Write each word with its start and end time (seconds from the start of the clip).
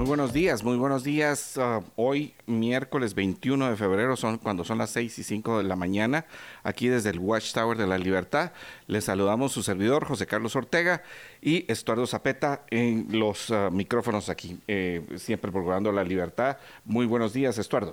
Muy 0.00 0.06
buenos 0.06 0.32
días, 0.32 0.64
muy 0.64 0.78
buenos 0.78 1.04
días. 1.04 1.58
Uh, 1.58 1.84
hoy, 1.94 2.32
miércoles 2.46 3.12
21 3.12 3.68
de 3.68 3.76
febrero, 3.76 4.16
son 4.16 4.38
cuando 4.38 4.64
son 4.64 4.78
las 4.78 4.88
6 4.92 5.18
y 5.18 5.22
5 5.22 5.58
de 5.58 5.64
la 5.64 5.76
mañana, 5.76 6.24
aquí 6.62 6.88
desde 6.88 7.10
el 7.10 7.18
Watchtower 7.18 7.76
de 7.76 7.86
la 7.86 7.98
Libertad. 7.98 8.52
Les 8.86 9.04
saludamos 9.04 9.52
su 9.52 9.62
servidor, 9.62 10.06
José 10.06 10.24
Carlos 10.24 10.56
Ortega, 10.56 11.02
y 11.42 11.70
Estuardo 11.70 12.06
Zapeta 12.06 12.62
en 12.70 13.08
los 13.10 13.50
uh, 13.50 13.70
micrófonos 13.70 14.30
aquí, 14.30 14.58
eh, 14.68 15.04
siempre 15.16 15.52
procurando 15.52 15.92
la 15.92 16.02
libertad. 16.02 16.56
Muy 16.86 17.04
buenos 17.04 17.34
días, 17.34 17.58
Estuardo. 17.58 17.92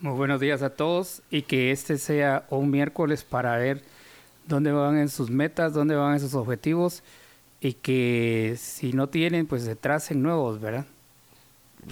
Muy 0.00 0.16
buenos 0.16 0.40
días 0.40 0.60
a 0.62 0.70
todos 0.70 1.22
y 1.30 1.42
que 1.42 1.70
este 1.70 1.98
sea 1.98 2.46
un 2.50 2.68
miércoles 2.68 3.22
para 3.22 3.56
ver 3.58 3.80
dónde 4.48 4.72
van 4.72 4.98
en 4.98 5.08
sus 5.08 5.30
metas, 5.30 5.72
dónde 5.72 5.94
van 5.94 6.14
en 6.14 6.20
sus 6.20 6.34
objetivos 6.34 7.04
y 7.60 7.74
que 7.74 8.56
si 8.58 8.92
no 8.92 9.08
tienen, 9.08 9.46
pues 9.46 9.62
se 9.62 9.76
tracen 9.76 10.20
nuevos, 10.20 10.60
¿verdad? 10.60 10.86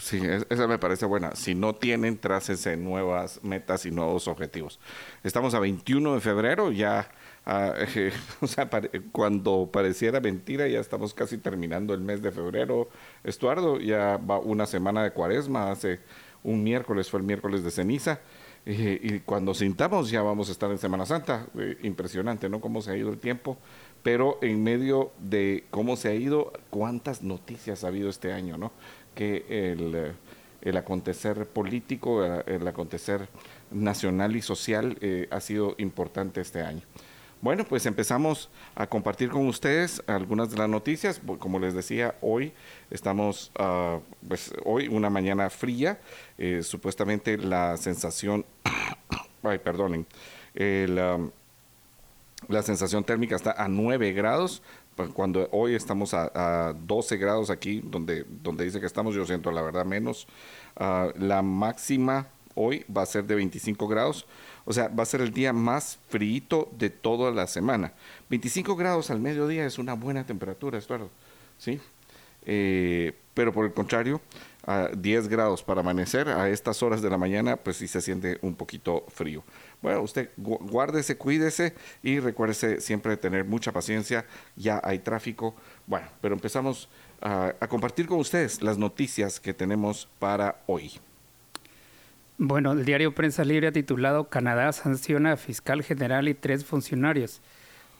Sí, 0.01 0.21
esa 0.49 0.67
me 0.67 0.79
parece 0.79 1.07
buena. 1.07 1.35
Si 1.35 1.55
no 1.55 1.75
tienen, 1.75 2.19
trácense 2.19 2.77
nuevas 2.77 3.41
metas 3.43 3.87
y 3.87 3.91
nuevos 3.91 4.29
objetivos. 4.29 4.81
Estamos 5.23 5.55
a 5.55 5.61
21 5.61 6.15
de 6.15 6.21
febrero, 6.21 6.73
ya, 6.73 7.11
uh, 7.47 8.41
o 8.45 8.47
sea, 8.47 8.69
cuando 9.11 9.71
pareciera 9.73 10.21
mentira, 10.21 10.67
ya 10.69 10.81
estamos 10.81 11.15
casi 11.15 11.39
terminando 11.39 11.95
el 11.95 12.01
mes 12.01 12.23
de 12.23 12.33
febrero. 12.33 12.89
Estuardo, 13.25 13.79
ya 13.79 14.17
va 14.17 14.39
una 14.39 14.67
semana 14.67 15.03
de 15.03 15.13
cuaresma, 15.13 15.71
hace 15.71 16.01
un 16.43 16.63
miércoles, 16.63 17.11
fue 17.11 17.21
el 17.21 17.27
miércoles 17.27 17.63
de 17.63 17.71
ceniza. 17.71 18.21
Y 18.65 19.19
cuando 19.21 19.55
sintamos 19.55 20.09
ya 20.09 20.23
vamos 20.23 20.49
a 20.49 20.53
estar 20.53 20.71
en 20.71 20.79
Semana 20.79 21.05
Santa. 21.05 21.47
Eh, 21.59 21.79
impresionante, 21.83 22.49
¿no? 22.49 22.61
Cómo 22.61 22.81
se 22.81 22.93
ha 22.93 22.97
ido 22.97 23.11
el 23.11 23.19
tiempo. 23.19 23.59
Pero 24.05 24.39
en 24.41 24.63
medio 24.63 25.13
de 25.19 25.65
cómo 25.71 25.97
se 25.97 26.09
ha 26.09 26.15
ido, 26.15 26.53
cuántas 26.71 27.23
noticias 27.23 27.83
ha 27.83 27.89
habido 27.89 28.09
este 28.09 28.33
año, 28.33 28.59
¿no? 28.59 28.73
Que 29.15 29.45
el, 29.49 30.15
el 30.63 30.77
acontecer 30.77 31.47
político, 31.47 32.25
el 32.25 32.67
acontecer 32.67 33.29
nacional 33.71 34.37
y 34.37 34.43
social 34.43 34.97
eh, 35.01 35.29
ha 35.31 35.41
sido 35.41 35.75
importante 35.79 36.41
este 36.41 36.63
año. 36.63 36.83
Bueno, 37.41 37.65
pues 37.65 37.87
empezamos 37.87 38.51
a 38.77 38.87
compartir 38.87 39.29
con 39.29 39.49
ustedes 39.49 40.01
algunas 40.07 40.51
de 40.51 40.59
las 40.59 40.69
noticias. 40.69 41.21
Como 41.41 41.59
les 41.59 41.75
decía, 41.75 42.15
hoy 42.21 42.53
estamos, 42.89 43.51
uh, 43.59 43.99
pues 44.29 44.53
hoy 44.65 44.87
una 44.87 45.11
mañana 45.11 45.51
fría. 45.51 45.99
Eh, 46.39 46.63
supuestamente 46.63 47.37
la 47.37 47.77
sensación, 47.79 48.47
ay, 49.43 49.59
perdonen, 49.59 50.07
el, 50.55 50.97
um, 50.97 51.31
la 52.47 52.63
sensación 52.63 53.03
térmica 53.03 53.35
está 53.35 53.51
a 53.53 53.67
9 53.67 54.13
grados. 54.13 54.63
Pues, 54.97 55.11
cuando 55.11 55.49
hoy 55.53 55.75
estamos 55.75 56.15
a, 56.15 56.31
a, 56.35 56.73
12 56.75 57.17
grados 57.17 57.51
aquí, 57.51 57.81
donde, 57.85 58.25
donde 58.29 58.65
dice 58.65 58.81
que 58.81 58.87
estamos, 58.87 59.15
yo 59.15 59.25
siento 59.25 59.51
la 59.51 59.63
verdad 59.63 59.85
menos. 59.85 60.27
Uh, 60.79 61.19
la 61.19 61.43
máxima 61.43 62.29
hoy 62.55 62.85
va 62.95 63.03
a 63.03 63.07
ser 63.07 63.25
de 63.25 63.35
25 63.35 63.89
grados, 63.89 64.27
o 64.65 64.73
sea, 64.73 64.89
va 64.89 65.03
a 65.03 65.07
ser 65.07 65.21
el 65.21 65.33
día 65.33 65.53
más 65.53 65.99
frío 66.09 66.69
de 66.73 66.91
toda 66.91 67.31
la 67.31 67.47
semana. 67.47 67.93
25 68.29 68.77
grados 68.77 69.11
al 69.11 69.21
mediodía 69.21 69.67
es 69.67 69.79
una 69.79 69.95
buena 69.95 70.25
temperatura, 70.25 70.79
Estuardo, 70.79 71.11
¿sí? 71.59 71.81
Eh, 72.45 73.15
pero 73.35 73.53
por 73.53 73.65
el 73.65 73.73
contrario, 73.73 74.21
a 74.67 74.89
10 74.97 75.29
grados 75.29 75.63
para 75.63 75.81
amanecer 75.81 76.29
a 76.29 76.49
estas 76.49 76.83
horas 76.83 77.03
de 77.03 77.11
la 77.11 77.19
mañana, 77.19 77.57
pues 77.57 77.77
sí 77.77 77.89
se 77.89 78.01
siente 78.01 78.39
un 78.43 78.55
poquito 78.55 79.05
frío. 79.09 79.43
Bueno, 79.83 80.03
usted 80.03 80.31
guárdese, 80.37 81.17
cuídese 81.19 81.75
y 82.03 82.21
recuérdese 82.21 82.81
siempre 82.81 83.17
tener 83.17 83.45
mucha 83.45 83.73
paciencia. 83.73 84.25
Ya 84.57 84.81
hay 84.83 85.01
tráfico. 85.01 85.55
Bueno, 85.87 86.07
pero 86.21 86.35
empezamos 86.35 86.89
a, 87.21 87.55
a 87.59 87.69
compartir 87.69 88.07
con 88.07 88.21
ustedes 88.21 88.63
las 88.63 88.79
noticias 88.79 89.41
que 89.41 89.53
tenemos 89.53 90.09
para 90.19 90.63
hoy. 90.67 90.93
Bueno, 92.39 92.73
el 92.73 92.85
diario 92.85 93.15
Prensa 93.15 93.45
Libre 93.45 93.69
ha 93.69 93.73
titulado 93.73 94.29
Canadá 94.29 94.73
sanciona 94.73 95.33
a 95.33 95.37
fiscal 95.37 95.83
general 95.83 96.29
y 96.29 96.35
tres 96.35 96.65
funcionarios. 96.65 97.41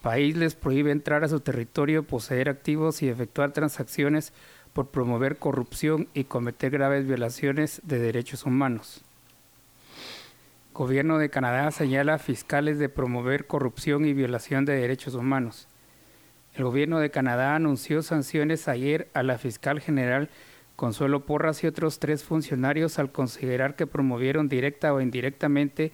País 0.01 0.35
les 0.35 0.55
prohíbe 0.55 0.91
entrar 0.91 1.23
a 1.23 1.29
su 1.29 1.39
territorio, 1.39 2.03
poseer 2.03 2.49
activos 2.49 3.01
y 3.01 3.07
efectuar 3.07 3.53
transacciones 3.53 4.33
por 4.73 4.89
promover 4.89 5.37
corrupción 5.37 6.09
y 6.13 6.25
cometer 6.25 6.71
graves 6.71 7.07
violaciones 7.07 7.81
de 7.85 7.99
derechos 7.99 8.45
humanos. 8.45 9.03
Gobierno 10.73 11.19
de 11.19 11.29
Canadá 11.29 11.69
señala 11.69 12.15
a 12.15 12.17
fiscales 12.17 12.79
de 12.79 12.89
promover 12.89 13.45
corrupción 13.45 14.05
y 14.05 14.13
violación 14.13 14.65
de 14.65 14.73
derechos 14.73 15.13
humanos. 15.13 15.67
El 16.55 16.63
gobierno 16.63 16.97
de 16.97 17.11
Canadá 17.11 17.53
anunció 17.53 18.01
sanciones 18.01 18.67
ayer 18.67 19.07
a 19.13 19.21
la 19.21 19.37
fiscal 19.37 19.79
general 19.79 20.29
Consuelo 20.75 21.27
Porras 21.27 21.63
y 21.63 21.67
otros 21.67 21.99
tres 21.99 22.23
funcionarios 22.23 22.97
al 22.97 23.11
considerar 23.11 23.75
que 23.75 23.85
promovieron 23.85 24.49
directa 24.49 24.95
o 24.95 24.99
indirectamente 24.99 25.91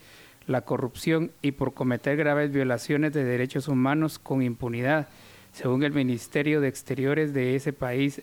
la 0.47 0.61
corrupción 0.61 1.31
y 1.41 1.51
por 1.51 1.73
cometer 1.73 2.15
graves 2.15 2.53
violaciones 2.53 3.11
de 3.11 3.25
derechos 3.25 3.67
humanos 3.67 4.17
con 4.17 4.41
impunidad, 4.41 5.09
según 5.51 5.83
el 5.83 5.91
Ministerio 5.91 6.61
de 6.61 6.69
Exteriores 6.69 7.33
de 7.33 7.57
ese 7.57 7.73
país 7.73 8.21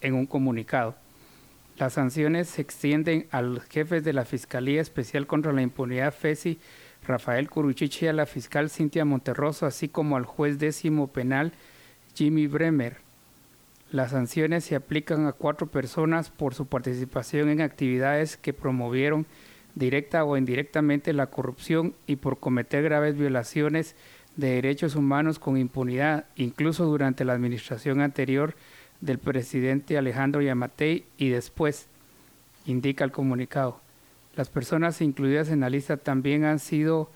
en 0.00 0.14
un 0.14 0.26
comunicado. 0.26 0.96
Las 1.78 1.92
sanciones 1.92 2.48
se 2.48 2.60
extienden 2.60 3.28
a 3.30 3.40
los 3.40 3.62
jefes 3.64 4.02
de 4.02 4.12
la 4.12 4.24
Fiscalía 4.24 4.80
Especial 4.80 5.28
contra 5.28 5.52
la 5.52 5.62
Impunidad 5.62 6.12
FESI, 6.12 6.58
Rafael 7.06 7.48
Curuchichi, 7.48 8.08
a 8.08 8.12
la 8.12 8.26
fiscal 8.26 8.68
Cintia 8.68 9.04
Monterroso, 9.04 9.64
así 9.64 9.88
como 9.88 10.16
al 10.16 10.24
juez 10.24 10.58
décimo 10.58 11.06
penal 11.06 11.52
Jimmy 12.16 12.48
Bremer. 12.48 12.96
Las 13.92 14.10
sanciones 14.10 14.64
se 14.64 14.74
aplican 14.74 15.26
a 15.26 15.32
cuatro 15.32 15.68
personas 15.68 16.30
por 16.30 16.52
su 16.52 16.66
participación 16.66 17.48
en 17.48 17.60
actividades 17.60 18.36
que 18.36 18.52
promovieron 18.52 19.26
directa 19.76 20.24
o 20.24 20.36
indirectamente 20.36 21.12
la 21.12 21.28
corrupción 21.28 21.94
y 22.08 22.16
por 22.16 22.40
cometer 22.40 22.82
graves 22.82 23.16
violaciones 23.16 23.94
de 24.34 24.50
derechos 24.50 24.96
humanos 24.96 25.38
con 25.38 25.56
impunidad, 25.56 26.24
incluso 26.34 26.86
durante 26.86 27.24
la 27.24 27.34
administración 27.34 28.00
anterior 28.00 28.56
del 29.00 29.18
presidente 29.18 29.98
Alejandro 29.98 30.42
Yamatei 30.42 31.04
y 31.16 31.28
después, 31.28 31.86
indica 32.66 33.04
el 33.04 33.12
comunicado. 33.12 33.80
Las 34.34 34.48
personas 34.48 35.00
incluidas 35.00 35.48
en 35.48 35.60
la 35.60 35.70
lista 35.70 35.96
también 35.96 36.44
han 36.44 36.58
sido 36.58 37.10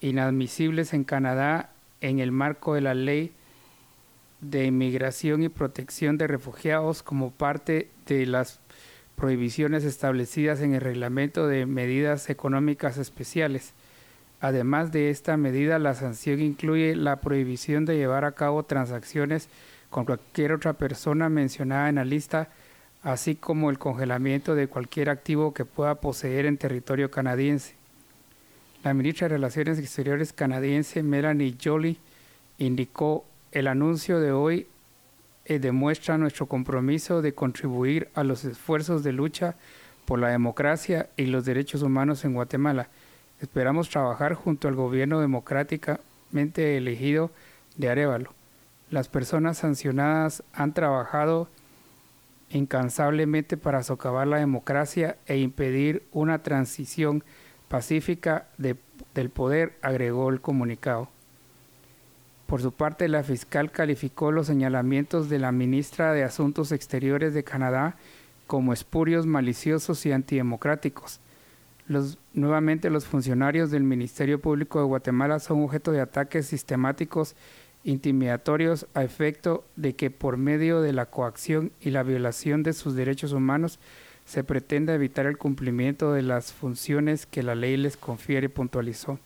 inadmisibles 0.00 0.92
en 0.92 1.04
Canadá 1.04 1.70
en 2.00 2.18
el 2.18 2.32
marco 2.32 2.74
de 2.74 2.80
la 2.80 2.94
ley 2.94 3.32
de 4.40 4.66
inmigración 4.66 5.42
y 5.42 5.48
protección 5.48 6.18
de 6.18 6.26
refugiados 6.26 7.02
como 7.02 7.30
parte 7.30 7.88
de 8.06 8.26
las 8.26 8.60
prohibiciones 9.16 9.84
establecidas 9.84 10.60
en 10.60 10.74
el 10.74 10.80
reglamento 10.80 11.46
de 11.46 11.66
medidas 11.66 12.28
económicas 12.28 12.98
especiales. 12.98 13.72
Además 14.40 14.92
de 14.92 15.08
esta 15.08 15.36
medida, 15.36 15.78
la 15.78 15.94
sanción 15.94 16.40
incluye 16.40 16.94
la 16.96 17.20
prohibición 17.20 17.86
de 17.86 17.96
llevar 17.96 18.24
a 18.24 18.32
cabo 18.32 18.64
transacciones 18.64 19.48
con 19.94 20.06
cualquier 20.06 20.50
otra 20.50 20.72
persona 20.72 21.28
mencionada 21.28 21.88
en 21.88 21.94
la 21.94 22.04
lista, 22.04 22.48
así 23.04 23.36
como 23.36 23.70
el 23.70 23.78
congelamiento 23.78 24.56
de 24.56 24.66
cualquier 24.66 25.08
activo 25.08 25.54
que 25.54 25.64
pueda 25.64 25.94
poseer 25.94 26.46
en 26.46 26.58
territorio 26.58 27.12
canadiense. 27.12 27.76
La 28.82 28.92
ministra 28.92 29.28
de 29.28 29.36
Relaciones 29.36 29.78
Exteriores 29.78 30.32
canadiense 30.32 31.04
Melanie 31.04 31.56
Joly 31.62 31.96
indicó 32.58 33.24
el 33.52 33.68
anuncio 33.68 34.18
de 34.18 34.32
hoy 34.32 34.66
eh, 35.44 35.60
demuestra 35.60 36.18
nuestro 36.18 36.46
compromiso 36.46 37.22
de 37.22 37.32
contribuir 37.32 38.08
a 38.16 38.24
los 38.24 38.44
esfuerzos 38.44 39.04
de 39.04 39.12
lucha 39.12 39.54
por 40.06 40.18
la 40.18 40.30
democracia 40.30 41.08
y 41.16 41.26
los 41.26 41.44
derechos 41.44 41.82
humanos 41.82 42.24
en 42.24 42.34
Guatemala. 42.34 42.88
Esperamos 43.40 43.90
trabajar 43.90 44.34
junto 44.34 44.66
al 44.66 44.74
gobierno 44.74 45.20
democráticamente 45.20 46.76
elegido 46.78 47.30
de 47.76 47.90
Arevalo 47.90 48.34
las 48.94 49.08
personas 49.08 49.58
sancionadas 49.58 50.44
han 50.52 50.72
trabajado 50.72 51.48
incansablemente 52.48 53.56
para 53.56 53.82
socavar 53.82 54.28
la 54.28 54.36
democracia 54.36 55.16
e 55.26 55.38
impedir 55.38 56.04
una 56.12 56.44
transición 56.44 57.24
pacífica 57.66 58.46
de, 58.56 58.76
del 59.12 59.30
poder, 59.30 59.76
agregó 59.82 60.30
el 60.30 60.40
comunicado. 60.40 61.08
Por 62.46 62.62
su 62.62 62.70
parte, 62.70 63.08
la 63.08 63.24
fiscal 63.24 63.72
calificó 63.72 64.30
los 64.30 64.46
señalamientos 64.46 65.28
de 65.28 65.40
la 65.40 65.50
ministra 65.50 66.12
de 66.12 66.22
Asuntos 66.22 66.70
Exteriores 66.70 67.34
de 67.34 67.42
Canadá 67.42 67.96
como 68.46 68.72
espurios, 68.72 69.26
maliciosos 69.26 70.06
y 70.06 70.12
antidemocráticos. 70.12 71.18
Nuevamente 72.32 72.90
los 72.90 73.06
funcionarios 73.06 73.72
del 73.72 73.82
Ministerio 73.82 74.40
Público 74.40 74.78
de 74.78 74.86
Guatemala 74.86 75.40
son 75.40 75.64
objeto 75.64 75.90
de 75.90 76.00
ataques 76.00 76.46
sistemáticos 76.46 77.34
intimidatorios 77.84 78.86
a 78.94 79.04
efecto 79.04 79.64
de 79.76 79.94
que 79.94 80.10
por 80.10 80.36
medio 80.36 80.80
de 80.80 80.92
la 80.92 81.06
coacción 81.06 81.70
y 81.80 81.90
la 81.90 82.02
violación 82.02 82.62
de 82.62 82.72
sus 82.72 82.94
derechos 82.94 83.32
humanos 83.32 83.78
se 84.24 84.42
pretenda 84.42 84.94
evitar 84.94 85.26
el 85.26 85.36
cumplimiento 85.36 86.12
de 86.12 86.22
las 86.22 86.52
funciones 86.52 87.26
que 87.26 87.42
la 87.42 87.54
ley 87.54 87.76
les 87.76 87.96
confiere, 87.96 88.48
puntualizó. 88.48 89.18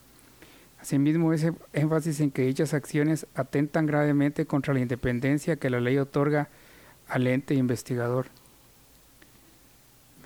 Asimismo, 0.81 1.33
ese 1.33 1.53
énfasis 1.73 2.21
en 2.21 2.31
que 2.31 2.43
dichas 2.43 2.75
acciones 2.75 3.27
atentan 3.35 3.87
gravemente 3.87 4.47
contra 4.47 4.75
la 4.75 4.81
independencia 4.81 5.57
que 5.57 5.71
la 5.71 5.81
ley 5.81 5.99
otorga 5.99 6.49
al 7.09 7.27
ente 7.27 7.55
investigador. 7.55 8.27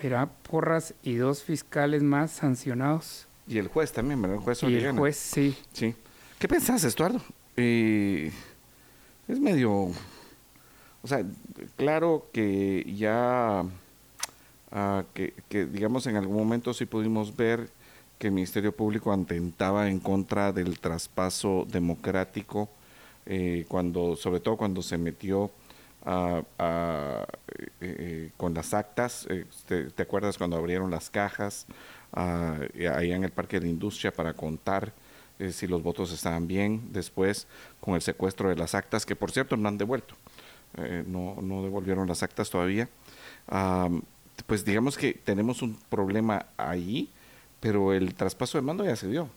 Verá 0.03 0.27
Porras 0.27 0.95
y 1.03 1.15
dos 1.15 1.43
fiscales 1.43 2.03
más 2.03 2.33
sancionados. 2.33 3.27
Y 3.47 3.59
el 3.59 3.69
juez 3.69 3.93
también, 3.93 4.21
¿verdad? 4.21 4.39
El 4.39 4.43
juez 4.43 4.63
Y 4.63 4.77
el 4.77 4.93
juez, 4.93 5.17
sí. 5.17 5.57
Sí. 5.73 5.95
¿Qué 6.39 6.49
pensás, 6.49 6.85
Estuardo? 6.85 7.21
Eh, 7.57 8.31
es 9.29 9.41
medio... 9.41 9.91
O 11.05 11.09
sea, 11.09 11.25
claro 11.77 12.27
que 12.33 12.85
ya... 12.97 13.65
ah, 14.71 15.05
que, 15.15 15.35
digamos, 15.67 16.07
en 16.07 16.17
algún 16.17 16.37
momento 16.37 16.73
sí 16.75 16.87
pudimos 16.87 17.37
ver 17.37 17.69
que 18.19 18.29
el 18.29 18.35
Ministerio 18.35 18.73
Público 18.75 19.13
atentaba 19.13 19.89
en 19.89 19.99
contra 19.99 20.53
del 20.53 20.79
traspaso 20.79 21.67
democrático, 21.69 22.69
eh, 23.27 23.65
cuando, 23.69 24.15
sobre 24.17 24.41
todo 24.41 24.57
cuando 24.57 24.81
se 24.83 24.97
metió 24.97 25.51
a- 26.05 26.43
eh, 26.59 27.69
eh, 27.81 28.31
con 28.37 28.55
las 28.55 28.75
actas. 28.75 29.27
te, 29.67 30.03
acuerdas 30.03 30.39
cuando 30.39 30.57
abrieron 30.57 30.91
las 30.91 31.11
cajas 31.11 31.67
ah, 32.13 32.59
y 32.75 32.87
ahí 32.87 33.13
en 33.13 33.25
el 33.25 33.31
Parque 33.33 33.61
de 33.61 33.69
Industria 33.69 34.13
para 34.13 34.35
contar 34.35 34.93
eh, 35.39 35.53
si 35.53 35.67
los 35.67 35.83
votos 35.83 36.13
estaban 36.13 36.47
bien? 36.47 36.89
Después, 36.93 37.47
con 37.81 37.95
el 37.95 38.03
secuestro 38.03 38.49
de 38.49 38.57
las 38.57 38.75
actas, 38.75 39.07
que 39.07 39.17
por 39.17 39.31
cierto 39.31 39.57
no 39.57 39.69
han 39.69 39.79
devuelto. 39.79 40.15
Eh, 40.77 41.05
no, 41.07 41.37
no 41.43 41.63
devolvieron 41.63 42.09
las 42.09 42.23
actas 42.23 42.49
todavía. 42.51 42.89
Am, 43.49 44.03
pues 44.47 44.65
digamos 44.65 44.97
que 44.97 45.13
tenemos 45.15 45.63
un 45.63 45.77
problema 45.89 46.47
ahí, 46.57 47.09
pero 47.61 47.93
el 47.93 48.15
traspaso 48.15 48.59
de 48.59 48.63
mando 48.63 48.85
ya 48.85 48.97
se 48.97 49.09
dio. 49.09 49.29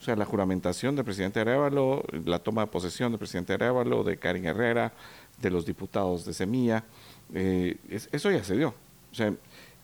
O 0.00 0.04
sea, 0.04 0.16
la 0.16 0.24
juramentación 0.24 0.96
del 0.96 1.04
presidente 1.04 1.38
Arevalo, 1.40 2.02
la 2.24 2.40
toma 2.40 2.62
de 2.62 2.66
posesión 2.68 3.12
del 3.12 3.18
presidente 3.20 3.52
Arevalo, 3.52 4.02
de 4.02 4.16
Karin 4.16 4.46
Herrera, 4.46 4.92
de 5.40 5.50
los 5.50 5.64
diputados 5.64 6.24
de 6.24 6.34
Semilla, 6.34 6.84
eh, 7.34 7.76
es- 7.88 8.08
eso 8.10 8.30
ya 8.30 8.42
se 8.42 8.56
dio. 8.56 8.74
O 9.12 9.14
sea, 9.14 9.32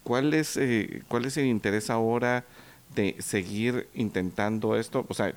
¿cuál 0.03 0.35
es, 0.35 0.57
eh, 0.57 1.03
¿cuál 1.09 1.25
es 1.27 1.37
el 1.37 1.47
interés 1.47 1.89
ahora 1.91 2.45
de 2.95 3.17
seguir 3.21 3.89
intentando 3.95 4.77
esto? 4.77 5.05
O 5.09 5.15
sea, 5.15 5.35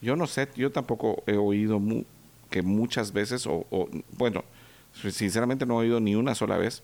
yo 0.00 0.16
no 0.16 0.26
sé, 0.26 0.48
yo 0.56 0.70
tampoco 0.72 1.22
he 1.26 1.36
oído 1.36 1.78
mu- 1.80 2.04
que 2.50 2.62
muchas 2.62 3.12
veces, 3.12 3.46
o, 3.46 3.66
o, 3.70 3.88
bueno, 4.16 4.44
sinceramente 4.92 5.66
no 5.66 5.74
he 5.74 5.86
oído 5.86 6.00
ni 6.00 6.14
una 6.14 6.34
sola 6.34 6.56
vez 6.56 6.82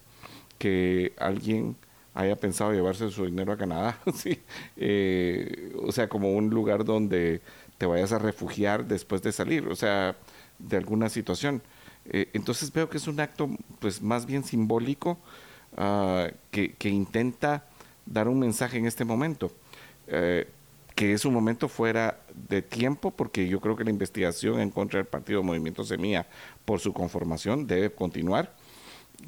que 0.58 1.12
alguien 1.18 1.76
haya 2.14 2.36
pensado 2.36 2.72
llevarse 2.72 3.10
su 3.10 3.26
dinero 3.26 3.52
a 3.52 3.58
Canadá, 3.58 3.98
sí. 4.14 4.40
Eh, 4.76 5.72
o 5.82 5.92
sea, 5.92 6.08
como 6.08 6.32
un 6.32 6.50
lugar 6.50 6.84
donde 6.84 7.42
te 7.78 7.86
vayas 7.86 8.12
a 8.12 8.18
refugiar 8.18 8.86
después 8.86 9.22
de 9.22 9.32
salir, 9.32 9.66
o 9.68 9.76
sea, 9.76 10.16
de 10.58 10.76
alguna 10.78 11.08
situación. 11.10 11.62
Eh, 12.06 12.28
entonces 12.32 12.72
veo 12.72 12.88
que 12.88 12.96
es 12.98 13.06
un 13.06 13.20
acto, 13.20 13.50
pues, 13.80 14.00
más 14.00 14.24
bien 14.26 14.44
simbólico 14.44 15.18
ah, 15.76 16.28
que, 16.50 16.72
que 16.74 16.88
intenta 16.88 17.64
dar 18.06 18.28
un 18.28 18.38
mensaje 18.38 18.78
en 18.78 18.86
este 18.86 19.04
momento. 19.04 19.52
Eh, 20.08 20.48
que 20.94 21.12
es 21.12 21.26
un 21.26 21.34
momento 21.34 21.68
fuera 21.68 22.18
de 22.48 22.62
tiempo, 22.62 23.10
porque 23.10 23.46
yo 23.48 23.60
creo 23.60 23.76
que 23.76 23.84
la 23.84 23.90
investigación 23.90 24.60
en 24.60 24.70
contra 24.70 24.98
del 24.98 25.06
Partido 25.06 25.42
Movimiento 25.42 25.84
Semilla 25.84 26.26
por 26.64 26.80
su 26.80 26.94
conformación 26.94 27.66
debe 27.66 27.90
continuar, 27.90 28.54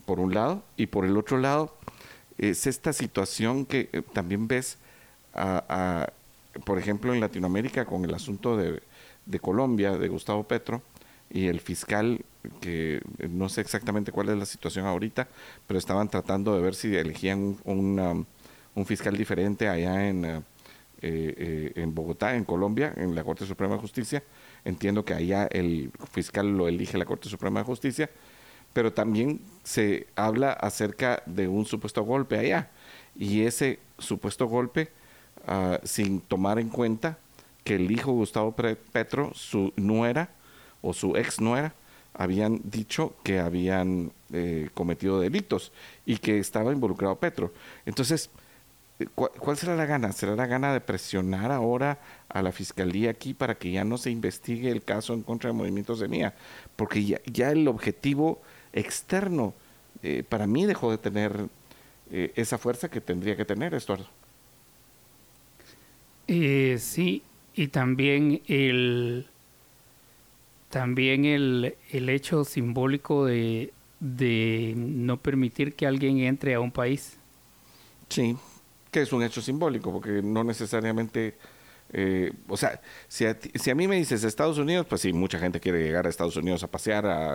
por 0.06 0.18
un 0.18 0.32
lado, 0.32 0.62
y 0.78 0.86
por 0.86 1.04
el 1.04 1.16
otro 1.18 1.36
lado, 1.36 1.74
es 2.38 2.66
esta 2.66 2.94
situación 2.94 3.66
que 3.66 3.90
eh, 3.92 4.02
también 4.14 4.48
ves, 4.48 4.78
por 6.64 6.78
ejemplo, 6.78 7.12
en 7.12 7.20
Latinoamérica 7.20 7.84
con 7.84 8.04
el 8.04 8.14
asunto 8.14 8.56
de, 8.56 8.80
de 9.26 9.40
Colombia, 9.40 9.92
de 9.92 10.08
Gustavo 10.08 10.44
Petro, 10.44 10.82
y 11.30 11.46
el 11.46 11.60
fiscal, 11.60 12.24
que 12.60 13.02
eh, 13.18 13.28
no 13.28 13.48
sé 13.48 13.60
exactamente 13.60 14.12
cuál 14.12 14.30
es 14.30 14.38
la 14.38 14.46
situación 14.46 14.86
ahorita, 14.86 15.28
pero 15.66 15.78
estaban 15.78 16.08
tratando 16.08 16.54
de 16.54 16.62
ver 16.62 16.74
si 16.74 16.94
elegían 16.96 17.56
un, 17.64 18.26
un, 18.74 18.86
fiscal 18.86 19.16
diferente 19.16 19.68
allá 19.68 20.08
en, 20.08 20.24
eh, 20.24 20.42
eh, 21.00 21.34
eh, 21.36 21.72
en 21.76 21.94
Bogotá, 21.94 22.34
en 22.36 22.44
Colombia, 22.44 22.92
en 22.96 23.14
la 23.14 23.24
Corte 23.24 23.46
Suprema 23.46 23.74
de 23.74 23.80
Justicia. 23.80 24.22
Entiendo 24.64 25.04
que 25.04 25.14
allá 25.14 25.46
el 25.46 25.90
fiscal 26.12 26.56
lo 26.56 26.68
elige 26.68 26.98
la 26.98 27.04
Corte 27.04 27.28
Suprema 27.28 27.60
de 27.60 27.66
Justicia, 27.66 28.10
pero 28.72 28.92
también 28.92 29.40
se 29.62 30.06
habla 30.16 30.52
acerca 30.52 31.22
de 31.26 31.48
un 31.48 31.64
supuesto 31.64 32.02
golpe 32.02 32.38
allá. 32.38 32.70
Y 33.14 33.42
ese 33.42 33.78
supuesto 33.98 34.46
golpe, 34.46 34.90
ah, 35.46 35.80
sin 35.84 36.20
tomar 36.20 36.58
en 36.58 36.68
cuenta 36.68 37.18
que 37.64 37.76
el 37.76 37.90
hijo 37.90 38.12
Gustavo 38.12 38.54
Petro, 38.54 39.32
su 39.34 39.72
nuera 39.76 40.30
o 40.82 40.92
su 40.92 41.16
ex 41.16 41.40
nuera, 41.40 41.74
habían 42.14 42.60
dicho 42.64 43.14
que 43.22 43.38
habían 43.38 44.12
eh, 44.32 44.70
cometido 44.74 45.20
delitos 45.20 45.72
y 46.04 46.18
que 46.18 46.38
estaba 46.38 46.72
involucrado 46.72 47.16
Petro. 47.16 47.52
Entonces, 47.86 48.30
¿Cuál, 49.14 49.56
será 49.56 49.76
la 49.76 49.86
gana? 49.86 50.10
¿Será 50.12 50.34
la 50.34 50.46
gana 50.46 50.72
de 50.72 50.80
presionar 50.80 51.52
ahora 51.52 52.00
a 52.28 52.42
la 52.42 52.50
fiscalía 52.50 53.10
aquí 53.10 53.32
para 53.32 53.56
que 53.56 53.70
ya 53.70 53.84
no 53.84 53.96
se 53.96 54.10
investigue 54.10 54.70
el 54.70 54.82
caso 54.82 55.14
en 55.14 55.22
contra 55.22 55.50
de 55.50 55.54
movimientos 55.54 56.00
de 56.00 56.08
mía? 56.08 56.34
Porque 56.74 57.04
ya, 57.04 57.20
ya 57.26 57.52
el 57.52 57.68
objetivo 57.68 58.40
externo 58.72 59.54
eh, 60.02 60.24
para 60.28 60.48
mí 60.48 60.66
dejó 60.66 60.90
de 60.90 60.98
tener 60.98 61.46
eh, 62.10 62.32
esa 62.34 62.58
fuerza 62.58 62.88
que 62.90 63.00
tendría 63.00 63.36
que 63.36 63.44
tener, 63.44 63.72
Estuardo. 63.72 64.06
Eh, 66.26 66.76
sí, 66.80 67.22
y 67.54 67.68
también 67.68 68.42
el 68.48 69.26
también 70.70 71.24
el, 71.24 71.76
el 71.90 72.08
hecho 72.10 72.44
simbólico 72.44 73.24
de, 73.24 73.72
de 74.00 74.74
no 74.76 75.16
permitir 75.16 75.74
que 75.74 75.86
alguien 75.86 76.18
entre 76.18 76.54
a 76.54 76.60
un 76.60 76.70
país. 76.70 77.16
Sí, 78.08 78.36
que 78.90 79.02
es 79.02 79.12
un 79.12 79.22
hecho 79.22 79.40
simbólico, 79.42 79.92
porque 79.92 80.22
no 80.22 80.44
necesariamente, 80.44 81.36
eh, 81.92 82.32
o 82.48 82.56
sea, 82.56 82.80
si 83.08 83.26
a, 83.26 83.38
ti- 83.38 83.50
si 83.54 83.70
a 83.70 83.74
mí 83.74 83.88
me 83.88 83.96
dices 83.96 84.24
Estados 84.24 84.58
Unidos, 84.58 84.86
pues 84.88 85.00
sí, 85.02 85.12
mucha 85.12 85.38
gente 85.38 85.60
quiere 85.60 85.82
llegar 85.82 86.06
a 86.06 86.10
Estados 86.10 86.36
Unidos 86.36 86.62
a 86.62 86.68
pasear, 86.70 87.06
a, 87.06 87.28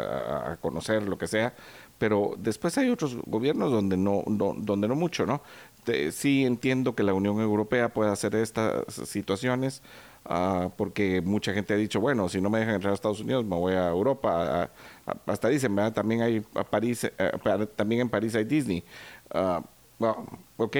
a- 0.49 0.51
a 0.53 0.57
conocer, 0.57 1.03
lo 1.03 1.17
que 1.17 1.27
sea, 1.27 1.53
pero 1.97 2.35
después 2.37 2.77
hay 2.77 2.89
otros 2.89 3.17
gobiernos 3.25 3.71
donde 3.71 3.97
no, 3.97 4.23
no- 4.27 4.55
donde 4.57 4.87
no 4.87 4.95
mucho, 4.95 5.25
¿no? 5.25 5.41
Te- 5.83 6.11
sí 6.11 6.45
entiendo 6.45 6.95
que 6.95 7.03
la 7.03 7.13
Unión 7.13 7.39
Europea 7.41 7.89
puede 7.93 8.11
hacer 8.11 8.35
estas 8.35 8.93
situaciones, 8.93 9.81
ah, 10.25 10.69
porque 10.77 11.21
mucha 11.21 11.53
gente 11.53 11.73
ha 11.73 11.77
dicho, 11.77 11.99
bueno, 11.99 12.29
si 12.29 12.39
no 12.41 12.49
me 12.49 12.59
dejan 12.59 12.75
entrar 12.75 12.91
a 12.91 12.95
Estados 12.95 13.19
Unidos, 13.21 13.43
me 13.45 13.55
voy 13.55 13.73
a 13.73 13.89
Europa, 13.89 14.63
a- 14.63 15.11
a- 15.11 15.17
hasta 15.27 15.49
dicen, 15.49 15.75
¿verdad? 15.75 15.93
También 15.93 16.21
hay 16.21 16.43
a 16.55 16.63
París, 16.63 17.03
eh, 17.05 17.11
para- 17.43 17.65
también 17.65 18.01
en 18.01 18.09
París 18.09 18.35
hay 18.35 18.43
Disney. 18.45 18.83
Ah, 19.31 19.63
bueno, 19.99 20.25
ok, 20.57 20.77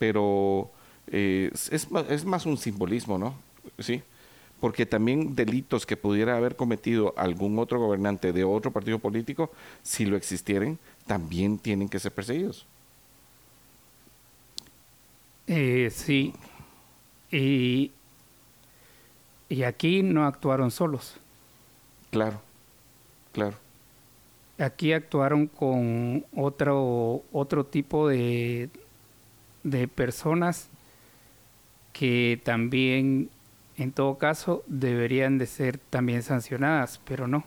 pero 0.00 0.70
eh, 1.08 1.50
es, 1.52 1.86
es 2.08 2.24
más 2.24 2.46
un 2.46 2.56
simbolismo, 2.56 3.18
¿no? 3.18 3.34
Sí, 3.78 4.02
porque 4.60 4.86
también 4.86 5.36
delitos 5.36 5.84
que 5.84 5.98
pudiera 5.98 6.38
haber 6.38 6.56
cometido 6.56 7.12
algún 7.18 7.58
otro 7.58 7.78
gobernante 7.78 8.32
de 8.32 8.44
otro 8.44 8.70
partido 8.70 8.98
político, 8.98 9.50
si 9.82 10.06
lo 10.06 10.16
existieren, 10.16 10.78
también 11.06 11.58
tienen 11.58 11.90
que 11.90 11.98
ser 11.98 12.12
perseguidos. 12.12 12.64
Eh, 15.46 15.90
sí, 15.92 16.32
y, 17.30 17.90
y 19.50 19.62
aquí 19.64 20.02
no 20.02 20.24
actuaron 20.24 20.70
solos. 20.70 21.16
Claro, 22.10 22.40
claro. 23.32 23.56
Aquí 24.58 24.94
actuaron 24.94 25.46
con 25.46 26.24
otro, 26.34 27.22
otro 27.32 27.64
tipo 27.64 28.08
de, 28.08 28.70
de 29.62 29.88
personas 29.88 30.68
que 31.92 32.40
también, 32.44 33.30
en 33.76 33.92
todo 33.92 34.16
caso, 34.18 34.62
deberían 34.66 35.38
de 35.38 35.46
ser 35.46 35.78
también 35.78 36.22
sancionadas, 36.22 37.00
pero 37.04 37.26
no. 37.26 37.44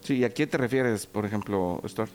Sí, 0.00 0.16
¿y 0.18 0.24
a 0.24 0.34
qué 0.34 0.46
te 0.46 0.58
refieres, 0.58 1.06
por 1.06 1.24
ejemplo, 1.24 1.80
Stuart? 1.86 2.10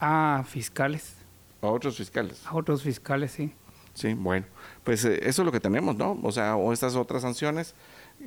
A 0.00 0.44
fiscales, 0.46 1.14
A 1.60 1.66
otros 1.68 1.96
fiscales. 1.96 2.46
a 2.46 2.54
otros 2.54 2.82
fiscales, 2.82 3.32
sí. 3.32 3.52
Sí, 3.94 4.14
bueno, 4.14 4.46
pues 4.84 5.04
eh, 5.04 5.18
eso 5.24 5.42
es 5.42 5.46
lo 5.46 5.50
que 5.50 5.58
tenemos, 5.58 5.96
¿no? 5.96 6.18
O 6.22 6.30
sea, 6.30 6.54
o 6.54 6.72
estas 6.72 6.94
otras 6.94 7.22
sanciones, 7.22 7.74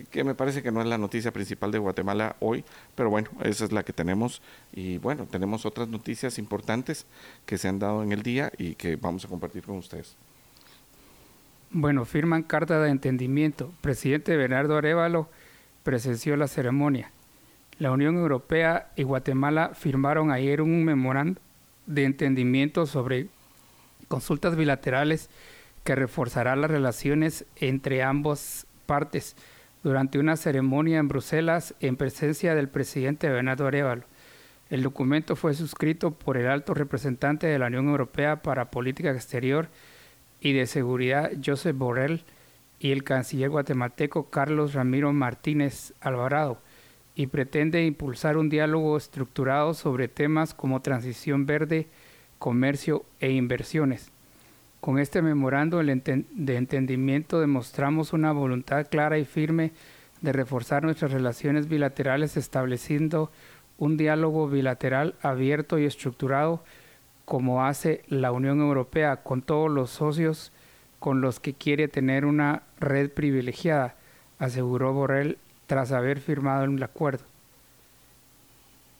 que 0.09 0.23
me 0.23 0.35
parece 0.35 0.63
que 0.63 0.71
no 0.71 0.81
es 0.81 0.87
la 0.87 0.97
noticia 0.97 1.31
principal 1.31 1.71
de 1.71 1.79
Guatemala 1.79 2.35
hoy, 2.39 2.63
pero 2.95 3.09
bueno, 3.09 3.29
esa 3.43 3.65
es 3.65 3.71
la 3.71 3.83
que 3.83 3.93
tenemos. 3.93 4.41
Y 4.73 4.97
bueno, 4.97 5.27
tenemos 5.29 5.65
otras 5.65 5.87
noticias 5.87 6.37
importantes 6.37 7.05
que 7.45 7.57
se 7.57 7.67
han 7.67 7.79
dado 7.79 8.03
en 8.03 8.11
el 8.11 8.23
día 8.23 8.51
y 8.57 8.75
que 8.75 8.95
vamos 8.95 9.25
a 9.25 9.27
compartir 9.27 9.63
con 9.63 9.77
ustedes. 9.77 10.15
Bueno, 11.71 12.05
firman 12.05 12.43
carta 12.43 12.79
de 12.81 12.89
entendimiento. 12.89 13.71
Presidente 13.81 14.35
Bernardo 14.35 14.77
Arevalo 14.77 15.29
presenció 15.83 16.35
la 16.35 16.47
ceremonia. 16.47 17.11
La 17.79 17.91
Unión 17.91 18.15
Europea 18.15 18.91
y 18.95 19.03
Guatemala 19.03 19.71
firmaron 19.73 20.31
ayer 20.31 20.61
un 20.61 20.83
memorando 20.83 21.41
de 21.87 22.03
entendimiento 22.03 22.85
sobre 22.85 23.27
consultas 24.07 24.55
bilaterales 24.55 25.29
que 25.83 25.95
reforzará 25.95 26.55
las 26.55 26.69
relaciones 26.69 27.45
entre 27.55 28.03
ambas 28.03 28.67
partes 28.85 29.35
durante 29.83 30.19
una 30.19 30.37
ceremonia 30.37 30.99
en 30.99 31.07
Bruselas 31.07 31.73
en 31.79 31.97
presencia 31.97 32.55
del 32.55 32.69
presidente 32.69 33.29
Bernardo 33.29 33.67
Arevalo. 33.67 34.03
El 34.69 34.83
documento 34.83 35.35
fue 35.35 35.53
suscrito 35.53 36.11
por 36.11 36.37
el 36.37 36.47
alto 36.47 36.73
representante 36.73 37.47
de 37.47 37.59
la 37.59 37.67
Unión 37.67 37.89
Europea 37.89 38.41
para 38.41 38.71
Política 38.71 39.11
Exterior 39.11 39.67
y 40.39 40.53
de 40.53 40.65
Seguridad, 40.65 41.31
Josep 41.43 41.77
Borrell, 41.77 42.23
y 42.79 42.91
el 42.91 43.03
canciller 43.03 43.49
guatemalteco 43.49 44.29
Carlos 44.29 44.73
Ramiro 44.73 45.13
Martínez 45.13 45.93
Alvarado, 46.01 46.59
y 47.15 47.27
pretende 47.27 47.85
impulsar 47.85 48.37
un 48.37 48.49
diálogo 48.49 48.97
estructurado 48.97 49.73
sobre 49.73 50.07
temas 50.07 50.53
como 50.53 50.81
transición 50.81 51.45
verde, 51.45 51.89
comercio 52.39 53.05
e 53.19 53.31
inversiones. 53.31 54.11
Con 54.81 54.97
este 54.97 55.21
memorando 55.21 55.79
de 55.83 56.55
entendimiento 56.57 57.39
demostramos 57.39 58.13
una 58.13 58.31
voluntad 58.31 58.87
clara 58.89 59.19
y 59.19 59.25
firme 59.25 59.73
de 60.21 60.33
reforzar 60.33 60.83
nuestras 60.83 61.11
relaciones 61.11 61.69
bilaterales 61.69 62.35
estableciendo 62.35 63.31
un 63.77 63.95
diálogo 63.95 64.49
bilateral 64.49 65.13
abierto 65.21 65.77
y 65.77 65.85
estructurado 65.85 66.63
como 67.25 67.63
hace 67.63 68.03
la 68.07 68.31
Unión 68.31 68.59
Europea 68.59 69.17
con 69.17 69.43
todos 69.43 69.69
los 69.69 69.91
socios 69.91 70.51
con 70.97 71.21
los 71.21 71.39
que 71.39 71.53
quiere 71.53 71.87
tener 71.87 72.25
una 72.25 72.63
red 72.79 73.09
privilegiada, 73.11 73.95
aseguró 74.39 74.93
Borrell 74.93 75.37
tras 75.67 75.91
haber 75.91 76.19
firmado 76.19 76.63
el 76.63 76.81
acuerdo. 76.81 77.23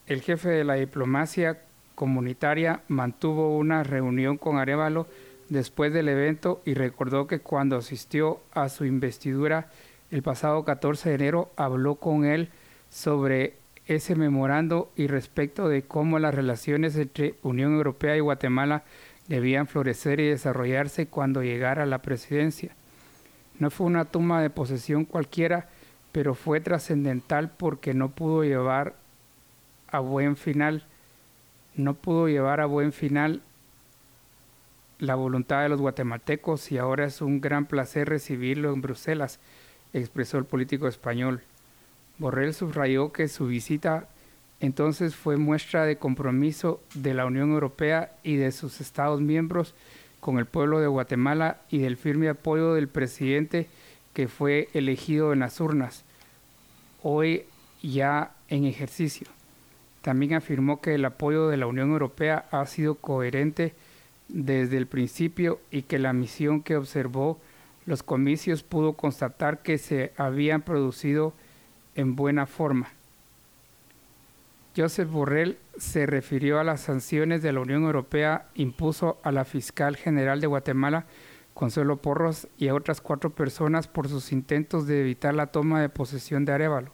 El 0.05 0.21
jefe 0.21 0.49
de 0.49 0.63
la 0.63 0.75
diplomacia 0.75 1.59
comunitaria 1.95 2.81
mantuvo 2.87 3.57
una 3.57 3.83
reunión 3.83 4.37
con 4.37 4.57
Arevalo 4.57 5.07
después 5.51 5.91
del 5.91 6.07
evento 6.07 6.61
y 6.63 6.75
recordó 6.75 7.27
que 7.27 7.39
cuando 7.39 7.75
asistió 7.75 8.39
a 8.53 8.69
su 8.69 8.85
investidura 8.85 9.67
el 10.09 10.23
pasado 10.23 10.63
14 10.63 11.09
de 11.09 11.15
enero 11.15 11.51
habló 11.57 11.95
con 11.95 12.23
él 12.23 12.49
sobre 12.89 13.55
ese 13.85 14.15
memorando 14.15 14.89
y 14.95 15.07
respecto 15.07 15.67
de 15.67 15.81
cómo 15.81 16.19
las 16.19 16.33
relaciones 16.33 16.95
entre 16.95 17.35
Unión 17.43 17.73
Europea 17.73 18.15
y 18.15 18.21
Guatemala 18.21 18.83
debían 19.27 19.67
florecer 19.67 20.21
y 20.21 20.29
desarrollarse 20.29 21.07
cuando 21.07 21.43
llegara 21.43 21.85
la 21.85 22.01
presidencia. 22.01 22.71
No 23.59 23.71
fue 23.71 23.87
una 23.87 24.05
toma 24.05 24.41
de 24.41 24.49
posesión 24.49 25.03
cualquiera, 25.03 25.67
pero 26.13 26.33
fue 26.33 26.61
trascendental 26.61 27.49
porque 27.49 27.93
no 27.93 28.09
pudo 28.09 28.45
llevar 28.45 28.95
a 29.89 29.99
buen 29.99 30.37
final, 30.37 30.85
no 31.75 31.93
pudo 31.93 32.29
llevar 32.29 32.61
a 32.61 32.65
buen 32.67 32.93
final 32.93 33.41
la 35.01 35.15
voluntad 35.15 35.63
de 35.63 35.69
los 35.69 35.81
guatemaltecos 35.81 36.71
y 36.71 36.77
ahora 36.77 37.05
es 37.05 37.21
un 37.21 37.41
gran 37.41 37.65
placer 37.65 38.07
recibirlo 38.07 38.71
en 38.71 38.81
Bruselas, 38.81 39.39
expresó 39.93 40.37
el 40.37 40.45
político 40.45 40.87
español. 40.87 41.41
Borrell 42.19 42.53
subrayó 42.53 43.11
que 43.11 43.27
su 43.27 43.47
visita 43.47 44.07
entonces 44.59 45.15
fue 45.15 45.37
muestra 45.37 45.85
de 45.85 45.97
compromiso 45.97 46.81
de 46.93 47.15
la 47.15 47.25
Unión 47.25 47.49
Europea 47.49 48.11
y 48.21 48.35
de 48.35 48.51
sus 48.51 48.79
Estados 48.79 49.21
miembros 49.21 49.73
con 50.19 50.37
el 50.37 50.45
pueblo 50.45 50.79
de 50.79 50.87
Guatemala 50.87 51.57
y 51.71 51.79
del 51.79 51.97
firme 51.97 52.29
apoyo 52.29 52.75
del 52.75 52.87
presidente 52.87 53.67
que 54.13 54.27
fue 54.27 54.69
elegido 54.73 55.33
en 55.33 55.39
las 55.39 55.59
urnas, 55.59 56.03
hoy 57.01 57.45
ya 57.81 58.33
en 58.49 58.65
ejercicio. 58.65 59.25
También 60.03 60.35
afirmó 60.35 60.79
que 60.79 60.93
el 60.93 61.05
apoyo 61.05 61.47
de 61.47 61.57
la 61.57 61.65
Unión 61.65 61.89
Europea 61.89 62.45
ha 62.51 62.63
sido 62.67 62.95
coherente 62.95 63.73
desde 64.31 64.77
el 64.77 64.87
principio 64.87 65.59
y 65.71 65.83
que 65.83 65.99
la 65.99 66.13
misión 66.13 66.61
que 66.61 66.75
observó 66.75 67.39
los 67.85 68.03
comicios 68.03 68.63
pudo 68.63 68.93
constatar 68.93 69.61
que 69.61 69.77
se 69.77 70.13
habían 70.17 70.61
producido 70.61 71.33
en 71.95 72.15
buena 72.15 72.45
forma. 72.45 72.89
Joseph 74.75 75.09
Borrell 75.09 75.57
se 75.77 76.05
refirió 76.05 76.59
a 76.59 76.63
las 76.63 76.81
sanciones 76.81 77.41
de 77.41 77.51
la 77.51 77.59
Unión 77.59 77.83
Europea 77.83 78.47
impuso 78.55 79.19
a 79.23 79.31
la 79.31 79.43
fiscal 79.43 79.97
general 79.97 80.39
de 80.39 80.47
Guatemala, 80.47 81.05
Consuelo 81.53 81.97
Porros, 81.97 82.47
y 82.57 82.69
a 82.69 82.75
otras 82.75 83.01
cuatro 83.01 83.31
personas 83.31 83.89
por 83.89 84.07
sus 84.07 84.31
intentos 84.31 84.87
de 84.87 85.01
evitar 85.01 85.33
la 85.33 85.47
toma 85.47 85.81
de 85.81 85.89
posesión 85.89 86.45
de 86.45 86.53
Arevalo. 86.53 86.93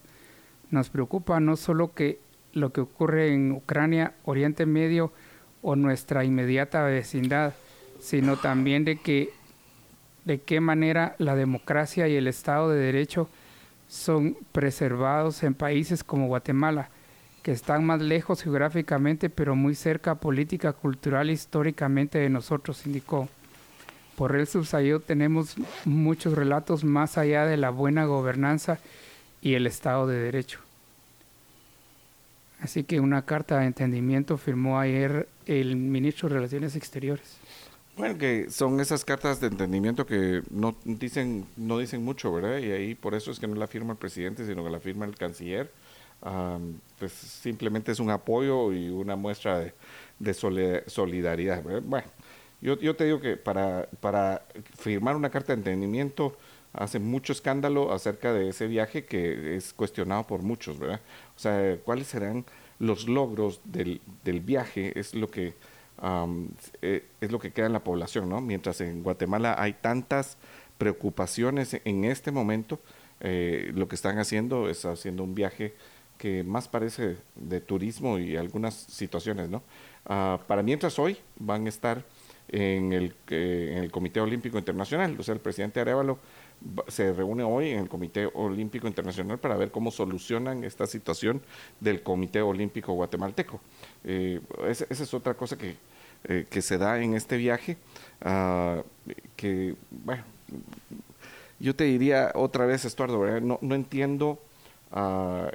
Nos 0.71 0.89
preocupa 0.89 1.39
no 1.39 1.55
solo 1.55 1.93
que 1.93 2.19
lo 2.53 2.73
que 2.73 2.81
ocurre 2.81 3.33
en 3.33 3.51
Ucrania, 3.51 4.15
Oriente 4.25 4.65
Medio 4.65 5.11
o 5.61 5.75
nuestra 5.75 6.23
inmediata 6.23 6.83
vecindad, 6.83 7.53
sino 7.99 8.37
también 8.37 8.85
de 8.85 8.97
que 8.97 9.31
de 10.25 10.41
qué 10.41 10.59
manera 10.59 11.15
la 11.19 11.35
democracia 11.35 12.07
y 12.07 12.15
el 12.15 12.27
Estado 12.27 12.69
de 12.69 12.79
Derecho 12.79 13.29
son 13.87 14.35
preservados 14.51 15.41
en 15.43 15.53
países 15.53 16.03
como 16.03 16.27
Guatemala, 16.27 16.89
que 17.43 17.53
están 17.53 17.85
más 17.85 18.01
lejos 18.01 18.43
geográficamente 18.43 19.29
pero 19.29 19.55
muy 19.55 19.73
cerca 19.73 20.15
política, 20.15 20.73
cultural 20.73 21.29
históricamente 21.29 22.19
de 22.19 22.29
nosotros, 22.29 22.85
indicó. 22.85 23.29
Por 24.17 24.35
el 24.35 24.47
subsayó 24.47 24.99
tenemos 24.99 25.55
muchos 25.85 26.33
relatos 26.33 26.83
más 26.83 27.17
allá 27.17 27.45
de 27.45 27.55
la 27.55 27.69
buena 27.69 28.03
gobernanza 28.03 28.79
y 29.41 29.53
el 29.53 29.65
Estado 29.65 30.07
de 30.07 30.19
Derecho. 30.19 30.66
Así 32.59 32.83
que 32.83 32.99
una 32.99 33.23
carta 33.23 33.59
de 33.59 33.65
entendimiento 33.65 34.37
firmó 34.37 34.79
ayer 34.79 35.27
el 35.45 35.75
ministro 35.75 36.27
de 36.27 36.35
Relaciones 36.35 36.75
Exteriores. 36.75 37.37
Bueno, 37.95 38.17
que 38.17 38.49
son 38.49 38.79
esas 38.79 39.03
cartas 39.03 39.39
de 39.39 39.47
entendimiento 39.47 40.05
que 40.05 40.43
no 40.51 40.75
dicen, 40.85 41.47
no 41.55 41.79
dicen 41.79 42.03
mucho, 42.03 42.31
¿verdad? 42.31 42.59
Y 42.59 42.71
ahí 42.71 42.95
por 42.95 43.15
eso 43.15 43.31
es 43.31 43.39
que 43.39 43.47
no 43.47 43.55
la 43.55 43.67
firma 43.67 43.93
el 43.93 43.97
presidente, 43.97 44.45
sino 44.45 44.63
que 44.63 44.69
la 44.69 44.79
firma 44.79 45.05
el 45.05 45.15
canciller. 45.15 45.71
pues 46.99 47.11
simplemente 47.11 47.91
es 47.91 47.99
un 47.99 48.09
apoyo 48.09 48.71
y 48.71 48.89
una 48.89 49.15
muestra 49.15 49.73
de, 50.19 50.33
solidaridad. 50.33 51.63
Bueno, 51.63 52.07
yo, 52.61 52.79
yo 52.79 52.95
te 52.95 53.05
digo 53.05 53.19
que 53.19 53.37
para 53.37 54.43
firmar 54.77 55.15
una 55.15 55.29
carta 55.29 55.53
de 55.53 55.59
entendimiento 55.59 56.37
hace 56.73 56.99
mucho 56.99 57.33
escándalo 57.33 57.93
acerca 57.93 58.33
de 58.33 58.49
ese 58.49 58.67
viaje 58.67 59.05
que 59.05 59.55
es 59.55 59.73
cuestionado 59.73 60.25
por 60.25 60.41
muchos, 60.41 60.79
¿verdad? 60.79 61.01
O 61.35 61.39
sea, 61.39 61.77
¿cuáles 61.83 62.07
serán 62.07 62.45
los 62.79 63.07
logros 63.07 63.61
del, 63.63 64.01
del 64.23 64.41
viaje? 64.41 64.97
Es 64.99 65.13
lo 65.13 65.29
que 65.29 65.53
eh, 66.81 67.03
es 67.21 67.31
lo 67.31 67.39
que 67.39 67.51
queda 67.51 67.65
en 67.65 67.73
la 67.73 67.83
población, 67.83 68.29
¿no? 68.29 68.39
Mientras 68.39 68.81
en 68.81 69.01
Guatemala 69.01 69.55
hay 69.57 69.73
tantas 69.73 70.37
preocupaciones 70.77 71.79
en 71.83 72.05
este 72.05 72.31
momento, 72.31 72.79
eh, 73.19 73.71
lo 73.73 73.87
que 73.87 73.95
están 73.95 74.19
haciendo 74.19 74.69
es 74.69 74.85
haciendo 74.85 75.23
un 75.23 75.33
viaje 75.33 75.73
que 76.19 76.43
más 76.43 76.67
parece 76.67 77.17
de 77.35 77.61
turismo 77.61 78.19
y 78.19 78.37
algunas 78.37 78.75
situaciones, 78.75 79.49
¿no? 79.49 79.63
Ah, 80.05 80.39
para 80.47 80.61
mientras 80.61 80.99
hoy 80.99 81.17
van 81.37 81.65
a 81.65 81.69
estar 81.69 82.03
en 82.47 82.93
el, 82.93 83.15
eh, 83.29 83.73
en 83.75 83.83
el 83.83 83.91
Comité 83.91 84.21
Olímpico 84.21 84.57
Internacional, 84.57 85.15
o 85.19 85.23
sea, 85.23 85.33
el 85.33 85.41
presidente 85.41 85.79
Arevalo 85.79 86.19
se 86.87 87.13
reúne 87.13 87.43
hoy 87.43 87.69
en 87.69 87.79
el 87.79 87.89
Comité 87.89 88.29
Olímpico 88.33 88.87
Internacional 88.87 89.37
para 89.37 89.55
ver 89.55 89.71
cómo 89.71 89.91
solucionan 89.91 90.63
esta 90.63 90.87
situación 90.87 91.41
del 91.79 92.01
Comité 92.01 92.41
Olímpico 92.41 92.93
Guatemalteco. 92.93 93.59
Eh, 94.03 94.41
esa, 94.67 94.85
es 94.89 95.13
otra 95.13 95.35
cosa 95.35 95.57
que, 95.57 95.75
eh, 96.25 96.45
que 96.49 96.61
se 96.61 96.77
da 96.77 97.01
en 97.01 97.13
este 97.13 97.37
viaje, 97.37 97.77
uh, 98.25 98.81
que, 99.35 99.75
bueno, 99.91 100.23
yo 101.59 101.75
te 101.75 101.85
diría 101.85 102.31
otra 102.35 102.65
vez, 102.65 102.85
Estuardo, 102.85 103.39
no, 103.39 103.59
no 103.61 103.75
entiendo 103.75 104.39
uh, 104.91 105.47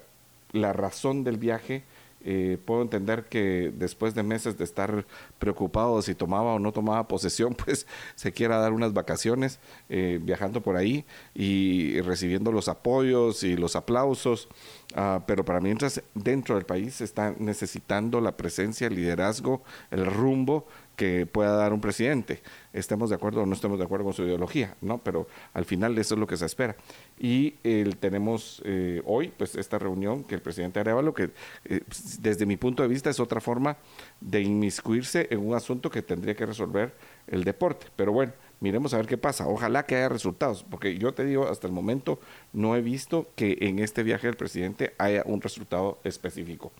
la 0.52 0.73
razón 0.73 1.25
del 1.25 1.37
viaje 1.37 1.82
eh, 2.25 2.59
puedo 2.64 2.83
entender 2.83 3.25
que 3.25 3.73
después 3.75 4.14
de 4.14 4.23
meses 4.23 4.57
de 4.59 4.64
estar 4.64 5.07
preocupado 5.38 6.00
si 6.02 6.14
tomaba 6.14 6.55
o 6.55 6.59
no 6.59 6.73
tomaba 6.73 7.09
posesión, 7.09 7.55
pues 7.64 7.87
se 8.14 8.33
quiera 8.33 8.59
dar 8.59 8.73
unas 8.73 8.93
vacaciones 8.93 9.61
eh, 9.88 10.19
viajando 10.23 10.62
por 10.62 10.76
ahí 10.76 11.05
y 11.35 12.00
recibiendo 12.00 12.52
los 12.52 12.69
apoyos 12.69 13.43
y 13.43 13.57
los 13.57 13.76
aplausos. 13.76 14.49
Ah, 14.95 15.23
pero 15.26 15.45
para 15.45 15.61
mientras 15.61 16.02
dentro 16.14 16.55
del 16.55 16.67
país 16.67 17.00
está 17.00 17.35
necesitando 17.38 18.21
la 18.21 18.37
presencia, 18.37 18.87
el 18.87 18.95
liderazgo, 18.95 19.62
el 19.91 20.05
rumbo 20.05 20.67
que 20.96 21.26
pueda 21.26 21.52
dar 21.56 21.72
un 21.72 21.80
presidente. 21.80 22.42
Estemos 22.72 23.11
de 23.11 23.16
acuerdo 23.16 23.42
o 23.42 23.46
no 23.46 23.54
estemos 23.54 23.78
de 23.78 23.84
acuerdo 23.84 24.04
con 24.04 24.14
su 24.14 24.22
ideología, 24.22 24.76
¿no? 24.80 24.99
Pero 24.99 25.26
al 25.52 25.64
final 25.64 25.96
eso 25.99 26.14
es 26.14 26.20
lo 26.20 26.26
que 26.26 26.37
se 26.37 26.46
espera. 26.46 26.76
Y 27.18 27.52
tenemos 28.00 28.62
eh, 28.64 29.02
hoy, 29.04 29.32
pues, 29.37 29.54
esta 29.54 29.78
reunión 29.78 30.25
que 30.25 30.34
el 30.34 30.42
presidente 30.42 30.80
Arevalo, 30.80 31.14
que 31.14 31.30
eh, 31.64 31.80
desde 32.20 32.46
mi 32.46 32.56
punto 32.56 32.82
de 32.82 32.88
vista 32.88 33.11
es 33.11 33.20
otra 33.20 33.40
forma 33.40 33.76
de 34.20 34.40
inmiscuirse 34.40 35.28
en 35.30 35.46
un 35.46 35.54
asunto 35.54 35.90
que 35.90 36.02
tendría 36.02 36.34
que 36.34 36.46
resolver 36.46 36.94
el 37.26 37.44
deporte. 37.44 37.87
Pero 37.96 38.12
bueno, 38.12 38.32
miremos 38.61 38.94
a 38.94 38.99
ver 38.99 39.06
qué 39.06 39.18
pasa. 39.18 39.46
Ojalá 39.49 39.84
que 39.84 39.96
haya 39.96 40.08
resultados, 40.08 40.64
porque 40.64 40.96
yo 40.99 41.12
te 41.12 41.25
digo, 41.25 41.49
hasta 41.49 41.66
el 41.66 41.72
momento 41.72 42.20
no 42.52 42.76
he 42.76 42.80
visto 42.80 43.28
que 43.37 43.58
en 43.61 43.78
este 43.78 44.02
viaje 44.02 44.26
del 44.26 44.37
presidente 44.37 44.94
haya 44.99 45.22
un 45.26 45.40
resultado 45.40 46.00
específico. 46.04 46.72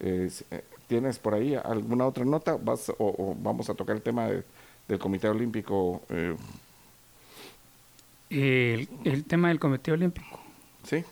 Eh, 0.00 0.30
¿Tienes 0.88 1.18
por 1.18 1.34
ahí 1.34 1.54
alguna 1.54 2.06
otra 2.06 2.24
nota? 2.24 2.56
¿Vas, 2.56 2.90
o, 2.98 3.36
vamos 3.38 3.68
a 3.68 3.74
tocar 3.74 3.94
el 3.94 4.02
tema 4.02 4.28
del 4.28 4.98
Comité 4.98 5.28
Olímpico? 5.28 6.02
Eh. 6.08 6.34
El, 8.30 9.24
tema 9.24 9.48
del 9.48 9.60
Comité 9.60 9.92
Olímpico. 9.92 10.40
Sí. 10.82 11.04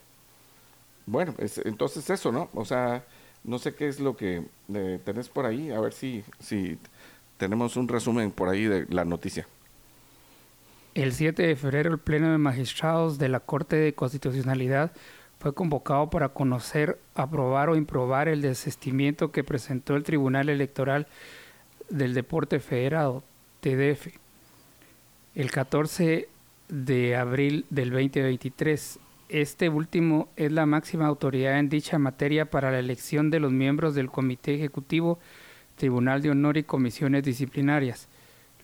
Bueno, 1.05 1.35
entonces 1.65 2.09
eso, 2.09 2.33
¿no? 2.33 2.49
O 2.55 2.65
sea, 2.65 3.05
no 3.45 3.59
sé 3.59 3.75
qué 3.75 3.87
es 3.87 4.01
lo 4.01 4.17
que 4.17 4.43
eh, 4.75 5.01
tenés 5.05 5.29
por 5.29 5.45
ahí, 5.45 5.71
a 5.71 5.79
ver 5.79 5.93
si, 5.93 6.25
si 6.41 6.79
tenemos 7.37 7.77
un 7.77 7.87
resumen 7.87 8.31
por 8.31 8.49
ahí 8.49 8.65
de 8.65 8.87
la 8.89 9.05
noticia. 9.05 9.47
El 10.95 11.13
7 11.13 11.47
de 11.47 11.57
febrero, 11.57 11.93
el 11.93 11.99
Pleno 11.99 12.33
de 12.33 12.39
Magistrados 12.39 13.19
de 13.19 13.29
la 13.29 13.41
Corte 13.41 13.77
de 13.77 13.95
Constitucionalidad 13.95 14.93
fue 15.39 15.55
convocado 15.55 16.11
para 16.11 16.31
conocer, 16.31 16.99
aprobar 17.15 17.69
o 17.69 17.77
improbar 17.77 18.29
el 18.29 18.43
desistimiento 18.43 19.33
que 19.33 19.45
presentó 19.45 19.97
el 19.97 20.03
Tribunal 20.03 20.49
Electoral 20.49 21.07
del 21.91 22.15
Deporte 22.15 22.59
Federado, 22.59 23.23
TDF, 23.61 24.09
el 25.35 25.51
14 25.51 26.29
de 26.69 27.17
abril 27.17 27.67
del 27.71 27.91
2023. 27.91 28.99
Este 29.29 29.69
último 29.69 30.29
es 30.37 30.53
la 30.53 30.67
máxima 30.67 31.07
autoridad 31.07 31.59
en 31.59 31.69
dicha 31.69 31.99
materia 31.99 32.51
para 32.51 32.71
la 32.71 32.79
elección 32.79 33.31
de 33.31 33.41
los 33.41 33.53
miembros 33.53 33.95
del 33.95 34.11
Comité 34.11 34.55
Ejecutivo, 34.55 35.19
Tribunal 35.77 36.23
de 36.23 36.31
Honor 36.31 36.57
y 36.57 36.63
Comisiones 36.63 37.25
Disciplinarias. 37.25 38.09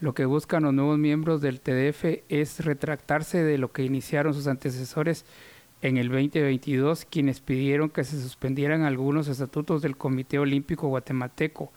Lo 0.00 0.14
que 0.14 0.24
buscan 0.24 0.64
los 0.64 0.72
nuevos 0.72 0.98
miembros 0.98 1.40
del 1.40 1.60
TDF 1.60 2.22
es 2.28 2.64
retractarse 2.64 3.42
de 3.42 3.58
lo 3.58 3.70
que 3.70 3.84
iniciaron 3.84 4.34
sus 4.34 4.46
antecesores 4.46 5.24
en 5.82 5.96
el 5.96 6.08
2022 6.08 7.04
quienes 7.04 7.40
pidieron 7.40 7.90
que 7.90 8.04
se 8.04 8.20
suspendieran 8.20 8.82
algunos 8.82 9.28
estatutos 9.28 9.82
del 9.82 9.96
Comité 9.96 10.38
Olímpico 10.38 10.88
Guatemalteco 10.88 11.70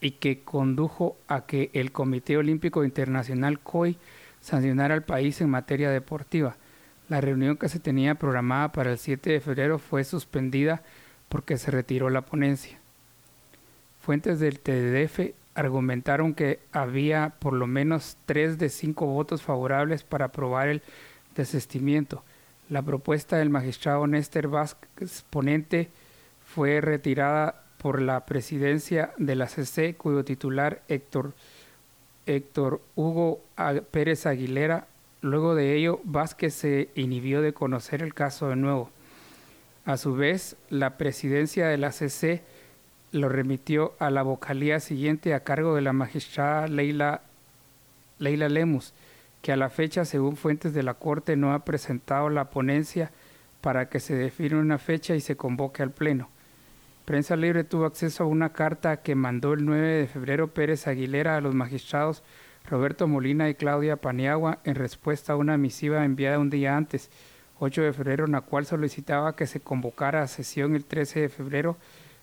y 0.00 0.12
que 0.12 0.40
condujo 0.40 1.16
a 1.28 1.44
que 1.44 1.70
el 1.74 1.92
Comité 1.92 2.36
Olímpico 2.36 2.84
Internacional 2.84 3.58
COI 3.58 3.98
sancionara 4.40 4.94
al 4.94 5.02
país 5.02 5.40
en 5.40 5.50
materia 5.50 5.90
deportiva. 5.90 6.56
La 7.08 7.20
reunión 7.20 7.56
que 7.56 7.68
se 7.68 7.78
tenía 7.78 8.14
programada 8.14 8.72
para 8.72 8.92
el 8.92 8.98
7 8.98 9.30
de 9.30 9.40
febrero 9.40 9.78
fue 9.78 10.04
suspendida 10.04 10.82
porque 11.28 11.58
se 11.58 11.70
retiró 11.70 12.08
la 12.10 12.22
ponencia. 12.22 12.78
Fuentes 14.00 14.38
del 14.38 14.60
TDF 14.60 15.34
argumentaron 15.54 16.34
que 16.34 16.60
había 16.72 17.34
por 17.38 17.52
lo 17.52 17.66
menos 17.66 18.16
tres 18.26 18.58
de 18.58 18.68
cinco 18.68 19.06
votos 19.06 19.42
favorables 19.42 20.04
para 20.04 20.26
aprobar 20.26 20.68
el 20.68 20.82
desistimiento, 21.34 22.22
la 22.68 22.82
propuesta 22.82 23.36
del 23.36 23.50
magistrado 23.50 24.06
Néstor 24.06 24.48
Vázquez 24.48 25.24
Ponente 25.30 25.88
fue 26.44 26.80
retirada 26.80 27.62
por 27.78 28.02
la 28.02 28.26
presidencia 28.26 29.12
de 29.18 29.36
la 29.36 29.48
CC, 29.48 29.94
cuyo 29.94 30.24
titular 30.24 30.82
Héctor, 30.88 31.34
Héctor 32.26 32.80
Hugo 32.96 33.40
Pérez 33.90 34.26
Aguilera. 34.26 34.88
Luego 35.20 35.54
de 35.54 35.76
ello, 35.76 36.00
Vázquez 36.04 36.54
se 36.54 36.88
inhibió 36.94 37.42
de 37.42 37.52
conocer 37.52 38.02
el 38.02 38.14
caso 38.14 38.48
de 38.48 38.56
nuevo. 38.56 38.90
A 39.84 39.96
su 39.96 40.14
vez, 40.14 40.56
la 40.68 40.98
presidencia 40.98 41.68
de 41.68 41.78
la 41.78 41.92
CC 41.92 42.42
lo 43.12 43.28
remitió 43.28 43.94
a 44.00 44.10
la 44.10 44.22
vocalía 44.22 44.80
siguiente 44.80 45.32
a 45.34 45.44
cargo 45.44 45.76
de 45.76 45.82
la 45.82 45.92
magistrada 45.92 46.66
Leila, 46.66 47.22
Leila 48.18 48.48
Lemus 48.48 48.92
que 49.46 49.52
a 49.52 49.56
la 49.56 49.70
fecha, 49.70 50.04
según 50.04 50.34
fuentes 50.34 50.74
de 50.74 50.82
la 50.82 50.94
Corte, 50.94 51.36
no 51.36 51.52
ha 51.52 51.64
presentado 51.64 52.30
la 52.30 52.50
ponencia 52.50 53.12
para 53.60 53.88
que 53.88 54.00
se 54.00 54.16
define 54.16 54.56
una 54.56 54.76
fecha 54.76 55.14
y 55.14 55.20
se 55.20 55.36
convoque 55.36 55.84
al 55.84 55.92
Pleno. 55.92 56.30
Prensa 57.04 57.36
Libre 57.36 57.62
tuvo 57.62 57.84
acceso 57.84 58.24
a 58.24 58.26
una 58.26 58.52
carta 58.52 59.02
que 59.02 59.14
mandó 59.14 59.52
el 59.52 59.64
9 59.64 59.86
de 59.86 60.08
febrero 60.08 60.52
Pérez 60.52 60.88
Aguilera 60.88 61.36
a 61.36 61.40
los 61.40 61.54
magistrados 61.54 62.24
Roberto 62.68 63.06
Molina 63.06 63.48
y 63.48 63.54
Claudia 63.54 63.98
Paniagua 63.98 64.58
en 64.64 64.74
respuesta 64.74 65.34
a 65.34 65.36
una 65.36 65.56
misiva 65.56 66.04
enviada 66.04 66.40
un 66.40 66.50
día 66.50 66.76
antes, 66.76 67.08
8 67.60 67.82
de 67.82 67.92
febrero, 67.92 68.24
en 68.24 68.32
la 68.32 68.40
cual 68.40 68.66
solicitaba 68.66 69.36
que 69.36 69.46
se 69.46 69.60
convocara 69.60 70.22
a 70.22 70.26
sesión 70.26 70.74
el 70.74 70.86
13 70.86 71.20
de 71.20 71.28
febrero 71.28 71.76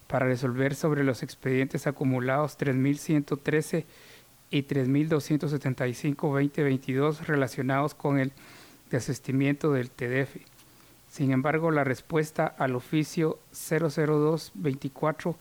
para 0.07 0.25
resolver 0.25 0.75
sobre 0.75 1.05
los 1.05 1.23
expedientes 1.23 1.87
acumulados 1.87 2.57
3113 2.57 3.85
y 4.53 4.63
3.275-2022 4.63 7.25
relacionados 7.25 7.93
con 7.95 8.19
el 8.19 8.31
desistimiento 8.91 9.73
del 9.73 9.89
TDF. 9.89 10.35
Sin 11.09 11.31
embargo, 11.31 11.71
la 11.71 11.83
respuesta 11.83 12.45
al 12.45 12.75
oficio 12.75 13.39
00224 13.51 15.35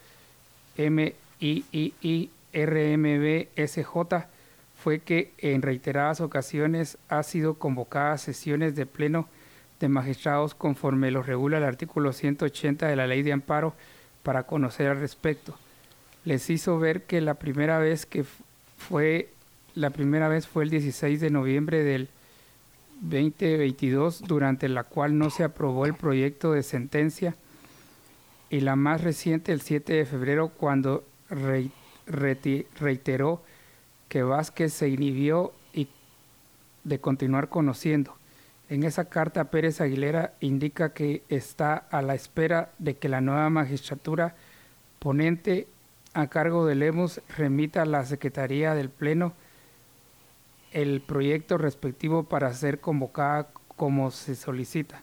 MIII 0.78 2.30
fue 4.82 5.00
que 5.00 5.32
en 5.38 5.60
reiteradas 5.60 6.22
ocasiones 6.22 6.96
ha 7.10 7.22
sido 7.22 7.52
convocada 7.54 8.16
sesiones 8.16 8.74
de 8.74 8.86
pleno 8.86 9.28
de 9.78 9.88
magistrados 9.88 10.54
conforme 10.54 11.10
lo 11.10 11.22
regula 11.22 11.58
el 11.58 11.64
artículo 11.64 12.14
180 12.14 12.86
de 12.86 12.96
la 12.96 13.06
ley 13.06 13.22
de 13.22 13.34
amparo 13.34 13.74
para 14.22 14.44
conocer 14.44 14.88
al 14.88 15.00
respecto. 15.00 15.54
Les 16.24 16.48
hizo 16.48 16.78
ver 16.78 17.02
que 17.02 17.20
la 17.20 17.34
primera 17.34 17.78
vez 17.78 18.06
que 18.06 18.24
fue 18.88 19.28
la 19.74 19.90
primera 19.90 20.28
vez 20.28 20.46
fue 20.46 20.64
el 20.64 20.70
16 20.70 21.20
de 21.20 21.30
noviembre 21.30 21.82
del 21.82 22.08
2022, 23.00 24.22
durante 24.22 24.68
la 24.68 24.84
cual 24.84 25.16
no 25.18 25.30
se 25.30 25.44
aprobó 25.44 25.86
el 25.86 25.94
proyecto 25.94 26.52
de 26.52 26.62
sentencia, 26.62 27.34
y 28.50 28.60
la 28.60 28.76
más 28.76 29.00
reciente 29.00 29.52
el 29.52 29.62
7 29.62 29.94
de 29.94 30.04
febrero, 30.04 30.48
cuando 30.50 31.04
reiteró 32.06 33.42
que 34.08 34.22
Vázquez 34.22 34.74
se 34.74 34.88
inhibió 34.90 35.52
y 35.72 35.88
de 36.84 36.98
continuar 36.98 37.48
conociendo. 37.48 38.14
En 38.68 38.82
esa 38.84 39.06
carta, 39.06 39.50
Pérez 39.50 39.80
Aguilera 39.80 40.34
indica 40.40 40.92
que 40.92 41.22
está 41.28 41.74
a 41.74 42.02
la 42.02 42.14
espera 42.14 42.72
de 42.78 42.94
que 42.96 43.08
la 43.08 43.22
nueva 43.22 43.48
magistratura 43.48 44.36
ponente 44.98 45.66
a 46.14 46.26
cargo 46.28 46.66
de 46.66 46.74
Lemus 46.74 47.20
remita 47.36 47.82
a 47.82 47.86
la 47.86 48.04
Secretaría 48.04 48.74
del 48.74 48.90
Pleno 48.90 49.32
el 50.72 51.00
proyecto 51.00 51.58
respectivo 51.58 52.24
para 52.24 52.52
ser 52.54 52.80
convocada 52.80 53.48
como 53.76 54.10
se 54.10 54.34
solicita. 54.34 55.02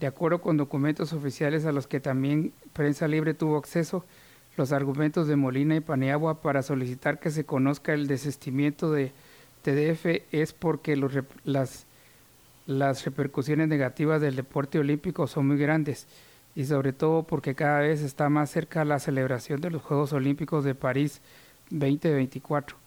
De 0.00 0.06
acuerdo 0.06 0.40
con 0.40 0.56
documentos 0.56 1.12
oficiales 1.12 1.64
a 1.64 1.72
los 1.72 1.86
que 1.86 2.00
también 2.00 2.52
Prensa 2.72 3.08
Libre 3.08 3.32
tuvo 3.34 3.56
acceso, 3.56 4.04
los 4.56 4.72
argumentos 4.72 5.26
de 5.28 5.36
Molina 5.36 5.76
y 5.76 5.80
Paneagua 5.80 6.40
para 6.42 6.62
solicitar 6.62 7.18
que 7.18 7.30
se 7.30 7.44
conozca 7.44 7.92
el 7.92 8.06
desistimiento 8.06 8.90
de 8.90 9.12
TDF 9.62 10.22
es 10.32 10.52
porque 10.52 10.96
las, 11.44 11.86
las 12.66 13.04
repercusiones 13.04 13.68
negativas 13.68 14.20
del 14.20 14.36
deporte 14.36 14.78
olímpico 14.78 15.26
son 15.26 15.48
muy 15.48 15.58
grandes 15.58 16.06
y 16.56 16.64
sobre 16.64 16.94
todo 16.94 17.24
porque 17.24 17.54
cada 17.54 17.80
vez 17.80 18.00
está 18.00 18.30
más 18.30 18.50
cerca 18.50 18.86
la 18.86 18.98
celebración 18.98 19.60
de 19.60 19.70
los 19.70 19.82
Juegos 19.82 20.14
Olímpicos 20.14 20.64
de 20.64 20.74
París 20.74 21.20
2024. 21.70 22.78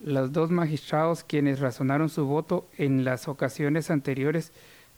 Los 0.00 0.32
dos 0.32 0.50
magistrados 0.50 1.22
quienes 1.22 1.60
razonaron 1.60 2.08
su 2.08 2.26
voto 2.26 2.66
en 2.76 3.04
las 3.04 3.28
ocasiones 3.28 3.90
anteriores 3.90 4.52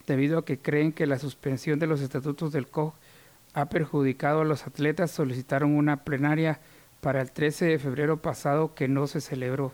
debido 0.07 0.39
a 0.39 0.45
que 0.45 0.57
creen 0.57 0.91
que 0.91 1.05
la 1.05 1.19
suspensión 1.19 1.77
de 1.77 1.85
los 1.85 2.01
estatutos 2.01 2.51
del 2.51 2.67
COG 2.67 2.93
ha 3.53 3.69
perjudicado 3.69 4.41
a 4.41 4.45
los 4.45 4.65
atletas 4.65 5.11
solicitaron 5.11 5.75
una 5.75 6.03
plenaria 6.03 6.59
para 7.01 7.21
el 7.21 7.31
13 7.31 7.65
de 7.65 7.79
febrero 7.79 8.21
pasado 8.21 8.73
que 8.73 8.87
no 8.87 9.05
se 9.05 9.21
celebró. 9.21 9.71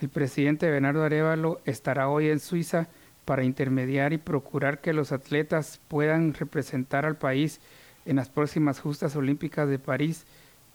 El 0.00 0.08
presidente 0.08 0.70
Bernardo 0.70 1.04
Arevalo 1.04 1.60
estará 1.66 2.08
hoy 2.08 2.28
en 2.28 2.40
Suiza 2.40 2.88
para 3.24 3.44
intermediar 3.44 4.12
y 4.12 4.18
procurar 4.18 4.80
que 4.80 4.92
los 4.92 5.12
atletas 5.12 5.80
puedan 5.88 6.34
representar 6.34 7.06
al 7.06 7.16
país 7.16 7.60
en 8.04 8.16
las 8.16 8.28
próximas 8.28 8.80
justas 8.80 9.14
olímpicas 9.16 9.68
de 9.68 9.78
París 9.78 10.26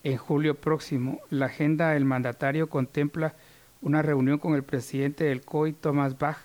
en 0.04 0.18
julio 0.18 0.56
próximo. 0.56 1.20
La 1.30 1.48
agenda 1.48 1.92
del 1.92 2.06
mandatario 2.06 2.70
contempla 2.70 3.34
una 3.82 4.02
reunión 4.02 4.40
con 4.40 4.56
el 4.56 4.64
presidente 4.64 5.26
del 5.26 5.42
COI, 5.42 5.74
Thomas 5.74 6.18
Bach, 6.18 6.38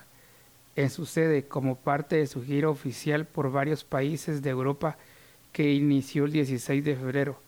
en 0.75 0.91
su 0.91 1.07
sede 1.07 1.45
como 1.45 1.77
parte 1.77 2.17
de 2.17 2.27
su 2.27 2.43
gira 2.43 2.69
oficial 2.69 3.27
por 3.27 3.53
varios 3.53 3.85
países 3.85 4.43
de 4.43 4.51
Europa 4.51 4.97
que 5.53 5.73
inició 5.73 6.25
el 6.25 6.33
16 6.33 6.85
de 6.85 6.97
febrero. 6.97 7.39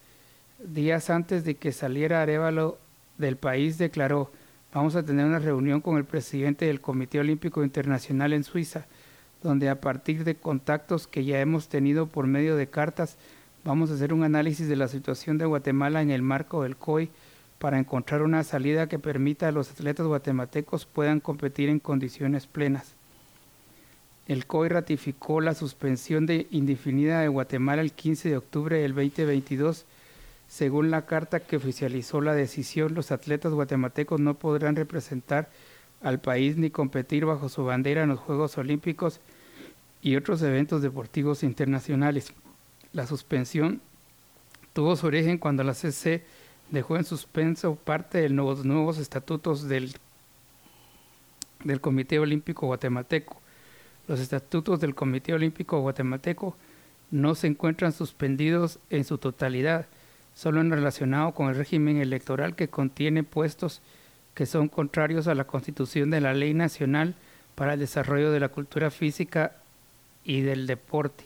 días 0.63 1.11
antes 1.11 1.45
de 1.45 1.57
que 1.57 1.73
saliera 1.73 2.23
Arevalo 2.23 2.79
del 3.19 3.37
país, 3.37 3.79
declaró, 3.79 4.31
vamos 4.75 4.97
a 4.97 5.05
tener 5.05 5.25
una 5.25 5.39
reunión 5.39 5.81
con 5.81 5.97
el 5.97 6.05
presidente 6.05 6.67
del 6.67 6.81
Comité 6.81 7.21
Olímpico 7.21 7.63
Internacional 7.63 8.33
en 8.33 8.43
Suiza, 8.43 8.87
donde 9.43 9.69
a 9.69 9.81
partir 9.81 10.25
de 10.25 10.35
contactos 10.35 11.07
que 11.07 11.25
ya 11.25 11.41
hemos 11.41 11.69
tenido 11.69 12.07
por 12.07 12.27
medio 12.27 12.57
de 12.57 12.67
cartas, 12.67 13.17
vamos 13.65 13.91
a 13.91 13.95
hacer 13.95 14.13
un 14.13 14.25
análisis 14.25 14.69
de 14.69 14.75
la 14.75 14.89
situación 14.89 15.39
de 15.39 15.47
Guatemala 15.47 16.03
en 16.03 16.11
el 16.11 16.23
marco 16.23 16.65
del 16.65 16.77
COI 16.77 17.09
para 17.61 17.79
encontrar 17.79 18.23
una 18.23 18.43
salida 18.43 18.89
que 18.89 18.99
permita 18.99 19.47
a 19.47 19.53
los 19.53 19.71
atletas 19.71 20.07
guatemaltecos 20.07 20.87
puedan 20.87 21.21
competir 21.21 21.69
en 21.69 21.79
condiciones 21.79 22.47
plenas. 22.49 22.95
El 24.27 24.47
COI 24.47 24.71
ratificó 24.71 25.41
la 25.41 25.55
suspensión 25.55 26.27
de 26.27 26.49
indefinida 26.51 27.21
de 27.21 27.29
Guatemala 27.29 27.81
el 27.81 27.93
15 27.93 28.29
de 28.29 28.37
octubre 28.39 28.79
del 28.79 28.95
2022. 28.95 29.85
Según 30.49 30.91
la 30.91 31.07
carta 31.07 31.41
que 31.41 31.57
oficializó 31.57 32.21
la 32.21 32.35
decisión, 32.35 32.95
los 32.95 33.11
atletas 33.11 33.53
guatemaltecos 33.53 34.21
no 34.21 34.35
podrán 34.35 34.77
representar 34.77 35.49
al 36.03 36.21
país 36.21 36.57
ni 36.57 36.71
competir 36.71 37.25
bajo 37.25 37.49
su 37.49 37.65
bandera 37.65 38.03
en 38.03 38.11
los 38.11 38.21
Juegos 38.21 38.57
Olímpicos 38.59 39.21
y 40.03 40.17
otros 40.17 40.43
eventos 40.43 40.83
deportivos 40.83 41.43
internacionales. 41.43 42.33
La 42.93 43.07
suspensión 43.07 43.81
tuvo 44.73 44.97
su 44.97 45.07
origen 45.07 45.39
cuando 45.39 45.65
la 45.65 45.75
CC 45.75 46.23
dejó 46.71 46.97
en 46.97 47.05
suspenso 47.05 47.75
parte 47.75 48.19
de 48.19 48.29
los 48.29 48.65
nuevos 48.65 48.99
estatutos 48.99 49.69
del, 49.69 49.95
del 51.65 51.81
Comité 51.81 52.19
Olímpico 52.19 52.67
Guatemalteco 52.67 53.45
los 54.07 54.21
estatutos 54.21 54.81
del 54.81 54.95
Comité 54.95 55.33
Olímpico 55.33 55.81
Guatemalteco 55.81 56.57
no 57.11 57.35
se 57.35 57.47
encuentran 57.47 57.93
suspendidos 57.93 58.79
en 58.91 59.05
su 59.05 59.19
totalidad, 59.19 59.87
solo 60.35 60.61
en 60.61 60.71
relacionado 60.71 61.33
con 61.33 61.49
el 61.49 61.57
régimen 61.57 61.99
electoral 61.99 62.57
que 62.57 62.69
contiene 62.69 63.23
puestos 63.23 63.81
que 64.35 64.47
son 64.47 64.69
contrarios 64.69 65.29
a 65.29 65.35
la 65.35 65.45
constitución 65.45 66.11
de 66.11 66.21
la 66.21 66.35
Ley 66.35 66.55
Nacional 66.55 67.15
para 67.55 67.75
el 67.75 67.81
Desarrollo 67.81 68.33
de 68.33 68.41
la 68.41 68.49
Cultura 68.49 68.91
Física 68.91 69.53
y 70.25 70.41
del 70.41 70.67
Deporte. 70.67 71.25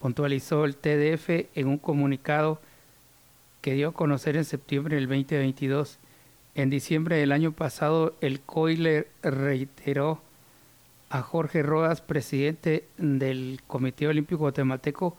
Puntualizó 0.00 0.64
el 0.64 0.76
TDF 0.76 1.28
en 1.54 1.68
un 1.68 1.78
comunicado 1.78 2.60
que 3.60 3.74
dio 3.74 3.88
a 3.88 3.94
conocer 3.94 4.36
en 4.36 4.44
septiembre 4.44 4.96
del 4.96 5.08
2022. 5.08 5.98
En 6.54 6.70
diciembre 6.70 7.16
del 7.16 7.32
año 7.32 7.52
pasado, 7.52 8.14
el 8.20 8.40
COILE 8.40 9.08
reiteró 9.22 10.22
a 11.10 11.22
Jorge 11.22 11.62
Rodas, 11.62 12.00
presidente 12.00 12.86
del 12.96 13.60
Comité 13.66 14.08
Olímpico 14.08 14.38
Guatemalteco, 14.38 15.16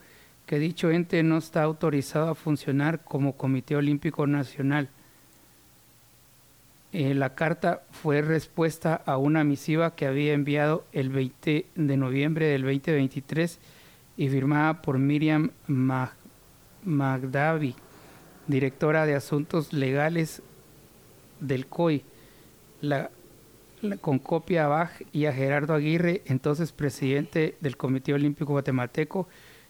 que 0.48 0.58
dicho 0.60 0.90
ente 0.90 1.22
no 1.24 1.38
está 1.38 1.62
autorizado 1.62 2.30
a 2.30 2.36
funcionar 2.36 3.04
como 3.04 3.34
Comité 3.34 3.76
Olímpico 3.76 4.26
Nacional. 4.26 4.90
Eh, 6.94 7.14
la 7.14 7.36
carta 7.36 7.84
fue 7.92 8.22
respuesta 8.22 8.96
a 9.06 9.18
una 9.18 9.44
misiva 9.44 9.94
que 9.94 10.08
había 10.08 10.34
enviado 10.34 10.86
el 10.94 11.10
20 11.10 11.66
de 11.76 11.98
noviembre 11.98 12.48
del 12.48 12.62
2023 12.62 13.60
y 14.16 14.30
firmada 14.30 14.82
por 14.82 14.98
Miriam 14.98 15.52
Magdavi, 16.86 17.76
directora 18.48 19.06
de 19.06 19.16
Asuntos 19.16 19.74
Legales 19.74 20.42
del 21.42 21.68
COI. 21.68 22.04
Con 24.00 24.20
copia 24.20 24.66
a 24.66 24.92
y 25.12 25.26
a 25.26 25.34
Gerardo 25.34 25.74
Aguirre, 25.74 26.22
entonces 26.26 26.72
presidente 26.72 27.58
del 27.60 27.76
Comité 27.76 28.14
Olímpico 28.14 28.54
Guatemalteco 28.54 29.28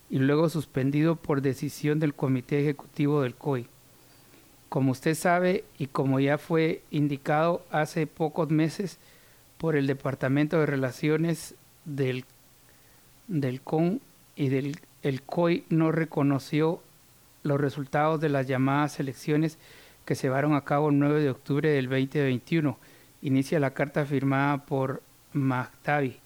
y 0.10 0.20
luego 0.20 0.50
suspendido 0.50 1.16
por 1.16 1.42
decisión 1.42 2.00
del 2.00 2.14
Comité 2.14 2.62
Ejecutivo 2.62 3.22
del 3.22 3.36
COI. 3.36 3.68
Como 4.70 4.92
usted 4.92 5.16
sabe 5.16 5.64
y 5.78 5.88
como 5.88 6.20
ya 6.20 6.38
fue 6.38 6.82
indicado 6.92 7.66
hace 7.72 8.08
pocos 8.08 8.50
meses 8.50 8.98
por 9.58 9.76
el 9.76 9.88
Departamento 9.88 10.60
de 10.60 10.66
Relaciones 10.66 11.56
del, 11.86 12.26
del 13.28 13.62
CON 13.62 14.02
y 14.36 14.50
del 14.50 14.80
el 15.04 15.22
COI 15.22 15.64
no 15.70 15.92
reconoció 15.92 16.82
los 17.44 17.62
resultados 17.62 18.20
de 18.20 18.30
las 18.30 18.48
llamadas 18.48 19.00
elecciones 19.00 19.58
que 20.06 20.16
se 20.16 20.24
llevaron 20.24 20.56
a 20.56 20.66
cabo 20.66 20.90
el 20.90 21.00
9 21.00 21.22
de 21.22 21.30
octubre 21.30 21.70
del 21.70 21.88
2021 21.88 22.78
inicia 23.22 23.60
la 23.60 23.74
carta 23.74 24.06
firmada 24.06 24.66
por 24.66 25.02
Magdavi. 25.34 26.20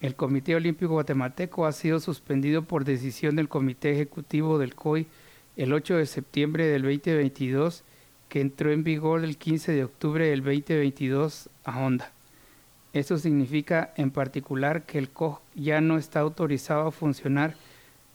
El 0.00 0.16
Comité 0.16 0.54
Olímpico 0.56 0.94
Guatemalteco 0.94 1.66
ha 1.66 1.72
sido 1.72 2.00
suspendido 2.00 2.62
por 2.62 2.84
decisión 2.84 3.36
del 3.36 3.48
Comité 3.50 3.92
Ejecutivo 3.92 4.58
del 4.58 4.74
COI 4.74 5.06
el 5.56 5.74
8 5.74 5.96
de 5.96 6.06
septiembre 6.06 6.66
del 6.66 6.82
2022, 6.82 7.84
que 8.30 8.40
entró 8.40 8.72
en 8.72 8.82
vigor 8.82 9.24
el 9.24 9.36
15 9.36 9.72
de 9.72 9.84
octubre 9.84 10.26
del 10.26 10.42
2022 10.42 11.50
a 11.64 11.78
Honda. 11.78 12.12
Esto 12.94 13.18
significa 13.18 13.92
en 13.96 14.10
particular 14.10 14.84
que 14.84 14.96
el 14.96 15.10
COG 15.10 15.42
ya 15.54 15.82
no 15.82 15.98
está 15.98 16.20
autorizado 16.20 16.88
a 16.88 16.92
funcionar 16.92 17.54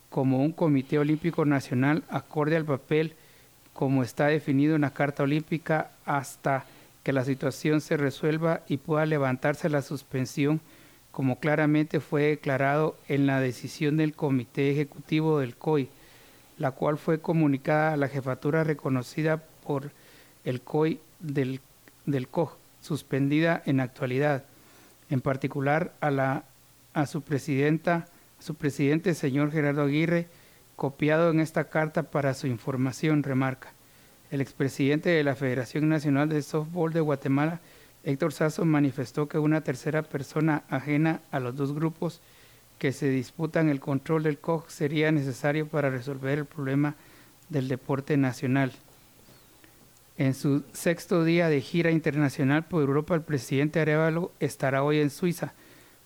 como 0.10 0.42
un 0.42 0.54
Comité 0.54 0.98
Olímpico 0.98 1.46
Nacional 1.46 2.04
acorde 2.10 2.56
al 2.56 2.66
papel 2.66 3.14
como 3.74 4.02
está 4.02 4.28
definido 4.28 4.76
en 4.76 4.82
la 4.82 4.92
Carta 4.92 5.22
Olímpica 5.22 5.92
hasta 6.06 6.66
que 7.04 7.14
la 7.14 7.26
situación 7.26 7.80
se 7.80 7.98
resuelva 7.98 8.62
y 8.68 8.78
pueda 8.78 9.06
levantarse 9.06 9.70
la 9.70 9.84
suspensión, 9.84 10.62
como 11.16 11.40
claramente 11.40 12.02
fue 12.02 12.24
declarado 12.24 12.98
en 13.08 13.26
la 13.26 13.40
decisión 13.40 13.96
del 13.96 14.16
Comité 14.16 14.70
Ejecutivo 14.72 15.40
del 15.40 15.56
COI, 15.56 15.88
la 16.58 16.72
cual 16.72 16.98
fue 16.98 17.22
comunicada 17.22 17.94
a 17.94 17.96
la 17.96 18.10
jefatura 18.10 18.66
reconocida 18.66 19.42
por 19.66 19.92
el 20.44 20.60
COI 20.60 21.00
del, 21.22 21.62
del 22.06 22.28
COG, 22.28 22.58
suspendida 22.82 23.64
en 23.66 23.80
actualidad, 23.80 24.44
en 25.10 25.22
particular 25.22 25.94
a, 26.02 26.12
la, 26.12 26.44
a 26.94 27.06
su 27.06 27.22
presidenta, 27.22 28.08
su 28.40 28.56
presidente, 28.56 29.14
señor 29.14 29.54
Gerardo 29.54 29.84
Aguirre, 29.84 30.28
copiado 30.76 31.32
en 31.32 31.40
esta 31.40 31.70
carta 31.70 32.04
para 32.04 32.34
su 32.34 32.48
información, 32.48 33.24
remarca. 33.24 33.72
El 34.32 34.42
expresidente 34.42 35.12
de 35.12 35.24
la 35.24 35.36
Federación 35.36 35.88
Nacional 35.88 36.28
de 36.28 36.42
Softball 36.42 36.92
de 36.92 37.00
Guatemala, 37.00 37.62
Héctor 38.06 38.34
Sasso, 38.34 38.64
manifestó 38.66 39.28
que 39.28 39.40
una 39.40 39.62
tercera 39.62 40.04
persona 40.04 40.64
ajena 40.70 41.22
a 41.32 41.40
los 41.40 41.56
dos 41.56 41.74
grupos 41.74 42.22
que 42.78 42.92
se 42.92 43.10
disputan 43.10 43.68
el 43.68 43.80
control 43.80 44.24
del 44.24 44.38
COG 44.38 44.70
sería 44.70 45.12
necesario 45.12 45.68
para 45.68 45.90
resolver 45.90 46.38
el 46.38 46.46
problema 46.46 46.96
del 47.50 47.68
deporte 47.68 48.16
nacional. 48.16 48.72
En 50.18 50.36
su 50.36 50.64
sexto 50.72 51.24
día 51.24 51.50
de 51.50 51.62
gira 51.62 51.90
internacional 51.90 52.66
por 52.66 52.84
Europa, 52.84 53.16
el 53.16 53.22
presidente 53.22 53.80
Arevalo 53.80 54.32
estará 54.40 54.84
hoy 54.84 55.00
en 55.00 55.10
Suiza. 55.10 55.54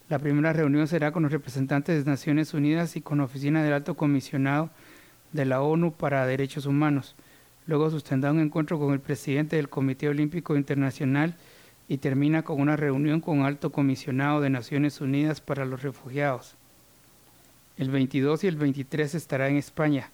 La 0.08 0.20
primera 0.20 0.54
reunión 0.54 0.88
será 0.88 1.12
con 1.12 1.24
los 1.24 1.32
representantes 1.34 2.04
de 2.04 2.10
Naciones 2.10 2.54
Unidas 2.54 2.96
y 2.96 3.02
con 3.02 3.18
la 3.18 3.26
Oficina 3.26 3.62
del 3.62 3.74
Alto 3.74 3.96
Comisionado 3.96 4.70
de 5.34 5.46
la 5.46 5.62
ONU 5.62 5.92
para 5.92 6.26
Derechos 6.26 6.66
Humanos. 6.66 7.16
Luego 7.68 7.90
sustendrá 7.90 8.32
un 8.32 8.40
encuentro 8.40 8.80
con 8.80 8.94
el 8.94 9.02
presidente 9.02 9.58
del 9.58 9.70
Comité 9.70 10.08
Olímpico 10.08 10.56
Internacional 10.56 11.36
y 11.90 11.98
termina 11.98 12.44
con 12.44 12.62
una 12.62 12.78
reunión 12.78 13.20
con 13.20 13.42
alto 13.42 13.72
comisionado 13.72 14.40
de 14.40 14.52
Naciones 14.52 15.02
Unidas 15.02 15.42
para 15.42 15.66
los 15.66 15.82
Refugiados. 15.82 16.56
El 17.78 17.90
22 17.90 18.44
y 18.44 18.48
el 18.48 18.56
23 18.56 19.16
estará 19.16 19.50
en 19.50 19.58
España. 19.58 20.12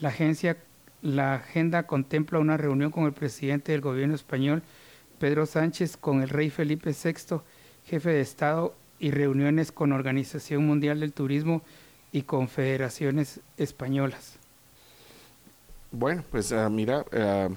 La, 0.00 0.08
agencia, 0.08 0.56
la 1.02 1.34
agenda 1.34 1.82
contempla 1.82 2.38
una 2.38 2.56
reunión 2.56 2.90
con 2.90 3.04
el 3.04 3.12
presidente 3.12 3.72
del 3.72 3.82
gobierno 3.82 4.14
español, 4.14 4.62
Pedro 5.18 5.44
Sánchez, 5.44 5.98
con 5.98 6.22
el 6.22 6.30
rey 6.30 6.48
Felipe 6.48 6.92
VI, 6.92 7.42
jefe 7.86 8.10
de 8.10 8.22
Estado, 8.22 8.74
y 8.98 9.10
reuniones 9.10 9.72
con 9.72 9.92
Organización 9.92 10.66
Mundial 10.66 11.00
del 11.00 11.12
Turismo 11.12 11.62
y 12.12 12.22
confederaciones 12.22 13.40
españolas. 13.56 14.36
Bueno, 15.90 16.22
pues 16.30 16.52
uh, 16.52 16.70
mira, 16.70 17.00
uh, 17.00 17.54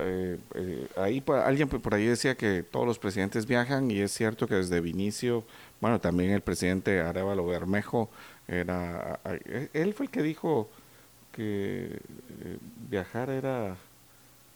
eh, 0.00 0.38
eh, 0.54 0.86
ahí 0.96 1.22
alguien 1.44 1.68
por 1.68 1.94
ahí 1.94 2.06
decía 2.06 2.36
que 2.36 2.62
todos 2.62 2.86
los 2.86 2.98
presidentes 2.98 3.46
viajan 3.46 3.90
y 3.90 4.00
es 4.00 4.12
cierto 4.12 4.46
que 4.46 4.54
desde 4.54 4.80
Vinicio, 4.80 5.44
bueno, 5.80 6.00
también 6.00 6.30
el 6.30 6.40
presidente 6.40 7.00
Arevalo 7.00 7.46
Bermejo 7.46 8.08
era, 8.46 9.20
él 9.72 9.94
fue 9.94 10.06
el 10.06 10.10
que 10.10 10.22
dijo 10.22 10.70
que 11.32 12.00
eh, 12.40 12.58
viajar 12.88 13.30
era 13.30 13.76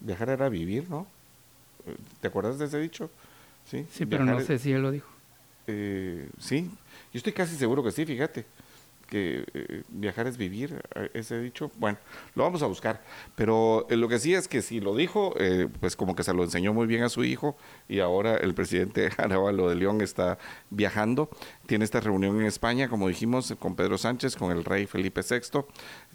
viajar 0.00 0.30
era 0.30 0.48
vivir, 0.48 0.88
¿no? 0.88 1.06
¿Te 2.20 2.28
acuerdas 2.28 2.58
de 2.58 2.66
ese 2.66 2.78
dicho? 2.78 3.10
Sí, 3.64 3.86
sí 3.90 4.06
pero 4.06 4.24
no 4.24 4.40
sé 4.40 4.58
si 4.58 4.72
él 4.72 4.82
lo 4.82 4.90
dijo. 4.90 5.08
sí, 5.66 6.70
yo 7.12 7.18
estoy 7.18 7.32
casi 7.32 7.56
seguro 7.56 7.82
que 7.82 7.92
sí, 7.92 8.04
fíjate 8.04 8.44
que 9.12 9.44
eh, 9.52 9.82
viajar 9.90 10.26
es 10.26 10.38
vivir, 10.38 10.82
eh, 10.94 11.10
ese 11.12 11.38
dicho. 11.38 11.70
Bueno, 11.76 11.98
lo 12.34 12.44
vamos 12.44 12.62
a 12.62 12.66
buscar. 12.66 13.02
Pero 13.36 13.86
lo 13.90 14.08
que 14.08 14.18
sí 14.18 14.34
es 14.34 14.48
que 14.48 14.62
si 14.62 14.80
lo 14.80 14.96
dijo, 14.96 15.34
pues 15.80 15.96
como 15.96 16.16
que 16.16 16.22
se 16.22 16.32
lo 16.32 16.42
enseñó 16.44 16.72
muy 16.72 16.86
bien 16.86 17.02
a 17.02 17.10
su 17.10 17.22
hijo 17.22 17.56
y 17.88 18.00
ahora 18.00 18.36
el 18.36 18.54
presidente 18.54 19.10
Arábalo 19.18 19.68
de 19.68 19.74
León 19.74 20.00
está 20.00 20.38
viajando. 20.70 21.28
Tiene 21.66 21.84
esta 21.84 22.00
reunión 22.00 22.40
en 22.40 22.46
España, 22.46 22.88
como 22.88 23.08
dijimos, 23.08 23.54
con 23.58 23.76
Pedro 23.76 23.98
Sánchez, 23.98 24.34
con 24.34 24.50
el 24.50 24.64
rey 24.64 24.86
Felipe 24.86 25.20
VI. 25.20 25.64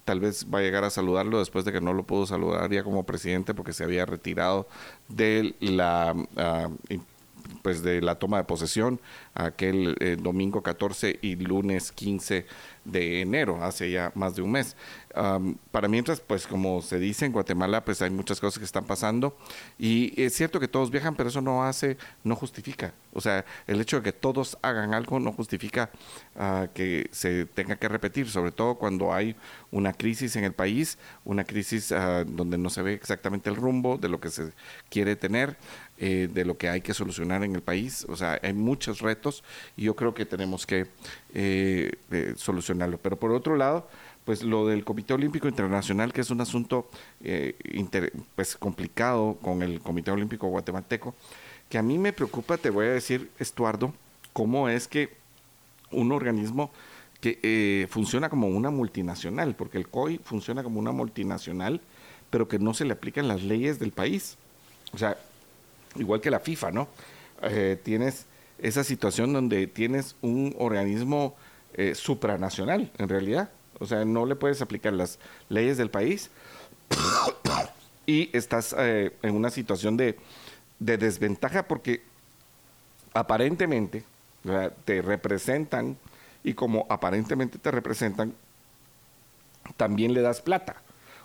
Tal 0.04 0.20
vez 0.20 0.48
va 0.52 0.60
a 0.60 0.62
llegar 0.64 0.84
a 0.84 0.90
saludarlo 0.90 1.38
después 1.38 1.66
de 1.66 1.72
que 1.72 1.82
no 1.82 1.94
lo 1.94 2.04
pudo 2.04 2.26
saludar 2.26 2.72
ya 2.72 2.84
como 2.84 3.06
presidente 3.06 3.54
porque 3.54 3.74
se 3.74 3.84
había 3.84 4.08
retirado 4.08 4.68
de 5.08 5.56
la 5.60 6.16
ah, 6.38 6.70
pues 7.62 7.84
de 7.84 8.02
la 8.02 8.16
toma 8.16 8.38
de 8.38 8.44
posesión 8.44 9.00
aquel 9.34 9.96
eh, 10.00 10.18
domingo 10.20 10.62
14 10.64 11.20
y 11.22 11.36
lunes 11.36 11.92
15 11.92 12.46
de 12.88 13.21
enero, 13.21 13.63
hace 13.63 13.91
ya 13.91 14.12
más 14.15 14.36
de 14.36 14.41
un 14.41 14.52
mes. 14.52 14.76
para 15.71 15.88
mientras, 15.88 16.19
pues 16.19 16.47
como 16.47 16.82
se 16.82 17.00
dice 17.00 17.26
en 17.26 17.32
Guatemala, 17.32 17.84
pues 17.84 18.02
hay 18.02 18.10
muchas 18.10 18.39
cosas 18.39 18.60
que 18.60 18.65
están 18.65 18.86
pasando 18.86 19.36
y 19.78 20.13
es 20.21 20.34
cierto 20.34 20.60
que 20.60 20.67
todos 20.67 20.91
viajan, 20.91 21.15
pero 21.15 21.30
eso 21.30 21.41
no 21.41 21.63
hace, 21.63 21.97
no 22.23 22.36
justifica. 22.36 22.93
O 23.13 23.21
sea, 23.21 23.45
el 23.65 23.82
hecho 23.82 23.97
de 23.97 24.04
que 24.04 24.13
todos 24.13 24.58
hagan 24.62 24.93
algo 24.93 25.19
no 25.19 25.32
justifica 25.32 25.89
ah, 26.36 26.67
que 26.73 27.10
se 27.12 27.45
tenga 27.45 27.76
que 27.76 27.88
repetir, 27.88 28.30
sobre 28.30 28.52
todo 28.52 28.76
cuando 28.76 29.13
hay 29.13 29.36
una 29.71 29.93
crisis 29.93 30.36
en 30.36 30.43
el 30.43 30.54
país, 30.54 30.97
una 31.26 31.43
crisis 31.43 31.91
ah, 31.91 32.23
donde 32.26 32.58
no 32.58 32.69
se 32.69 32.82
ve 32.82 32.93
exactamente 32.93 33.50
el 33.50 33.56
rumbo 33.56 33.97
de 33.97 34.10
lo 34.10 34.19
que 34.19 34.30
se 34.30 34.54
quiere 34.89 35.15
tener. 35.15 35.58
Eh, 36.00 36.30
de 36.32 36.46
lo 36.46 36.60
que 36.60 36.70
hay 36.70 36.82
que 36.82 36.94
solucionar 36.94 37.44
en 37.44 37.56
el 37.56 37.62
país. 37.62 38.06
O 38.08 38.16
sea, 38.16 38.40
hay 38.44 38.54
muchos 38.54 39.02
retos 39.02 39.44
y 39.76 39.86
yo 39.86 39.96
creo 39.96 40.14
que 40.14 40.28
tenemos 40.28 40.68
que 40.68 40.86
eh, 41.34 41.92
eh, 42.12 42.34
solucionarlo. 42.38 43.00
Pero 43.00 43.18
por 43.18 43.32
otro 43.32 43.56
lado, 43.56 43.88
pues 44.24 44.44
lo 44.44 44.68
del 44.68 44.84
Comité 44.84 45.16
Olímpico 45.16 45.48
Internacional, 45.48 46.14
que 46.14 46.22
es 46.22 46.30
un 46.30 46.40
asunto 46.40 46.88
pues 48.36 48.58
complicado 48.58 49.40
con 49.42 49.64
el 49.64 49.80
Comité 49.80 50.12
Olímpico 50.12 50.48
Guatemalteco, 50.50 51.16
que 51.68 51.80
a 51.80 51.82
mí 51.82 51.98
me 51.98 52.14
preocupa, 52.14 52.58
te 52.58 52.70
voy 52.70 52.86
a 52.86 52.92
decir, 52.92 53.32
Estuardo, 53.40 53.92
cómo 54.34 54.70
es 54.70 54.88
que 54.88 55.10
un 55.90 56.12
organismo 56.12 56.70
que 57.22 57.88
funciona 57.90 58.30
como 58.30 58.50
una 58.50 58.70
multinacional, 58.70 59.56
porque 59.56 59.80
el 59.80 59.88
COI 59.88 60.20
funciona 60.24 60.62
como 60.62 60.80
una 60.80 60.92
multinacional, 60.92 61.82
pero 62.30 62.48
que 62.48 62.60
no 62.60 62.76
se 62.76 62.86
le 62.86 62.94
aplican 62.94 63.28
las 63.28 63.42
leyes 63.42 63.80
del 63.80 63.92
país. 63.92 64.38
O 64.94 64.98
sea, 64.98 65.18
igual 65.98 66.22
que 66.22 66.32
la 66.32 66.40
FIFA, 66.40 66.72
¿no? 66.72 66.88
Eh, 67.42 67.80
tienes 67.84 68.26
esa 68.60 68.84
situación 68.84 69.34
donde 69.34 69.68
tienes 69.68 70.16
un 70.22 70.56
organismo 70.58 71.36
eh, 71.74 71.96
supranacional, 71.96 72.92
en 72.98 73.10
realidad. 73.10 73.50
O 73.80 73.86
sea, 73.86 74.06
no 74.06 74.26
le 74.26 74.36
puedes 74.36 74.62
aplicar 74.62 74.94
las 74.94 75.20
leyes 75.50 75.78
del 75.78 75.90
país 75.90 76.32
y 78.06 78.36
estás 78.36 78.76
eh, 78.78 79.14
en 79.22 79.36
una 79.36 79.52
situación 79.52 79.98
de, 79.98 80.18
desventaja 80.80 81.68
porque 81.68 82.02
aparentemente 83.14 84.04
te 84.86 85.02
representan 85.02 85.98
y 86.44 86.54
como 86.54 86.86
aparentemente 86.90 87.58
te 87.58 87.72
representan, 87.72 88.34
también 89.76 90.14
le 90.14 90.22
das 90.22 90.42
plata. 90.42 90.78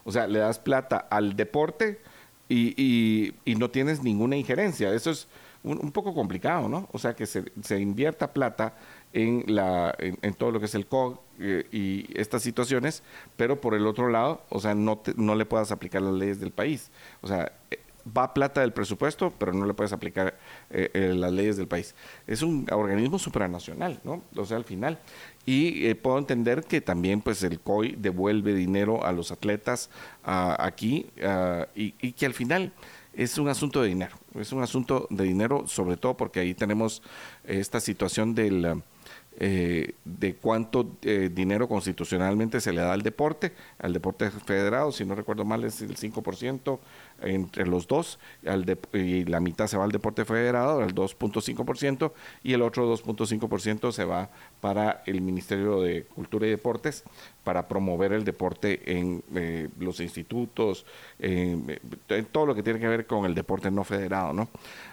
O 0.05 0.11
sea, 0.11 0.27
le 0.27 0.41
das 0.41 0.59
plata 0.59 0.97
al 0.97 1.37
deporte 1.37 2.01
y, 2.49 3.35
y, 3.45 3.55
no 3.55 3.71
tienes 3.71 4.03
ninguna 4.03 4.37
injerencia. 4.37 4.93
Eso 4.93 5.11
es 5.11 5.29
un, 5.63 5.93
poco 5.93 6.15
complicado, 6.15 6.69
¿no? 6.69 6.89
O 6.93 6.99
sea, 6.99 7.15
que 7.15 7.27
se, 7.27 7.45
se 7.63 7.81
invierta 7.81 8.33
plata 8.33 8.75
en, 9.13 9.45
la, 9.47 9.95
en, 9.99 10.35
todo 10.35 10.51
lo 10.51 10.61
que 10.61 10.67
es 10.67 10.75
el 10.75 10.87
COG 10.87 11.21
eh, 11.39 11.67
y 11.71 12.09
estas 12.19 12.43
situaciones, 12.43 13.03
pero 13.37 13.61
por 13.61 13.75
el 13.75 13.87
otro 13.87 14.09
lado, 14.09 14.43
o 14.49 14.61
sea, 14.61 14.75
no, 14.75 15.03
no 15.17 15.35
le 15.35 15.47
puedas 15.47 15.73
aplicar 15.73 16.03
las 16.03 16.15
leyes 16.15 16.41
del 16.41 16.51
país. 16.51 16.91
O 17.21 17.29
sea, 17.29 17.53
eh, 17.71 17.79
va 18.05 18.35
plata 18.35 18.61
del 18.61 18.73
presupuesto, 18.73 19.33
pero 19.39 19.53
no 19.53 19.65
le 19.65 19.75
puedes 19.75 19.93
aplicar 19.93 20.37
eh, 20.71 21.13
las 21.15 21.33
leyes 21.33 21.57
del 21.57 21.69
país. 21.69 21.95
Es 22.27 22.43
un 22.43 22.67
organismo 22.71 23.19
supranacional, 23.19 24.01
¿no? 24.05 24.23
O 24.37 24.45
sea, 24.45 24.57
al 24.57 24.65
final. 24.65 24.99
Y 25.45 25.87
eh, 25.87 25.95
puedo 25.95 26.19
entender 26.19 26.65
que 26.65 26.81
también 26.81 27.21
pues 27.21 27.43
el 27.43 27.59
COI 27.61 27.97
devuelve 27.99 28.55
dinero 28.55 29.05
a 29.05 29.13
los 29.13 29.33
atletas 29.33 29.91
aquí 30.25 31.07
y, 31.75 31.95
y, 32.01 32.13
que 32.13 32.27
al 32.27 32.35
final 32.35 32.73
es 33.13 33.39
un 33.39 33.49
asunto 33.49 33.83
de 33.83 33.89
dinero. 33.89 34.17
Es 34.39 34.53
un 34.53 34.63
asunto 34.63 35.09
de 35.11 35.25
dinero 35.25 35.65
sobre 35.67 35.97
todo 35.97 36.17
porque 36.17 36.41
ahí 36.41 36.55
tenemos 36.55 37.03
esta 37.45 37.81
situación 37.81 38.35
del 38.37 38.83
eh, 39.39 39.95
de 40.05 40.35
cuánto 40.37 40.99
eh, 41.03 41.31
dinero 41.33 41.67
constitucionalmente 41.67 42.61
se 42.61 42.73
le 42.73 42.83
da 42.83 42.93
al 42.93 43.03
deporte, 43.03 43.53
al 43.79 43.93
deporte 43.95 44.31
federado, 44.31 44.93
si 44.93 45.07
no 45.07 45.15
recuerdo 45.15 45.45
mal 45.45 45.65
es 45.65 45.81
el 45.81 45.97
5% 45.97 46.79
entre 47.23 47.67
los 47.67 47.87
dos, 47.87 48.19
al 48.47 48.79
y 48.93 49.25
la 49.25 49.41
mitad 49.41 49.69
se 49.69 49.79
va 49.79 49.85
al 49.85 49.91
deporte 49.91 50.25
federado, 50.27 50.83
el 50.83 50.95
2.5%, 50.95 52.13
y 52.43 52.53
el 52.53 52.63
otro 52.63 52.93
2.5% 52.95 53.91
se 53.93 54.05
va 54.05 54.29
para 54.61 55.03
el 55.07 55.23
Ministerio 55.23 55.81
de 55.81 56.05
Cultura 56.05 56.47
y 56.47 56.51
Deportes 56.51 57.03
para 57.43 57.67
promover 57.69 58.13
el 58.13 58.25
deporte 58.25 58.99
en 58.99 59.25
eh, 59.35 59.69
los 59.79 60.01
institutos, 60.01 60.85
en, 61.19 61.81
todo 62.31 62.47
lo 62.47 62.55
que 62.55 62.63
tiene 62.63 62.79
que 62.79 62.89
ver 62.89 63.07
con 63.07 63.25
el 63.25 63.35
deporte 63.35 63.71
no 63.71 63.83
federado, 63.83 64.33
¿no? 64.33 64.49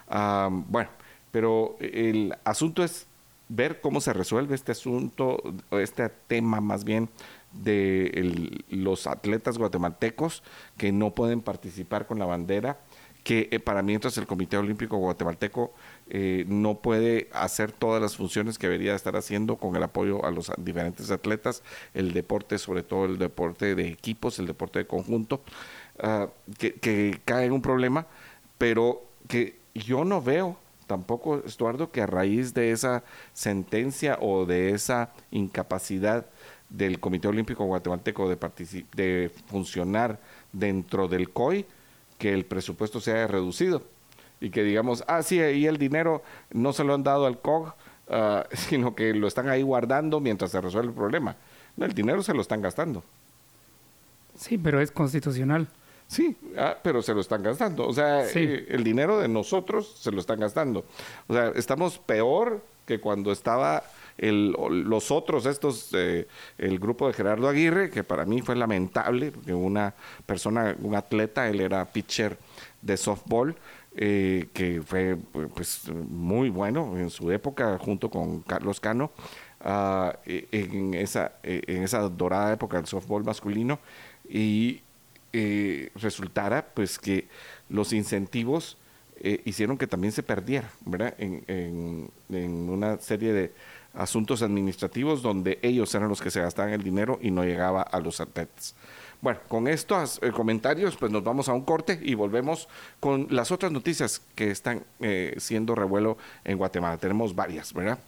Ah, 0.08 0.48
bueno, 0.50 0.88
pero 1.30 1.76
el 1.80 2.34
asunto 2.44 2.82
es 2.82 3.06
ver 3.50 3.80
cómo 3.80 4.00
se 4.00 4.12
resuelve 4.12 4.54
este 4.54 4.72
asunto, 4.72 5.42
este 5.72 6.08
tema 6.08 6.60
más 6.60 6.84
bien 6.84 7.08
de 7.52 8.62
los 8.70 9.08
atletas 9.08 9.58
guatemaltecos 9.58 10.42
que 10.76 10.92
no 10.92 11.10
pueden 11.10 11.40
participar 11.40 12.06
con 12.06 12.20
la 12.20 12.26
bandera, 12.26 12.78
que 13.24 13.48
eh, 13.50 13.58
para 13.58 13.82
mientras 13.82 14.16
el 14.18 14.26
Comité 14.26 14.56
Olímpico 14.56 14.96
Guatemalteco 14.96 15.72
eh, 16.08 16.44
no 16.46 16.78
puede 16.78 17.28
hacer 17.32 17.72
todas 17.72 18.00
las 18.00 18.16
funciones 18.16 18.56
que 18.56 18.68
debería 18.68 18.94
estar 18.94 19.16
haciendo 19.16 19.56
con 19.56 19.74
el 19.74 19.82
apoyo 19.82 20.24
a 20.24 20.30
los 20.30 20.52
diferentes 20.56 21.10
atletas, 21.10 21.64
el 21.92 22.12
deporte, 22.12 22.56
sobre 22.56 22.84
todo 22.84 23.04
el 23.04 23.18
deporte 23.18 23.74
de 23.74 23.88
equipos, 23.88 24.38
el 24.38 24.46
deporte 24.46 24.78
de 24.78 24.86
conjunto, 24.86 25.42
que, 26.58 26.74
que 26.74 27.20
cae 27.26 27.44
en 27.44 27.52
un 27.52 27.60
problema, 27.60 28.06
pero 28.56 29.02
que 29.28 29.58
yo 29.74 30.04
no 30.06 30.22
veo 30.22 30.56
tampoco, 30.90 31.40
Estuardo, 31.46 31.92
que 31.92 32.02
a 32.02 32.06
raíz 32.06 32.52
de 32.52 32.72
esa 32.72 33.04
sentencia 33.32 34.18
o 34.20 34.44
de 34.44 34.70
esa 34.70 35.12
incapacidad 35.30 36.26
del 36.68 36.98
Comité 36.98 37.28
Olímpico 37.28 37.64
Guatemalteco 37.64 38.28
de, 38.28 39.30
funcionar 39.46 40.18
dentro 40.52 41.06
del 41.06 41.30
COI, 41.30 41.64
que 42.18 42.34
el 42.34 42.44
presupuesto 42.44 43.00
se 43.00 43.12
haya 43.12 43.28
reducido 43.28 43.84
y 44.40 44.50
que 44.50 44.64
digamos, 44.64 45.04
ah, 45.06 45.22
sí, 45.22 45.38
ahí 45.38 45.64
el 45.66 45.78
dinero 45.78 46.24
no 46.50 46.72
se 46.72 46.82
lo 46.82 46.94
han 46.94 47.04
dado 47.04 47.26
al 47.26 47.38
COG, 47.38 47.72
ah, 48.08 48.46
sino 48.52 48.96
que 48.96 49.14
lo 49.14 49.28
están 49.28 49.48
ahí 49.48 49.62
guardando 49.62 50.18
mientras 50.18 50.50
se 50.50 50.60
resuelve 50.60 50.88
el 50.88 50.96
problema. 50.96 51.36
No, 51.76 51.86
el 51.86 51.94
dinero 51.94 52.20
se 52.24 52.34
lo 52.34 52.40
están 52.40 52.62
gastando. 52.62 53.04
Sí, 54.34 54.58
pero 54.58 54.80
es 54.80 54.90
constitucional. 54.90 55.68
Sí, 56.10 56.36
ah, 56.58 56.76
pero 56.82 57.02
se 57.02 57.14
lo 57.14 57.20
están 57.20 57.40
gastando. 57.40 57.86
O 57.86 57.92
sea, 57.92 58.26
eh, 58.26 58.66
el 58.68 58.82
dinero 58.82 59.20
de 59.20 59.28
nosotros 59.28 59.94
se 59.96 60.10
lo 60.10 60.18
están 60.18 60.40
gastando. 60.40 60.84
O 61.28 61.34
sea, 61.34 61.52
estamos 61.54 61.98
peor 61.98 62.64
que 62.84 62.98
cuando 62.98 63.30
estaba 63.30 63.84
el, 64.18 64.50
los 64.50 65.12
otros, 65.12 65.46
estos, 65.46 65.90
eh, 65.92 66.26
el 66.58 66.80
grupo 66.80 67.06
de 67.06 67.12
Gerardo 67.12 67.48
Aguirre, 67.48 67.90
que 67.90 68.02
para 68.02 68.24
mí 68.24 68.42
fue 68.42 68.56
lamentable, 68.56 69.30
porque 69.30 69.54
una 69.54 69.94
persona, 70.26 70.74
un 70.82 70.96
atleta, 70.96 71.48
él 71.48 71.60
era 71.60 71.84
pitcher 71.84 72.36
de 72.82 72.96
softball, 72.96 73.54
eh, 73.94 74.48
que 74.52 74.82
fue 74.84 75.16
pues 75.54 75.88
muy 75.92 76.50
bueno 76.50 76.98
en 76.98 77.10
su 77.10 77.30
época, 77.30 77.78
junto 77.78 78.10
con 78.10 78.40
Carlos 78.40 78.80
Cano, 78.80 79.12
e, 80.26 80.48
en, 80.50 80.94
esa, 80.94 81.34
e, 81.44 81.62
en 81.68 81.84
esa 81.84 82.00
dorada 82.08 82.52
época 82.52 82.78
del 82.78 82.86
softball 82.86 83.22
masculino. 83.22 83.78
Y 84.28 84.82
eh, 85.32 85.90
resultara 85.94 86.66
pues 86.74 86.98
que 86.98 87.28
los 87.68 87.92
incentivos 87.92 88.76
eh, 89.16 89.40
hicieron 89.44 89.78
que 89.78 89.86
también 89.86 90.12
se 90.12 90.22
perdiera, 90.22 90.70
¿verdad? 90.84 91.14
En, 91.18 92.10
una 92.28 92.98
serie 92.98 93.32
de 93.32 93.52
asuntos 93.92 94.42
administrativos 94.42 95.22
donde 95.22 95.58
ellos 95.62 95.94
eran 95.94 96.08
los 96.08 96.20
que 96.20 96.30
se 96.30 96.40
gastaban 96.40 96.72
el 96.72 96.82
dinero 96.82 97.18
y 97.20 97.30
no 97.30 97.44
llegaba 97.44 97.82
a 97.82 98.00
los 98.00 98.20
atletas. 98.20 98.74
Bueno, 99.20 99.40
con 99.48 99.68
estos 99.68 100.18
eh, 100.22 100.30
comentarios, 100.32 100.96
pues 100.96 101.12
nos 101.12 101.22
vamos 101.22 101.48
a 101.48 101.52
un 101.52 101.64
corte 101.64 102.00
y 102.02 102.14
volvemos 102.14 102.68
con 102.98 103.26
las 103.30 103.50
otras 103.50 103.70
noticias 103.70 104.22
que 104.34 104.50
están 104.50 104.84
siendo 105.36 105.74
revuelo 105.74 106.16
en 106.44 106.56
Guatemala. 106.56 106.96
Tenemos 106.96 107.34
varias, 107.34 107.72
¿verdad? 107.72 107.98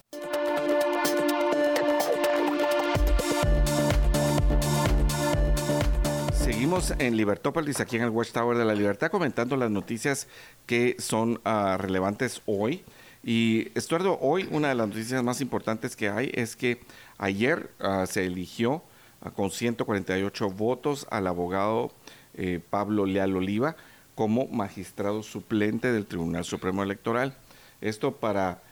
Seguimos 6.73 6.99
en 7.03 7.19
Libertópolis, 7.19 7.81
aquí 7.81 7.97
en 7.97 8.03
el 8.03 8.09
Watchtower 8.09 8.57
de 8.57 8.65
la 8.65 8.75
Libertad, 8.75 9.11
comentando 9.11 9.59
las 9.59 9.71
noticias 9.71 10.27
que 10.65 10.97
son 10.99 11.39
ah, 11.45 11.77
relevantes 11.79 12.41
hoy. 12.47 12.83
Y 13.23 13.69
Estuardo, 13.75 14.19
hoy 14.23 14.49
una 14.51 14.71
de 14.71 14.75
las 14.77 14.89
noticias 14.89 15.23
más 15.23 15.43
importantes 15.43 15.97
que 15.97 16.09
hay 16.09 16.31
es 16.33 16.57
que 16.57 16.81
ayer 17.19 17.69
ah, 17.79 18.07
se 18.09 18.25
eligió 18.25 18.83
ah, 19.21 19.33
con 19.33 19.51
148 19.51 20.49
votos 20.49 21.07
al 21.11 21.27
abogado 21.27 21.93
eh, 22.33 22.59
Pablo 22.71 23.05
Leal 23.05 23.37
Oliva 23.37 23.77
como 24.15 24.47
magistrado 24.47 25.23
suplente 25.23 25.93
del 25.93 26.07
Tribunal 26.07 26.47
Supremo 26.47 26.83
Electoral. 26.83 27.37
Esto 27.83 28.17
para 28.17 28.63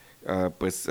pues 0.57 0.89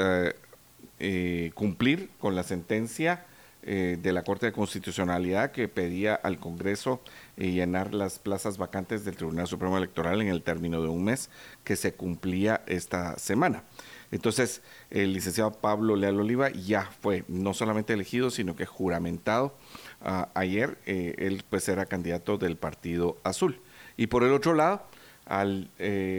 eh, 0.99 1.51
cumplir 1.55 2.11
con 2.19 2.35
la 2.35 2.43
sentencia 2.43 3.25
eh, 3.61 3.97
de 4.01 4.13
la 4.13 4.23
Corte 4.23 4.45
de 4.45 4.51
Constitucionalidad 4.53 5.51
que 5.51 5.67
pedía 5.67 6.15
al 6.15 6.39
Congreso 6.39 7.01
eh, 7.35 7.51
llenar 7.51 7.93
las 7.93 8.17
plazas 8.17 8.57
vacantes 8.57 9.03
del 9.03 9.17
Tribunal 9.17 9.47
Supremo 9.47 9.77
Electoral 9.77 10.21
en 10.21 10.29
el 10.29 10.43
término 10.43 10.81
de 10.81 10.87
un 10.87 11.03
mes 11.03 11.29
que 11.65 11.75
se 11.75 11.93
cumplía 11.93 12.61
esta 12.67 13.19
semana. 13.19 13.65
Entonces, 14.11 14.61
el 14.89 15.11
licenciado 15.11 15.51
Pablo 15.51 15.97
Leal 15.97 16.21
Oliva 16.21 16.49
ya 16.49 16.89
fue 17.01 17.25
no 17.27 17.53
solamente 17.53 17.91
elegido, 17.91 18.31
sino 18.31 18.55
que 18.55 18.65
juramentado. 18.65 19.53
Ah, 19.99 20.29
ayer 20.35 20.77
eh, 20.85 21.15
él 21.17 21.43
pues 21.49 21.67
era 21.67 21.85
candidato 21.85 22.37
del 22.37 22.55
Partido 22.55 23.17
Azul. 23.25 23.59
Y 23.97 24.07
por 24.07 24.23
el 24.23 24.31
otro 24.31 24.53
lado, 24.53 24.83
al 25.25 25.69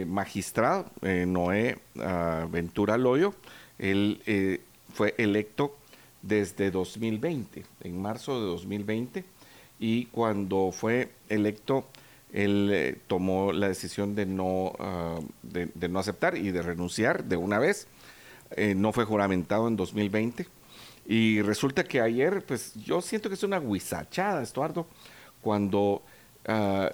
magistrado 0.07 0.91
Noé 1.01 1.79
ah, 1.99 2.45
Ventura 2.51 2.97
Loyo, 2.97 3.33
él 3.79 4.61
fue 4.93 5.15
electo 5.17 5.75
desde 6.21 6.71
2020, 6.71 7.65
en 7.81 8.01
marzo 8.01 8.39
de 8.39 8.47
2020, 8.47 9.25
y 9.79 10.05
cuando 10.05 10.71
fue 10.71 11.11
electo, 11.29 11.85
él 12.31 12.69
eh, 12.71 12.97
tomó 13.07 13.51
la 13.51 13.67
decisión 13.67 14.15
de 14.15 14.25
no, 14.25 14.73
ah, 14.79 15.19
de, 15.41 15.89
no 15.89 15.99
aceptar 15.99 16.37
y 16.37 16.51
de 16.51 16.61
renunciar 16.61 17.25
de 17.25 17.35
una 17.35 17.59
vez. 17.59 17.87
Eh, 18.51 18.75
no 18.75 18.93
fue 18.93 19.05
juramentado 19.05 19.67
en 19.67 19.75
2020. 19.75 20.47
Y 21.07 21.41
resulta 21.41 21.83
que 21.83 21.99
ayer, 21.99 22.45
pues 22.45 22.73
yo 22.75 23.01
siento 23.01 23.27
que 23.27 23.35
es 23.35 23.43
una 23.43 23.59
guisachada, 23.59 24.41
Estuardo, 24.41 24.87
cuando 25.41 26.03
ah, 26.47 26.91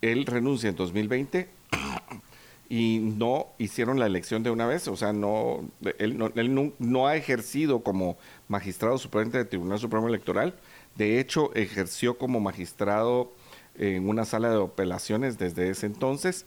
él 0.00 0.26
renuncia 0.26 0.70
en 0.70 0.76
2020 0.76 1.48
y 2.68 2.98
no 2.98 3.48
hicieron 3.58 3.98
la 3.98 4.06
elección 4.06 4.42
de 4.42 4.50
una 4.50 4.66
vez, 4.66 4.88
o 4.88 4.96
sea, 4.96 5.12
no 5.12 5.68
él, 5.98 6.16
no, 6.16 6.32
él 6.34 6.72
no, 6.78 7.06
ha 7.06 7.16
ejercido 7.16 7.82
como 7.82 8.16
magistrado 8.50 8.98
suplente 8.98 9.38
del 9.38 9.48
Tribunal 9.48 9.78
Supremo 9.78 10.08
Electoral, 10.08 10.54
de 10.96 11.20
hecho 11.20 11.54
ejerció 11.54 12.18
como 12.18 12.40
magistrado 12.40 13.32
en 13.76 14.08
una 14.08 14.24
sala 14.24 14.50
de 14.50 14.62
apelaciones 14.62 15.38
desde 15.38 15.70
ese 15.70 15.86
entonces 15.86 16.46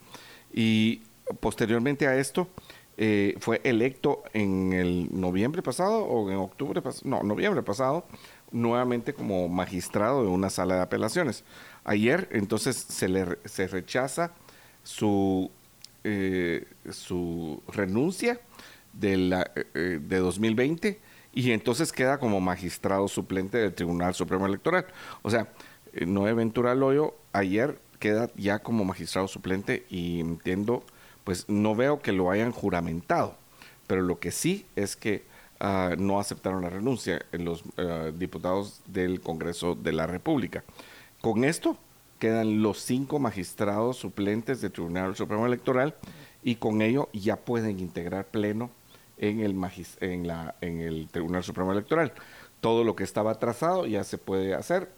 y 0.54 1.02
posteriormente 1.40 2.06
a 2.06 2.18
esto 2.18 2.50
eh, 2.98 3.36
fue 3.40 3.62
electo 3.64 4.24
en 4.34 4.74
el 4.74 5.08
noviembre 5.12 5.64
pasado 5.64 6.04
o 6.04 6.30
en 6.30 6.38
octubre 6.38 6.82
pasado, 6.82 7.10
no, 7.10 7.24
noviembre 7.24 7.64
pasado, 7.64 8.06
nuevamente 8.52 9.14
como 9.14 9.48
magistrado 9.48 10.24
de 10.24 10.30
una 10.30 10.50
sala 10.50 10.76
de 10.76 10.82
apelaciones. 10.82 11.46
Ayer 11.86 12.28
entonces 12.34 12.76
se 12.76 13.08
le 13.08 13.40
se 13.46 13.68
rechaza 13.68 14.34
su 14.84 15.50
eh, 16.04 16.66
su 16.92 17.64
renuncia 17.70 18.42
de, 18.92 19.18
la, 19.18 19.50
eh, 19.56 20.00
de 20.02 20.18
2020 20.18 21.00
y 21.34 21.52
entonces 21.52 21.92
queda 21.92 22.20
como 22.20 22.40
magistrado 22.40 23.08
suplente 23.08 23.58
del 23.58 23.74
Tribunal 23.74 24.14
Supremo 24.14 24.46
Electoral. 24.46 24.86
O 25.24 25.30
sea, 25.30 25.52
eh, 25.94 26.06
Noé 26.06 26.34
Ventura 26.34 26.76
Loyo 26.76 27.16
ayer 27.34 27.80
queda 28.00 28.30
ya 28.36 28.60
como 28.60 28.86
magistrado 28.86 29.28
suplente 29.28 29.86
y 29.90 30.20
entiendo, 30.20 30.84
pues 31.24 31.50
no 31.50 31.76
veo 31.76 32.02
que 32.02 32.12
lo 32.12 32.30
hayan 32.30 32.52
juramentado, 32.52 33.36
pero 33.88 34.02
lo 34.02 34.20
que 34.20 34.32
sí 34.32 34.66
es 34.76 34.96
que 34.96 35.26
ah, 35.60 35.96
no 35.98 36.20
aceptaron 36.20 36.62
la 36.62 36.70
renuncia 36.70 37.26
en 37.32 37.46
los 37.46 37.64
ah, 37.78 38.12
diputados 38.14 38.82
del 38.86 39.22
Congreso 39.22 39.76
de 39.76 39.94
la 39.94 40.06
República. 40.06 40.64
Con 41.22 41.46
esto, 41.46 41.78
quedan 42.20 42.62
los 42.62 42.80
cinco 42.80 43.20
magistrados 43.20 43.98
suplentes 43.98 44.62
del 44.62 44.72
Tribunal 44.72 45.16
Supremo 45.16 45.48
Electoral 45.48 45.96
y 46.44 46.56
con 46.56 46.82
ello 46.82 47.10
ya 47.14 47.38
pueden 47.38 47.80
integrar 47.80 48.26
pleno 48.28 48.70
en 49.18 49.40
el, 49.40 49.56
en, 50.02 50.28
la, 50.28 50.56
en 50.62 50.80
el 50.80 51.08
Tribunal 51.10 51.44
Supremo 51.44 51.72
Electoral. 51.72 52.14
Todo 52.62 52.84
lo 52.84 52.96
que 52.96 53.04
estaba 53.04 53.32
atrasado 53.32 53.86
ya 53.86 54.04
se 54.04 54.18
puede 54.18 54.54
hacer. 54.54 54.90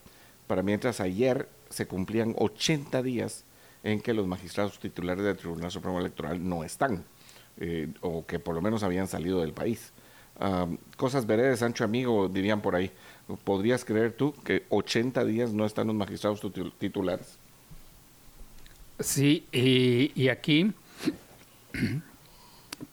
Para 0.48 0.62
mientras 0.62 1.00
ayer 1.00 1.50
se 1.70 1.88
cumplían 1.88 2.36
80 2.38 3.02
días 3.02 3.44
en 3.84 4.02
que 4.02 4.14
los 4.14 4.28
magistrados 4.28 4.80
titulares 4.80 5.24
del 5.24 5.38
Tribunal 5.38 5.72
Supremo 5.72 6.00
Electoral 6.00 6.48
no 6.48 6.64
están, 6.64 7.04
eh, 7.58 7.88
o 8.02 8.26
que 8.26 8.40
por 8.40 8.56
lo 8.56 8.62
menos 8.62 8.84
habían 8.84 9.08
salido 9.08 9.42
del 9.42 9.54
país. 9.54 9.94
cosas 10.98 11.26
veredes, 11.26 11.60
Sancho 11.60 11.84
Amigo, 11.84 12.28
dirían 12.28 12.62
por 12.62 12.76
ahí. 12.76 12.92
¿Podrías 13.44 13.86
creer 13.86 14.14
tú 14.14 14.34
que 14.44 14.66
80 14.70 15.24
días 15.26 15.54
no 15.54 15.66
están 15.66 15.88
los 15.88 15.96
magistrados 15.96 16.42
titulares? 16.78 17.40
Sí, 19.00 19.46
y, 19.52 20.30
aquí 20.30 20.72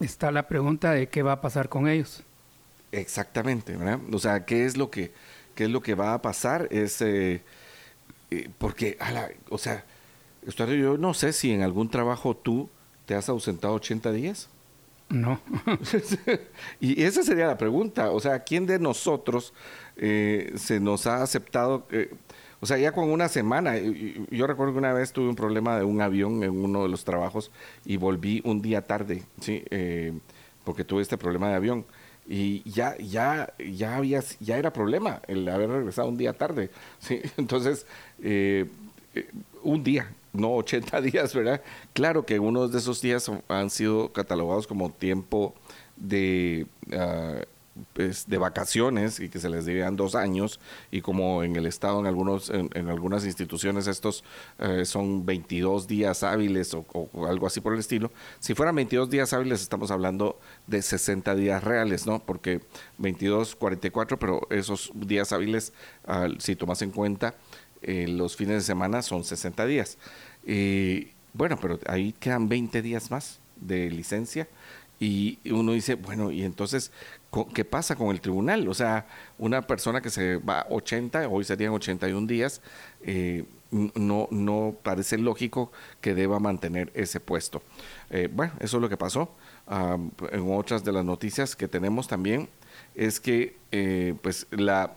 está 0.01 0.31
la 0.31 0.49
pregunta 0.49 0.93
de 0.93 1.09
qué 1.09 1.23
va 1.23 1.33
a 1.33 1.41
pasar 1.41 1.69
con 1.69 1.89
ellos. 1.89 2.23
Exactamente, 2.93 3.77
¿verdad? 3.77 4.01
O 4.13 4.19
sea, 4.19 4.45
¿qué 4.45 4.67
es 4.67 4.77
lo 4.77 4.91
que, 4.91 5.13
qué 5.55 5.65
es 5.65 5.71
lo 5.71 5.81
que 5.81 5.95
va 5.95 6.15
a 6.15 6.23
pasar? 6.23 6.69
Es 6.71 7.01
eh, 7.01 7.43
eh, 8.31 8.49
porque, 8.59 8.99
o 9.49 9.59
sea, 9.59 9.85
yo 10.47 10.99
no 10.99 11.15
sé 11.15 11.33
si 11.33 11.53
en 11.53 11.63
algún 11.63 11.91
trabajo 11.91 12.37
tú 12.37 12.69
te 13.07 13.15
has 13.15 13.29
ausentado 13.29 13.75
80 13.75 14.13
días. 14.13 14.49
No. 15.09 15.41
y 16.81 17.03
esa 17.03 17.23
sería 17.23 17.47
la 17.47 17.59
pregunta. 17.59 18.11
O 18.11 18.21
sea, 18.21 18.41
¿quién 18.41 18.67
de 18.67 18.79
nosotros 18.79 19.53
eh, 19.97 20.53
se 20.57 20.81
nos 20.81 21.07
ha 21.07 21.23
aceptado? 21.23 21.87
Eh, 22.63 22.65
o 22.65 22.67
sea, 22.67 22.79
ya 22.79 22.93
con 22.93 23.11
una 23.11 23.29
semana, 23.29 23.75
yo 24.31 24.47
recuerdo 24.47 24.73
que 24.73 24.79
una 24.79 24.93
vez 24.93 25.13
tuve 25.13 25.29
un 25.29 25.35
problema 25.35 25.77
de 25.77 25.85
un 25.85 26.01
avión 26.01 26.43
en 26.43 26.51
uno 26.51 26.85
de 26.85 26.89
los 26.89 27.05
trabajos 27.05 27.51
y 27.85 27.97
volví 27.97 28.41
un 28.45 28.63
día 28.63 28.83
tarde, 28.83 29.23
¿sí? 29.41 29.65
Eh, 29.71 30.13
porque 30.65 30.85
tuve 30.85 31.03
este 31.03 31.19
problema 31.19 31.49
de 31.49 31.55
avión. 31.55 31.85
Y 32.27 32.63
ya, 32.71 32.97
ya, 32.99 33.53
ya 33.59 33.97
había, 33.97 34.23
ya 34.39 34.57
era 34.57 34.73
problema 34.73 35.21
el 35.27 35.49
haber 35.49 35.71
regresado 35.71 36.09
un 36.09 36.17
día 36.17 36.33
tarde, 36.33 36.71
¿sí? 37.01 37.21
Entonces, 37.37 37.85
un 39.63 39.83
día, 39.83 40.13
no 40.33 40.55
80 40.55 41.01
días, 41.03 41.35
¿verdad? 41.35 41.63
Claro 41.93 42.25
que 42.25 42.39
unos 42.39 42.73
de 42.73 42.79
esos 42.79 43.03
días 43.03 43.31
han 43.49 43.71
sido 43.71 44.13
catalogados 44.13 44.67
como 44.67 44.91
tiempo 44.91 45.55
de, 45.97 46.67
ah, 46.93 47.41
pues, 47.95 48.27
de 48.27 48.37
vacaciones 48.37 49.19
y 49.21 49.29
que 49.29 49.39
se 49.39 49.49
les 49.49 49.65
debían 49.65 49.97
dos 49.97 50.15
años 50.15 50.61
y 50.91 51.01
como 51.01 51.43
en 51.43 51.57
el 51.57 51.67
Estado, 51.67 52.01
en, 52.01 52.07
algunos, 52.07 52.51
en, 52.51 52.89
algunas 52.89 53.25
instituciones 53.25 53.87
estos 53.87 54.25
eh, 54.59 54.85
son 54.85 55.25
22 55.25 55.87
días 55.87 56.23
hábiles 56.23 56.75
o, 56.75 57.09
algo 57.27 57.47
así 57.47 57.61
por 57.61 57.73
el 57.73 57.81
estilo. 57.81 58.13
Si 58.41 58.55
fueran 58.55 58.75
22 58.77 59.09
días 59.09 59.33
hábiles 59.33 59.63
estamos 59.63 59.91
hablando 59.91 60.39
de 60.67 60.83
60 60.83 61.35
días 61.35 61.65
reales, 61.65 62.07
¿no? 62.07 62.19
Porque 62.19 62.61
22, 62.99 63.57
44, 63.57 64.19
pero 64.19 64.47
esos 64.51 64.93
días 64.95 65.33
hábiles, 65.33 65.73
ah, 66.07 66.29
si 66.39 66.57
tomas 66.57 66.83
en 66.83 66.91
cuenta 66.91 67.35
eh, 67.81 68.07
los 68.09 68.37
fines 68.37 68.57
de 68.57 68.63
semana 68.63 69.03
son 69.03 69.25
60 69.25 69.67
días. 69.67 69.99
y 70.47 71.09
bueno, 71.35 71.59
pero 71.61 71.79
ahí 71.87 72.13
quedan 72.13 72.49
20 72.49 72.83
días 72.83 73.11
más 73.11 73.41
de 73.57 73.91
licencia 73.91 74.49
y 75.03 75.41
uno 75.51 75.73
dice, 75.73 75.97
bueno, 75.97 76.31
y 76.31 76.45
entonces, 76.45 76.93
¿qué 77.55 77.65
pasa 77.65 77.97
con 77.97 78.09
el 78.09 78.21
tribunal? 78.21 78.69
O 78.69 78.75
sea, 78.75 79.07
una 79.39 79.63
persona 79.63 80.01
que 80.01 80.11
se 80.11 80.37
va 80.37 80.67
80, 80.71 81.29
hoy 81.29 81.45
serían 81.45 81.73
81 81.73 82.27
días, 82.27 82.61
eh, 83.03 83.45
no, 83.71 84.29
no 84.31 84.77
parece 84.83 85.17
lógico 85.17 85.73
que 86.01 86.15
deba 86.15 86.39
mantener 86.39 86.93
ese 86.95 87.21
puesto. 87.21 87.63
Eh, 88.11 88.29
bueno, 88.31 88.53
eso 88.61 88.77
es 88.77 88.81
lo 88.83 88.89
que 88.89 88.97
pasó. 88.97 89.35
en 89.69 90.53
otras 90.53 90.85
de 90.85 90.93
las 90.93 91.05
noticias 91.05 91.57
que 91.57 91.69
tenemos 91.69 92.07
también 92.07 92.49
es 92.95 93.19
que 93.19 93.57
pues 94.23 94.47
la, 94.51 94.93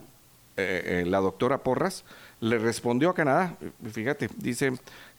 la 0.57 1.19
doctora 1.19 1.63
Porras 1.63 2.03
le 2.41 2.57
respondió 2.59 3.09
a 3.09 3.15
Canadá, 3.15 3.57
fíjate, 3.91 4.29
dice 4.37 4.73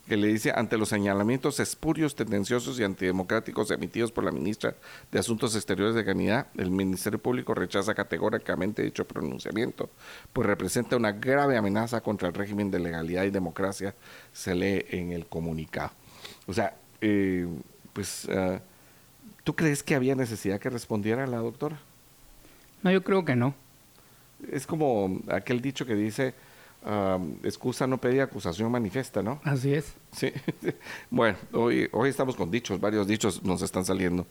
que 0.06 0.16
le 0.16 0.28
dice 0.28 0.52
ante 0.54 0.78
los 0.78 0.88
señalamientos 0.88 1.58
espurios, 1.58 2.14
tendenciosos 2.14 2.78
y 2.78 2.84
antidemocráticos 2.84 3.70
emitidos 3.70 4.12
por 4.12 4.24
la 4.24 4.30
ministra 4.30 4.74
de 5.10 5.18
Asuntos 5.18 5.56
Exteriores 5.56 5.94
de 5.94 6.04
Canadá, 6.04 6.48
el 6.56 6.70
Ministerio 6.70 7.18
Público 7.18 7.54
rechaza 7.54 7.94
categóricamente 7.94 8.82
dicho 8.82 9.04
pronunciamiento, 9.04 9.90
pues 10.32 10.46
representa 10.46 10.96
una 10.96 11.12
grave 11.12 11.56
amenaza 11.56 12.00
contra 12.00 12.28
el 12.28 12.34
régimen 12.34 12.70
de 12.70 12.78
legalidad 12.78 13.24
y 13.24 13.30
democracia, 13.30 13.94
se 14.32 14.54
lee 14.54 14.84
en 14.90 15.12
el 15.12 15.26
comunicado. 15.26 15.90
O 16.46 16.52
sea, 16.52 16.76
eh, 17.00 17.48
pues, 17.92 18.28
ah, 18.30 18.60
¿tú 19.42 19.56
crees 19.56 19.82
que 19.82 19.94
había 19.94 20.14
necesidad 20.14 20.60
que 20.60 20.70
respondiera 20.70 21.26
la 21.26 21.38
doctora? 21.38 21.78
No, 22.82 22.92
yo 22.92 23.02
creo 23.02 23.24
que 23.24 23.34
no. 23.34 23.54
Es 24.52 24.66
como 24.66 25.20
aquel 25.28 25.60
dicho 25.60 25.86
que 25.86 25.94
dice, 25.94 26.34
excusa 27.42 27.86
no 27.86 27.98
pedía, 27.98 28.24
acusación 28.24 28.70
manifiesta, 28.70 29.22
¿no? 29.22 29.40
Así 29.44 29.74
es. 29.74 29.94
Sí. 30.12 30.32
bueno, 31.10 31.36
hoy, 31.52 31.88
hoy 31.92 32.10
estamos 32.10 32.36
con 32.36 32.50
dichos, 32.50 32.80
varios 32.80 33.06
dichos 33.06 33.42
nos 33.42 33.62
están 33.62 33.84
saliendo. 33.84 34.26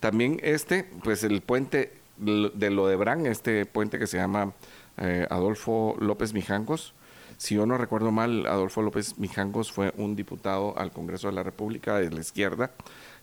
También 0.00 0.38
este, 0.42 0.84
pues 1.02 1.24
el 1.24 1.40
puente 1.40 1.92
de 2.16 2.70
Lodebran, 2.70 3.26
este 3.26 3.66
puente 3.66 3.98
que 3.98 4.06
se 4.06 4.16
llama 4.16 4.52
eh, 4.98 5.26
Adolfo 5.30 5.96
López 5.98 6.32
Mijangos. 6.32 6.94
Si 7.36 7.54
yo 7.54 7.66
no 7.66 7.76
recuerdo 7.76 8.10
mal, 8.10 8.46
Adolfo 8.46 8.82
López 8.82 9.18
Mijangos 9.18 9.70
fue 9.70 9.92
un 9.96 10.16
diputado 10.16 10.78
al 10.78 10.90
Congreso 10.90 11.28
de 11.28 11.34
la 11.34 11.42
República 11.42 11.98
de 11.98 12.10
la 12.10 12.20
izquierda, 12.20 12.70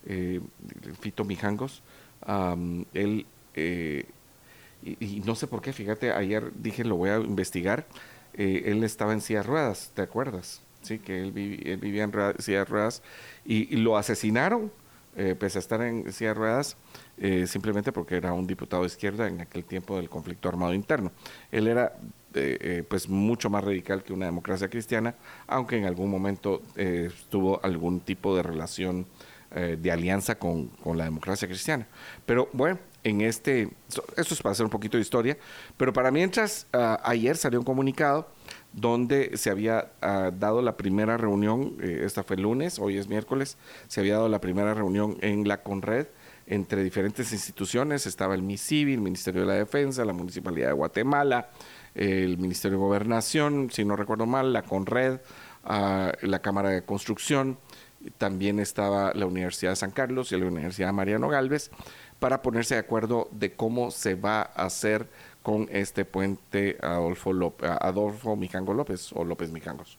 eh, 0.05 0.39
Fito 0.99 1.25
Mijangos. 1.25 1.81
él, 2.93 3.25
eh, 3.55 4.05
y, 4.83 5.21
no 5.25 5.35
sé 5.35 5.47
por 5.47 5.61
qué, 5.61 5.73
fíjate, 5.73 6.11
ayer 6.11 6.51
dije 6.55 6.83
lo 6.83 6.95
voy 6.95 7.09
a 7.09 7.17
investigar. 7.17 7.85
él 8.33 8.83
estaba 8.83 9.13
en 9.13 9.21
silla 9.21 9.39
de 9.39 9.47
ruedas, 9.47 9.91
¿te 9.93 10.01
acuerdas? 10.01 10.61
Sí, 10.81 10.99
que 10.99 11.21
él, 11.21 11.31
vivía 11.31 12.03
en 12.03 12.11
silla 12.39 12.59
de 12.59 12.65
ruedas 12.65 13.01
y, 13.45 13.75
lo 13.77 13.97
asesinaron, 13.97 14.71
pese 15.39 15.57
a 15.57 15.61
estar 15.61 15.81
en 15.81 16.11
silla 16.11 16.29
de 16.29 16.33
ruedas 16.33 16.77
eh, 17.17 17.45
simplemente 17.45 17.91
porque 17.91 18.15
era 18.15 18.33
un 18.33 18.47
diputado 18.47 18.81
de 18.83 18.87
izquierda 18.87 19.27
en 19.27 19.39
aquel 19.39 19.63
tiempo 19.65 19.97
del 19.97 20.09
conflicto 20.09 20.49
armado 20.49 20.73
interno. 20.73 21.11
Él 21.51 21.67
era 21.67 21.93
eh, 22.33 22.57
eh, 22.59 22.83
pues 22.87 23.07
mucho 23.07 23.49
más 23.49 23.63
radical 23.63 24.03
que 24.03 24.13
una 24.13 24.25
democracia 24.25 24.67
cristiana, 24.67 25.15
aunque 25.47 25.77
en 25.77 25.85
algún 25.85 26.09
momento 26.09 26.61
tuvo 27.29 27.63
algún 27.63 27.99
tipo 27.99 28.35
de 28.35 28.43
relación 28.43 29.05
de 29.53 29.91
alianza 29.91 30.39
con, 30.39 30.69
con, 30.69 30.97
la 30.97 31.03
democracia 31.03 31.47
cristiana. 31.47 31.85
Pero 32.25 32.49
bueno, 32.53 32.79
en 33.03 33.21
este, 33.21 33.69
eso 33.89 34.33
es 34.33 34.41
para 34.41 34.53
hacer 34.53 34.65
un 34.65 34.69
poquito 34.69 34.97
de 34.97 35.01
historia, 35.01 35.37
pero 35.77 35.93
para 35.93 36.11
mientras, 36.11 36.67
ah, 36.73 36.99
ayer 37.03 37.37
salió 37.37 37.59
un 37.59 37.65
comunicado 37.65 38.27
donde 38.71 39.37
se 39.37 39.49
había 39.49 39.91
ah, 40.01 40.31
dado 40.37 40.61
la 40.61 40.77
primera 40.77 41.17
reunión, 41.17 41.77
esta 41.81 42.23
fue 42.23 42.37
el 42.37 42.43
lunes, 42.43 42.79
hoy 42.79 42.97
es 42.97 43.07
miércoles, 43.07 43.57
se 43.87 43.99
había 43.99 44.15
dado 44.15 44.29
la 44.29 44.39
primera 44.39 44.73
reunión 44.73 45.17
en 45.21 45.47
la 45.47 45.61
Conred, 45.61 46.07
entre 46.45 46.83
diferentes 46.83 47.31
instituciones, 47.31 48.05
estaba 48.05 48.35
el 48.35 48.41
MISIBI, 48.41 48.93
el 48.93 49.01
Ministerio 49.01 49.41
de 49.41 49.47
la 49.47 49.53
Defensa, 49.53 50.03
la 50.03 50.13
Municipalidad 50.13 50.67
de 50.67 50.73
Guatemala, 50.73 51.49
el 51.95 52.37
Ministerio 52.37 52.77
de 52.77 52.83
Gobernación, 52.83 53.69
si 53.71 53.85
no 53.85 53.95
recuerdo 53.95 54.25
mal, 54.25 54.51
la 54.51 54.63
CONRED, 54.63 55.19
ah, 55.63 56.11
la 56.21 56.39
Cámara 56.39 56.69
de 56.69 56.83
Construcción, 56.83 57.57
también 58.17 58.59
estaba 58.59 59.13
la 59.13 59.25
Universidad 59.25 59.71
de 59.71 59.75
San 59.77 59.91
Carlos 59.91 60.31
y 60.31 60.37
la 60.37 60.45
Universidad 60.45 60.91
Mariano 60.91 61.29
Galvez, 61.29 61.71
para 62.23 62.41
ponerse 62.41 62.75
de 62.75 62.79
acuerdo 62.79 63.27
de 63.31 63.51
cómo 63.51 63.91
se 63.91 64.15
va 64.15 64.43
a 64.43 64.63
hacer 64.63 65.09
con 65.41 65.67
este 65.69 66.05
puente 66.05 66.77
Adolfo, 66.81 67.31
Adolfo 67.81 68.37
Micango 68.37 68.73
López 68.73 69.11
o 69.11 69.25
López 69.25 69.51
Micangos 69.51 69.97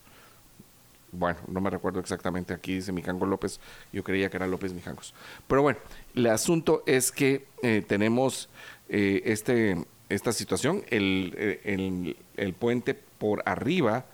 bueno, 1.12 1.38
no 1.46 1.60
me 1.60 1.68
recuerdo 1.68 2.00
exactamente, 2.00 2.54
aquí 2.54 2.76
dice 2.76 2.92
Mijango 2.92 3.26
López, 3.26 3.60
yo 3.92 4.02
creía 4.02 4.30
que 4.30 4.38
era 4.38 4.46
López 4.46 4.72
Mijangos. 4.72 5.14
Pero 5.46 5.60
bueno, 5.60 5.78
el 6.14 6.26
asunto 6.26 6.82
es 6.86 7.12
que 7.12 7.46
eh, 7.62 7.84
tenemos 7.86 8.48
eh, 8.88 9.22
este, 9.26 9.84
esta 10.08 10.32
situación, 10.32 10.82
el, 10.88 11.34
eh, 11.36 12.16
el, 12.36 12.54
puente 12.54 12.94
por 12.94 13.42
arriba 13.46 14.06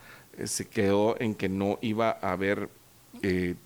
se 0.45 0.67
quedó 0.67 1.19
en 1.21 1.35
que 1.37 1.49
no 1.49 1.79
iba 1.81 2.19
a 2.21 2.33
haber 2.33 2.69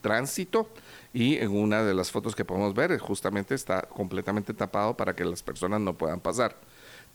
tránsito 0.00 0.68
y 1.14 1.36
en 1.36 1.56
una 1.56 1.84
de 1.84 1.94
las 1.94 2.10
fotos 2.10 2.34
que 2.34 2.44
podemos 2.44 2.74
ver 2.74 2.98
justamente 2.98 3.54
está 3.54 3.82
completamente 3.82 4.52
tapado 4.52 4.96
para 4.96 5.14
que 5.14 5.24
las 5.24 5.42
personas 5.44 5.80
no 5.80 5.94
puedan 5.94 6.20
pasar. 6.20 6.56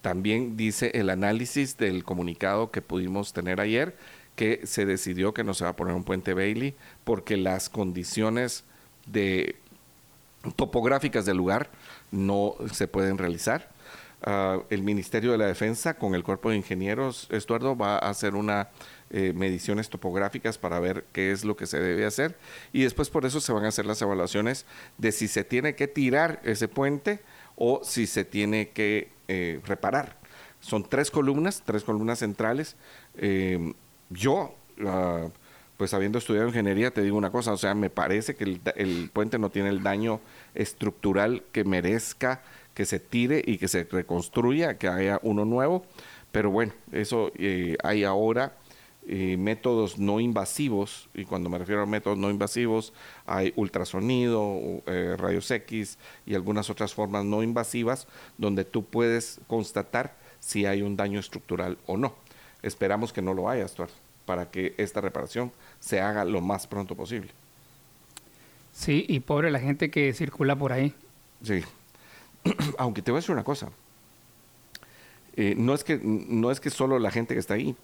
También 0.02 0.56
dice 0.56 0.92
el 0.94 1.10
análisis 1.10 1.78
del 1.78 2.06
comunicado 2.06 2.72
que 2.72 2.82
pudimos 2.82 3.34
tener 3.34 3.60
ayer 3.60 3.98
que 4.38 4.62
se 4.66 4.86
decidió 4.86 5.34
que 5.34 5.44
no 5.44 5.54
se 5.54 5.66
va 5.66 5.72
a 5.72 5.76
poner 5.76 5.94
un 5.94 6.06
puente 6.06 6.34
Bailey 6.34 6.76
porque 7.04 7.36
las 7.36 7.68
condiciones 7.68 8.64
de 9.06 9.58
topográficas 10.56 11.26
del 11.26 11.36
lugar 11.36 11.70
no 12.12 12.56
se 12.72 12.88
pueden 12.88 13.18
realizar. 13.18 13.70
Ah, 14.22 14.60
el 14.70 14.84
Ministerio 14.84 15.32
de 15.32 15.38
la 15.38 15.46
Defensa 15.46 15.94
con 15.94 16.14
el 16.14 16.24
Cuerpo 16.24 16.50
de 16.50 16.58
Ingenieros, 16.58 17.28
Estuardo, 17.32 17.78
va 17.78 17.96
a 17.96 18.10
hacer 18.10 18.36
una 18.36 18.70
eh, 19.12 19.32
mediciones 19.34 19.90
topográficas 19.90 20.58
para 20.58 20.80
ver 20.82 21.06
qué 21.14 21.32
es 21.32 21.46
lo 21.46 21.56
que 21.56 21.66
se 21.66 21.80
debe 21.80 22.06
hacer 22.06 22.38
y 22.74 22.84
después 22.84 23.10
por 23.10 23.26
eso 23.26 23.40
se 23.40 23.54
van 23.54 23.64
a 23.64 23.70
hacer 23.70 23.86
las 23.86 24.02
evaluaciones 24.02 24.66
de 24.98 25.14
si 25.14 25.30
se 25.30 25.46
tiene 25.46 25.74
que 25.76 25.88
tirar 25.88 26.42
ese 26.44 26.68
puente 26.68 27.22
o 27.56 27.80
si 27.84 28.08
se 28.08 28.26
tiene 28.26 28.70
que 28.70 29.10
eh, 29.30 29.62
reparar. 29.66 30.18
Son 30.60 30.84
tres 30.84 31.10
columnas, 31.12 31.64
tres 31.66 31.86
columnas 31.86 32.20
centrales. 32.20 32.76
Eh, 33.16 33.74
yo, 34.10 34.54
pues 35.78 35.94
habiendo 35.94 36.18
estudiado 36.18 36.48
ingeniería, 36.50 36.92
te 36.92 37.02
digo 37.02 37.18
una 37.18 37.32
cosa, 37.32 37.54
o 37.54 37.58
sea, 37.58 37.74
me 37.74 37.90
parece 37.90 38.36
que 38.36 38.60
el, 38.76 39.10
puente 39.14 39.40
no 39.40 39.50
tiene 39.50 39.70
el 39.70 39.82
daño 39.82 40.20
estructural 40.54 41.44
que 41.54 41.64
merezca 41.64 42.42
que 42.80 42.86
se 42.86 43.02
tire 43.02 43.44
y 43.46 43.58
que 43.58 43.68
se 43.68 43.84
reconstruya, 43.84 44.78
que 44.78 44.88
haya 44.88 45.20
uno 45.22 45.44
nuevo, 45.44 45.84
pero 46.32 46.50
bueno, 46.50 46.72
eso 46.94 47.30
eh, 47.36 47.76
hay 47.84 48.06
ahora 48.06 48.54
eh, 49.06 49.36
métodos 49.36 50.00
no 50.00 50.22
invasivos, 50.22 51.10
y 51.14 51.26
cuando 51.26 51.50
me 51.50 51.58
refiero 51.58 51.82
a 51.82 51.86
métodos 51.86 52.18
no 52.18 52.30
invasivos, 52.30 52.94
hay 53.26 53.52
ultrasonido, 53.58 54.82
eh, 54.86 55.18
rayos 55.18 55.52
X 55.52 55.98
y 56.26 56.36
algunas 56.36 56.70
otras 56.70 56.94
formas 56.94 57.26
no 57.26 57.44
invasivas 57.44 58.08
donde 58.38 58.64
tú 58.64 58.86
puedes 58.86 59.42
constatar 59.48 60.16
si 60.40 60.66
hay 60.66 60.82
un 60.82 60.96
daño 60.96 61.20
estructural 61.20 61.78
o 61.86 61.98
no. 61.98 62.16
Esperamos 62.64 63.12
que 63.12 63.22
no 63.22 63.34
lo 63.34 63.50
haya, 63.50 63.68
Stuart, 63.68 63.92
para 64.26 64.50
que 64.52 64.74
esta 64.78 65.02
reparación 65.02 65.52
se 65.82 66.00
haga 66.00 66.24
lo 66.24 66.40
más 66.40 66.66
pronto 66.66 66.96
posible. 66.96 67.32
Sí, 68.72 69.04
y 69.10 69.20
pobre 69.20 69.52
la 69.52 69.60
gente 69.60 69.92
que 69.92 70.14
circula 70.14 70.56
por 70.56 70.72
ahí. 70.72 70.94
Sí. 71.44 71.62
Aunque 72.78 73.02
te 73.02 73.12
voy 73.12 73.18
a 73.18 73.22
decir 73.22 73.34
una 73.34 73.44
cosa. 73.44 73.70
Eh, 75.36 75.56
no, 75.58 75.74
es 75.74 75.84
que, 75.84 76.00
no 76.04 76.52
es 76.52 76.60
que 76.60 76.70
solo 76.70 77.00
la 77.00 77.12
gente 77.12 77.34
que 77.34 77.40
está 77.40 77.54
ahí. 77.56 77.76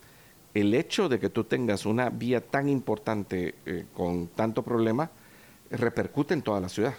El 0.54 0.74
hecho 0.74 1.10
de 1.10 1.20
que 1.20 1.30
tú 1.30 1.44
tengas 1.44 1.86
una 1.86 2.10
vía 2.10 2.42
tan 2.42 2.70
importante 2.70 3.56
eh, 3.66 3.86
con 3.94 4.28
tanto 4.28 4.64
problema 4.64 5.12
repercute 5.70 6.34
en 6.34 6.42
toda 6.42 6.60
la 6.60 6.70
ciudad. 6.70 6.96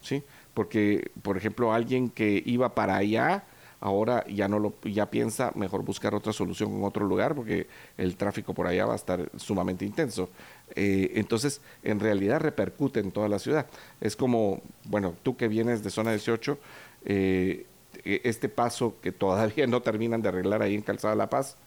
¿sí? 0.00 0.22
Porque, 0.52 1.10
por 1.22 1.36
ejemplo, 1.36 1.72
alguien 1.72 2.10
que 2.10 2.42
iba 2.44 2.74
para 2.74 2.96
allá 2.96 3.44
ahora 3.84 4.24
ya 4.28 4.48
no 4.48 4.58
lo 4.58 4.72
ya 4.82 5.10
piensa 5.10 5.52
mejor 5.54 5.84
buscar 5.84 6.14
otra 6.14 6.32
solución 6.32 6.72
en 6.72 6.84
otro 6.84 7.04
lugar 7.04 7.34
porque 7.34 7.66
el 7.98 8.16
tráfico 8.16 8.54
por 8.54 8.66
allá 8.66 8.86
va 8.86 8.94
a 8.94 8.96
estar 8.96 9.30
sumamente 9.36 9.84
intenso. 9.84 10.30
Eh, 10.74 11.12
entonces, 11.16 11.60
en 11.82 12.00
realidad 12.00 12.40
repercute 12.40 13.00
en 13.00 13.12
toda 13.12 13.28
la 13.28 13.38
ciudad. 13.38 13.66
Es 14.00 14.16
como, 14.16 14.62
bueno, 14.84 15.14
tú 15.22 15.36
que 15.36 15.48
vienes 15.48 15.84
de 15.84 15.90
zona 15.90 16.12
18, 16.12 16.58
eh, 17.04 17.66
e, 18.04 18.22
este 18.24 18.48
paso 18.48 18.94
que 19.02 19.12
todavía 19.12 19.66
no 19.68 19.82
terminan 19.82 20.22
de 20.22 20.30
arreglar 20.30 20.62
ahí 20.62 20.74
en 20.74 20.80
Calzada 20.80 21.14
La 21.14 21.28
Paz, 21.28 21.58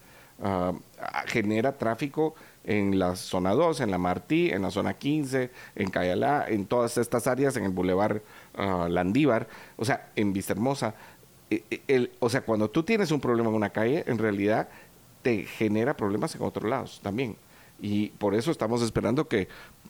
ah, 0.42 0.74
genera 1.28 1.78
tráfico 1.78 2.34
en 2.64 2.98
la 2.98 3.16
zona 3.16 3.54
2, 3.54 3.80
en 3.82 3.92
la 3.92 4.00
Martí, 4.00 4.50
en 4.50 4.64
la 4.64 4.72
zona 4.72 4.96
15, 4.96 5.52
en 5.76 5.90
Cayalá, 5.92 6.46
en 6.48 6.66
todas 6.66 6.98
estas 6.98 7.28
áreas, 7.28 7.56
en 7.58 7.64
el 7.64 7.72
Boulevard 7.72 8.22
ah, 8.56 8.88
Landívar, 8.90 9.48
o 9.76 9.86
sea, 9.86 10.10
en 10.16 10.34
Vista 10.34 10.56
Eh, 11.50 11.64
eh, 11.88 12.12
o 12.20 12.30
sea, 12.30 12.42
cuando 12.42 12.70
tú 12.70 12.84
tienes 12.84 13.12
un 13.12 13.22
problema 13.22 13.50
en 13.50 13.56
una 13.56 13.70
calle, 13.70 14.04
en 14.08 14.18
realidad 14.18 14.70
te 15.22 15.44
genera 15.44 15.96
problemas 15.96 16.36
en 16.36 16.42
otros 16.42 16.70
lados 16.70 17.00
también. 17.02 17.36
Y 17.80 18.10
por 18.10 18.34
eso 18.34 18.52
estamos 18.52 18.82
esperando 18.82 19.28
que 19.28 19.48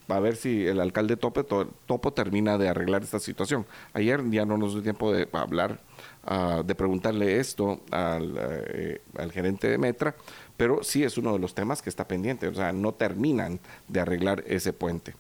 a 0.08 0.20
ver 0.20 0.36
si 0.36 0.66
el 0.66 0.80
alcalde 0.80 1.18
Topo 1.18 2.14
termina 2.14 2.58
de 2.58 2.70
arreglar 2.70 3.04
esta 3.04 3.20
situación. 3.20 3.66
Ayer 3.94 4.24
ya 4.30 4.46
no 4.46 4.58
nos 4.58 4.74
dio 4.74 4.82
tiempo 4.82 5.12
de 5.12 5.28
hablar, 5.34 5.82
ah, 6.24 6.64
de 6.66 6.76
preguntarle 6.76 7.40
esto 7.40 7.82
eh, 7.92 9.02
al, 9.18 9.32
gerente 9.32 9.68
de 9.68 9.78
Metra, 9.78 10.16
pero 10.56 10.84
sí 10.84 11.04
es 11.04 11.18
uno 11.18 11.34
de 11.34 11.40
los 11.40 11.54
temas 11.56 11.82
que 11.82 11.90
está 11.90 12.08
pendiente. 12.08 12.48
O 12.48 12.54
sea, 12.54 12.72
no 12.72 12.94
terminan 12.94 13.60
de 13.88 14.00
arreglar 14.00 14.44
ese 14.48 14.74
puente. 14.74 15.14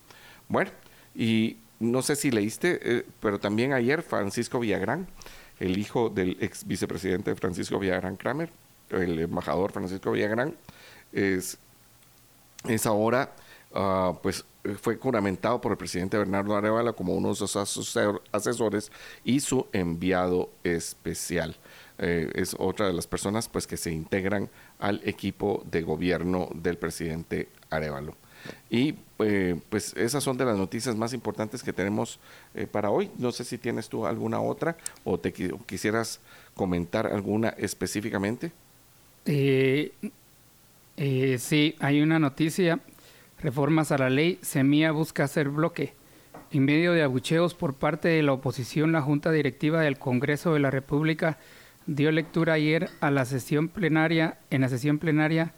Bueno, 0.47 0.71
y 1.13 1.57
no 1.79 2.01
sé 2.01 2.15
si 2.15 2.31
leíste, 2.31 3.05
pero 3.19 3.39
también 3.39 3.73
ayer 3.73 4.01
Francisco 4.01 4.59
Villagrán 4.59 5.07
el 5.59 5.77
hijo 5.77 6.09
del 6.09 6.37
ex 6.39 6.65
vicepresidente 6.65 7.35
Francisco 7.35 7.79
Villagrán 7.79 8.15
Kramer, 8.15 8.49
el 8.89 9.19
embajador 9.19 9.71
Francisco 9.71 10.11
Villagrán, 10.11 10.55
es, 11.11 11.57
es 12.67 12.85
ahora, 12.85 13.33
ah, 13.73 14.13
pues 14.21 14.45
fue 14.81 14.97
juramentado 14.97 15.61
por 15.61 15.71
el 15.71 15.77
presidente 15.77 16.17
Bernardo 16.17 16.55
Arevalo 16.55 16.95
como 16.95 17.15
uno 17.15 17.29
de 17.29 17.35
sus 17.35 17.55
asesores 18.31 18.91
y 19.23 19.39
su 19.39 19.67
enviado 19.71 20.49
especial. 20.63 21.55
Eh, 21.99 22.29
es 22.35 22.55
otra 22.59 22.87
de 22.87 22.93
las 22.93 23.07
personas 23.07 23.47
pues 23.47 23.65
que 23.65 23.77
se 23.77 23.91
integran 23.91 24.49
al 24.79 25.01
equipo 25.03 25.63
de 25.71 25.81
gobierno 25.81 26.49
del 26.53 26.77
presidente 26.77 27.49
Arevalo. 27.69 28.15
Y 28.69 28.95
eh, 29.19 29.59
pues 29.69 29.93
esas 29.95 30.23
son 30.23 30.37
de 30.37 30.45
las 30.45 30.57
noticias 30.57 30.95
más 30.95 31.13
importantes 31.13 31.63
que 31.63 31.73
tenemos 31.73 32.19
eh, 32.53 32.67
para 32.67 32.89
hoy. 32.89 33.09
No 33.17 33.31
sé 33.31 33.43
si 33.43 33.57
tienes 33.57 33.89
tú 33.89 34.05
alguna 34.05 34.41
otra 34.41 34.77
o 35.03 35.19
te 35.19 35.33
quisieras 35.33 36.19
comentar 36.53 37.07
alguna 37.07 37.49
específicamente. 37.49 38.51
Eh, 39.25 39.91
sí, 41.39 41.75
hay 41.79 42.01
una 42.01 42.19
noticia. 42.19 42.79
Reformas 43.41 43.91
a 43.91 43.97
la 43.97 44.09
ley. 44.09 44.39
Semilla 44.41 44.91
busca 44.91 45.23
hacer 45.23 45.49
bloque. 45.49 45.93
En 46.51 46.65
medio 46.65 46.93
de 46.93 47.03
abucheos 47.03 47.53
por 47.53 47.73
parte 47.73 48.07
de 48.07 48.23
la 48.23 48.33
oposición, 48.33 48.91
la 48.93 49.01
Junta 49.01 49.31
Directiva 49.31 49.81
del 49.81 49.99
Congreso 49.99 50.53
de 50.53 50.61
la 50.61 50.71
República 50.71 51.37
dio 51.87 52.11
lectura 52.11 52.53
ayer 52.53 52.89
a 52.99 53.11
la 53.11 53.25
sesión 53.25 53.69
plenaria, 53.69 54.37
en 54.49 54.61
la 54.61 54.69
sesión 54.69 54.99
plenaria, 54.99 55.53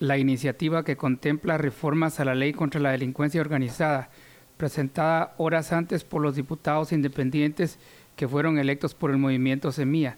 la 0.00 0.18
iniciativa 0.18 0.84
que 0.84 0.96
contempla 0.96 1.58
reformas 1.58 2.20
a 2.20 2.24
la 2.24 2.34
ley 2.34 2.52
contra 2.52 2.80
la 2.80 2.90
delincuencia 2.90 3.40
organizada, 3.40 4.10
presentada 4.56 5.34
horas 5.38 5.72
antes 5.72 6.04
por 6.04 6.22
los 6.22 6.36
diputados 6.36 6.92
independientes 6.92 7.78
que 8.16 8.28
fueron 8.28 8.58
electos 8.58 8.94
por 8.94 9.10
el 9.10 9.18
movimiento 9.18 9.72
Semilla. 9.72 10.16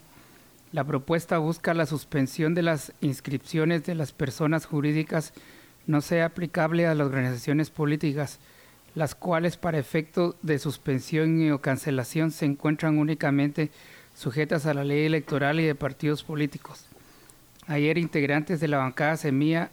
La 0.73 0.85
propuesta 0.85 1.39
busca 1.39 1.75
la 1.75 1.87
suspensión 1.87 2.55
de 2.55 2.63
las 2.63 2.93
inscripciones 3.01 3.85
de 3.85 3.95
las 3.95 4.13
personas 4.13 4.67
jurídicas 4.67 5.33
no 5.87 6.01
sea 6.01 6.27
aplicable 6.27 6.87
a 6.87 6.95
las 6.95 7.07
organizaciones 7.07 7.71
políticas, 7.71 8.41
las 8.95 9.15
cuales 9.15 9.57
para 9.57 9.79
efecto 9.79 10.37
de 10.43 10.59
suspensión 10.59 11.51
o 11.53 11.61
cancelación 11.61 12.31
se 12.31 12.47
encuentran 12.47 12.99
únicamente 12.99 13.71
sujetas 14.15 14.67
a 14.67 14.75
la 14.75 14.85
ley 14.85 15.05
electoral 15.05 15.61
y 15.61 15.65
de 15.65 15.75
partidos 15.75 16.25
políticos. 16.25 16.86
Ayer 17.69 17.99
integrantes 17.99 18.61
de 18.61 18.69
la 18.69 18.79
bancada 18.79 19.17
Semilla 19.17 19.71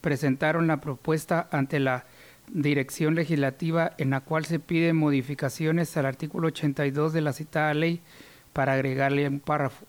presentaron 0.00 0.66
la 0.66 0.80
propuesta 0.80 1.48
ante 1.50 1.80
la 1.80 2.04
dirección 2.48 3.14
legislativa 3.14 3.92
en 3.98 4.10
la 4.10 4.20
cual 4.20 4.46
se 4.46 4.58
piden 4.58 4.96
modificaciones 4.96 5.94
al 5.96 6.06
artículo 6.06 6.48
82 6.48 7.12
de 7.12 7.20
la 7.20 7.34
citada 7.34 7.74
ley 7.74 8.00
para 8.54 8.72
agregarle 8.72 9.28
un 9.28 9.40
párrafo. 9.40 9.84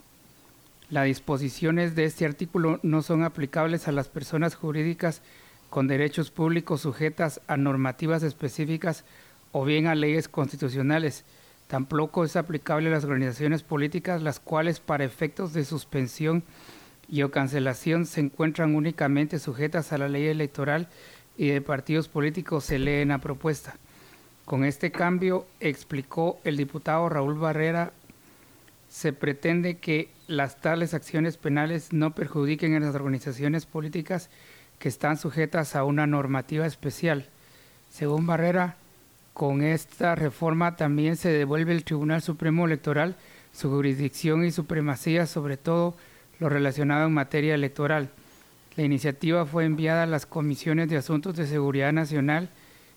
Las 0.90 1.06
disposiciones 1.06 1.96
de 1.96 2.04
este 2.04 2.26
artículo 2.26 2.80
no 2.84 3.02
son 3.02 3.24
aplicables 3.24 3.88
a 3.88 3.94
las 3.94 4.10
personas 4.10 4.56
jurídicas 4.56 5.22
con 5.70 5.88
derechos 5.88 6.32
públicos 6.32 6.82
sujetas 6.82 7.40
a 7.48 7.56
normativas 7.56 8.24
específicas 8.24 9.06
o 9.54 9.64
bien 9.64 9.88
a 9.88 9.96
leyes 9.96 10.28
constitucionales. 10.28 11.24
Tampoco 11.68 12.26
es 12.26 12.36
aplicable 12.36 12.90
a 12.90 12.92
las 12.94 13.06
organizaciones 13.06 13.64
políticas 13.64 14.22
las 14.22 14.40
cuales 14.40 14.80
para 14.80 15.06
efectos 15.06 15.54
de 15.54 15.64
suspensión 15.64 16.44
y 17.10 17.22
o 17.22 17.32
cancelación 17.32 18.06
se 18.06 18.22
encuentran 18.22 18.76
únicamente 18.76 19.40
sujetas 19.40 19.94
a 19.94 19.98
la 19.98 20.10
ley 20.10 20.28
electoral 20.28 20.88
y 21.38 21.48
de 21.50 21.62
partidos 21.62 22.08
políticos 22.08 22.66
se 22.66 22.80
lee 22.80 23.02
en 23.02 23.10
la 23.10 23.20
propuesta. 23.20 23.76
Con 24.46 24.64
este 24.64 24.92
cambio, 24.92 25.46
explicó 25.60 26.40
el 26.44 26.58
diputado 26.58 27.10
Raúl 27.10 27.36
Barrera, 27.36 27.92
se 28.90 29.14
pretende 29.14 29.78
que 29.78 30.10
las 30.28 30.62
tales 30.62 30.94
acciones 30.94 31.38
penales 31.38 31.94
no 31.94 32.16
perjudiquen 32.16 32.76
a 32.76 32.80
las 32.80 32.96
organizaciones 32.96 33.66
políticas 33.66 34.30
que 34.80 34.90
están 34.90 35.18
sujetas 35.18 35.76
a 35.76 35.84
una 35.84 36.08
normativa 36.08 36.66
especial. 36.66 37.28
Según 37.90 38.26
Barrera, 38.26 38.78
con 39.34 39.62
esta 39.62 40.16
reforma 40.16 40.76
también 40.76 41.16
se 41.16 41.30
devuelve 41.30 41.74
al 41.74 41.84
Tribunal 41.84 42.22
Supremo 42.22 42.66
Electoral 42.66 43.16
su 43.54 43.70
jurisdicción 43.70 44.46
y 44.46 44.52
supremacía 44.52 45.26
sobre 45.28 45.58
todo 45.58 45.96
lo 46.40 46.50
relacionado 46.50 47.08
en 47.08 47.14
materia 47.14 47.56
electoral. 47.56 48.10
La 48.76 48.84
iniciativa 48.84 49.46
fue 49.46 49.66
enviada 49.66 50.04
a 50.04 50.08
las 50.08 50.26
comisiones 50.26 50.90
de 50.90 50.98
Asuntos 50.98 51.36
de 51.36 51.48
Seguridad 51.48 51.94
Nacional, 51.94 52.50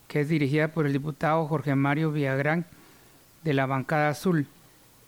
que 0.07 0.21
es 0.21 0.29
dirigida 0.29 0.67
por 0.69 0.85
el 0.85 0.93
diputado 0.93 1.47
Jorge 1.47 1.75
Mario 1.75 2.11
Villagrán 2.11 2.65
de 3.43 3.53
la 3.53 3.65
bancada 3.65 4.09
azul, 4.09 4.47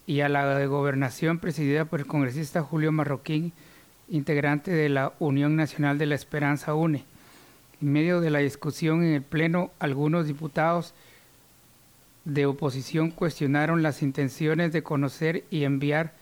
y 0.05 0.21
a 0.21 0.29
la 0.29 0.57
de 0.57 0.67
Gobernación 0.67 1.39
presidida 1.39 1.85
por 1.85 1.99
el 2.01 2.07
congresista 2.07 2.61
Julio 2.61 2.91
Marroquín 2.91 3.53
integrante 4.09 4.71
de 4.71 4.89
la 4.89 5.13
Unión 5.19 5.55
Nacional 5.55 5.97
de 5.97 6.05
la 6.05 6.15
Esperanza 6.15 6.73
UNE. 6.73 7.03
En 7.81 7.91
medio 7.91 8.21
de 8.21 8.29
la 8.29 8.39
discusión 8.39 9.03
en 9.03 9.13
el 9.13 9.21
Pleno, 9.21 9.71
algunos 9.79 10.27
diputados 10.27 10.93
de 12.25 12.45
oposición 12.45 13.11
cuestionaron 13.11 13.83
las 13.83 14.01
intenciones 14.01 14.71
de 14.71 14.83
conocer 14.83 15.43
y 15.49 15.63
enviar 15.63 16.13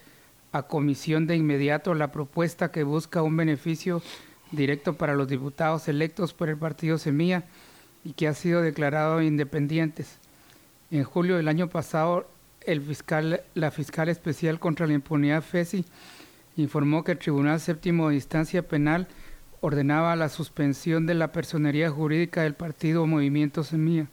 a 0.51 0.63
comisión 0.63 1.27
de 1.27 1.35
inmediato 1.35 1.93
la 1.93 2.11
propuesta 2.11 2.71
que 2.71 2.83
busca 2.83 3.21
un 3.21 3.37
beneficio 3.37 4.01
directo 4.51 4.93
para 4.93 5.15
los 5.15 5.27
diputados 5.27 5.87
electos 5.87 6.33
por 6.33 6.49
el 6.49 6.57
partido 6.57 6.97
Semilla 6.97 7.43
y 8.03 8.13
que 8.13 8.27
ha 8.27 8.33
sido 8.33 8.61
declarado 8.61 9.21
independientes. 9.21 10.17
En 10.89 11.03
julio 11.03 11.37
del 11.37 11.47
año 11.47 11.69
pasado, 11.69 12.27
el 12.65 12.81
fiscal, 12.81 13.41
la 13.55 13.71
fiscal 13.71 14.09
especial 14.09 14.59
contra 14.59 14.87
la 14.87 14.93
impunidad 14.93 15.41
FESI 15.41 15.85
informó 16.57 17.03
que 17.03 17.13
el 17.13 17.17
Tribunal 17.17 17.59
Séptimo 17.59 18.09
de 18.09 18.15
Instancia 18.15 18.67
Penal 18.67 19.07
ordenaba 19.61 20.15
la 20.15 20.27
suspensión 20.27 21.05
de 21.05 21.13
la 21.13 21.31
personería 21.31 21.89
jurídica 21.89 22.43
del 22.43 22.55
partido 22.55 23.05
Movimiento 23.07 23.63
Semilla. 23.63 24.07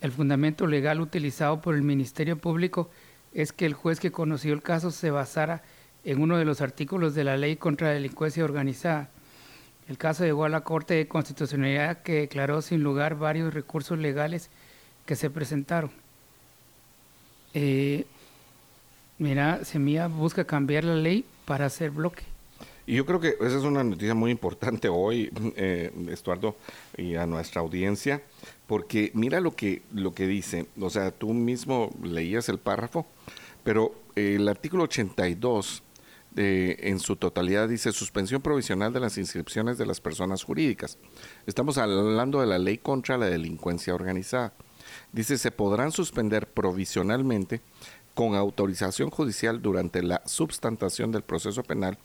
El 0.00 0.12
fundamento 0.12 0.66
legal 0.66 1.00
utilizado 1.00 1.60
por 1.60 1.74
el 1.74 1.82
Ministerio 1.82 2.38
Público 2.38 2.88
es 3.34 3.52
que 3.52 3.66
el 3.66 3.74
juez 3.74 4.00
que 4.00 4.12
conoció 4.12 4.52
el 4.52 4.62
caso 4.62 4.90
se 4.90 5.10
basara 5.10 5.62
en 6.04 6.20
uno 6.20 6.38
de 6.38 6.44
los 6.44 6.60
artículos 6.60 7.14
de 7.14 7.24
la 7.24 7.36
Ley 7.36 7.56
contra 7.56 7.88
la 7.88 7.94
Delincuencia 7.94 8.44
Organizada. 8.44 9.10
El 9.88 9.98
caso 9.98 10.24
llegó 10.24 10.44
a 10.44 10.48
la 10.48 10.62
Corte 10.62 10.94
de 10.94 11.08
Constitucionalidad 11.08 12.02
que 12.02 12.20
declaró 12.20 12.62
sin 12.62 12.82
lugar 12.82 13.16
varios 13.16 13.54
recursos 13.54 13.98
legales 13.98 14.50
que 15.06 15.16
se 15.16 15.30
presentaron. 15.30 15.90
Eh, 17.54 18.06
Mira, 19.18 19.64
Semilla 19.64 20.06
busca 20.06 20.44
cambiar 20.44 20.84
la 20.84 20.94
ley 20.94 21.24
para 21.44 21.66
hacer 21.66 21.90
bloque. 21.90 22.22
Y 22.88 22.94
yo 22.94 23.04
creo 23.04 23.20
que 23.20 23.36
esa 23.38 23.58
es 23.58 23.64
una 23.64 23.84
noticia 23.84 24.14
muy 24.14 24.30
importante 24.30 24.88
hoy, 24.88 25.30
eh, 25.56 25.92
Estuardo, 26.10 26.56
y 26.96 27.16
a 27.16 27.26
nuestra 27.26 27.60
audiencia, 27.60 28.22
porque 28.66 29.10
mira 29.12 29.40
lo 29.40 29.54
que, 29.54 29.82
lo 29.92 30.14
que 30.14 30.26
dice, 30.26 30.68
o 30.80 30.88
sea, 30.88 31.10
tú 31.10 31.34
mismo 31.34 31.94
leías 32.02 32.48
el 32.48 32.56
párrafo, 32.56 33.04
pero 33.62 33.94
el 34.16 34.48
artículo 34.48 34.84
82 34.84 35.82
de, 36.30 36.78
en 36.80 36.98
su 36.98 37.16
totalidad 37.16 37.68
dice 37.68 37.92
suspensión 37.92 38.40
provisional 38.40 38.90
de 38.90 39.00
las 39.00 39.18
inscripciones 39.18 39.76
de 39.76 39.84
las 39.84 40.00
personas 40.00 40.42
jurídicas. 40.42 40.96
Estamos 41.46 41.76
hablando 41.76 42.40
de 42.40 42.46
la 42.46 42.58
ley 42.58 42.78
contra 42.78 43.18
la 43.18 43.26
delincuencia 43.26 43.94
organizada. 43.94 44.54
Dice, 45.12 45.36
se 45.36 45.50
podrán 45.50 45.92
suspender 45.92 46.48
provisionalmente 46.48 47.60
con 48.14 48.34
autorización 48.34 49.10
judicial 49.10 49.60
durante 49.60 50.02
la 50.02 50.22
substantación 50.24 51.12
del 51.12 51.22
proceso 51.22 51.62
penal 51.62 51.98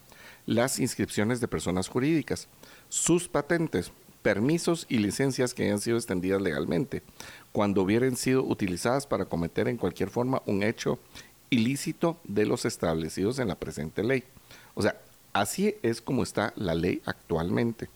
las 0.46 0.80
inscripciones 0.80 1.40
de 1.40 1.48
personas 1.48 1.88
jurídicas, 1.88 2.48
sus 2.90 3.28
patentes, 3.28 3.92
permisos 4.22 4.86
y 4.90 4.98
licencias 4.98 5.54
que 5.54 5.64
hayan 5.64 5.80
sido 5.80 5.98
extendidas 5.98 6.42
legalmente, 6.42 7.04
cuando 7.52 7.82
hubieran 7.84 8.16
sido 8.16 8.44
utilizadas 8.44 9.06
para 9.06 9.26
cometer 9.26 9.68
en 9.68 9.78
cualquier 9.78 10.10
forma 10.10 10.42
un 10.46 10.64
hecho 10.64 11.00
ilícito 11.50 12.18
de 12.24 12.46
los 12.46 12.66
establecidos 12.66 13.40
en 13.40 13.48
la 13.48 13.56
presente 13.56 14.04
ley. 14.04 14.24
O 14.74 14.82
sea, 14.82 15.00
así 15.34 15.76
es 15.84 16.02
como 16.02 16.24
está 16.24 16.54
la 16.56 16.74
ley 16.74 17.02
actualmente. 17.06 17.90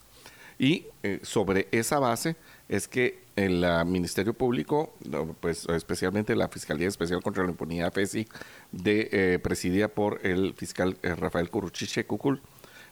Y 0.60 0.86
eh, 1.04 1.20
sobre 1.24 1.68
esa 1.72 2.00
base 2.00 2.36
es 2.70 2.88
que 2.88 3.20
el 3.38 3.65
Ministerio 3.86 4.34
Público, 4.34 4.93
pues 5.39 5.65
especialmente 5.70 6.36
la 6.36 6.49
Fiscalía 6.49 6.88
Especial 6.88 7.22
contra 7.22 7.43
la 7.43 7.51
Impunidad 7.51 7.93
FESI, 7.93 8.28
de, 8.72 9.09
eh, 9.11 9.39
presidida 9.39 9.88
por 9.88 10.26
el 10.26 10.53
fiscal 10.55 10.97
eh, 11.03 11.13
Rafael 11.15 11.49
Curuchiche 11.49 12.05
Cucul, 12.05 12.41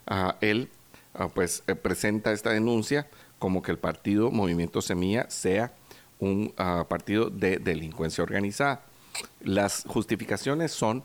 ah, 0.05 0.37
él 0.41 0.69
ah, 1.15 1.29
pues 1.29 1.63
eh, 1.67 1.75
presenta 1.75 2.31
esta 2.31 2.51
denuncia 2.51 3.07
como 3.39 3.63
que 3.63 3.71
el 3.71 3.79
partido 3.79 4.29
Movimiento 4.31 4.81
Semilla 4.81 5.29
sea 5.29 5.73
un 6.19 6.53
ah, 6.57 6.85
partido 6.87 7.29
de 7.31 7.57
delincuencia 7.57 8.23
organizada. 8.23 8.85
Las 9.41 9.83
justificaciones 9.87 10.71
son 10.71 11.03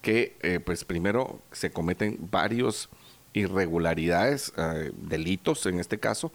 que 0.00 0.62
pues 0.64 0.84
primero 0.84 1.40
se 1.50 1.72
cometen 1.72 2.28
varios 2.30 2.88
irregularidades, 3.32 4.52
delitos 4.94 5.66
en 5.66 5.80
este 5.80 5.98
caso, 5.98 6.30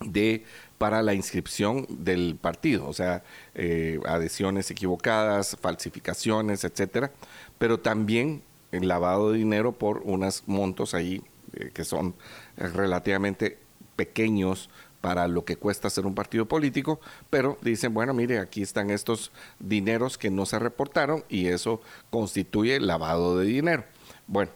de 0.00 0.44
para 0.78 1.02
la 1.02 1.14
inscripción 1.14 1.86
del 1.88 2.36
partido, 2.40 2.86
o 2.86 2.92
sea, 2.92 3.22
eh, 3.54 4.00
adhesiones 4.06 4.70
equivocadas, 4.70 5.56
falsificaciones, 5.60 6.64
etcétera, 6.64 7.12
pero 7.58 7.80
también 7.80 8.42
el 8.72 8.88
lavado 8.88 9.32
de 9.32 9.38
dinero 9.38 9.72
por 9.72 10.02
unos 10.04 10.42
montos 10.46 10.94
ahí 10.94 11.22
eh, 11.54 11.70
que 11.72 11.84
son 11.84 12.14
relativamente 12.56 13.58
pequeños 13.96 14.68
para 15.00 15.28
lo 15.28 15.44
que 15.44 15.56
cuesta 15.56 15.90
ser 15.90 16.06
un 16.06 16.14
partido 16.14 16.46
político, 16.46 16.98
pero 17.28 17.58
dicen, 17.60 17.92
bueno, 17.92 18.14
mire, 18.14 18.38
aquí 18.38 18.62
están 18.62 18.90
estos 18.90 19.32
dineros 19.60 20.16
que 20.16 20.30
no 20.30 20.46
se 20.46 20.58
reportaron 20.58 21.24
y 21.28 21.46
eso 21.48 21.80
constituye 22.10 22.80
lavado 22.80 23.38
de 23.38 23.46
dinero. 23.46 23.84
Bueno, 24.26 24.50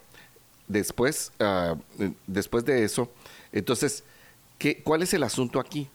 después, 0.66 1.33
ah, 1.39 1.77
después 2.27 2.64
de 2.64 2.83
eso, 2.83 3.12
entonces, 3.53 4.05
¿Qué, 4.59 4.83
¿Cuál 4.83 5.03
es 5.03 5.14
el 5.14 5.23
asunto 5.23 5.61
aquí? 5.61 5.89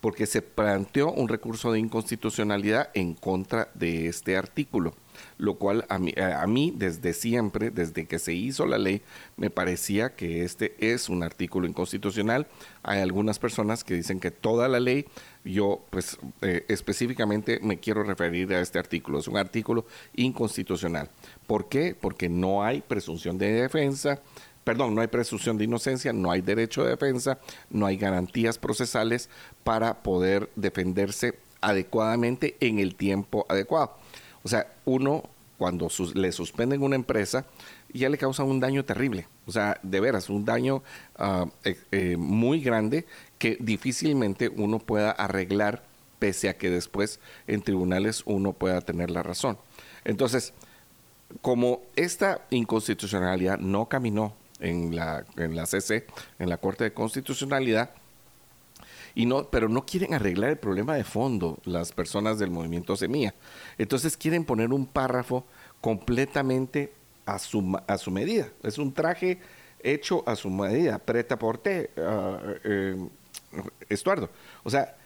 Porque 0.00 0.26
se 0.26 0.42
planteó 0.42 1.12
un 1.12 1.28
recurso 1.28 1.72
de 1.72 1.78
inconstitucionalidad 1.78 2.90
en 2.94 3.14
contra 3.14 3.68
de 3.74 4.08
este 4.08 4.36
artículo, 4.36 4.94
lo 5.36 5.56
cual 5.56 5.84
a 5.88 5.98
mí, 6.46 6.72
desde 6.74 7.12
siempre, 7.12 7.70
desde 7.70 8.06
que 8.06 8.18
se 8.18 8.32
hizo 8.32 8.66
la 8.66 8.78
ley, 8.78 9.02
me 9.36 9.50
parecía 9.50 10.14
que 10.14 10.44
este 10.44 10.74
es 10.78 11.08
un 11.08 11.22
artículo 11.22 11.66
inconstitucional. 11.66 12.46
Hay 12.82 13.00
algunas 13.00 13.38
personas 13.38 13.84
que 13.84 13.94
dicen 13.94 14.20
que 14.20 14.30
toda 14.30 14.68
la 14.68 14.80
ley, 14.80 15.04
yo 15.44 15.84
pues 15.90 16.18
eh, 16.40 16.64
específicamente 16.68 17.60
me 17.62 17.78
quiero 17.78 18.02
referir 18.02 18.52
a 18.54 18.60
este 18.60 18.78
artículo, 18.78 19.18
es 19.18 19.28
un 19.28 19.36
artículo 19.36 19.84
inconstitucional. 20.14 21.10
¿Por 21.46 21.68
qué? 21.68 21.94
Porque 21.98 22.28
no 22.28 22.62
hay 22.62 22.80
presunción 22.80 23.36
de 23.36 23.52
defensa, 23.52 24.20
perdón, 24.70 24.94
no 24.94 25.00
hay 25.00 25.08
presunción 25.08 25.58
de 25.58 25.64
inocencia, 25.64 26.12
no 26.12 26.30
hay 26.30 26.42
derecho 26.42 26.84
de 26.84 26.90
defensa, 26.90 27.40
no 27.70 27.86
hay 27.86 27.96
garantías 27.96 28.56
procesales 28.56 29.28
para 29.64 30.04
poder 30.04 30.48
defenderse 30.54 31.34
adecuadamente 31.60 32.56
en 32.60 32.78
el 32.78 32.94
tiempo 32.94 33.46
adecuado. 33.48 33.96
O 34.44 34.48
sea, 34.48 34.72
uno 34.84 35.24
cuando 35.58 35.88
le 36.14 36.30
suspenden 36.30 36.84
una 36.84 36.94
empresa 36.94 37.46
ya 37.92 38.08
le 38.08 38.16
causa 38.16 38.44
un 38.44 38.60
daño 38.60 38.84
terrible, 38.84 39.26
o 39.44 39.50
sea, 39.50 39.76
de 39.82 39.98
veras, 39.98 40.30
un 40.30 40.44
daño 40.44 40.84
ah, 41.16 41.46
eh, 41.64 41.76
eh, 41.90 42.16
muy 42.16 42.60
grande 42.60 43.06
que 43.38 43.56
difícilmente 43.58 44.48
uno 44.48 44.78
pueda 44.78 45.10
arreglar 45.10 45.82
pese 46.20 46.48
a 46.48 46.56
que 46.56 46.70
después 46.70 47.18
en 47.48 47.62
tribunales 47.62 48.22
uno 48.24 48.52
pueda 48.52 48.80
tener 48.82 49.10
la 49.10 49.24
razón. 49.24 49.58
Entonces, 50.04 50.54
como 51.42 51.82
esta 51.96 52.46
inconstitucionalidad 52.50 53.58
no 53.58 53.88
caminó 53.88 54.38
en 54.60 54.94
la, 54.94 55.24
en 55.36 55.56
la 55.56 55.66
CC, 55.66 56.06
en 56.38 56.48
la 56.48 56.58
Corte 56.58 56.84
de 56.84 56.92
Constitucionalidad, 56.92 57.90
y 59.14 59.26
no, 59.26 59.48
pero 59.50 59.68
no 59.68 59.84
quieren 59.84 60.14
arreglar 60.14 60.50
el 60.50 60.58
problema 60.58 60.94
de 60.94 61.04
fondo 61.04 61.58
las 61.64 61.92
personas 61.92 62.38
del 62.38 62.50
movimiento 62.50 62.96
Semilla. 62.96 63.34
Entonces 63.76 64.16
quieren 64.16 64.44
poner 64.44 64.72
un 64.72 64.86
párrafo 64.86 65.44
completamente 65.80 66.92
a 67.26 67.38
su, 67.38 67.78
a 67.86 67.98
su 67.98 68.10
medida. 68.10 68.48
Es 68.62 68.78
un 68.78 68.92
traje 68.92 69.38
hecho 69.82 70.22
a 70.26 70.36
su 70.36 70.50
medida, 70.50 70.98
preta 70.98 71.38
por 71.38 71.58
té, 71.58 71.90
uh, 71.96 72.54
eh, 72.64 73.08
Estuardo. 73.88 74.30
O 74.62 74.70
sea, 74.70 74.96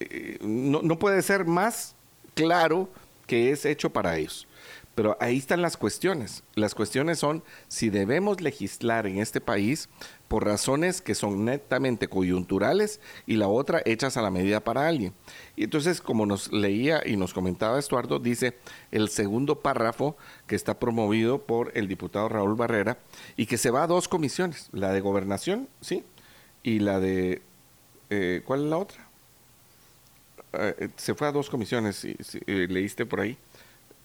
eh, 0.00 0.38
no, 0.40 0.80
no 0.82 0.98
puede 0.98 1.20
ser 1.22 1.44
más 1.44 1.94
claro 2.34 2.88
que 3.26 3.50
es 3.50 3.64
hecho 3.64 3.90
para 3.90 4.16
ellos. 4.16 4.46
Pero 4.94 5.16
ahí 5.20 5.38
están 5.38 5.60
las 5.60 5.76
cuestiones. 5.76 6.44
Las 6.54 6.74
cuestiones 6.74 7.18
son 7.18 7.42
si 7.68 7.90
debemos 7.90 8.40
legislar 8.40 9.06
en 9.06 9.18
este 9.18 9.40
país 9.40 9.88
por 10.28 10.44
razones 10.44 11.00
que 11.00 11.14
son 11.14 11.44
netamente 11.44 12.08
coyunturales 12.08 13.00
y 13.26 13.36
la 13.36 13.48
otra 13.48 13.82
hechas 13.84 14.16
a 14.16 14.22
la 14.22 14.30
medida 14.30 14.60
para 14.60 14.86
alguien. 14.86 15.12
Y 15.56 15.64
entonces, 15.64 16.00
como 16.00 16.26
nos 16.26 16.52
leía 16.52 17.02
y 17.04 17.16
nos 17.16 17.34
comentaba 17.34 17.78
Estuardo, 17.78 18.20
dice 18.20 18.56
el 18.92 19.08
segundo 19.08 19.60
párrafo 19.60 20.16
que 20.46 20.54
está 20.54 20.78
promovido 20.78 21.42
por 21.42 21.72
el 21.74 21.88
diputado 21.88 22.28
Raúl 22.28 22.54
Barrera 22.54 22.98
y 23.36 23.46
que 23.46 23.58
se 23.58 23.70
va 23.70 23.82
a 23.82 23.88
dos 23.88 24.06
comisiones, 24.06 24.68
la 24.72 24.92
de 24.92 25.00
gobernación, 25.00 25.68
¿sí? 25.80 26.04
Y 26.62 26.78
la 26.78 27.00
de... 27.00 27.42
Eh, 28.10 28.42
¿Cuál 28.44 28.64
es 28.64 28.70
la 28.70 28.78
otra? 28.78 29.08
Eh, 30.52 30.88
se 30.96 31.14
fue 31.14 31.26
a 31.26 31.32
dos 31.32 31.50
comisiones, 31.50 31.96
si, 31.96 32.16
eh, 32.46 32.66
leíste 32.68 33.06
por 33.06 33.20
ahí 33.20 33.36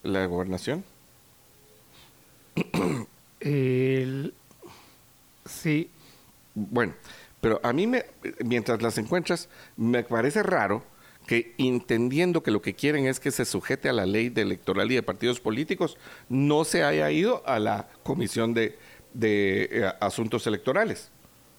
la 0.04 0.26
gobernación? 0.26 0.84
sí. 5.46 5.90
Bueno, 6.56 6.94
pero 7.42 7.60
a 7.64 7.74
mí, 7.74 7.88
me, 7.88 8.06
mientras 8.44 8.82
las 8.82 8.98
encuentras, 8.98 9.50
me 9.78 10.04
parece 10.04 10.44
raro 10.44 10.84
que 11.26 11.54
entendiendo 11.58 12.42
que 12.42 12.52
lo 12.52 12.62
que 12.62 12.74
quieren 12.74 13.06
es 13.06 13.20
que 13.20 13.32
se 13.32 13.46
sujete 13.46 13.88
a 13.88 13.94
la 13.94 14.06
ley 14.06 14.30
de 14.30 14.42
electoral 14.42 14.92
y 14.92 14.96
de 14.96 15.04
partidos 15.04 15.40
políticos, 15.40 15.98
no 16.28 16.66
se 16.66 16.84
haya 16.84 17.12
ido 17.12 17.44
a 17.46 17.60
la 17.60 17.88
Comisión 18.04 18.54
de, 18.54 18.78
eh, 19.22 19.92
Asuntos 20.00 20.48
Electorales. 20.48 21.12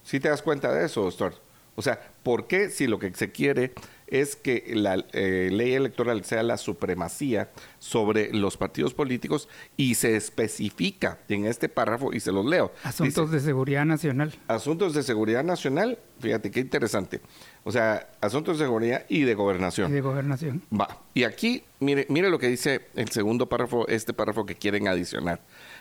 ¿Sí 0.02 0.18
te 0.18 0.28
das 0.28 0.42
cuenta 0.42 0.72
de 0.72 0.86
eso, 0.86 1.02
doctor? 1.02 1.34
O 1.80 1.82
sea, 1.82 1.98
¿por 2.22 2.46
qué 2.46 2.68
si 2.68 2.86
lo 2.86 2.98
que 2.98 3.10
se 3.14 3.32
quiere 3.32 3.72
es 4.06 4.36
que 4.36 4.72
la 4.74 5.02
eh, 5.14 5.48
ley 5.50 5.72
electoral 5.72 6.22
sea 6.24 6.42
la 6.42 6.58
supremacía 6.58 7.48
sobre 7.78 8.34
los 8.34 8.58
partidos 8.58 8.92
políticos 8.92 9.48
y 9.78 9.94
se 9.94 10.14
especifica 10.14 11.20
en 11.30 11.46
este 11.46 11.70
párrafo, 11.70 12.12
y 12.12 12.20
se 12.20 12.32
los 12.32 12.44
leo. 12.44 12.70
Asuntos 12.82 13.30
de 13.30 13.40
seguridad 13.40 13.86
nacional. 13.86 14.34
Asuntos 14.46 14.92
de 14.92 15.02
seguridad 15.02 15.42
nacional, 15.42 15.98
fíjate 16.18 16.50
qué 16.50 16.60
interesante. 16.60 17.22
O 17.64 17.72
sea, 17.72 18.10
asuntos 18.20 18.58
de 18.58 18.66
seguridad 18.66 19.06
y 19.08 19.22
de 19.22 19.34
gobernación. 19.34 19.90
Y 19.90 19.94
de 19.94 20.00
gobernación. 20.02 20.62
Va. 20.78 20.98
Y 21.14 21.24
aquí, 21.24 21.62
mire, 21.78 22.04
mire 22.10 22.28
lo 22.28 22.38
que 22.38 22.48
dice 22.48 22.88
el 22.96 23.08
segundo 23.08 23.48
párrafo, 23.48 23.88
este 23.88 24.12
párrafo 24.12 24.44
que 24.44 24.54
quieren 24.54 24.86
adicionar. 24.86 25.40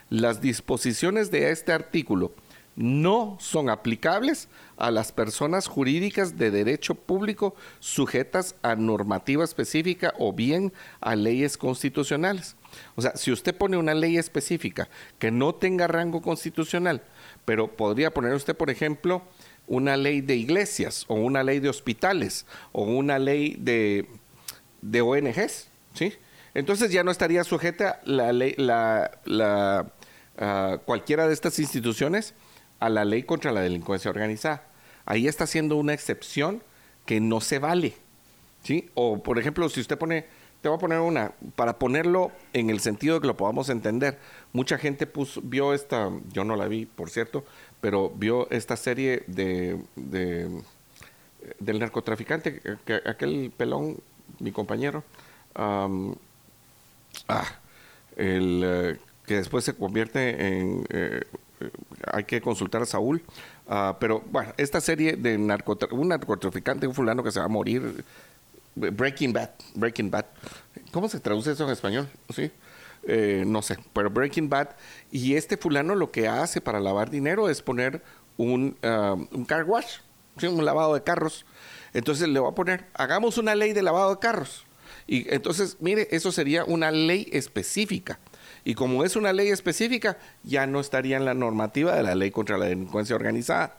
Las 0.10 0.40
disposiciones 0.40 1.30
de 1.30 1.52
este 1.52 1.74
artículo 1.74 2.32
no 2.76 3.38
son 3.40 3.70
aplicables 3.70 4.48
a 4.78 4.92
las 4.92 5.12
personas 5.12 5.68
jurídicas 5.68 6.38
de 6.38 6.52
derecho 6.52 6.96
público 6.96 7.56
sujetas 7.80 8.56
a 8.62 8.76
normativa 8.76 9.44
específica 9.44 10.14
o 10.18 10.32
bien 10.32 10.72
a 11.02 11.16
leyes 11.16 11.58
constitucionales. 11.58 12.56
O 12.96 13.02
sea, 13.02 13.16
si 13.18 13.32
usted 13.32 13.56
pone 13.56 13.78
una 13.78 13.94
ley 13.94 14.18
específica 14.18 14.88
que 15.18 15.32
no 15.32 15.56
tenga 15.56 15.88
rango 15.88 16.22
constitucional, 16.22 17.04
pero 17.46 17.76
podría 17.76 18.14
poner 18.14 18.34
usted, 18.34 18.56
por 18.56 18.70
ejemplo, 18.70 19.24
una 19.68 19.98
ley 19.98 20.22
de 20.22 20.36
iglesias 20.36 21.06
o 21.08 21.16
una 21.16 21.44
ley 21.44 21.60
de 21.60 21.70
hospitales 21.70 22.46
o 22.72 22.84
una 22.84 23.20
ley 23.20 23.56
de, 23.60 24.08
de 24.82 25.02
ONGs, 25.02 25.68
¿sí? 25.94 26.14
Entonces 26.54 26.92
ya 26.92 27.04
no 27.04 27.12
estaría 27.12 27.44
sujeta 27.44 28.02
la 28.06 28.34
ley, 28.34 28.56
la, 28.58 29.12
ah, 30.38 30.78
cualquiera 30.86 31.28
de 31.28 31.34
estas 31.34 31.60
instituciones 31.60 32.34
a 32.80 32.90
la 32.90 33.06
ley 33.06 33.24
contra 33.24 33.52
la 33.52 33.62
delincuencia 33.62 34.10
organizada. 34.10 34.64
Ahí 35.06 35.28
está 35.28 35.46
haciendo 35.46 35.76
una 35.76 35.94
excepción 35.94 36.62
que 37.06 37.20
no 37.20 37.42
se 37.42 37.60
vale. 37.60 37.96
¿sí? 38.64 38.90
O, 38.94 39.22
por 39.22 39.40
ejemplo, 39.40 39.68
si 39.70 39.82
usted 39.82 39.98
pone, 39.98 40.26
te 40.62 40.70
voy 40.70 40.78
a 40.78 40.80
poner 40.80 41.00
una, 41.00 41.32
para 41.56 41.80
ponerlo 41.80 42.32
en 42.54 42.70
el 42.70 42.80
sentido 42.80 43.16
de 43.16 43.22
que 43.22 43.28
lo 43.28 43.38
podamos 43.38 43.70
entender. 43.70 44.20
Mucha 44.54 44.78
gente 44.78 45.08
puso, 45.08 45.42
vio 45.44 45.74
esta, 45.74 46.10
yo 46.32 46.44
no 46.44 46.56
la 46.56 46.68
vi, 46.68 46.86
por 46.86 47.10
cierto, 47.10 47.46
pero 47.82 48.10
vio 48.10 48.50
esta 48.52 48.76
serie 48.76 49.24
de, 49.28 49.80
del 49.96 51.80
narcotraficante, 51.80 52.62
que, 52.86 53.02
aquel 53.06 53.52
pelón, 53.56 53.98
mi 54.40 54.52
compañero, 54.52 55.04
ah, 55.56 55.88
el, 58.16 58.62
eh, 58.64 58.98
que 59.26 59.36
después 59.36 59.64
se 59.64 59.76
convierte 59.76 60.30
en 60.30 60.82
eh, 60.90 61.22
eh, 61.22 61.22
hay 62.12 62.24
que 62.24 62.42
consultar 62.42 62.82
a 62.82 62.86
Saúl. 62.86 63.24
Ah, 63.68 63.98
pero 64.00 64.24
bueno, 64.32 64.54
esta 64.58 64.82
serie 64.82 65.16
de 65.16 65.36
un 65.36 66.08
narcotraficante, 66.08 66.88
un 66.88 66.94
fulano 66.94 67.24
que 67.24 67.32
se 67.32 67.40
va 67.40 67.46
a 67.46 67.50
morir, 67.50 68.04
Breaking 68.76 69.34
Bad, 69.34 69.50
Breaking 69.76 70.10
Bad. 70.10 70.26
¿Cómo 70.92 71.10
se 71.10 71.20
traduce 71.20 71.52
eso 71.52 71.66
en 71.66 71.72
español? 71.72 72.10
¿Sí? 72.30 72.52
Eh, 73.04 73.44
no 73.46 73.62
sé, 73.62 73.78
pero 73.94 74.10
Breaking 74.10 74.50
Bad. 74.50 74.70
Y 75.12 75.36
este 75.36 75.58
fulano 75.58 75.96
lo 75.96 76.12
que 76.12 76.28
hace 76.28 76.62
para 76.62 76.80
lavar 76.80 77.10
dinero 77.10 77.50
es 77.50 77.62
poner 77.62 78.02
un, 78.38 78.78
ah, 78.84 79.16
un 79.32 79.46
car 79.46 79.66
wash, 79.66 79.98
un 80.42 80.64
lavado 80.64 80.94
de 80.94 81.04
carros. 81.04 81.46
Entonces 81.94 82.28
le 82.30 82.40
va 82.40 82.50
a 82.50 82.56
poner, 82.56 82.86
hagamos 82.94 83.38
una 83.38 83.56
ley 83.56 83.74
de 83.74 83.84
lavado 83.84 84.12
de 84.12 84.20
carros. 84.20 84.66
Y 85.08 85.32
entonces, 85.34 85.78
mire, 85.80 86.08
eso 86.12 86.32
sería 86.32 86.64
una 86.64 86.92
ley 86.92 87.28
específica. 87.32 88.20
Y 88.64 88.76
como 88.76 89.04
es 89.04 89.16
una 89.16 89.34
ley 89.34 89.50
específica, 89.50 90.18
ya 90.44 90.68
no 90.68 90.80
estaría 90.80 91.18
en 91.18 91.26
la 91.26 91.34
normativa 91.34 91.96
de 91.96 92.04
la 92.04 92.16
ley 92.16 92.32
contra 92.32 92.58
la 92.58 92.66
delincuencia 92.66 93.16
organizada. 93.16 93.78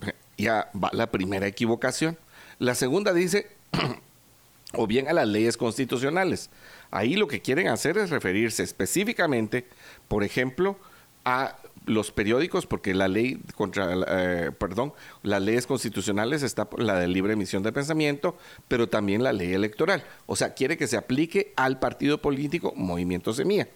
Ya 0.36 0.68
va 0.74 0.90
la 0.92 1.12
primera 1.12 1.46
equivocación. 1.46 2.18
La 2.58 2.74
segunda 2.74 3.12
dice, 3.12 3.46
o 4.72 4.88
bien 4.88 5.06
a 5.06 5.12
las 5.12 5.28
leyes 5.28 5.56
constitucionales. 5.56 6.50
Ahí 6.90 7.14
lo 7.14 7.28
que 7.28 7.40
quieren 7.40 7.68
hacer 7.68 7.98
es 7.98 8.10
referirse 8.10 8.64
específicamente, 8.64 9.68
por 10.08 10.24
ejemplo, 10.24 10.76
a 11.24 11.56
los 11.86 12.12
periódicos, 12.12 12.66
porque 12.66 12.94
la 12.94 13.08
ley 13.08 13.40
contra, 13.56 13.94
eh, 14.08 14.52
perdón, 14.52 14.92
las 15.22 15.42
leyes 15.42 15.66
constitucionales 15.66 16.42
está 16.42 16.68
la 16.78 16.98
de 16.98 17.08
libre 17.08 17.34
emisión 17.34 17.62
de 17.62 17.72
pensamiento, 17.72 18.38
pero 18.68 18.88
también 18.88 19.22
la 19.22 19.32
ley 19.32 19.52
electoral. 19.52 20.02
O 20.26 20.36
sea, 20.36 20.54
quiere 20.54 20.76
que 20.76 20.86
se 20.86 20.96
aplique 20.96 21.52
al 21.56 21.78
partido 21.78 22.18
político 22.18 22.72
Movimiento 22.76 23.32
Semilla. 23.34 23.68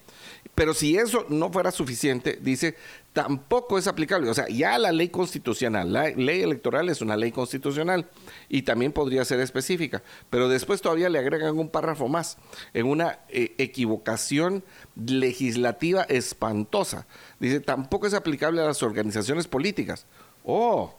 Pero 0.55 0.73
si 0.73 0.97
eso 0.97 1.25
no 1.29 1.51
fuera 1.51 1.71
suficiente, 1.71 2.37
dice, 2.41 2.75
tampoco 3.13 3.77
es 3.77 3.87
aplicable. 3.87 4.29
O 4.29 4.33
sea, 4.33 4.47
ya 4.49 4.77
la 4.77 4.91
ley 4.91 5.09
constitucional, 5.09 5.91
la 5.91 6.09
ley 6.09 6.41
electoral 6.41 6.89
es 6.89 7.01
una 7.01 7.15
ley 7.15 7.31
constitucional 7.31 8.09
y 8.49 8.63
también 8.63 8.91
podría 8.91 9.23
ser 9.25 9.39
específica. 9.39 10.03
Pero 10.29 10.49
después 10.49 10.81
todavía 10.81 11.09
le 11.09 11.19
agregan 11.19 11.57
un 11.57 11.69
párrafo 11.69 12.07
más, 12.07 12.37
en 12.73 12.87
una 12.87 13.19
eh, 13.29 13.53
equivocación 13.57 14.63
legislativa 14.95 16.03
espantosa. 16.03 17.07
Dice, 17.39 17.61
tampoco 17.61 18.07
es 18.07 18.13
aplicable 18.13 18.61
a 18.61 18.65
las 18.65 18.83
organizaciones 18.83 19.47
políticas. 19.47 20.05
Oh, 20.43 20.93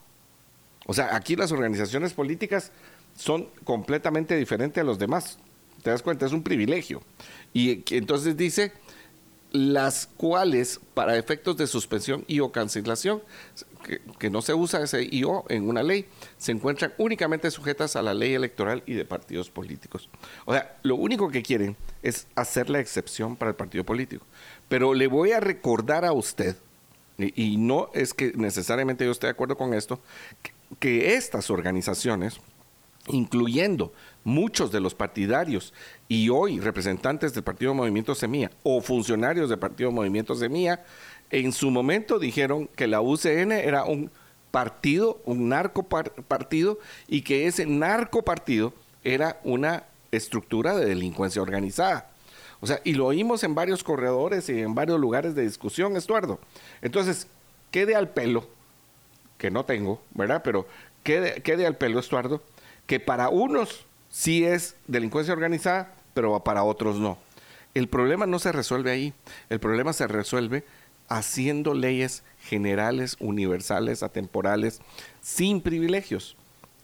o 0.87 0.95
sea, 0.95 1.15
aquí 1.15 1.37
las 1.37 1.53
organizaciones 1.53 2.15
políticas 2.15 2.73
son 3.17 3.49
completamente 3.65 4.37
diferentes 4.37 4.81
a 4.81 4.85
los 4.85 4.99
demás. 4.99 5.39
¿Te 5.83 5.91
das 5.91 6.03
cuenta? 6.03 6.27
Es 6.27 6.33
un 6.33 6.43
privilegio. 6.43 7.03
Y 7.53 7.85
entonces 7.95 8.37
dice 8.37 8.73
las 9.53 10.09
cuales 10.17 10.81
para 10.95 11.17
efectos 11.17 11.57
de 11.57 11.67
suspensión 11.67 12.25
y 12.27 12.41
o 12.41 12.53
cancelación, 12.53 13.23
que, 14.19 14.31
no 14.31 14.43
se 14.43 14.55
usa 14.55 14.83
ese 14.83 15.09
y 15.11 15.25
o 15.25 15.45
en 15.49 15.69
una 15.69 15.83
ley, 15.83 16.07
se 16.39 16.53
encuentran 16.53 16.93
únicamente 16.99 17.51
sujetas 17.51 17.97
a 17.97 18.03
la 18.03 18.15
ley 18.15 18.35
electoral 18.35 18.83
y 18.87 18.95
de 18.95 19.05
partidos 19.05 19.51
políticos. 19.51 20.09
O 20.45 20.53
sea, 20.53 20.79
lo 20.83 20.97
único 20.97 21.31
que 21.31 21.43
quieren 21.43 21.77
es 22.03 22.27
hacer 22.35 22.71
la 22.71 22.81
excepción 22.81 23.37
para 23.37 23.51
el 23.51 23.57
partido 23.57 23.85
político. 23.85 24.25
Pero 24.69 24.95
le 24.95 25.07
voy 25.07 25.33
a 25.33 25.41
recordar 25.41 26.05
a 26.05 26.13
usted, 26.13 26.57
y, 27.19 27.57
no 27.57 27.91
es 27.93 28.15
que 28.15 28.33
necesariamente 28.35 29.05
yo 29.05 29.11
esté 29.11 29.27
de 29.27 29.33
acuerdo 29.33 29.57
con 29.57 29.75
esto, 29.75 30.01
que 30.79 31.15
estas 31.15 31.51
organizaciones, 31.51 32.41
incluyendo 33.09 33.93
muchos 34.25 34.71
de 34.71 34.81
los 34.81 34.95
partidarios 34.95 35.73
y 36.09 36.29
hoy 36.29 36.61
representantes 36.61 37.33
del 37.33 37.43
Partido 37.43 37.75
Movimiento 37.75 38.15
Semilla 38.15 38.51
o 38.63 38.81
funcionarios 38.81 39.49
del 39.49 39.59
Partido 39.59 39.91
Movimiento 39.91 40.35
Semilla, 40.35 40.85
en 41.31 41.53
su 41.53 41.71
momento 41.71 42.19
dijeron 42.19 42.69
que 42.77 42.87
la 42.87 43.01
UCN 43.01 43.53
era 43.53 43.85
un 43.85 44.11
partido, 44.51 45.21
un 45.25 45.49
narco 45.49 45.85
partido, 45.85 46.79
y 47.07 47.23
que 47.23 47.47
ese 47.47 47.67
narco 47.67 48.23
partido 48.23 48.73
era 49.05 49.41
una 49.45 49.85
estructura 50.11 50.77
de 50.77 50.87
delincuencia 50.87 51.41
organizada. 51.41 52.11
O 52.61 52.67
sea, 52.67 52.81
y 52.85 52.95
lo 52.95 53.07
oímos 53.07 53.43
en 53.45 53.55
varios 53.55 53.83
corredores 53.83 54.49
y 54.49 54.61
en 54.61 54.75
varios 54.75 55.01
lugares 55.01 55.35
de 55.35 55.43
discusión, 55.43 55.97
Estuardo. 55.97 56.41
Entonces, 56.83 57.27
quede 57.71 57.95
al 57.95 58.11
pelo, 58.11 58.49
que 59.39 59.51
no 59.51 59.65
tengo, 59.65 60.03
¿verdad? 60.11 60.43
Pero 60.45 60.67
quede, 61.03 61.43
quede 61.43 61.67
al 61.67 61.77
pelo, 61.77 62.01
Estuardo, 62.01 62.43
que 62.87 63.01
para 63.01 63.29
unos 63.29 63.87
sí 64.11 64.45
es 64.45 64.77
delincuencia 64.87 65.33
organizada, 65.33 65.95
pero 66.13 66.39
para 66.45 66.65
otros 66.65 66.99
no. 66.99 67.19
El 67.73 67.89
problema 67.89 68.27
no 68.27 68.39
se 68.39 68.53
resuelve 68.53 68.91
ahí, 68.91 69.15
el 69.49 69.61
problema 69.61 69.93
se 69.93 70.09
resuelve 70.09 70.65
haciendo 71.09 71.75
leyes 71.75 72.25
generales, 72.43 73.17
universales, 73.21 74.03
atemporales, 74.03 74.81
sin 75.21 75.61
privilegios. 75.61 76.37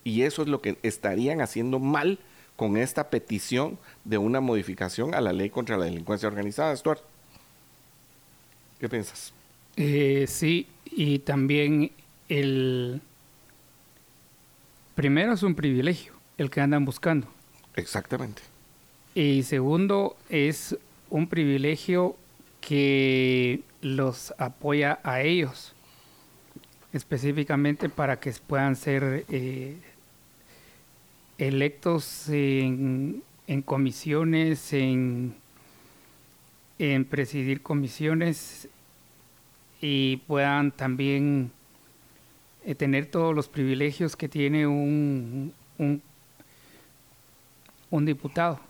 Y 0.05 0.23
eso 0.23 0.43
es 0.43 0.49
lo 0.49 0.63
que 0.63 0.79
estarían 0.83 1.41
haciendo 1.41 1.81
mal 1.81 2.19
con 2.55 2.77
esta 2.77 3.11
petición 3.11 3.79
de 4.05 4.19
una 4.19 4.41
modificación 4.41 5.15
a 5.15 5.21
la 5.21 5.33
ley 5.33 5.51
contra 5.51 5.77
la 5.77 5.85
delincuencia 5.85 6.29
organizada, 6.29 6.75
Stuart. 6.77 7.01
¿Qué 8.79 8.89
piensas? 8.89 9.33
Eh, 9.77 10.27
sí, 10.29 10.69
y 10.85 11.19
también 11.21 11.91
el... 12.29 13.01
Primero 14.95 15.35
es 15.35 15.43
un 15.43 15.55
privilegio 15.55 16.16
el 16.39 16.51
que 16.51 16.61
andan 16.61 16.85
buscando. 16.85 17.27
Exactamente. 17.75 18.43
Y 19.15 19.43
segundo, 19.45 20.17
es 20.29 20.77
un 21.09 21.27
privilegio 21.27 22.17
que 22.61 23.61
los 23.81 24.35
apoya 24.39 24.99
a 25.05 25.23
ellos, 25.23 25.75
específicamente 26.93 27.89
para 27.89 28.19
que 28.19 28.33
puedan 28.47 28.77
ser 28.77 29.25
eh, 29.29 29.77
electos 31.39 32.29
en, 32.29 33.23
comisiones, 33.65 34.73
en, 34.73 35.35
en 36.79 37.05
presidir 37.05 37.63
comisiones 37.63 38.69
y 39.81 40.19
puedan 40.27 40.73
también 40.73 41.51
eh, 42.65 42.75
tener 42.75 43.07
todos 43.07 43.35
los 43.35 43.49
privilegios 43.49 44.17
que 44.17 44.29
tiene 44.29 44.67
un, 44.67 45.53
un, 45.79 46.03
un 47.91 48.05
diputado. 48.05 48.61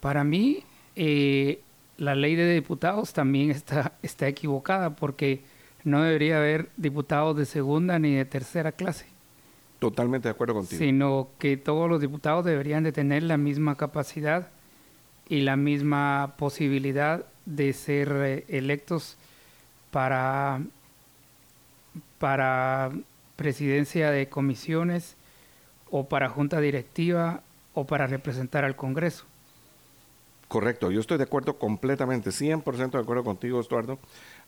Para 0.00 0.24
mí, 0.24 0.64
eh, 0.96 1.60
la 1.98 2.14
ley 2.14 2.34
de 2.34 2.54
diputados 2.54 3.12
también 3.12 3.50
está, 3.50 3.92
está 4.02 4.28
equivocada 4.28 4.96
porque 4.96 5.42
no 5.84 6.02
debería 6.02 6.38
haber 6.38 6.70
diputados 6.76 7.36
de 7.36 7.46
segunda 7.46 7.98
ni 7.98 8.14
de 8.14 8.24
tercera 8.24 8.72
clase. 8.72 9.06
Totalmente 9.78 10.28
de 10.28 10.32
acuerdo 10.32 10.54
contigo. 10.54 10.78
Sino 10.78 11.28
que 11.38 11.56
todos 11.56 11.88
los 11.88 12.00
diputados 12.00 12.44
deberían 12.44 12.84
de 12.84 12.92
tener 12.92 13.22
la 13.22 13.38
misma 13.38 13.76
capacidad 13.76 14.48
y 15.28 15.40
la 15.40 15.56
misma 15.56 16.34
posibilidad 16.36 17.24
de 17.46 17.72
ser 17.72 18.12
eh, 18.12 18.44
electos 18.48 19.16
para, 19.90 20.60
para 22.18 22.90
presidencia 23.36 24.10
de 24.10 24.28
comisiones 24.28 25.16
o 25.90 26.08
para 26.08 26.28
junta 26.28 26.60
directiva 26.60 27.42
o 27.74 27.86
para 27.86 28.06
representar 28.06 28.64
al 28.64 28.76
Congreso. 28.76 29.24
Correcto, 30.50 30.90
yo 30.90 30.98
estoy 31.00 31.16
de 31.16 31.22
acuerdo 31.24 31.58
completamente, 31.58 32.30
100% 32.30 32.90
de 32.90 32.98
acuerdo 32.98 33.22
contigo, 33.22 33.60
Estuardo, 33.60 34.00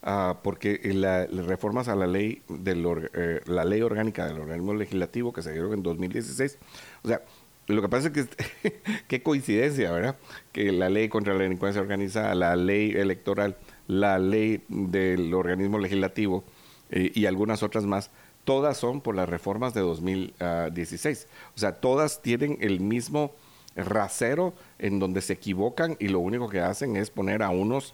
uh, 0.05 0.35
porque 0.43 0.81
las 0.93 1.29
reformas 1.45 1.87
a 1.87 1.95
la 1.95 2.07
ley, 2.07 2.41
de 2.49 2.73
eh, 3.13 3.39
la 3.45 3.63
ley 3.63 3.81
orgánica 3.81 4.25
del 4.25 4.41
organismo 4.41 4.73
legislativo 4.73 5.31
que 5.31 5.41
se 5.41 5.53
dieron 5.53 5.71
en 5.71 5.81
2016, 5.81 6.57
o 7.03 7.07
sea, 7.07 7.21
lo 7.67 7.81
que 7.81 7.87
pasa 7.87 8.09
es 8.09 8.27
que, 8.27 8.81
qué 9.07 9.23
coincidencia, 9.23 9.93
¿verdad? 9.93 10.17
Que 10.51 10.73
la 10.73 10.89
ley 10.89 11.07
contra 11.07 11.33
la 11.33 11.43
delincuencia 11.43 11.81
organizada, 11.81 12.35
la 12.35 12.57
ley 12.57 12.91
electoral, 12.91 13.55
la 13.87 14.19
ley 14.19 14.61
del 14.67 15.33
organismo 15.33 15.79
legislativo 15.79 16.43
eh, 16.89 17.11
y 17.15 17.27
algunas 17.27 17.63
otras 17.63 17.85
más, 17.85 18.11
todas 18.43 18.77
son 18.77 19.01
por 19.01 19.15
las 19.15 19.29
reformas 19.29 19.73
de 19.73 19.81
2016. 19.81 21.27
O 21.55 21.59
sea, 21.59 21.73
todas 21.79 22.21
tienen 22.21 22.57
el 22.61 22.79
mismo 22.79 23.33
rasero 23.75 24.53
en 24.79 24.99
donde 24.99 25.21
se 25.21 25.33
equivocan 25.33 25.95
y 25.99 26.09
lo 26.09 26.19
único 26.19 26.49
que 26.49 26.59
hacen 26.59 26.95
es 26.95 27.09
poner 27.09 27.41
a 27.41 27.49
unos, 27.49 27.93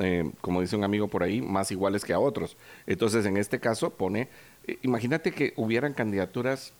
eh, 0.00 0.30
como 0.40 0.60
dice 0.60 0.76
un 0.76 0.84
amigo 0.84 1.08
por 1.08 1.22
ahí, 1.22 1.40
más 1.40 1.70
iguales 1.70 2.04
que 2.04 2.12
a 2.12 2.18
otros. 2.18 2.56
Entonces, 2.86 3.26
en 3.26 3.36
este 3.36 3.60
caso 3.60 3.90
pone, 3.90 4.28
eh, 4.66 4.78
imagínate 4.82 5.32
que 5.32 5.52
hubieran 5.56 5.92
candidaturas 5.92 6.72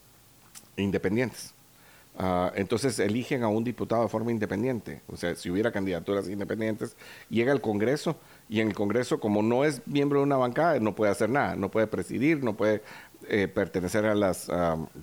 independientes. 0.77 1.55
Ah, 2.19 2.53
entonces 2.57 2.99
eligen 2.99 3.45
a 3.45 3.49
un 3.49 3.65
diputado 3.65 4.03
de 4.03 4.09
forma 4.09 4.31
independiente. 4.31 5.01
O 5.07 5.17
sea, 5.17 5.35
si 5.35 5.51
hubiera 5.51 5.73
candidaturas 5.73 6.29
independientes, 6.29 6.97
llega 7.29 7.53
al 7.53 7.61
Congreso 7.61 8.17
y 8.51 8.61
en 8.61 8.67
el 8.67 8.75
Congreso, 8.75 9.21
como 9.21 9.43
no 9.43 9.65
es 9.65 9.87
miembro 9.87 10.19
de 10.19 10.25
una 10.25 10.37
bancada, 10.37 10.81
no 10.81 10.97
puede 10.97 11.13
hacer 11.13 11.31
nada, 11.31 11.55
no 11.55 11.71
puede 11.71 11.87
presidir, 11.87 12.43
no 12.43 12.57
puede 12.57 12.83
eh, 13.29 13.47
pertenecer 13.47 14.05
a 14.07 14.15
las, 14.17 14.51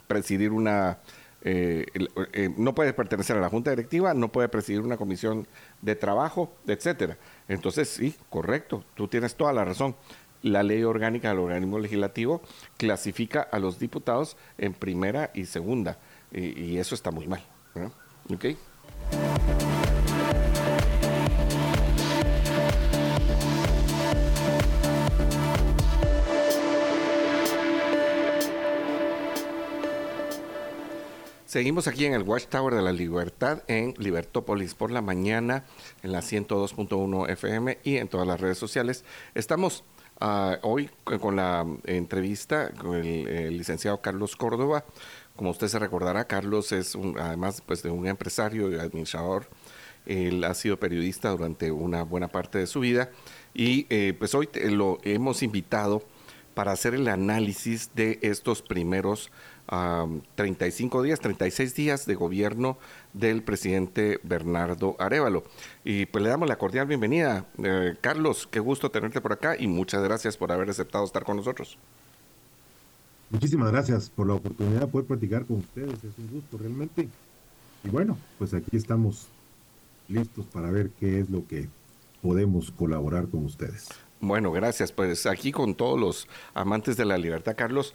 presidir 0.05 0.51
una, 0.51 0.99
eh, 1.43 1.85
eh, 2.33 2.53
no 2.57 2.75
puede 2.75 2.91
pertenecer 2.91 3.37
a 3.37 3.39
la 3.39 3.47
junta 3.47 3.69
directiva, 3.69 4.13
no 4.13 4.33
puede 4.33 4.49
presidir 4.49 4.81
una 4.81 4.97
comisión 4.97 5.47
de 5.81 5.95
trabajo, 5.95 6.51
etcétera. 6.67 7.17
Entonces, 7.47 7.87
sí, 7.87 8.13
correcto, 8.29 8.83
tú 8.95 9.07
tienes 9.07 9.35
toda 9.35 9.53
la 9.53 9.63
razón. 9.63 9.95
La 10.41 10.61
ley 10.61 10.83
orgánica 10.83 11.29
del 11.29 11.39
organismo 11.39 11.79
legislativo 11.79 12.41
clasifica 12.75 13.41
a 13.41 13.59
los 13.59 13.79
diputados 13.79 14.35
en 14.57 14.73
primera 14.73 15.31
y 15.33 15.45
segunda, 15.45 15.99
y, 16.33 16.77
eso 16.79 16.95
está 16.95 17.11
muy 17.11 17.27
mal. 17.27 17.41
¿Okay? 18.29 18.57
Seguimos 31.57 31.87
aquí 31.87 32.05
en 32.05 32.13
el 32.13 32.21
Watchtower 32.21 32.75
de 32.75 32.83
la 32.83 32.91
Libertad 32.91 33.63
en 33.67 33.95
Libertópolis 33.97 34.75
por 34.75 34.91
la 34.91 35.01
mañana 35.01 35.65
en 36.03 36.11
la 36.11 36.19
102.1 36.19 37.31
FM 37.31 37.79
y 37.83 37.97
en 37.97 38.07
todas 38.07 38.27
las 38.27 38.39
redes 38.39 38.59
sociales. 38.59 39.03
Estamos 39.33 39.83
ah, 40.19 40.59
hoy 40.61 40.91
con 41.19 41.35
la 41.35 41.65
entrevista 41.85 42.69
con 42.73 43.03
el, 43.03 43.57
licenciado 43.57 44.01
Carlos 44.01 44.35
Córdoba. 44.35 44.85
Como 45.35 45.49
usted 45.49 45.67
se 45.67 45.79
recordará, 45.79 46.27
Carlos 46.27 46.71
es 46.73 46.93
un, 46.93 47.17
además 47.17 47.63
pues, 47.65 47.81
de 47.81 47.89
un 47.89 48.05
empresario 48.05 48.71
y 48.71 48.75
administrador. 48.75 49.47
Él 50.05 50.43
ha 50.43 50.53
sido 50.53 50.77
periodista 50.77 51.31
durante 51.31 51.71
una 51.71 52.03
buena 52.03 52.27
parte 52.27 52.59
de 52.59 52.67
su 52.67 52.81
vida 52.81 53.09
y 53.55 53.87
eh, 53.89 54.13
pues 54.15 54.35
hoy 54.35 54.47
lo 54.69 54.99
hemos 55.01 55.41
invitado 55.41 56.03
para 56.53 56.71
hacer 56.71 56.93
el 56.93 57.07
análisis 57.07 57.89
de 57.95 58.19
estos 58.21 58.61
primeros 58.61 59.31
35 59.67 61.03
días, 61.03 61.19
36 61.19 61.75
días 61.75 62.05
de 62.05 62.15
gobierno 62.15 62.77
del 63.13 63.43
presidente 63.43 64.19
Bernardo 64.23 64.95
Arevalo. 64.99 65.43
Y 65.83 66.05
pues 66.05 66.23
le 66.23 66.29
damos 66.29 66.47
la 66.47 66.57
cordial 66.57 66.87
bienvenida. 66.87 67.45
Eh, 67.63 67.95
Carlos, 67.99 68.47
qué 68.49 68.59
gusto 68.59 68.89
tenerte 68.91 69.19
por 69.21 69.33
acá 69.33 69.55
y 69.59 69.67
muchas 69.67 70.03
gracias 70.03 70.37
por 70.37 70.51
haber 70.51 70.69
aceptado 70.69 71.03
estar 71.03 71.23
con 71.23 71.37
nosotros. 71.37 71.77
Muchísimas 73.29 73.71
gracias 73.71 74.09
por 74.09 74.27
la 74.27 74.35
oportunidad 74.35 74.81
de 74.81 74.87
poder 74.87 75.07
platicar 75.07 75.45
con 75.45 75.57
ustedes. 75.57 75.95
Es 75.95 76.17
un 76.17 76.29
gusto 76.31 76.57
realmente. 76.57 77.09
Y 77.83 77.89
bueno, 77.89 78.17
pues 78.37 78.53
aquí 78.53 78.77
estamos 78.77 79.27
listos 80.07 80.45
para 80.45 80.71
ver 80.71 80.91
qué 80.91 81.19
es 81.19 81.29
lo 81.29 81.45
que 81.45 81.67
podemos 82.21 82.71
colaborar 82.71 83.27
con 83.27 83.43
ustedes. 83.43 83.89
Bueno, 84.19 84.51
gracias. 84.51 84.91
Pues 84.91 85.25
aquí 85.27 85.51
con 85.51 85.75
todos 85.75 85.99
los 85.99 86.27
amantes 86.55 86.97
de 86.97 87.05
la 87.05 87.17
libertad, 87.17 87.55
Carlos, 87.55 87.93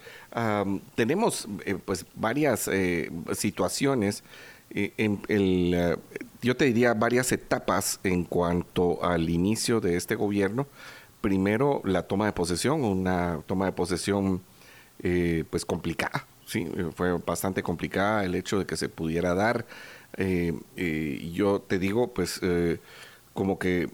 tenemos 0.95 1.47
eh, 1.65 1.75
pues 1.83 2.05
varias 2.15 2.69
eh, 2.71 3.11
situaciones. 3.33 4.23
Eh, 4.69 4.93
en 4.97 5.21
el, 5.27 5.97
yo 6.41 6.55
te 6.55 6.65
diría 6.65 6.93
varias 6.93 7.31
etapas 7.31 7.99
en 8.03 8.23
cuanto 8.23 9.03
al 9.03 9.29
inicio 9.29 9.81
de 9.81 9.97
este 9.97 10.15
gobierno. 10.15 10.67
Primero, 11.19 11.81
la 11.83 12.03
toma 12.03 12.25
de 12.25 12.31
posesión, 12.31 12.83
una 12.83 13.41
toma 13.45 13.65
de 13.65 13.71
posesión 13.73 14.41
pues 15.49 15.65
complicada. 15.65 16.25
Sí, 16.45 16.69
fue 16.95 17.17
bastante 17.17 17.61
complicada 17.63 18.23
el 18.23 18.35
hecho 18.35 18.59
de 18.59 18.65
que 18.65 18.77
se 18.77 18.87
pudiera 18.87 19.33
dar. 19.33 19.65
yo 20.15 21.61
te 21.61 21.79
digo, 21.79 22.13
pues 22.13 22.39
como 23.33 23.57
que 23.57 23.89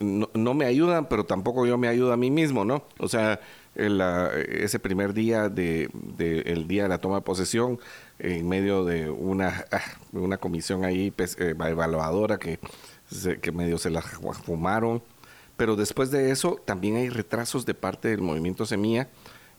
no, 0.00 0.54
me 0.54 0.66
ayudan, 0.66 1.08
pero 1.08 1.24
tampoco 1.24 1.66
yo 1.66 1.78
me 1.78 1.88
ayudo 1.88 2.12
a 2.12 2.16
mí 2.16 2.30
mismo, 2.30 2.64
¿no? 2.64 2.84
O 2.98 3.08
sea, 3.08 3.40
ese 3.74 4.78
primer 4.78 5.14
día 5.14 5.48
de, 5.48 5.90
el 6.18 6.68
día 6.68 6.84
de 6.84 6.88
la 6.90 6.98
toma 6.98 7.16
de 7.16 7.22
posesión, 7.22 7.80
en 8.18 8.48
medio 8.48 8.84
de 8.84 9.10
una, 9.10 9.64
ah, 9.72 9.80
una 10.12 10.36
comisión 10.36 10.84
ahí 10.84 11.10
pues, 11.10 11.36
eh, 11.40 11.54
evaluadora 11.58 12.38
que, 12.38 12.60
que 13.40 13.52
medio 13.52 13.78
se 13.78 13.90
la 13.90 14.02
fumaron, 14.02 15.02
pero 15.56 15.74
después 15.74 16.10
de 16.10 16.30
eso 16.30 16.60
también 16.64 16.96
hay 16.96 17.08
retrasos 17.08 17.64
de 17.64 17.74
parte 17.74 18.08
del 18.08 18.20
movimiento 18.20 18.66
Semilla 18.66 19.08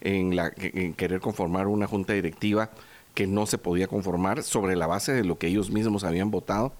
en, 0.01 0.35
la, 0.35 0.51
en 0.57 0.93
querer 0.93 1.21
conformar 1.21 1.67
una 1.67 1.87
junta 1.87 2.13
directiva 2.13 2.69
que 3.15 3.27
no 3.27 3.45
se 3.45 3.57
podía 3.57 3.87
conformar 3.87 4.43
sobre 4.43 4.75
la 4.75 4.87
base 4.87 5.11
de 5.13 5.23
lo 5.23 5.37
que 5.37 5.47
ellos 5.47 5.71
mismos 5.71 6.03
habían 6.03 6.31
votado 6.31 6.73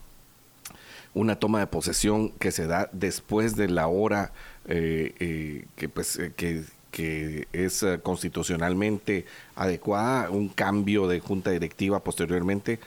una 1.13 1.37
toma 1.37 1.59
de 1.59 1.67
posesión 1.67 2.29
que 2.31 2.51
se 2.51 2.67
da 2.67 2.89
después 2.91 3.55
de 3.55 3.69
la 3.69 3.87
hora 3.87 4.31
eh, 4.65 5.13
eh, 5.19 5.65
que, 5.75 5.89
pues, 5.89 6.17
eh, 6.17 6.31
que, 6.35 6.63
es 7.53 7.83
constitucionalmente 8.03 9.25
adecuada, 9.55 10.29
un 10.29 10.47
cambio 10.47 11.07
de 11.07 11.19
junta 11.19 11.49
directiva 11.49 12.03
posteriormente. 12.03 12.79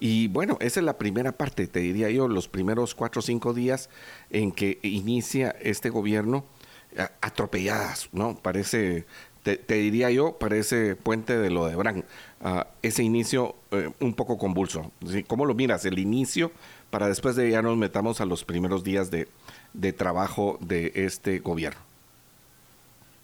Y 0.00 0.26
bueno, 0.26 0.56
esa 0.60 0.80
es 0.80 0.84
la 0.84 0.98
primera 0.98 1.30
parte, 1.30 1.68
te 1.68 1.78
diría 1.78 2.10
yo, 2.10 2.26
los 2.26 2.48
primeros 2.48 2.96
cuatro 2.96 3.20
o 3.20 3.22
cinco 3.22 3.54
días 3.54 3.88
en 4.30 4.50
que 4.50 4.80
inicia 4.82 5.54
este 5.62 5.90
gobierno 5.90 6.44
atropelladas, 7.20 8.08
¿no? 8.10 8.34
Parece, 8.34 9.06
te, 9.44 9.58
diría 9.68 10.10
yo, 10.10 10.38
parece 10.38 10.96
puente 10.96 11.38
de 11.38 11.50
lo 11.50 11.66
de 11.66 11.76
Bran. 11.76 12.04
Ah, 12.40 12.66
ese 12.82 13.04
inicio 13.04 13.54
un 14.00 14.14
poco 14.14 14.38
convulso. 14.38 14.90
¿Cómo 15.28 15.46
lo 15.46 15.54
miras? 15.54 15.84
El 15.84 16.00
inicio 16.00 16.50
para 16.92 17.08
después 17.08 17.36
de 17.36 17.50
ya 17.50 17.62
nos 17.62 17.78
metamos 17.78 18.20
a 18.20 18.26
los 18.26 18.44
primeros 18.44 18.84
días 18.84 19.10
de, 19.10 19.26
trabajo 19.94 20.58
de 20.60 20.92
este 20.94 21.38
gobierno. 21.38 21.80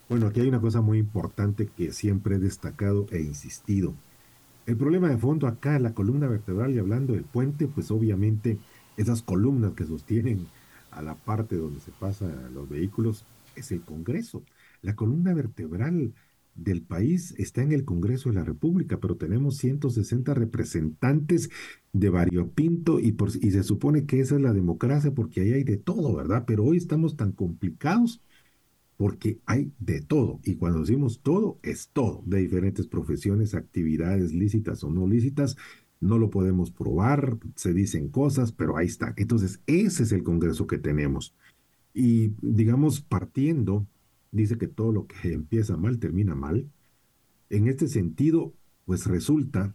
Bueno, 0.09 0.27
aquí 0.27 0.41
hay 0.41 0.49
una 0.49 0.63
cosa 0.63 0.81
muy 0.81 0.97
importante 0.97 1.69
que 1.77 1.93
siempre 1.93 2.37
he 2.37 2.39
destacado 2.39 3.07
e 3.11 3.21
insistido. 3.21 3.93
El 4.65 4.79
problema 4.79 5.11
de 5.11 5.19
fondo 5.19 5.47
acá 5.47 5.79
la 5.79 5.93
columna 5.93 6.29
vertebral 6.29 6.75
y 6.75 6.79
hablando 6.79 7.13
del 7.13 7.25
puente, 7.25 7.67
pues 7.67 7.91
obviamente 7.91 8.57
esas 8.97 9.21
columnas 9.21 9.75
que 9.75 9.85
sostienen 9.85 10.47
a 10.91 11.03
la 11.03 11.15
parte 11.15 11.57
donde 11.57 11.81
se 11.81 11.91
pasan 11.91 12.55
los 12.55 12.71
vehículos 12.71 13.27
es 13.55 13.71
el 13.71 13.83
Congreso. 13.83 14.43
La 14.81 14.97
columna 14.97 15.35
vertebral 15.35 16.15
del 16.59 16.83
país 16.83 17.35
está 17.39 17.63
en 17.63 17.73
el 17.73 17.85
Congreso 17.85 18.29
de 18.29 18.37
la 18.37 18.45
República, 18.45 18.99
pero 18.99 19.17
tenemos 19.17 19.57
160 19.59 20.35
representantes 20.35 21.51
de 21.93 22.11
variopinto 22.11 23.01
y, 23.01 23.13
por, 23.13 23.31
y 23.35 23.51
se 23.51 23.63
supone 23.63 24.07
que 24.07 24.21
esa 24.21 24.37
es 24.37 24.43
la 24.43 24.53
democracia 24.53 25.13
porque 25.15 25.41
ahí 25.41 25.53
hay 25.53 25.65
de 25.65 25.77
todo, 25.77 26.15
¿verdad? 26.15 26.45
Pero 26.47 26.65
hoy 26.65 26.77
estamos 26.77 27.17
tan 27.17 27.33
complicados 27.33 28.23
porque 28.97 29.39
hay 29.47 29.73
de 29.79 30.01
todo. 30.01 30.41
Y 30.45 30.57
cuando 30.57 30.81
decimos 30.81 31.21
todo, 31.23 31.59
es 31.63 31.89
todo, 31.93 32.23
de 32.27 32.41
diferentes 32.41 32.89
profesiones, 32.89 33.55
actividades 33.55 34.35
lícitas 34.35 34.83
o 34.83 34.91
no 34.91 35.07
lícitas. 35.07 35.57
No 36.01 36.19
lo 36.19 36.31
podemos 36.31 36.71
probar, 36.73 37.39
se 37.55 37.73
dicen 37.73 38.09
cosas, 38.09 38.53
pero 38.53 38.77
ahí 38.77 38.87
está. 38.87 39.15
Entonces, 39.17 39.61
ese 39.67 40.03
es 40.03 40.13
el 40.13 40.25
Congreso 40.25 40.67
que 40.67 40.79
tenemos. 40.79 41.35
Y 41.95 42.33
digamos, 42.43 43.01
partiendo 43.01 43.87
dice 44.31 44.59
que 44.59 44.69
todo 44.69 44.93
lo 44.93 45.07
que 45.07 45.33
empieza 45.33 45.77
mal 45.77 45.99
termina 45.99 46.35
mal. 46.35 46.71
En 47.51 47.69
este 47.69 47.89
sentido, 47.89 48.55
pues 48.85 49.07
resulta 49.07 49.75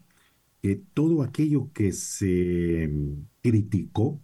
que 0.62 0.82
todo 0.94 1.24
aquello 1.24 1.72
que 1.74 1.92
se 1.94 2.88
mm, 2.90 3.28
criticó 3.42 4.22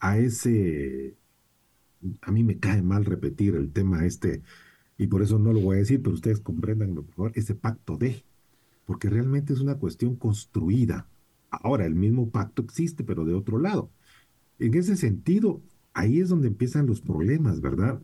a 0.00 0.18
ese, 0.18 1.16
a 2.22 2.32
mí 2.32 2.44
me 2.44 2.58
cae 2.58 2.82
mal 2.82 3.04
repetir 3.04 3.54
el 3.56 3.72
tema 3.72 4.04
este, 4.06 4.42
y 4.98 5.06
por 5.06 5.22
eso 5.22 5.38
no 5.38 5.52
lo 5.52 5.60
voy 5.60 5.76
a 5.76 5.80
decir, 5.80 6.02
pero 6.02 6.14
ustedes 6.14 6.40
comprendan, 6.40 6.94
por 6.94 7.06
favor, 7.14 7.32
ese 7.34 7.54
pacto 7.54 7.96
de, 7.96 8.24
porque 8.86 9.08
realmente 9.08 9.52
es 9.52 9.60
una 9.60 9.76
cuestión 9.78 10.16
construida. 10.16 11.08
Ahora, 11.50 11.86
el 11.86 11.94
mismo 11.94 12.30
pacto 12.30 12.62
existe, 12.62 13.04
pero 13.04 13.24
de 13.24 13.34
otro 13.34 13.58
lado. 13.58 13.90
En 14.58 14.74
ese 14.74 14.96
sentido, 14.96 15.62
ahí 15.94 16.20
es 16.20 16.28
donde 16.28 16.48
empiezan 16.48 16.86
los 16.86 17.00
problemas, 17.00 17.60
¿verdad? 17.60 18.02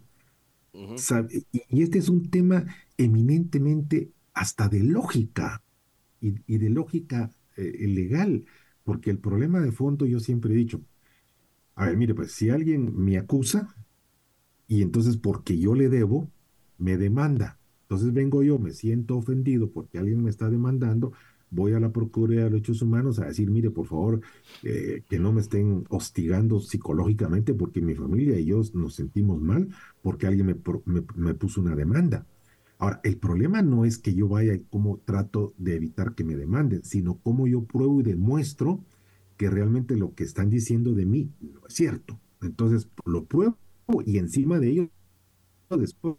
Y, 1.70 1.82
este 1.82 1.98
es 1.98 2.08
un 2.08 2.30
tema 2.30 2.66
eminentemente 2.96 4.10
hasta 4.34 4.68
de 4.68 4.80
lógica 4.80 5.62
y, 6.20 6.58
de 6.58 6.70
lógica 6.70 7.30
eh, 7.56 7.86
legal, 7.88 8.44
porque 8.84 9.10
el 9.10 9.18
problema 9.18 9.60
de 9.60 9.72
fondo 9.72 10.06
yo 10.06 10.20
siempre 10.20 10.52
he 10.52 10.56
dicho, 10.56 10.80
a 11.74 11.86
ver, 11.86 11.96
mire, 11.96 12.14
pues 12.14 12.32
si 12.32 12.50
alguien 12.50 12.96
me 12.96 13.18
acusa 13.18 13.74
y 14.66 14.82
entonces 14.82 15.16
porque 15.16 15.58
yo 15.58 15.74
le 15.74 15.88
debo, 15.88 16.30
me 16.78 16.96
demanda. 16.96 17.58
Entonces 17.82 18.12
vengo 18.12 18.42
yo, 18.42 18.58
me 18.58 18.72
siento 18.72 19.16
ofendido 19.16 19.70
porque 19.70 19.98
alguien 19.98 20.22
me 20.22 20.30
está 20.30 20.50
demandando, 20.50 21.12
voy 21.50 21.72
a 21.72 21.80
la 21.80 21.92
Procuraduría 21.92 22.44
de 22.44 22.50
Derechos 22.50 22.82
Humanos 22.82 23.18
a 23.18 23.26
decir, 23.26 23.50
mire, 23.50 23.70
por 23.70 23.86
favor, 23.86 24.20
eh, 24.62 25.02
que 25.08 25.18
no 25.18 25.32
me 25.32 25.40
estén 25.40 25.84
hostigando 25.88 26.60
psicológicamente 26.60 27.54
porque 27.54 27.80
mi 27.80 27.94
familia 27.94 28.38
y 28.38 28.46
yo 28.46 28.62
nos 28.74 28.94
sentimos 28.94 29.40
mal 29.40 29.68
porque 30.02 30.26
alguien 30.26 30.46
me, 30.46 31.02
me, 31.16 31.34
puso 31.34 31.60
una 31.60 31.74
demanda. 31.74 32.26
Ahora, 32.78 33.00
el 33.04 33.16
problema 33.16 33.62
no 33.62 33.84
es 33.84 33.98
que 33.98 34.14
yo 34.14 34.28
vaya 34.28 34.54
y 34.54 34.64
cómo 34.70 34.98
trato 35.04 35.54
de 35.56 35.76
evitar 35.76 36.14
que 36.14 36.24
me 36.24 36.36
demanden, 36.36 36.84
sino 36.84 37.18
cómo 37.18 37.46
yo 37.46 37.64
pruebo 37.64 38.00
y 38.00 38.04
demuestro 38.04 38.84
que 39.36 39.48
realmente 39.50 39.96
lo 39.96 40.14
que 40.14 40.24
están 40.24 40.50
diciendo 40.50 40.94
de 40.94 41.06
mí 41.06 41.30
no 41.40 41.66
es 41.66 41.74
cierto. 41.74 42.18
Entonces, 42.42 42.88
lo 43.04 43.24
pruebo 43.24 43.56
y 44.04 44.18
encima 44.18 44.58
de 44.58 44.68
ello, 44.70 44.90
después 45.70 46.16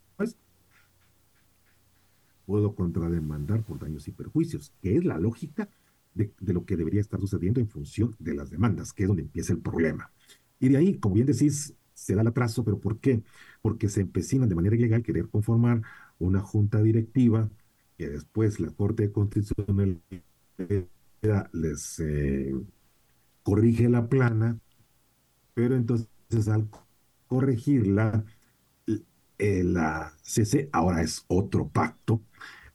puedo 2.47 2.73
contrademandar 2.73 3.61
por 3.61 3.77
daños 3.77 4.07
y 4.07 4.13
perjuicios, 4.13 4.73
que 4.81 4.95
es 4.95 5.03
la 5.03 5.19
lógica 5.19 5.69
de, 6.15 6.31
lo 6.39 6.65
que 6.65 6.77
debería 6.77 7.01
estar 7.01 7.19
sucediendo 7.19 7.59
en 7.59 7.67
función 7.67 8.15
de 8.19 8.33
las 8.33 8.49
demandas, 8.49 8.93
que 8.93 9.03
es 9.03 9.07
donde 9.07 9.23
empieza 9.23 9.53
el 9.53 9.59
problema. 9.59 10.09
Y 10.59 10.69
de 10.69 10.77
ahí, 10.77 10.97
como 10.97 11.15
bien 11.15 11.27
decís, 11.27 11.75
se 11.93 12.15
da 12.15 12.21
el 12.21 12.27
atraso, 12.27 12.63
pero 12.63 12.79
¿por 12.79 12.99
qué? 12.99 13.21
Porque 13.61 13.89
se 13.89 14.01
empecinan 14.01 14.47
de 14.47 14.55
manera 14.55 14.77
ilegal 14.77 15.03
querer 15.03 15.27
conformar 15.27 15.81
una 16.19 16.39
junta 16.39 16.81
directiva 16.81 17.49
que 17.97 18.09
después 18.09 18.61
la 18.61 18.71
Corte 18.71 19.11
Constitucional 19.11 20.01
les 21.51 21.99
eh, 21.99 22.55
corrige 23.43 23.89
la 23.89 24.07
plana, 24.07 24.57
pero 25.53 25.75
entonces 25.75 26.07
al 26.47 26.69
corregirla, 27.27 28.23
eh, 29.37 29.63
la 29.63 30.13
CC 30.21 30.69
ahora 30.71 31.01
es 31.01 31.25
otro 31.27 31.69
pacto 31.69 32.21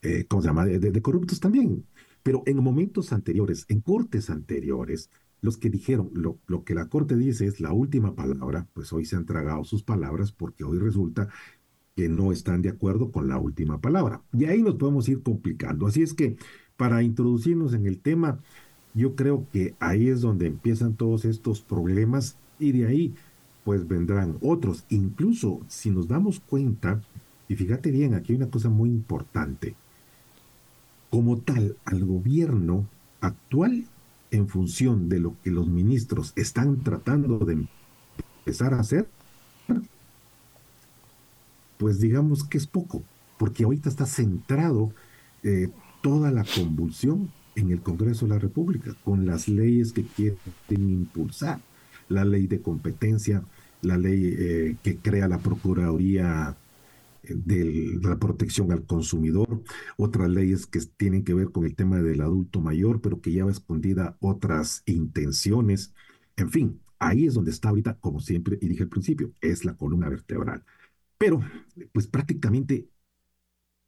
eh, 0.03 0.25
¿cómo 0.27 0.41
se 0.41 0.49
llama?, 0.49 0.65
de, 0.65 1.01
corruptos 1.01 1.39
también. 1.39 1.85
Pero 2.23 2.43
en 2.45 2.61
momentos 2.61 3.13
anteriores, 3.13 3.65
en 3.69 3.81
cortes 3.81 4.29
anteriores, 4.29 5.09
los 5.41 5.57
que 5.57 5.69
dijeron 5.69 6.09
lo, 6.13 6.39
lo, 6.45 6.63
que 6.63 6.75
la 6.75 6.87
corte 6.89 7.15
dice 7.17 7.47
es 7.47 7.59
la 7.59 7.73
última 7.73 8.15
palabra, 8.15 8.67
pues 8.73 8.93
hoy 8.93 9.05
se 9.05 9.15
han 9.15 9.25
tragado 9.25 9.63
sus 9.63 9.83
palabras 9.83 10.31
porque 10.31 10.63
hoy 10.63 10.77
resulta 10.77 11.29
que 11.95 12.09
no 12.09 12.31
están 12.31 12.61
de 12.61 12.69
acuerdo 12.69 13.11
con 13.11 13.27
la 13.27 13.37
última 13.37 13.79
palabra. 13.79 14.21
Y 14.33 14.45
ahí 14.45 14.61
nos 14.61 14.75
podemos 14.75 15.07
ir 15.09 15.21
complicando. 15.21 15.87
Así 15.87 16.01
es 16.01 16.13
que 16.13 16.37
para 16.75 17.03
introducirnos 17.03 17.73
en 17.73 17.85
el 17.85 17.99
tema, 17.99 18.39
yo 18.93 19.15
creo 19.15 19.47
que 19.51 19.75
ahí 19.79 20.09
es 20.09 20.21
donde 20.21 20.47
empiezan 20.47 20.95
todos 20.95 21.23
estos 21.25 21.61
problemas 21.61 22.37
y 22.59 22.71
de 22.73 22.87
ahí 22.87 23.15
pues 23.63 23.87
vendrán 23.87 24.37
otros. 24.41 24.83
Incluso 24.89 25.61
si 25.67 25.89
nos 25.89 26.07
damos 26.07 26.39
cuenta, 26.39 27.01
y 27.47 27.55
fíjate 27.55 27.91
bien, 27.91 28.13
aquí 28.13 28.33
hay 28.33 28.37
una 28.37 28.49
cosa 28.49 28.69
muy 28.69 28.89
importante 28.89 29.75
como 31.09 31.37
tal 31.37 31.77
al 31.85 32.05
gobierno 32.05 32.87
actual 33.21 33.85
en 34.31 34.47
función 34.47 35.09
de 35.09 35.19
lo 35.19 35.35
que 35.43 35.51
los 35.51 35.67
ministros 35.67 36.33
están 36.35 36.81
tratando 36.81 37.37
de 37.39 37.67
empezar 38.39 38.73
a 38.73 38.79
hacer, 38.79 39.07
pues 41.77 41.99
digamos 41.99 42.43
que 42.43 42.57
es 42.57 42.65
poco, 42.65 43.03
porque 43.37 43.63
ahorita 43.63 43.89
está 43.89 44.05
centrado 44.05 44.91
eh, 45.43 45.69
toda 46.01 46.31
la 46.31 46.43
convulsión 46.43 47.29
en 47.55 47.69
el 47.69 47.81
Congreso 47.81 48.25
de 48.25 48.33
la 48.33 48.39
República, 48.39 48.95
con 49.05 49.25
las 49.25 49.47
leyes 49.47 49.93
que 49.93 50.03
quieren 50.03 50.39
impulsar, 50.69 51.59
la 52.09 52.25
ley 52.25 52.47
de 52.47 52.61
competencia, 52.61 53.43
la 53.81 53.97
ley 53.97 54.35
eh, 54.37 54.75
que 54.83 54.97
crea 54.97 55.27
la 55.27 55.39
Procuraduría 55.39 56.55
de 57.23 57.99
la 58.01 58.17
protección 58.17 58.71
al 58.71 58.85
consumidor, 58.85 59.63
otras 59.97 60.29
leyes 60.29 60.67
que 60.67 60.79
tienen 60.97 61.23
que 61.23 61.33
ver 61.33 61.51
con 61.51 61.65
el 61.65 61.75
tema 61.75 62.01
del 62.01 62.21
adulto 62.21 62.59
mayor, 62.61 63.01
pero 63.01 63.21
que 63.21 63.31
lleva 63.31 63.51
escondida 63.51 64.17
otras 64.19 64.83
intenciones. 64.85 65.93
En 66.35 66.49
fin, 66.49 66.81
ahí 66.99 67.25
es 67.25 67.33
donde 67.35 67.51
está 67.51 67.69
ahorita, 67.69 67.97
como 67.99 68.19
siempre, 68.19 68.57
y 68.61 68.67
dije 68.67 68.83
al 68.83 68.89
principio, 68.89 69.31
es 69.41 69.65
la 69.65 69.75
columna 69.75 70.09
vertebral. 70.09 70.63
Pero, 71.17 71.41
pues 71.93 72.07
prácticamente 72.07 72.89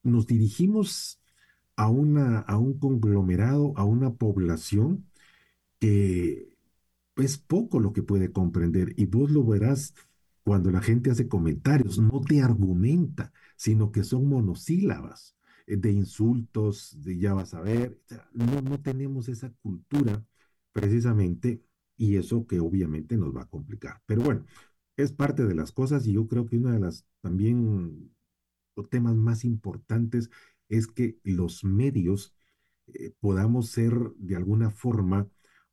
nos 0.04 0.28
dirigimos 0.28 1.20
a, 1.76 1.90
una, 1.90 2.40
a 2.40 2.58
un 2.58 2.80
conglomerado, 2.80 3.74
a 3.76 3.84
una 3.84 4.14
población 4.14 5.06
que 5.80 6.55
es 7.16 7.38
poco 7.38 7.80
lo 7.80 7.94
que 7.94 8.04
puede 8.04 8.32
comprender 8.32 8.94
y 8.98 9.06
vos 9.06 9.32
lo 9.32 9.46
verás 9.46 9.94
cuando 10.44 10.72
la 10.72 10.82
gente 10.82 11.10
hace 11.10 11.28
comentarios, 11.28 11.98
no 12.00 12.22
te 12.22 12.42
argumenta, 12.42 13.34
sino 13.58 13.92
que 13.92 14.04
son 14.04 14.28
monosílabas 14.28 15.36
eh, 15.66 15.78
de 15.78 15.92
insultos, 15.92 16.98
de 17.02 17.18
ya 17.18 17.34
vas 17.34 17.54
a 17.54 17.62
ver, 17.62 18.00
no, 18.34 18.62
no 18.62 18.80
tenemos 18.82 19.28
esa 19.30 19.52
cultura 19.62 20.24
precisamente 20.72 21.64
y 21.98 22.18
eso 22.18 22.46
que 22.46 22.60
obviamente 22.60 23.18
nos 23.18 23.36
va 23.36 23.44
a 23.44 23.50
complicar. 23.50 24.02
Pero 24.06 24.24
bueno, 24.24 24.46
es 24.98 25.12
parte 25.12 25.46
de 25.46 25.56
las 25.56 25.72
cosas 25.72 26.06
y 26.08 26.14
yo 26.14 26.28
creo 26.28 26.46
que 26.46 26.58
una 26.58 26.74
de 26.74 26.80
las 26.80 27.06
también 27.22 28.12
temas 28.90 29.16
más 29.16 29.46
importantes 29.46 30.30
es 30.70 30.88
que 30.88 31.18
los 31.24 31.64
medios 31.64 32.36
eh, 32.88 33.14
podamos 33.20 33.70
ser 33.70 33.94
de 34.18 34.36
alguna 34.36 34.70
forma 34.70 35.28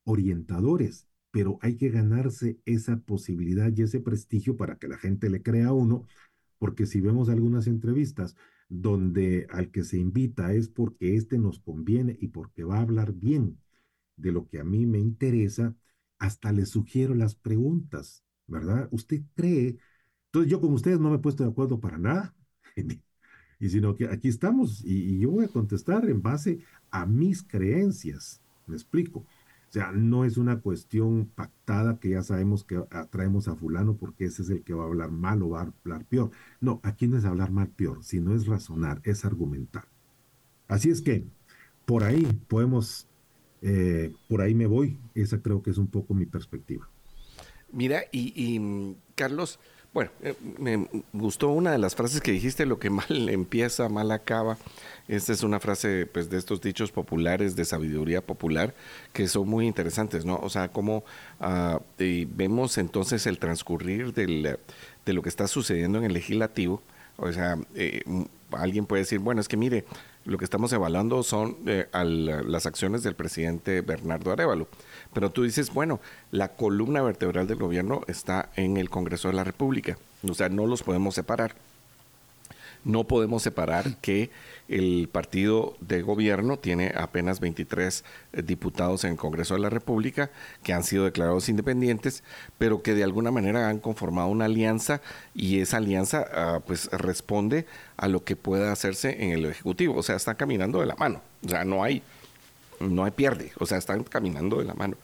orientadores 0.05 1.09
pero 1.33 1.59
hay 1.63 1.77
que 1.77 1.91
ganarse 1.91 2.61
esa 2.67 2.99
posibilidad 3.01 3.73
y 3.77 3.83
ese 3.83 4.01
prestigio 4.01 4.57
para 4.57 4.77
que 4.79 4.87
la 4.89 4.99
gente 4.99 5.31
le 5.31 5.43
crea 5.43 5.69
a 5.69 5.73
uno, 5.73 6.07
porque 6.59 6.87
si 6.87 7.01
vemos 7.01 7.29
algunas 7.31 7.67
entrevistas 7.67 8.37
donde 8.69 9.47
al 9.51 9.71
que 9.71 9.85
se 9.85 9.99
invita 9.99 10.53
es 10.55 10.69
porque 10.69 11.17
este 11.17 11.39
nos 11.39 11.59
conviene 11.61 12.17
y 12.21 12.29
porque 12.29 12.65
va 12.65 12.79
a 12.79 12.83
hablar 12.83 13.13
bien 13.15 13.59
de 14.17 14.33
lo 14.33 14.49
que 14.49 14.61
a 14.61 14.65
mí 14.65 14.87
me 14.87 14.99
interesa, 14.99 15.75
hasta 16.19 16.53
le 16.53 16.67
sugiero 16.67 17.15
las 17.15 17.35
preguntas, 17.35 18.25
¿verdad? 18.47 18.89
¿Usted 18.93 19.23
cree? 19.35 19.79
Entonces 20.27 20.51
yo 20.51 20.61
con 20.61 20.73
ustedes 20.75 21.01
no 21.01 21.11
me 21.11 21.17
he 21.17 21.19
puesto 21.21 21.45
de 21.45 21.51
acuerdo 21.51 21.81
para 21.81 21.99
nada, 21.99 22.35
y 23.61 23.69
sino 23.69 23.95
que 23.95 24.07
aquí 24.09 24.29
estamos 24.29 24.85
y, 24.85 25.17
y 25.17 25.19
yo 25.21 25.31
voy 25.31 25.47
a 25.47 25.49
contestar 25.49 26.09
en 26.09 26.23
base 26.23 26.61
a 26.91 27.07
mis 27.07 27.43
creencias, 27.43 28.43
me 28.67 28.77
explico. 28.77 29.27
O 29.73 29.75
sea, 29.75 29.91
no 29.91 30.27
es 30.27 30.37
una 30.37 30.61
cuestión 30.61 31.31
pactada 31.35 31.99
que 31.99 32.11
ya 32.11 32.23
sabemos 32.23 32.63
que 32.63 32.77
atraemos 32.91 33.49
a 33.49 33.57
fulano 33.57 33.97
porque 33.97 34.27
ese 34.27 34.43
es 34.43 34.51
el 34.51 34.63
que 34.65 34.75
va 34.75 34.83
a 34.83 34.87
hablar 34.87 35.11
mal 35.11 35.43
o 35.43 35.49
va 35.49 35.63
a 35.63 35.73
hablar 35.83 36.05
peor. 36.05 36.31
No, 36.61 36.79
aquí 36.83 37.09
no 37.09 37.17
es 37.17 37.25
hablar 37.25 37.53
mal 37.53 37.69
peor, 37.69 38.05
sino 38.05 38.35
es 38.35 38.47
razonar, 38.47 39.01
es 39.05 39.25
argumentar. 39.25 39.87
Así 40.69 40.91
es 40.91 41.01
que 41.01 41.25
por 41.87 42.05
ahí 42.05 42.27
podemos, 42.49 43.09
eh, 43.63 44.13
por 44.29 44.43
ahí 44.43 44.55
me 44.55 44.67
voy. 44.67 44.99
Esa 45.15 45.41
creo 45.41 45.63
que 45.63 45.71
es 45.71 45.79
un 45.79 45.87
poco 45.87 46.13
mi 46.13 46.27
perspectiva. 46.27 46.91
Mira, 47.73 48.03
y 48.13 48.95
Carlos, 49.15 49.59
bueno, 49.95 50.11
eh, 50.23 50.35
me 50.59 50.89
gustó 51.13 51.49
una 51.49 51.71
de 51.71 51.79
las 51.79 51.95
frases 51.95 52.21
que 52.21 52.33
dijiste, 52.33 52.65
lo 52.65 52.79
que 52.79 52.91
mal 52.91 53.07
empieza, 53.29 53.89
mal 53.89 54.11
acaba. 54.11 54.57
Esta 55.09 55.33
es 55.33 55.43
una 55.43 55.61
frase 55.61 56.07
pues, 56.07 56.31
de 56.31 56.39
estos 56.39 56.61
dichos 56.61 56.93
populares 56.93 57.57
de 57.57 57.65
sabiduría 57.65 58.23
popular 58.23 58.75
que 59.13 59.29
son 59.29 59.49
muy 59.49 59.67
interesantes, 59.67 60.25
¿no? 60.25 60.37
O 60.37 60.49
sea, 60.49 60.69
cómo 60.69 61.05
ah, 61.41 61.81
vemos 61.99 62.79
entonces 62.79 63.27
el 63.27 63.39
transcurrir 63.39 64.15
de 64.15 64.59
lo 65.13 65.23
que 65.23 65.29
está 65.29 65.49
sucediendo 65.49 65.99
en 65.99 66.05
el 66.05 66.15
legislativo. 66.15 66.83
O 67.17 67.31
sea, 67.31 67.59
eh, 67.75 68.03
alguien 68.53 68.87
puede 68.87 69.03
decir, 69.03 69.19
bueno, 69.19 69.41
es 69.41 69.49
que 69.49 69.57
mire, 69.57 69.85
lo 70.25 70.39
que 70.39 70.45
estamos 70.45 70.73
evaluando 70.73 71.23
son 71.23 71.57
eh, 71.67 71.87
las 71.93 72.67
acciones 72.67 73.03
del 73.03 73.15
presidente 73.15 73.81
Bernardo 73.81 74.33
Arevalo. 74.33 74.69
Pero 75.13 75.31
tú 75.31 75.43
dices, 75.43 75.73
bueno, 75.73 76.01
la 76.31 76.49
columna 76.49 77.03
vertebral 77.03 77.47
del 77.47 77.59
gobierno 77.59 78.03
está 78.07 78.51
en 78.57 78.77
el 78.77 78.89
Congreso 78.89 79.29
de 79.29 79.35
la 79.35 79.45
República. 79.45 79.99
O 80.29 80.35
sea, 80.35 80.49
no 80.49 80.67
los 80.67 80.83
podemos 80.83 81.15
separar. 81.15 81.55
No 82.85 83.05
podemos 83.05 83.43
separar 83.43 83.97
que 83.99 84.31
el 84.73 85.09
partido 85.11 85.77
de 85.81 86.03
gobierno 86.03 86.59
tiene 86.59 86.93
apenas 86.97 87.41
23 87.41 88.05
eh, 88.33 88.43
diputados 88.43 89.05
en 89.05 89.13
el 89.13 89.17
Congreso 89.17 89.55
de 89.55 89.61
la 89.61 89.71
República 89.71 90.31
que 90.63 90.73
han 90.73 90.85
sido 90.85 91.05
declarados 91.05 91.49
independientes, 91.49 92.25
pero 92.59 92.83
que 92.83 92.95
de 92.95 93.05
alguna 93.05 93.31
manera 93.31 93.69
han 93.69 93.79
conformado 93.79 94.29
una 94.29 94.47
alianza 94.47 95.01
y 95.35 95.61
esa 95.61 95.77
alianza 95.77 96.27
ah, 96.33 96.61
pues 96.67 96.91
responde 96.91 97.67
a 97.97 98.09
lo 98.09 98.25
que 98.25 98.37
pueda 98.37 98.73
hacerse 98.73 99.23
en 99.25 99.31
el 99.31 99.45
Ejecutivo. 99.45 99.97
O 99.97 100.03
sea, 100.03 100.17
están 100.17 100.37
caminando 100.37 100.81
de 100.81 100.87
la 100.87 100.97
mano. 100.97 101.23
O 101.45 101.49
sea, 101.49 101.65
no 101.65 101.83
hay 101.85 102.03
no 102.81 103.05
hay 103.05 103.13
pierde, 103.13 103.53
o 103.59 103.67
sea, 103.67 103.79
están 103.79 104.03
caminando 104.05 104.59
de 104.59 104.65
la 104.65 104.75
mano. 104.75 104.97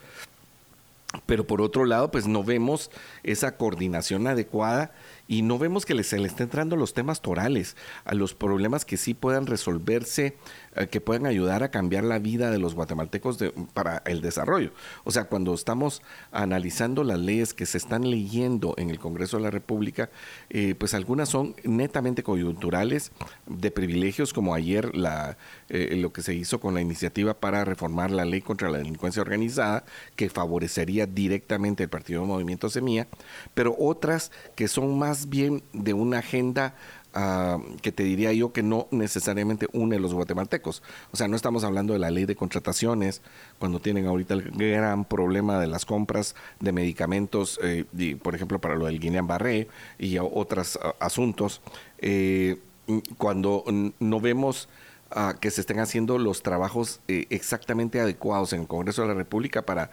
Pero 1.27 1.47
por 1.47 1.63
otro 1.63 1.85
lado, 1.85 2.11
pues 2.11 2.27
no 2.27 2.45
vemos 2.45 2.91
esa 3.23 3.57
coordinación 3.57 4.27
adecuada 4.27 4.93
y 5.29 5.43
no 5.43 5.59
vemos 5.59 5.85
que 5.87 6.03
se 6.03 6.19
le 6.19 6.27
estén 6.27 6.45
entrando 6.45 6.75
los 6.75 6.95
temas 6.95 7.21
torales, 7.21 7.77
a 8.05 8.15
los 8.15 8.35
problemas 8.35 8.87
que 8.87 8.97
sí 8.97 9.13
puedan 9.13 9.47
resolverse, 9.47 10.39
que 10.87 11.01
puedan 11.01 11.27
ayudar 11.27 11.63
a 11.63 11.71
cambiar 11.71 12.05
la 12.05 12.19
vida 12.19 12.51
de 12.51 12.59
los 12.59 12.75
guatemaltecos 12.75 13.39
para 13.75 14.03
el 14.07 14.21
desarrollo. 14.21 14.73
O 15.05 15.11
sea, 15.11 15.25
cuando 15.25 15.55
estamos 15.55 16.03
analizando 16.31 17.05
las 17.05 17.19
leyes 17.19 17.55
que 17.55 17.67
se 17.67 17.79
están 17.79 18.11
leyendo 18.11 18.75
en 18.77 18.91
el 18.91 18.99
Congreso 18.99 19.37
de 19.37 19.43
la 19.43 19.51
República, 19.51 20.11
eh, 20.51 20.75
pues 20.79 20.95
algunas 20.95 21.29
son 21.29 21.57
netamente 21.65 22.23
coyunturales, 22.23 23.13
de 23.47 23.71
privilegios, 23.71 24.33
como 24.33 24.55
ayer 24.55 24.95
la, 24.95 25.37
eh, 25.69 25.97
lo 25.97 26.13
que 26.13 26.23
se 26.23 26.35
hizo 26.35 26.61
con 26.61 26.75
la 26.75 26.81
iniciativa 26.81 27.35
para 27.35 27.65
reformar 27.65 28.11
la 28.11 28.25
ley 28.25 28.41
contra 28.41 28.71
la 28.71 28.79
delincuencia 28.79 29.23
organizada, 29.23 29.85
que 30.17 30.29
favorecería 30.29 31.07
directamente 31.07 31.83
el 31.83 31.89
Partido 31.89 32.25
Movimiento 32.25 32.69
Semilla, 32.69 33.09
pero 33.55 33.75
otras 33.79 34.31
que 34.55 34.69
son 34.69 34.99
más 34.99 35.29
bien 35.29 35.63
de 35.73 35.95
una 35.95 36.19
agenda 36.19 36.75
ah, 37.19 37.59
que 37.83 37.91
te 37.91 38.05
diría 38.05 38.33
yo 38.33 38.53
que 38.53 38.63
no 38.63 38.87
necesariamente 38.91 39.67
une 39.73 39.99
los 39.99 40.15
guatemaltecos. 40.15 40.83
O 41.11 41.17
sea, 41.17 41.27
no 41.27 41.37
estamos 41.37 41.65
hablando 41.65 41.93
de 41.93 41.99
la 41.99 42.11
ley 42.11 42.25
de 42.25 42.37
contrataciones, 42.37 43.23
cuando 43.59 43.81
tienen 43.81 44.07
ahorita 44.07 44.35
el 44.35 44.43
gran 44.53 45.05
problema 45.05 45.59
de 45.59 45.67
las 45.67 45.85
compras 45.85 46.37
de 46.61 46.73
medicamentos, 46.73 47.59
eh, 47.63 47.85
por 48.23 48.35
ejemplo, 48.35 48.61
para 48.61 48.77
lo 48.77 48.87
del 48.87 49.01
Guinean-Barré 49.01 49.69
y 49.99 50.19
otros 50.19 50.79
ah, 50.83 50.95
asuntos, 51.01 51.61
eh, 51.99 52.59
cuando 53.19 53.65
no 53.99 54.21
vemos 54.21 54.69
que 55.41 55.51
se 55.51 55.63
estén 55.63 55.81
haciendo 55.81 56.19
los 56.19 56.43
trabajos 56.43 57.01
eh, 57.09 57.27
exactamente 57.31 57.99
adecuados 58.01 58.53
en 58.53 58.63
el 58.63 58.67
Congreso 58.67 59.03
de 59.03 59.09
la 59.09 59.15
República 59.15 59.63
para, 59.63 59.91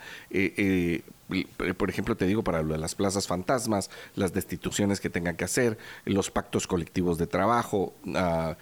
por 1.77 1.89
ejemplo, 1.89 2.15
te 2.15 2.25
digo, 2.25 2.43
para 2.43 2.61
lo 2.61 2.73
de 2.73 2.79
las 2.79 2.95
plazas 2.95 3.27
fantasmas, 3.27 3.89
las 4.15 4.33
destituciones 4.33 4.99
que 4.99 5.09
tengan 5.09 5.35
que 5.35 5.45
hacer, 5.45 5.77
los 6.05 6.29
pactos 6.29 6.67
colectivos 6.67 7.17
de 7.17 7.27
trabajo, 7.27 7.93
ah, 8.15 8.57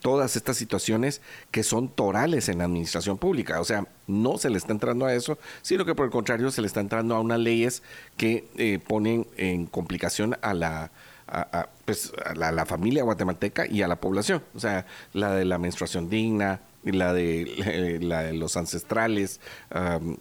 todas 0.00 0.36
estas 0.36 0.56
situaciones 0.56 1.20
que 1.50 1.62
son 1.62 1.88
torales 1.88 2.48
en 2.48 2.58
la 2.58 2.64
administración 2.64 3.18
pública. 3.18 3.60
O 3.60 3.64
sea, 3.64 3.86
no 4.06 4.38
se 4.38 4.50
le 4.50 4.58
está 4.58 4.72
entrando 4.72 5.06
a 5.06 5.14
eso, 5.14 5.38
sino 5.62 5.84
que 5.84 5.94
por 5.94 6.06
el 6.06 6.12
contrario 6.12 6.50
se 6.50 6.60
le 6.60 6.66
está 6.66 6.80
entrando 6.80 7.14
a 7.14 7.20
unas 7.20 7.38
leyes 7.38 7.82
que 8.16 8.80
ponen 8.86 9.26
en 9.36 9.66
complicación 9.66 10.36
a 10.42 10.54
la 10.54 10.90
a, 11.30 11.68
pues, 11.84 12.12
a 12.24 12.34
la, 12.34 12.66
familia 12.66 13.02
guatemalteca 13.02 13.66
y 13.66 13.82
a 13.82 13.88
la 13.88 13.96
población. 13.96 14.42
O 14.54 14.60
sea, 14.60 14.86
la 15.12 15.34
de 15.34 15.44
la 15.44 15.58
menstruación 15.58 16.08
digna, 16.08 16.60
la 16.92 17.12
de, 17.12 17.98
la 18.00 18.22
de 18.22 18.34
los 18.34 18.56
ancestrales, 18.56 19.40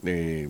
eh, 0.05 0.49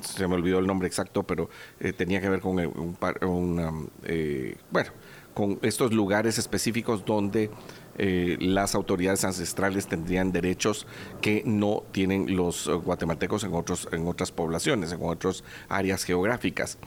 se 0.00 0.28
me 0.28 0.34
olvidó 0.34 0.58
el 0.58 0.66
nombre 0.66 0.88
exacto, 0.88 1.22
pero 1.22 1.48
eh, 1.80 1.92
tenía 1.92 2.20
que 2.20 2.28
ver 2.28 2.40
con 2.40 2.58
un, 2.58 3.90
eh, 4.04 4.56
bueno, 4.70 4.90
con 5.34 5.58
estos 5.62 5.92
lugares 5.92 6.38
específicos 6.38 7.04
donde 7.04 7.50
las 7.94 8.74
autoridades 8.74 9.22
ancestrales 9.24 9.86
tendrían 9.86 10.32
derechos 10.32 10.86
que 11.20 11.42
no 11.44 11.82
tienen 11.92 12.36
los 12.36 12.66
guatemaltecos 12.68 13.44
en 13.44 13.52
otros 13.52 13.86
en 13.92 14.06
otras 14.08 14.32
poblaciones, 14.32 14.92
en 14.92 14.98
otras 15.02 15.44
áreas 15.68 16.04
geográficas. 16.04 16.78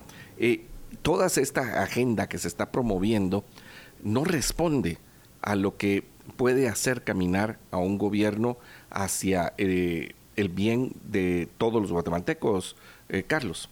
Toda 1.03 1.27
esta 1.27 1.83
agenda 1.83 2.27
que 2.27 2.39
se 2.39 2.47
está 2.47 2.71
promoviendo 2.71 3.45
no 4.03 4.23
responde 4.23 4.97
a 5.41 5.55
lo 5.55 5.77
que 5.77 6.03
puede 6.37 6.67
hacer 6.67 7.03
caminar 7.03 7.59
a 7.71 7.77
un 7.77 7.97
gobierno 7.97 8.57
hacia 8.89 9.53
eh, 9.57 10.13
el 10.35 10.49
bien 10.49 10.91
de 11.09 11.47
todos 11.57 11.81
los 11.81 11.91
guatemaltecos, 11.91 12.75
eh, 13.09 13.23
Carlos. 13.23 13.69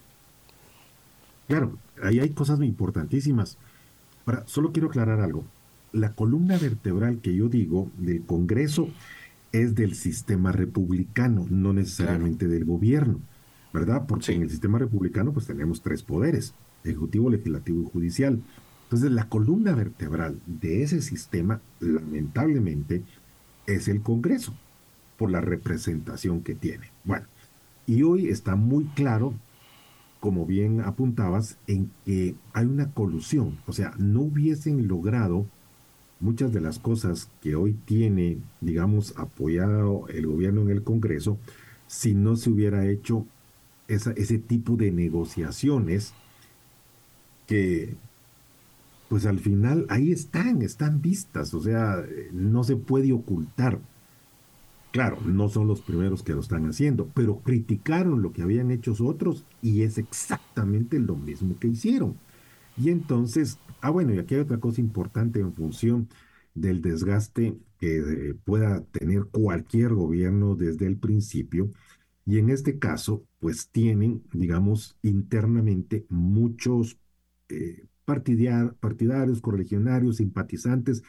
Claro, 1.48 1.78
ahí 2.02 2.20
hay 2.20 2.30
cosas 2.30 2.62
importantísimas. 2.62 3.58
Ahora, 4.26 4.44
solo 4.48 4.72
quiero 4.72 4.88
aclarar 4.88 5.20
algo. 5.20 5.44
La 5.92 6.14
columna 6.14 6.58
vertebral 6.58 7.20
que 7.20 7.36
yo 7.36 7.50
digo 7.50 7.90
del 7.98 8.24
Congreso 8.26 8.90
es 9.52 9.76
del 9.76 9.96
sistema 9.96 10.52
republicano, 10.52 11.46
no 11.50 11.74
necesariamente 11.74 12.48
del 12.48 12.66
gobierno, 12.66 13.20
¿verdad? 13.72 14.06
Porque 14.08 14.34
en 14.34 14.42
el 14.42 14.50
sistema 14.50 14.80
republicano 14.80 15.32
pues 15.32 15.46
tenemos 15.46 15.82
tres 15.82 16.02
poderes, 16.02 16.56
ejecutivo, 16.84 17.30
legislativo 17.30 17.84
y 17.84 17.92
judicial. 17.92 18.42
Entonces, 18.94 19.12
la 19.12 19.28
columna 19.28 19.74
vertebral 19.74 20.40
de 20.46 20.84
ese 20.84 21.02
sistema, 21.02 21.60
lamentablemente, 21.80 23.02
es 23.66 23.88
el 23.88 24.04
Congreso, 24.04 24.54
por 25.18 25.32
la 25.32 25.42
representación 25.42 26.42
que 26.42 26.54
tiene. 26.54 26.92
Bueno, 27.04 27.26
y 27.88 28.04
hoy 28.04 28.28
está 28.28 28.56
muy 28.56 28.84
claro, 28.94 29.34
como 30.20 30.46
bien 30.46 30.80
apuntabas, 30.82 31.58
en 31.66 31.90
que 32.06 32.36
hay 32.54 32.68
una 32.68 32.92
colusión, 32.92 33.58
o 33.66 33.74
sea, 33.74 33.96
no 33.98 34.22
hubiesen 34.22 34.88
logrado 34.88 35.48
muchas 36.20 36.54
de 36.54 36.62
las 36.62 36.78
cosas 36.78 37.32
que 37.42 37.56
hoy 37.56 37.74
tiene, 37.86 38.38
digamos, 38.62 39.16
apoyado 39.18 40.08
el 40.10 40.28
gobierno 40.28 40.62
en 40.62 40.70
el 40.70 40.84
Congreso, 40.84 41.40
si 41.88 42.14
no 42.14 42.36
se 42.36 42.52
hubiera 42.52 42.86
hecho 42.86 43.26
ese 43.88 44.38
tipo 44.38 44.76
de 44.78 44.92
negociaciones 44.92 46.14
que, 47.48 47.96
pues 49.14 49.28
al 49.28 49.38
final 49.38 49.86
ahí 49.90 50.12
están, 50.12 50.64
están 50.64 51.00
vistas, 51.00 51.54
o 51.54 51.62
sea, 51.62 52.04
no 52.32 52.64
se 52.64 52.78
puede 52.78 53.14
ocultar. 53.14 53.80
Claro, 54.92 55.20
no 55.24 55.50
son 55.50 55.68
los 55.68 55.82
primeros 55.82 56.24
que 56.24 56.34
lo 56.34 56.40
están 56.40 56.66
haciendo, 56.66 57.08
pero 57.14 57.38
criticaron 57.42 58.24
lo 58.24 58.34
que 58.34 58.42
habían 58.42 58.72
hecho 58.72 58.96
otros 59.06 59.46
y 59.62 59.84
es 59.84 60.00
exactamente 60.00 60.98
lo 60.98 61.16
mismo 61.16 61.60
que 61.60 61.68
hicieron. 61.68 62.18
Y 62.76 62.90
entonces, 62.90 63.60
ah 63.82 63.92
bueno, 63.92 64.16
y 64.16 64.18
aquí 64.18 64.34
hay 64.34 64.42
otra 64.42 64.60
cosa 64.60 64.82
importante 64.82 65.40
en 65.42 65.54
función 65.54 66.10
del 66.56 66.82
desgaste 66.82 67.56
que 67.78 67.98
eh, 67.98 68.34
pueda 68.44 68.82
tener 68.86 69.26
cualquier 69.26 69.94
gobierno 69.94 70.56
desde 70.56 70.88
el 70.88 70.98
principio. 70.98 71.70
Y 72.26 72.40
en 72.40 72.50
este 72.50 72.80
caso, 72.80 73.24
pues 73.40 73.70
tienen, 73.70 74.24
digamos, 74.34 74.98
internamente 75.04 76.04
muchos 76.10 76.98
eh, 77.50 77.86
partidarios, 78.06 79.42
correligionarios, 79.42 80.18
simpatizantes, 80.18 81.04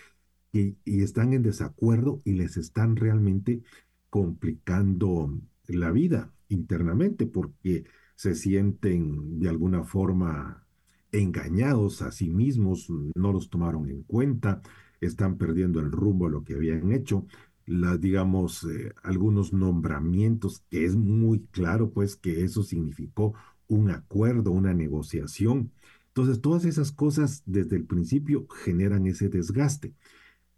y, 0.52 0.76
y 0.84 1.02
están 1.02 1.32
en 1.32 1.42
desacuerdo 1.42 2.22
y 2.24 2.34
les 2.34 2.56
están 2.56 2.96
realmente 2.96 3.62
complicando 4.10 5.40
la 5.66 5.90
vida 5.90 6.32
internamente 6.48 7.26
porque 7.26 7.84
se 8.14 8.34
sienten 8.34 9.40
de 9.40 9.48
alguna 9.48 9.84
forma 9.84 10.64
engañados 11.12 12.02
a 12.02 12.10
sí 12.12 12.30
mismos, 12.30 12.88
no 13.14 13.32
los 13.32 13.50
tomaron 13.50 13.88
en 13.88 14.02
cuenta, 14.02 14.62
están 15.00 15.36
perdiendo 15.36 15.80
el 15.80 15.90
rumbo 15.92 16.26
a 16.26 16.30
lo 16.30 16.44
que 16.44 16.54
habían 16.54 16.92
hecho. 16.92 17.26
La, 17.66 17.96
digamos, 17.96 18.64
eh, 18.64 18.92
algunos 19.02 19.52
nombramientos, 19.52 20.64
que 20.70 20.84
es 20.84 20.96
muy 20.96 21.40
claro, 21.50 21.90
pues, 21.90 22.16
que 22.16 22.44
eso 22.44 22.62
significó 22.62 23.34
un 23.68 23.90
acuerdo, 23.90 24.50
una 24.50 24.74
negociación. 24.74 25.72
Entonces, 26.14 26.40
todas 26.40 26.64
esas 26.64 26.92
cosas 26.92 27.42
desde 27.44 27.76
el 27.76 27.86
principio 27.86 28.46
generan 28.64 29.06
ese 29.06 29.28
desgaste. 29.28 29.94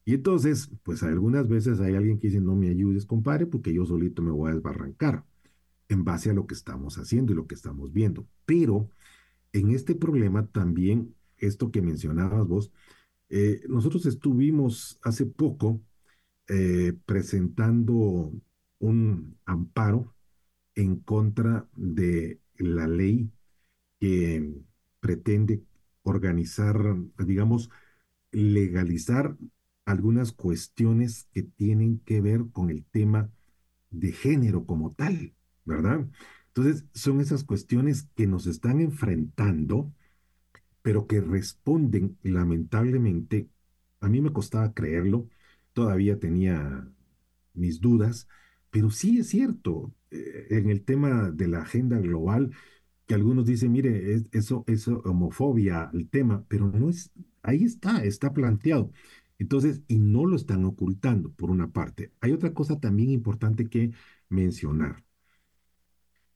Y 0.05 0.15
entonces, 0.15 0.71
pues 0.83 1.03
algunas 1.03 1.49
veces 1.49 1.81
hay 1.81 1.95
alguien 1.95 2.19
que 2.21 2.29
dice, 2.29 2.41
no 2.43 2.55
me 2.57 2.69
ayudes, 2.69 3.07
compadre, 3.07 3.47
porque 3.47 3.73
yo 3.75 3.87
solito 3.87 4.23
me 4.23 4.31
voy 4.33 4.51
a 4.51 4.55
desbarrancar 4.55 5.25
en 5.89 6.05
base 6.05 6.31
a 6.31 6.35
lo 6.35 6.47
que 6.47 6.55
estamos 6.55 6.99
haciendo 6.99 7.33
y 7.33 7.37
lo 7.37 7.47
que 7.47 7.55
estamos 7.55 7.93
viendo. 7.93 8.27
Pero 8.45 8.91
en 9.53 9.71
este 9.71 9.95
problema 9.95 10.47
también, 10.47 11.15
esto 11.39 11.71
que 11.71 11.83
mencionabas 11.83 12.47
vos, 12.47 12.73
eh, 13.31 13.63
nosotros 13.69 14.07
estuvimos 14.07 14.99
hace 15.03 15.27
poco 15.27 15.81
eh, 16.49 16.95
presentando 17.07 18.33
un 18.79 19.39
amparo 19.47 20.15
en 20.75 20.97
contra 20.97 21.69
de 21.75 22.41
la 22.59 22.87
ley 22.87 23.31
que 24.01 24.55
pretende 25.07 25.63
organizar, 26.03 26.77
digamos, 27.19 27.71
legalizar 28.33 29.37
algunas 29.87 30.33
cuestiones 30.33 31.29
que 31.33 31.45
tienen 31.45 32.01
que 32.01 32.21
ver 32.21 32.43
con 32.53 32.71
el 32.71 32.85
tema 32.87 33.31
de 33.91 34.13
género 34.13 34.67
como 34.67 34.93
tal, 34.95 35.35
¿verdad? 35.65 36.07
Entonces, 36.49 36.87
son 36.95 37.21
esas 37.21 37.45
cuestiones 37.45 38.09
que 38.17 38.27
nos 38.27 38.47
están 38.47 38.81
enfrentando 38.81 39.93
pero 40.83 41.07
que 41.07 41.21
responden 41.21 42.17
lamentablemente, 42.23 43.49
a 44.01 44.09
mí 44.09 44.21
me 44.21 44.33
costaba 44.33 44.73
creerlo, 44.73 45.29
todavía 45.73 46.19
tenía 46.21 46.89
mis 47.55 47.81
dudas, 47.81 48.29
pero 48.71 48.91
sí 48.91 49.19
es 49.19 49.29
cierto, 49.29 49.93
eh, 50.11 50.47
en 50.51 50.71
el 50.71 50.85
tema 50.85 51.31
de 51.33 51.49
la 51.49 51.63
agenda 51.63 51.99
global, 51.99 52.53
que 53.07 53.15
algunos 53.15 53.47
dicen, 53.47 53.73
mire, 53.73 54.23
eso 54.33 54.65
es 54.67 54.89
homofobia 54.89 55.91
el 55.95 56.09
tema, 56.09 56.45
pero 56.49 56.69
no 56.71 56.91
es, 56.91 57.13
ahí 57.43 57.65
está, 57.65 58.05
está 58.05 58.33
planteado. 58.33 58.93
Entonces, 59.39 59.83
y 59.89 59.99
no 59.99 60.27
lo 60.27 60.37
están 60.37 60.65
ocultando, 60.65 61.33
por 61.33 61.51
una 61.51 61.71
parte. 61.73 62.13
Hay 62.21 62.33
otra 62.33 62.53
cosa 62.55 62.81
también 62.81 63.11
importante 63.11 63.67
que 63.69 63.93
mencionar 64.29 65.05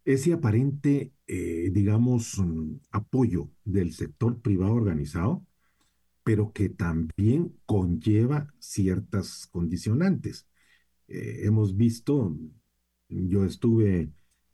ese 0.05 0.33
aparente, 0.33 1.13
eh, 1.27 1.71
digamos, 1.73 2.39
mm, 2.39 2.77
apoyo 2.91 3.51
del 3.65 3.93
sector 3.93 4.41
privado 4.41 4.75
organizado, 4.75 5.47
pero 6.25 6.53
que 6.53 6.69
también 6.69 7.57
conlleva 7.67 8.55
ciertas 8.59 9.47
condicionantes. 9.49 10.47
Eh, 11.09 11.43
hemos 11.45 11.77
visto, 11.77 12.37
yo 13.09 13.45
estuve 13.45 14.11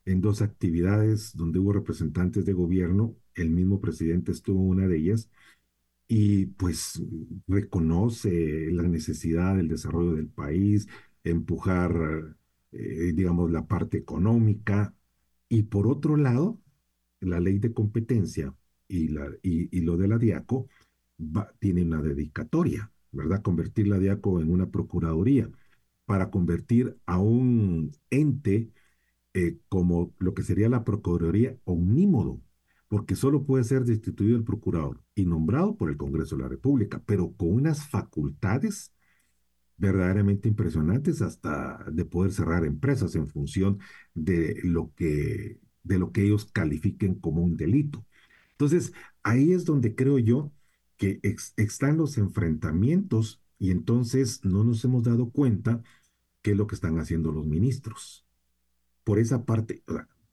en 0.06 0.20
dos 0.20 0.40
actividades 0.42 1.36
donde 1.36 1.58
hubo 1.58 1.72
representantes 1.72 2.46
de 2.46 2.52
gobierno, 2.52 3.16
el 3.34 3.50
mismo 3.50 3.80
presidente 3.80 4.32
estuvo 4.32 4.62
en 4.62 4.70
una 4.70 4.86
de 4.88 4.96
ellas, 4.98 5.30
y 6.08 6.46
pues 6.46 7.02
reconoce 7.48 8.70
la 8.70 8.84
necesidad 8.84 9.56
del 9.56 9.68
desarrollo 9.68 10.14
del 10.14 10.28
país, 10.28 10.88
empujar, 11.24 12.36
eh, 12.72 13.12
digamos, 13.14 13.50
la 13.50 13.66
parte 13.66 13.98
económica, 13.98 14.94
y 15.48 15.64
por 15.64 15.88
otro 15.88 16.16
lado, 16.16 16.60
la 17.20 17.40
ley 17.40 17.58
de 17.58 17.72
competencia 17.72 18.54
y, 18.88 19.08
la, 19.08 19.28
y, 19.42 19.80
lo 19.80 19.96
de 19.96 20.08
la 20.08 20.18
DIACO 20.18 20.68
tiene 21.58 21.82
una 21.82 22.02
dedicatoria, 22.02 22.92
¿verdad? 23.12 23.42
Convertir 23.42 23.88
la 23.88 23.98
DIACO 23.98 24.40
en 24.40 24.50
una 24.50 24.70
procuraduría 24.70 25.50
para 26.04 26.30
convertir 26.30 26.96
a 27.06 27.18
un 27.18 27.92
ente 28.10 28.70
eh, 29.36 29.58
como 29.68 30.14
lo 30.18 30.32
que 30.34 30.42
sería 30.42 30.70
la 30.70 30.82
Procuraduría 30.84 31.58
omnímodo, 31.64 32.40
porque 32.88 33.14
solo 33.16 33.44
puede 33.44 33.64
ser 33.64 33.84
destituido 33.84 34.36
el 34.36 34.44
procurador 34.44 35.02
y 35.14 35.26
nombrado 35.26 35.76
por 35.76 35.90
el 35.90 35.98
Congreso 35.98 36.36
de 36.36 36.42
la 36.44 36.48
República, 36.48 37.02
pero 37.06 37.34
con 37.36 37.50
unas 37.52 37.86
facultades 37.88 38.94
verdaderamente 39.76 40.48
impresionantes 40.48 41.22
hasta 41.22 41.84
de 41.92 42.04
poder 42.06 42.32
cerrar 42.32 42.64
empresas 42.64 43.14
en 43.14 43.26
función 43.26 43.78
de 44.14 44.58
lo 44.64 44.94
que, 44.94 45.60
de 45.82 45.98
lo 45.98 46.12
que 46.12 46.24
ellos 46.24 46.46
califiquen 46.52 47.16
como 47.16 47.42
un 47.42 47.56
delito. 47.58 48.06
Entonces, 48.52 48.92
ahí 49.22 49.52
es 49.52 49.64
donde 49.66 49.94
creo 49.94 50.18
yo 50.18 50.52
que 50.96 51.20
están 51.56 51.98
los 51.98 52.18
enfrentamientos 52.18 53.42
y 53.58 53.70
entonces 53.70 54.44
no 54.44 54.64
nos 54.64 54.84
hemos 54.84 55.04
dado 55.04 55.30
cuenta 55.30 55.82
qué 56.42 56.52
es 56.52 56.56
lo 56.56 56.66
que 56.66 56.74
están 56.76 56.98
haciendo 56.98 57.32
los 57.32 57.46
ministros. 57.46 58.25
Por 59.06 59.20
esa 59.20 59.44
parte, 59.46 59.84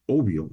obvio, 0.07 0.49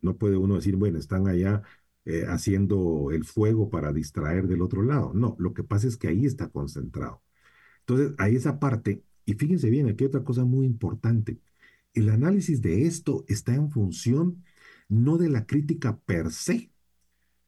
no 0.00 0.16
puede 0.16 0.38
uno 0.38 0.56
decir, 0.56 0.76
bueno, 0.76 0.98
están 0.98 1.28
allá 1.28 1.62
eh, 2.06 2.24
haciendo 2.26 3.10
el 3.12 3.24
fuego 3.24 3.68
para 3.70 3.92
distraer 3.92 4.48
del 4.48 4.62
otro 4.62 4.82
lado. 4.82 5.12
No, 5.14 5.36
lo 5.38 5.52
que 5.52 5.64
pasa 5.64 5.86
es 5.88 5.98
que 5.98 6.08
ahí 6.08 6.24
está 6.24 6.48
concentrado. 6.48 7.22
Entonces, 7.80 8.14
hay 8.18 8.36
esa 8.36 8.58
parte, 8.60 9.04
y 9.26 9.34
fíjense 9.34 9.70
bien, 9.70 9.88
aquí 9.88 10.04
hay 10.04 10.08
otra 10.08 10.24
cosa 10.24 10.44
muy 10.44 10.66
importante. 10.66 11.40
El 11.94 12.10
análisis 12.10 12.62
de 12.62 12.86
esto 12.86 13.24
está 13.28 13.54
en 13.54 13.70
función 13.70 14.44
no 14.88 15.18
de 15.18 15.28
la 15.30 15.46
crítica 15.46 15.98
per 16.00 16.32
se, 16.32 16.72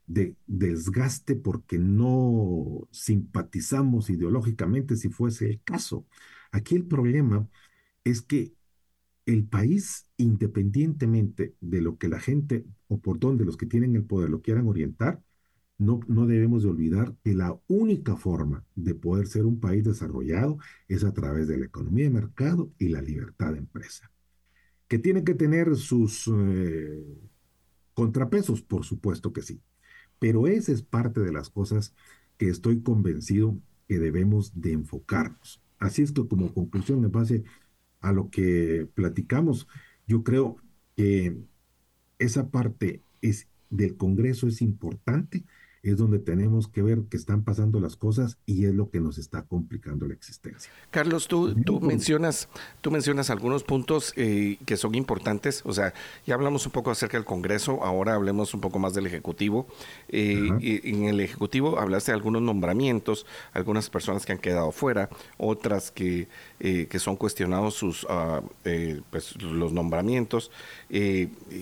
de 0.07 0.37
desgaste 0.47 1.37
porque 1.37 1.79
no 1.79 2.89
simpatizamos 2.93 4.11
ideológicamente 4.11 4.97
si 4.97 5.09
fuese 5.11 5.47
el 5.49 5.62
caso. 5.62 6.07
Aquí 6.53 6.77
el 6.77 6.87
problema 6.87 7.49
es 8.05 8.23
que 8.23 8.55
el 9.31 9.45
país, 9.45 10.07
independientemente 10.16 11.55
de 11.61 11.81
lo 11.81 11.99
que 11.99 12.09
la 12.09 12.20
gente 12.20 12.64
o 12.89 12.99
por 12.99 13.18
donde 13.18 13.45
los 13.45 13.57
que 13.57 13.66
tienen 13.66 13.97
el 13.97 14.05
poder 14.05 14.31
lo 14.31 14.43
quieran 14.43 14.68
orientar, 14.68 15.22
no, 15.81 16.26
debemos 16.26 16.62
de 16.62 16.68
olvidar 16.68 17.16
que 17.24 17.33
la 17.33 17.59
única 17.66 18.14
forma 18.14 18.64
de 18.74 18.95
poder 18.95 19.26
ser 19.26 19.46
un 19.46 19.61
país 19.61 19.83
desarrollado 19.83 20.59
es 20.88 21.04
a 21.04 21.14
través 21.14 21.49
de 21.49 21.57
la 21.57 21.67
economía 21.67 22.04
de 22.04 22.11
mercado 22.11 22.71
y 22.79 22.88
la 22.88 23.00
libertad 23.00 23.53
de 23.53 23.61
empresa. 23.61 24.11
Que 24.88 24.99
tiene 24.99 25.25
que 25.25 25.34
tener 25.34 25.75
sus 25.76 26.30
eh, 26.37 27.03
contrapesos, 27.95 28.61
por 28.61 28.84
supuesto 28.84 29.33
que 29.33 29.41
sí. 29.41 29.63
Pero 30.18 30.46
esa 30.46 30.72
es 30.72 30.83
parte 30.83 31.21
de 31.21 31.33
las 31.33 31.49
cosas 31.49 31.95
que 32.37 32.49
estoy 32.49 32.83
convencido 32.83 33.59
que 33.88 33.99
debemos 33.99 34.61
de 34.61 34.72
enfocarnos. 34.72 35.63
Así 35.79 36.03
es 36.03 36.13
que 36.13 36.29
como 36.29 36.53
conclusión, 36.53 37.03
en 37.03 37.11
base 37.11 37.45
a 38.01 38.13
lo 38.13 38.31
que 38.31 38.89
platicamos, 38.95 39.67
yo 40.07 40.25
creo 40.25 40.57
que 40.97 41.37
esa 42.18 42.51
parte 42.51 43.03
es, 43.22 43.49
del 43.71 43.97
Congreso 43.97 44.49
es 44.49 44.63
importante, 44.63 45.45
es 45.82 45.96
donde 45.96 46.18
tenemos 46.18 46.68
que 46.68 46.82
ver 46.82 47.02
que 47.11 47.16
están 47.16 47.42
pasando 47.42 47.80
las 47.80 47.96
cosas 47.96 48.36
y 48.44 48.66
es 48.66 48.74
lo 48.74 48.90
que 48.90 49.00
nos 49.00 49.16
está 49.16 49.42
complicando 49.42 50.07
la 50.07 50.14
existencia. 50.14 50.70
Carlos, 50.90 51.26
tú, 51.26 51.54
tú 51.54 51.80
mencionas, 51.80 52.48
tú 52.82 52.90
mencionas 52.90 53.30
algunos 53.30 53.64
puntos 53.64 54.12
eh, 54.16 54.58
que 54.66 54.76
son 54.76 54.94
importantes. 54.94 55.62
O 55.64 55.72
sea, 55.72 55.94
ya 56.26 56.34
hablamos 56.34 56.66
un 56.66 56.72
poco 56.72 56.90
acerca 56.90 57.16
del 57.16 57.24
Congreso, 57.24 57.82
ahora 57.82 58.14
hablemos 58.14 58.52
un 58.52 58.61
poco 58.61 58.78
más 58.78 58.92
del 58.92 59.07
Ejecutivo. 59.07 59.66
Eh, 60.08 60.50
en 60.61 61.04
el 61.04 61.20
Ejecutivo 61.20 61.78
hablaste 61.78 62.12
de 62.12 62.16
algunos 62.16 62.42
nombramientos, 62.42 63.24
algunas 63.52 63.88
personas 63.88 64.26
que 64.26 64.32
han 64.32 64.38
quedado 64.38 64.72
fuera, 64.72 65.08
otras 65.38 65.90
que, 65.90 66.28
eh, 66.58 66.88
que 66.90 66.98
son 66.98 67.16
cuestionados 67.16 67.74
sus 67.74 68.07
pues, 69.11 69.40
los 69.42 69.72
nombramientos. 69.72 70.50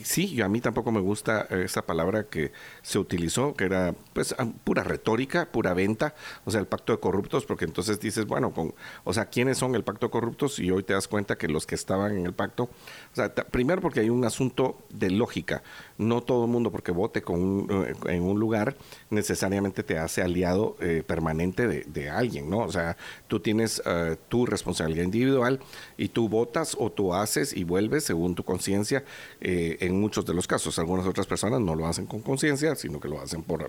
sí, 0.03 0.41
a 0.41 0.49
mí 0.49 0.61
tampoco 0.61 0.91
me 0.91 1.01
gusta 1.01 1.43
esa 1.51 1.83
palabra 1.83 2.25
que 2.25 2.51
se 2.83 2.99
utilizó, 2.99 3.55
que 3.55 3.65
era 3.65 3.95
pues 4.19 4.35
pura 4.65 4.83
retórica, 4.83 5.47
pura 5.53 5.75
venta, 5.75 6.13
o 6.45 6.51
sea, 6.51 6.59
el 6.59 6.67
pacto 6.67 6.93
de 6.93 6.99
corruptos, 6.99 7.47
porque 7.47 7.67
entonces 7.67 8.01
dices, 8.01 8.27
bueno, 8.27 8.51
con, 8.51 8.75
o 9.05 9.15
sea, 9.15 9.27
¿quiénes 9.27 9.59
son 9.59 9.77
el 9.77 9.85
pacto 9.85 10.07
de 10.07 10.11
corruptos? 10.11 10.59
Y 10.59 10.73
hoy 10.73 10.83
te 10.83 10.93
das 10.93 11.07
cuenta 11.07 11.39
que 11.39 11.47
los 11.47 11.67
que 11.67 11.77
estaban 11.77 12.17
en 12.17 12.27
el 12.27 12.33
pacto, 12.33 12.65
o 12.65 13.15
sea, 13.15 13.33
primero 13.33 13.81
porque 13.81 14.01
hay 14.01 14.11
un 14.11 14.25
asunto 14.25 14.83
de 14.91 15.13
lógica, 15.13 15.63
no 15.99 16.23
todo 16.23 16.45
el 16.45 16.51
mundo 16.51 16.71
porque 16.71 16.93
vote 16.93 17.23
con 17.23 17.67
eh, 17.71 17.95
en 18.07 18.23
un 18.23 18.39
lugar 18.39 18.77
necesariamente 19.11 19.83
te 19.83 19.99
hace 19.99 20.23
aliado 20.23 20.77
eh, 20.81 21.03
permanente 21.07 21.67
de, 21.67 22.09
alguien, 22.09 22.49
¿no? 22.49 22.61
O 22.61 22.73
sea, 22.73 22.97
tú 23.27 23.41
tienes 23.41 23.83
eh, 23.85 24.17
tu 24.29 24.47
responsabilidad 24.47 25.05
individual 25.05 25.61
y 25.99 26.09
tú 26.09 26.29
votas 26.29 26.77
o 26.79 26.91
tú 26.91 27.13
haces 27.13 27.55
y 27.55 27.65
vuelves 27.65 28.05
según 28.05 28.35
tu 28.35 28.45
conciencia 28.45 29.05
en 29.41 30.01
muchos 30.01 30.25
de 30.25 30.33
los 30.33 30.47
casos. 30.47 30.79
Algunas 30.79 31.07
otras 31.07 31.27
personas 31.27 31.61
no 31.61 31.75
lo 31.75 31.87
hacen 31.87 32.07
con 32.07 32.21
conciencia, 32.21 32.75
sino 32.77 33.01
que 33.01 33.09
lo 33.09 33.21
hacen 33.21 33.43
por 33.43 33.69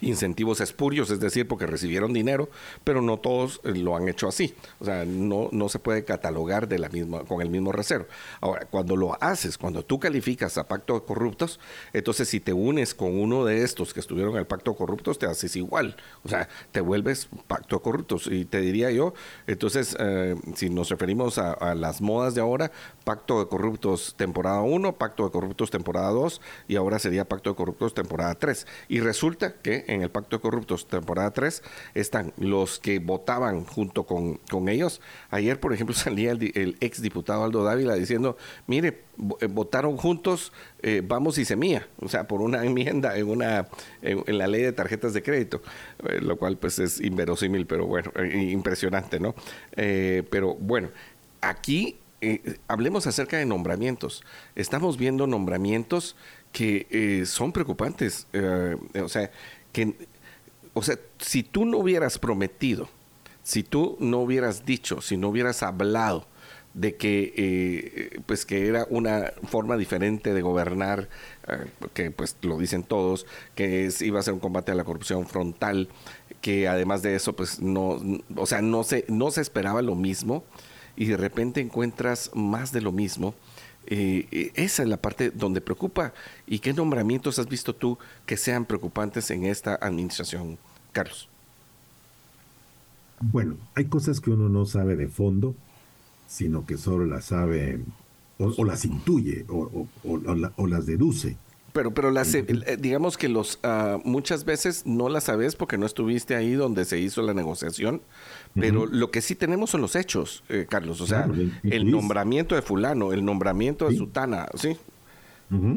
incentivos 0.00 0.60
espurios, 0.60 1.10
es 1.10 1.20
decir, 1.20 1.48
porque 1.48 1.66
recibieron 1.66 2.12
dinero, 2.12 2.48
pero 2.84 3.02
no 3.02 3.18
todos 3.18 3.60
eh, 3.64 3.70
lo 3.74 3.96
han 3.96 4.08
hecho 4.08 4.28
así. 4.28 4.54
O 4.80 4.84
sea, 4.84 5.04
no, 5.04 5.48
no 5.52 5.68
se 5.68 5.78
puede 5.78 6.04
catalogar 6.04 6.68
de 6.68 6.78
la 6.78 6.88
misma, 6.88 7.24
con 7.24 7.42
el 7.42 7.50
mismo 7.50 7.72
recero. 7.72 8.06
Ahora, 8.40 8.66
cuando 8.66 8.96
lo 8.96 9.16
haces, 9.22 9.58
cuando 9.58 9.84
tú 9.84 9.98
calificas 9.98 10.58
a 10.58 10.68
pacto 10.68 10.94
de 10.94 11.04
corruptos, 11.04 11.60
entonces 11.92 12.28
si 12.28 12.40
te 12.40 12.52
unes 12.52 12.94
con 12.94 13.18
uno 13.18 13.44
de 13.44 13.62
estos 13.62 13.94
que 13.94 14.00
estuvieron 14.00 14.32
en 14.32 14.38
el 14.38 14.46
pacto 14.46 14.72
de 14.72 14.76
corruptos, 14.76 15.18
te 15.18 15.26
haces 15.26 15.56
igual. 15.56 15.96
O 16.24 16.28
sea, 16.28 16.48
te 16.72 16.80
vuelves 16.80 17.28
pacto 17.46 17.76
de 17.76 17.82
corruptos. 17.82 18.26
Y 18.26 18.44
te 18.44 18.60
diría 18.60 18.90
yo, 18.90 19.14
entonces, 19.46 19.96
eh, 19.98 20.36
si 20.54 20.70
nos 20.70 20.88
referimos 20.90 21.38
a, 21.38 21.74
las 21.74 22.00
modas 22.00 22.34
de 22.34 22.40
ahora, 22.40 22.70
pacto 23.04 23.38
de 23.40 23.48
corruptos 23.48 24.14
temporada 24.16 24.60
1, 24.60 24.96
pacto 24.96 25.24
de 25.24 25.30
corruptos 25.30 25.70
temporada 25.70 26.10
2, 26.10 26.40
y 26.68 26.76
ahora 26.76 26.98
sería 26.98 27.24
pacto 27.26 27.50
de 27.50 27.56
corruptos 27.56 27.94
temporada 27.94 28.34
3. 28.34 28.66
Y 28.88 29.00
resulta 29.00 29.55
que 29.56 29.84
en 29.88 30.02
el 30.02 30.10
Pacto 30.10 30.36
de 30.36 30.42
Corruptos, 30.42 30.86
temporada 30.88 31.32
3, 31.32 31.62
están 31.94 32.32
los 32.36 32.78
que 32.78 32.98
votaban 32.98 33.64
junto 33.64 34.04
con, 34.04 34.36
con 34.50 34.68
ellos. 34.68 35.00
Ayer, 35.30 35.60
por 35.60 35.72
ejemplo, 35.72 35.94
salía 35.96 36.32
el, 36.32 36.52
el 36.54 36.76
ex 36.80 37.02
diputado 37.02 37.44
Aldo 37.44 37.64
Dávila 37.64 37.94
diciendo, 37.94 38.36
mire, 38.66 39.06
eh, 39.40 39.46
votaron 39.46 39.96
juntos 39.96 40.52
eh, 40.82 41.02
Vamos 41.04 41.38
y 41.38 41.44
Semilla, 41.44 41.88
o 42.00 42.08
sea, 42.08 42.28
por 42.28 42.42
una 42.42 42.64
enmienda 42.66 43.16
en, 43.16 43.28
una, 43.28 43.68
en, 44.02 44.38
la 44.38 44.46
ley 44.46 44.62
de 44.62 44.72
tarjetas 44.72 45.14
de 45.14 45.22
crédito, 45.22 45.62
eh, 46.06 46.20
lo 46.20 46.36
cual 46.36 46.58
pues 46.58 46.78
es 46.78 47.00
inverosímil, 47.00 47.66
pero 47.66 47.86
bueno, 47.86 48.12
impresionante, 48.32 49.18
¿no? 49.20 49.34
pero 49.74 50.54
bueno, 50.54 50.88
aquí 51.40 51.98
hablemos 52.66 53.06
acerca 53.06 53.36
de 53.36 53.46
nombramientos. 53.46 54.24
Estamos 54.54 54.96
viendo 54.96 55.26
nombramientos 55.26 56.16
que 56.56 57.24
son 57.26 57.52
preocupantes. 57.52 58.26
o 58.32 59.08
sea, 59.10 59.30
que, 59.72 59.94
o 60.72 60.82
sea, 60.82 60.98
si 61.18 61.42
tú 61.42 61.66
no 61.66 61.76
hubieras 61.76 62.18
prometido, 62.18 62.88
si 63.42 63.62
tú 63.62 63.98
no 64.00 64.20
hubieras 64.20 64.64
dicho, 64.64 65.02
si 65.02 65.18
no 65.18 65.28
hubieras 65.28 65.62
hablado 65.62 66.26
de 66.72 66.96
que, 66.96 67.32
eh, 67.36 68.20
pues 68.26 68.44
que 68.44 68.68
era 68.68 68.86
una 68.90 69.32
forma 69.48 69.76
diferente 69.76 70.34
de 70.34 70.42
gobernar, 70.42 71.08
eh, 71.46 71.66
que 71.94 72.10
pues 72.10 72.36
lo 72.42 72.58
dicen 72.58 72.82
todos, 72.82 73.26
que 73.54 73.90
iba 74.00 74.20
a 74.20 74.22
ser 74.22 74.34
un 74.34 74.40
combate 74.40 74.72
a 74.72 74.74
la 74.74 74.84
corrupción 74.84 75.26
frontal, 75.26 75.88
que 76.40 76.68
además 76.68 77.02
de 77.02 77.16
eso, 77.16 77.34
pues 77.34 77.60
no, 77.60 77.98
o 78.34 78.46
sea, 78.46 78.62
no 78.62 78.82
se, 78.82 79.04
no 79.08 79.30
se 79.30 79.40
esperaba 79.40 79.80
lo 79.80 79.94
mismo 79.94 80.44
y 80.96 81.06
de 81.06 81.16
repente 81.16 81.60
encuentras 81.60 82.30
más 82.34 82.72
de 82.72 82.80
lo 82.80 82.92
mismo 82.92 83.34
eh, 83.86 84.26
eh, 84.30 84.52
esa 84.54 84.82
es 84.82 84.88
la 84.88 84.96
parte 84.96 85.30
donde 85.30 85.60
preocupa. 85.60 86.12
¿Y 86.46 86.58
qué 86.58 86.72
nombramientos 86.72 87.38
has 87.38 87.48
visto 87.48 87.74
tú 87.74 87.98
que 88.26 88.36
sean 88.36 88.64
preocupantes 88.64 89.30
en 89.30 89.44
esta 89.44 89.74
administración, 89.76 90.58
Carlos? 90.92 91.28
Bueno, 93.20 93.56
hay 93.74 93.86
cosas 93.86 94.20
que 94.20 94.30
uno 94.30 94.48
no 94.48 94.66
sabe 94.66 94.96
de 94.96 95.08
fondo, 95.08 95.54
sino 96.26 96.66
que 96.66 96.76
solo 96.76 97.06
las 97.06 97.26
sabe 97.26 97.80
o, 98.38 98.64
las 98.64 98.84
intuye 98.84 99.46
o, 99.48 99.88
o, 100.04 100.66
las 100.66 100.86
deduce. 100.86 101.36
Pero, 101.76 101.92
pero 101.92 102.10
las, 102.10 102.34
eh, 102.34 102.46
digamos 102.80 103.18
que 103.18 103.28
los 103.28 103.60
uh, 103.62 104.00
muchas 104.02 104.46
veces 104.46 104.86
no 104.86 105.10
las 105.10 105.24
sabes 105.24 105.56
porque 105.56 105.76
no 105.76 105.84
estuviste 105.84 106.34
ahí 106.34 106.54
donde 106.54 106.86
se 106.86 106.98
hizo 106.98 107.20
la 107.20 107.34
negociación, 107.34 108.00
pero 108.54 108.86
lo 108.86 109.10
que 109.10 109.20
sí 109.20 109.34
tenemos 109.34 109.68
son 109.68 109.82
los 109.82 109.94
hechos, 109.94 110.42
eh, 110.48 110.64
Carlos. 110.66 111.02
O 111.02 111.06
sea, 111.06 111.28
el 111.64 111.90
nombramiento 111.90 112.54
de 112.54 112.62
fulano, 112.62 113.12
el 113.12 113.22
nombramiento 113.26 113.90
de 113.90 113.96
sutana, 113.98 114.46
¿sí? 114.54 114.78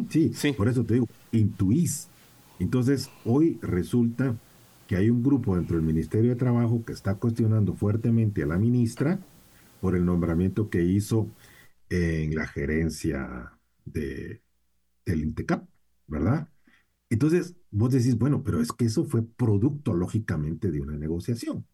sí, 0.09 0.31
sí, 0.33 0.53
por 0.53 0.69
eso 0.69 0.85
te 0.85 0.93
digo, 0.93 1.07
intuís. 1.33 2.07
Entonces, 2.59 3.09
hoy 3.25 3.59
resulta 3.61 4.37
que 4.87 4.95
hay 4.95 5.09
un 5.09 5.21
grupo 5.21 5.57
dentro 5.57 5.75
del 5.75 5.85
Ministerio 5.85 6.29
de 6.29 6.37
Trabajo 6.37 6.81
que 6.85 6.93
está 6.93 7.15
cuestionando 7.15 7.73
fuertemente 7.73 8.43
a 8.43 8.45
la 8.45 8.57
ministra 8.57 9.19
por 9.81 9.97
el 9.97 10.05
nombramiento 10.05 10.69
que 10.69 10.81
hizo 10.81 11.27
en 11.89 12.35
la 12.35 12.47
gerencia 12.47 13.51
de, 13.83 14.39
del 15.05 15.23
INTECAP, 15.23 15.67
¿verdad? 16.09 16.49
Entonces, 17.09 17.55
vos 17.71 17.91
decís, 17.91 18.17
bueno, 18.17 18.43
pero 18.43 18.61
es 18.61 18.71
que 18.73 18.85
eso 18.85 19.05
fue 19.05 19.23
producto, 19.23 19.93
lógicamente, 19.95 20.71
de 20.71 20.81
una 20.81 20.97
negociación. 20.97 21.67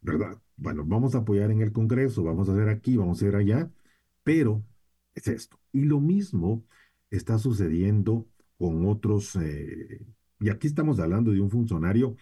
¿verdad? 0.00 0.40
Bueno, 0.56 0.84
vamos 0.86 1.14
a 1.14 1.18
apoyar 1.18 1.50
en 1.50 1.60
el 1.62 1.72
Congreso, 1.72 2.22
vamos 2.22 2.48
a 2.48 2.52
hacer 2.52 2.68
aquí, 2.68 2.96
vamos 2.96 3.18
a 3.22 3.26
hacer 3.26 3.36
allá, 3.36 3.70
pero 4.22 4.64
es 5.14 5.28
esto. 5.28 5.58
Y 5.72 5.84
lo 5.84 6.00
mismo 6.00 6.64
está 7.10 7.38
sucediendo 7.38 8.28
con 8.58 8.86
otros, 8.86 9.36
eh, 9.36 10.00
y 10.40 10.50
aquí 10.50 10.66
estamos 10.66 10.98
hablando 11.00 11.30
de 11.32 11.40
un 11.40 11.50
funcionario 11.50 12.16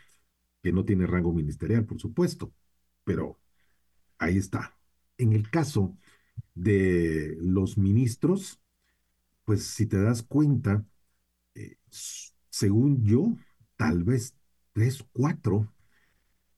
que 0.62 0.72
no 0.72 0.84
tiene 0.84 1.06
rango 1.06 1.32
ministerial, 1.32 1.84
por 1.86 2.00
supuesto, 2.00 2.52
pero 3.04 3.40
ahí 4.18 4.38
está. 4.38 4.76
En 5.18 5.32
el 5.32 5.50
caso 5.50 5.96
de 6.54 7.36
los 7.40 7.78
ministros, 7.78 8.60
pues 9.44 9.64
si 9.64 9.86
te 9.86 10.00
das 10.00 10.22
cuenta, 10.22 10.84
eh, 11.58 11.76
según 12.50 13.04
yo, 13.04 13.36
tal 13.76 14.04
vez 14.04 14.34
tres, 14.72 15.04
cuatro 15.12 15.72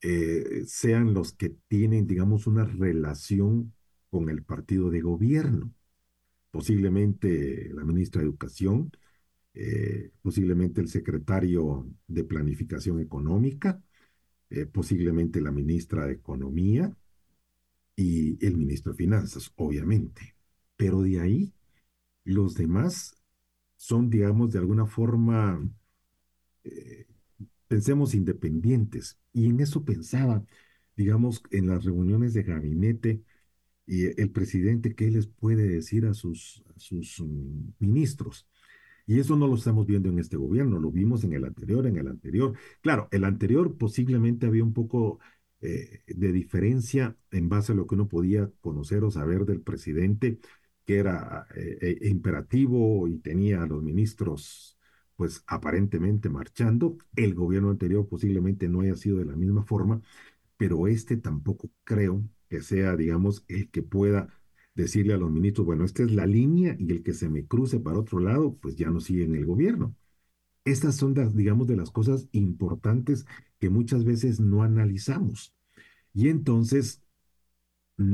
eh, 0.02 0.64
sean 0.66 1.14
los 1.14 1.32
que 1.32 1.50
tienen, 1.68 2.06
digamos, 2.06 2.46
una 2.46 2.64
relación 2.64 3.74
con 4.10 4.28
el 4.28 4.42
partido 4.42 4.90
de 4.90 5.00
gobierno. 5.00 5.72
Posiblemente 6.50 7.70
la 7.72 7.84
ministra 7.84 8.20
de 8.20 8.28
Educación, 8.28 8.90
eh, 9.54 10.10
posiblemente 10.22 10.80
el 10.80 10.88
secretario 10.88 11.88
de 12.06 12.24
Planificación 12.24 13.00
Económica, 13.00 13.82
posiblemente 14.72 15.40
la 15.40 15.52
ministra 15.52 16.06
de 16.06 16.14
Economía 16.14 16.92
y 17.94 18.44
el 18.44 18.56
ministro 18.56 18.90
de 18.90 18.98
Finanzas, 18.98 19.52
obviamente. 19.54 20.34
Pero 20.76 21.02
de 21.02 21.20
ahí, 21.20 21.54
los 22.24 22.54
demás 22.54 23.19
son, 23.80 24.10
digamos, 24.10 24.52
de 24.52 24.58
alguna 24.58 24.84
forma 24.86 25.58
pensemos 27.70 28.14
independientes. 28.14 29.20
Y 29.32 29.46
en 29.46 29.60
eso 29.60 29.84
pensaba, 29.84 30.44
digamos, 30.96 31.40
en 31.52 31.68
las 31.68 31.84
reuniones 31.84 32.34
de 32.34 32.42
gabinete 32.42 33.22
y 33.86 34.06
el 34.20 34.30
presidente 34.32 34.96
qué 34.96 35.08
les 35.10 35.28
puede 35.28 35.68
decir 35.68 36.06
a 36.06 36.14
sus, 36.14 36.64
sus 36.76 37.20
mm, 37.20 37.74
ministros. 37.78 38.48
Y 39.06 39.20
eso 39.20 39.36
no 39.36 39.46
lo 39.46 39.54
estamos 39.54 39.86
viendo 39.86 40.08
en 40.10 40.18
este 40.18 40.36
gobierno, 40.36 40.80
lo 40.80 40.90
vimos 40.90 41.22
en 41.24 41.32
el 41.32 41.44
anterior, 41.44 41.86
en 41.86 41.96
el 41.96 42.08
anterior. 42.08 42.56
Claro, 42.82 43.08
el 43.12 43.24
anterior 43.24 43.76
posiblemente 43.78 44.46
había 44.46 44.64
un 44.64 44.72
poco 44.74 45.20
eh, 45.60 46.02
de 46.08 46.32
diferencia 46.32 47.16
en 47.30 47.48
base 47.48 47.72
a 47.72 47.76
lo 47.76 47.86
que 47.86 47.94
uno 47.94 48.08
podía 48.08 48.50
conocer 48.60 49.04
o 49.04 49.12
saber 49.12 49.44
del 49.46 49.62
presidente, 49.62 50.40
que 50.86 50.98
era 50.98 51.46
eh, 51.56 51.78
eh, 51.80 52.08
imperativo 52.08 53.08
y 53.08 53.18
tenía 53.18 53.62
a 53.62 53.66
los 53.66 53.82
ministros 53.82 54.78
pues 55.16 55.44
aparentemente 55.46 56.30
marchando. 56.30 56.96
El 57.14 57.34
gobierno 57.34 57.70
anterior 57.70 58.08
posiblemente 58.08 58.68
no 58.68 58.80
haya 58.80 58.96
sido 58.96 59.18
de 59.18 59.26
la 59.26 59.36
misma 59.36 59.64
forma, 59.64 60.00
pero 60.56 60.88
este 60.88 61.16
tampoco 61.16 61.70
creo 61.84 62.22
que 62.48 62.62
sea, 62.62 62.96
digamos, 62.96 63.44
el 63.48 63.70
que 63.70 63.82
pueda 63.82 64.28
decirle 64.74 65.14
a 65.14 65.18
los 65.18 65.30
ministros, 65.30 65.66
bueno, 65.66 65.84
esta 65.84 66.02
es 66.02 66.12
la 66.12 66.26
línea 66.26 66.76
y 66.78 66.90
el 66.92 67.02
que 67.02 67.14
se 67.14 67.28
me 67.28 67.46
cruce 67.46 67.80
para 67.80 67.98
otro 67.98 68.20
lado, 68.20 68.56
pues 68.56 68.76
ya 68.76 68.90
no 68.90 69.00
sigue 69.00 69.24
en 69.24 69.34
el 69.36 69.46
gobierno. 69.46 69.94
estas 70.64 70.96
son, 70.96 71.14
digamos, 71.36 71.66
de 71.66 71.76
las 71.76 71.90
cosas 71.90 72.28
importantes 72.32 73.26
que 73.58 73.70
muchas 73.70 74.04
veces 74.04 74.40
no 74.40 74.62
analizamos. 74.62 75.54
Y 76.14 76.28
entonces, 76.28 77.02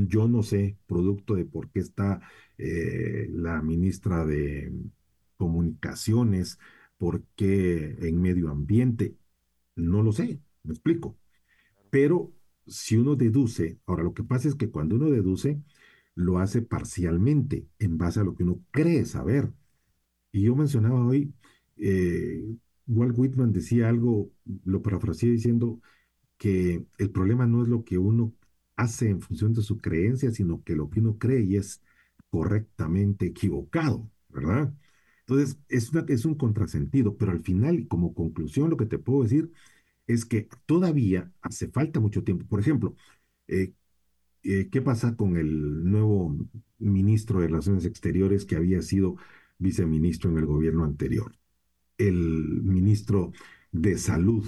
yo 0.07 0.27
no 0.27 0.43
sé, 0.43 0.77
producto 0.87 1.35
de 1.35 1.45
por 1.45 1.69
qué 1.69 1.79
está 1.79 2.21
eh, 2.57 3.27
la 3.31 3.61
ministra 3.61 4.25
de 4.25 4.71
Comunicaciones, 5.37 6.59
por 6.97 7.23
qué 7.35 7.95
en 8.01 8.21
medio 8.21 8.49
ambiente, 8.49 9.15
no 9.75 10.03
lo 10.03 10.11
sé, 10.11 10.41
me 10.63 10.73
explico. 10.73 11.17
Pero 11.89 12.33
si 12.67 12.97
uno 12.97 13.15
deduce, 13.15 13.79
ahora 13.85 14.03
lo 14.03 14.13
que 14.13 14.23
pasa 14.23 14.47
es 14.49 14.55
que 14.55 14.69
cuando 14.69 14.95
uno 14.95 15.09
deduce, 15.11 15.61
lo 16.15 16.39
hace 16.39 16.61
parcialmente, 16.61 17.67
en 17.79 17.97
base 17.97 18.19
a 18.19 18.23
lo 18.23 18.35
que 18.35 18.43
uno 18.43 18.61
cree 18.71 19.05
saber. 19.05 19.53
Y 20.31 20.43
yo 20.43 20.55
mencionaba 20.55 21.05
hoy, 21.05 21.33
eh, 21.77 22.43
Walt 22.87 23.17
Whitman 23.17 23.51
decía 23.53 23.89
algo, 23.89 24.31
lo 24.65 24.81
parafraseé 24.81 25.31
diciendo 25.31 25.81
que 26.37 26.85
el 26.97 27.11
problema 27.11 27.47
no 27.47 27.63
es 27.63 27.69
lo 27.69 27.83
que 27.83 27.97
uno 27.97 28.33
hace 28.77 29.09
en 29.09 29.21
función 29.21 29.53
de 29.53 29.63
su 29.63 29.79
creencia, 29.79 30.31
sino 30.31 30.63
que 30.63 30.75
lo 30.75 30.89
que 30.89 31.01
uno 31.01 31.17
cree 31.19 31.41
y 31.43 31.57
es 31.57 31.81
correctamente 32.29 33.27
equivocado, 33.27 34.09
¿verdad? 34.29 34.73
Entonces, 35.21 35.59
es, 35.69 35.91
es 36.07 36.25
un 36.25 36.35
contrasentido, 36.35 37.17
pero 37.17 37.31
al 37.33 37.41
final, 37.43 37.87
como 37.87 38.13
conclusión, 38.13 38.69
lo 38.69 38.77
que 38.77 38.85
te 38.85 38.99
puedo 38.99 39.23
decir 39.23 39.51
es 40.07 40.25
que 40.25 40.49
todavía 40.65 41.31
hace 41.41 41.69
falta 41.69 41.99
mucho 41.99 42.23
tiempo. 42.23 42.45
Por 42.47 42.59
ejemplo, 42.61 42.95
eh, 43.47 43.73
eh, 44.43 44.69
¿qué 44.71 44.81
pasa 44.81 45.15
con 45.15 45.37
el 45.37 45.83
nuevo 45.89 46.35
ministro 46.79 47.41
de 47.41 47.47
Relaciones 47.47 47.85
Exteriores 47.85 48.45
que 48.45 48.55
había 48.55 48.81
sido 48.81 49.17
viceministro 49.57 50.31
en 50.31 50.37
el 50.37 50.45
gobierno 50.45 50.85
anterior? 50.85 51.35
El 51.97 52.15
ministro 52.63 53.31
de 53.71 53.97
Salud, 53.97 54.45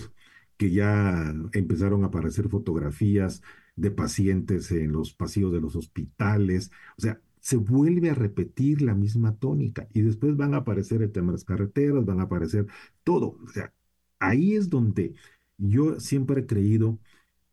que 0.58 0.72
ya 0.72 1.34
empezaron 1.54 2.04
a 2.04 2.08
aparecer 2.08 2.50
fotografías 2.50 3.42
de 3.80 3.92
pacientes 3.92 4.72
en 4.72 4.92
los 4.92 5.14
pasillos 5.14 5.54
de 5.54 5.62
los 5.62 5.76
hospitales. 5.76 6.72
O 6.98 7.02
sea, 7.02 7.22
se 7.40 7.58
vuelve 7.58 8.10
a 8.10 8.16
repetir 8.16 8.82
la 8.82 8.94
misma 8.96 9.36
tónica 9.38 9.88
y 9.94 10.02
después 10.02 10.36
van 10.38 10.54
a 10.54 10.58
aparecer 10.58 11.02
el 11.02 11.12
tema 11.12 11.28
de 11.28 11.34
las 11.34 11.46
carreteras, 11.46 12.06
van 12.06 12.20
a 12.20 12.24
aparecer 12.24 12.68
todo. 13.04 13.38
O 13.44 13.48
sea, 13.50 13.74
ahí 14.20 14.56
es 14.56 14.70
donde 14.70 15.16
yo 15.58 16.00
siempre 16.00 16.42
he 16.42 16.46
creído 16.46 17.00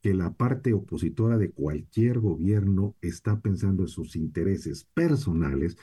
que 0.02 0.14
la 0.14 0.32
parte 0.34 0.72
opositora 0.74 1.38
de 1.38 1.50
cualquier 1.52 2.20
gobierno 2.20 2.96
está 3.00 3.40
pensando 3.40 3.84
en 3.84 3.88
sus 3.88 4.16
intereses 4.16 4.84
personales 4.94 5.76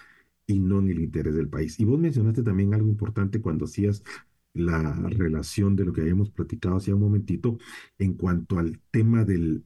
y 0.48 0.60
no 0.60 0.80
en 0.80 0.90
el 0.90 1.00
interés 1.02 1.36
del 1.36 1.50
país. 1.50 1.80
Y 1.80 1.86
vos 1.86 2.00
mencionaste 2.00 2.44
también 2.44 2.74
algo 2.74 2.90
importante 2.90 3.42
cuando 3.42 3.66
hacías 3.66 4.04
la 4.54 4.94
relación 5.10 5.76
de 5.76 5.86
lo 5.86 5.94
que 5.94 6.02
habíamos 6.02 6.30
platicado 6.32 6.78
hace 6.78 6.94
un 6.94 7.02
momentito 7.02 7.58
en 7.98 8.14
cuanto 8.16 8.60
al 8.60 8.80
tema 8.92 9.26
del, 9.26 9.66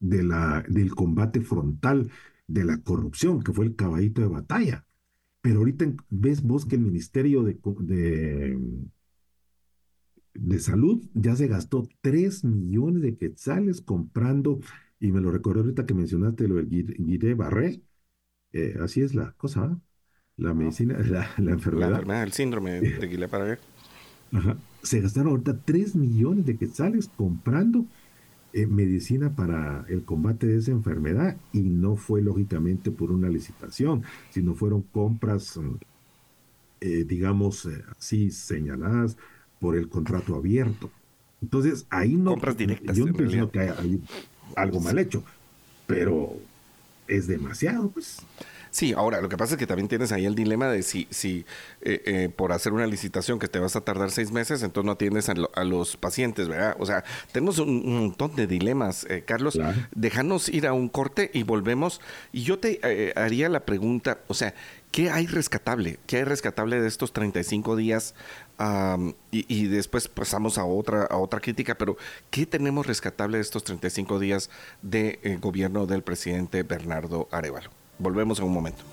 de 0.00 0.22
la, 0.22 0.64
del 0.68 0.94
combate 0.94 1.40
frontal 1.40 2.10
de 2.46 2.64
la 2.64 2.78
corrupción, 2.82 3.42
que 3.42 3.52
fue 3.52 3.66
el 3.66 3.76
caballito 3.76 4.22
de 4.22 4.28
batalla. 4.28 4.86
Pero 5.40 5.60
ahorita 5.60 5.86
ves 6.10 6.42
vos 6.42 6.66
que 6.66 6.76
el 6.76 6.82
Ministerio 6.82 7.42
de, 7.42 7.58
de, 7.80 8.58
de 10.34 10.58
Salud 10.58 11.04
ya 11.14 11.36
se 11.36 11.46
gastó 11.46 11.88
3 12.00 12.44
millones 12.44 13.02
de 13.02 13.16
quetzales 13.16 13.80
comprando, 13.82 14.60
y 14.98 15.12
me 15.12 15.20
lo 15.20 15.30
recuerdo 15.30 15.62
ahorita 15.62 15.86
que 15.86 15.94
mencionaste 15.94 16.48
lo 16.48 16.56
del 16.56 16.68
Guiré 16.68 17.34
Barré, 17.34 17.82
eh, 18.52 18.76
así 18.80 19.02
es 19.02 19.14
la 19.14 19.32
cosa, 19.32 19.78
la 20.36 20.54
medicina, 20.54 20.98
la, 21.08 21.30
la 21.38 21.52
enfermedad. 21.52 21.90
La 21.90 21.96
enfermedad, 21.96 22.22
el 22.24 22.32
síndrome 22.32 22.80
de 22.80 23.06
Guiré 23.06 23.26
Barré. 23.26 23.58
Ajá. 24.32 24.58
Se 24.82 25.00
gastaron 25.00 25.30
ahorita 25.30 25.62
3 25.62 25.96
millones 25.96 26.46
de 26.46 26.56
quetzales 26.56 27.08
comprando 27.08 27.86
eh, 28.52 28.66
medicina 28.66 29.34
para 29.34 29.84
el 29.88 30.04
combate 30.04 30.46
de 30.46 30.58
esa 30.58 30.70
enfermedad 30.70 31.36
y 31.52 31.60
no 31.60 31.96
fue 31.96 32.22
lógicamente 32.22 32.90
por 32.90 33.12
una 33.12 33.28
licitación, 33.28 34.04
sino 34.30 34.54
fueron 34.54 34.82
compras, 34.82 35.60
eh, 36.80 37.04
digamos 37.06 37.66
eh, 37.66 37.84
así, 37.98 38.30
señaladas 38.30 39.16
por 39.60 39.76
el 39.76 39.88
contrato 39.88 40.34
abierto. 40.34 40.90
Entonces, 41.42 41.86
ahí 41.90 42.14
no... 42.14 42.32
Compras 42.32 42.56
directas. 42.56 42.96
Yo 42.96 43.50
que 43.50 43.60
hay 43.60 44.02
algo 44.56 44.80
mal 44.80 44.98
hecho, 44.98 45.22
pero 45.86 46.36
es 47.06 47.26
demasiado, 47.26 47.90
pues. 47.90 48.18
Sí, 48.70 48.92
ahora 48.92 49.20
lo 49.20 49.28
que 49.28 49.36
pasa 49.36 49.54
es 49.54 49.58
que 49.58 49.66
también 49.66 49.88
tienes 49.88 50.12
ahí 50.12 50.26
el 50.26 50.34
dilema 50.34 50.68
de 50.68 50.82
si, 50.82 51.06
si 51.10 51.44
eh, 51.80 52.02
eh, 52.04 52.28
por 52.34 52.52
hacer 52.52 52.72
una 52.72 52.86
licitación 52.86 53.38
que 53.38 53.48
te 53.48 53.58
vas 53.58 53.76
a 53.76 53.80
tardar 53.80 54.10
seis 54.10 54.30
meses, 54.30 54.62
entonces 54.62 54.86
no 54.86 54.92
atiendes 54.92 55.28
a, 55.28 55.64
los 55.64 55.96
pacientes, 55.96 56.48
¿verdad? 56.48 56.76
O 56.78 56.86
sea, 56.86 57.04
tenemos 57.32 57.58
un, 57.58 57.98
montón 57.98 58.34
de 58.36 58.46
dilemas, 58.46 59.06
eh, 59.08 59.22
Carlos. 59.24 59.58
Déjanos 59.94 60.48
ir 60.48 60.66
a 60.66 60.72
un 60.72 60.88
corte 60.88 61.30
y 61.32 61.42
volvemos. 61.42 62.00
Y 62.32 62.42
yo 62.42 62.58
te 62.58 63.12
haría 63.16 63.48
la 63.48 63.60
pregunta, 63.60 64.18
o 64.28 64.34
sea, 64.34 64.54
¿qué 64.90 65.10
hay 65.10 65.26
rescatable? 65.26 65.98
¿Qué 66.06 66.18
hay 66.18 66.24
rescatable 66.24 66.80
de 66.80 66.88
estos 66.88 67.12
35 67.12 67.76
días? 67.76 68.14
y, 69.30 69.46
y, 69.46 69.68
después 69.68 70.08
pasamos 70.08 70.58
a 70.58 70.64
otra, 70.64 71.04
a 71.04 71.16
otra 71.18 71.38
crítica, 71.38 71.76
pero 71.76 71.96
¿qué 72.30 72.44
tenemos 72.44 72.86
rescatable 72.88 73.38
de 73.38 73.42
estos 73.42 73.62
35 73.62 74.18
días 74.18 74.50
de 74.82 75.38
gobierno 75.40 75.86
del 75.86 76.02
presidente 76.02 76.64
Bernardo 76.64 77.28
Arevalo? 77.30 77.70
Volvemos 77.98 78.38
en 78.38 78.46
un 78.46 78.52
momento. 78.52 78.84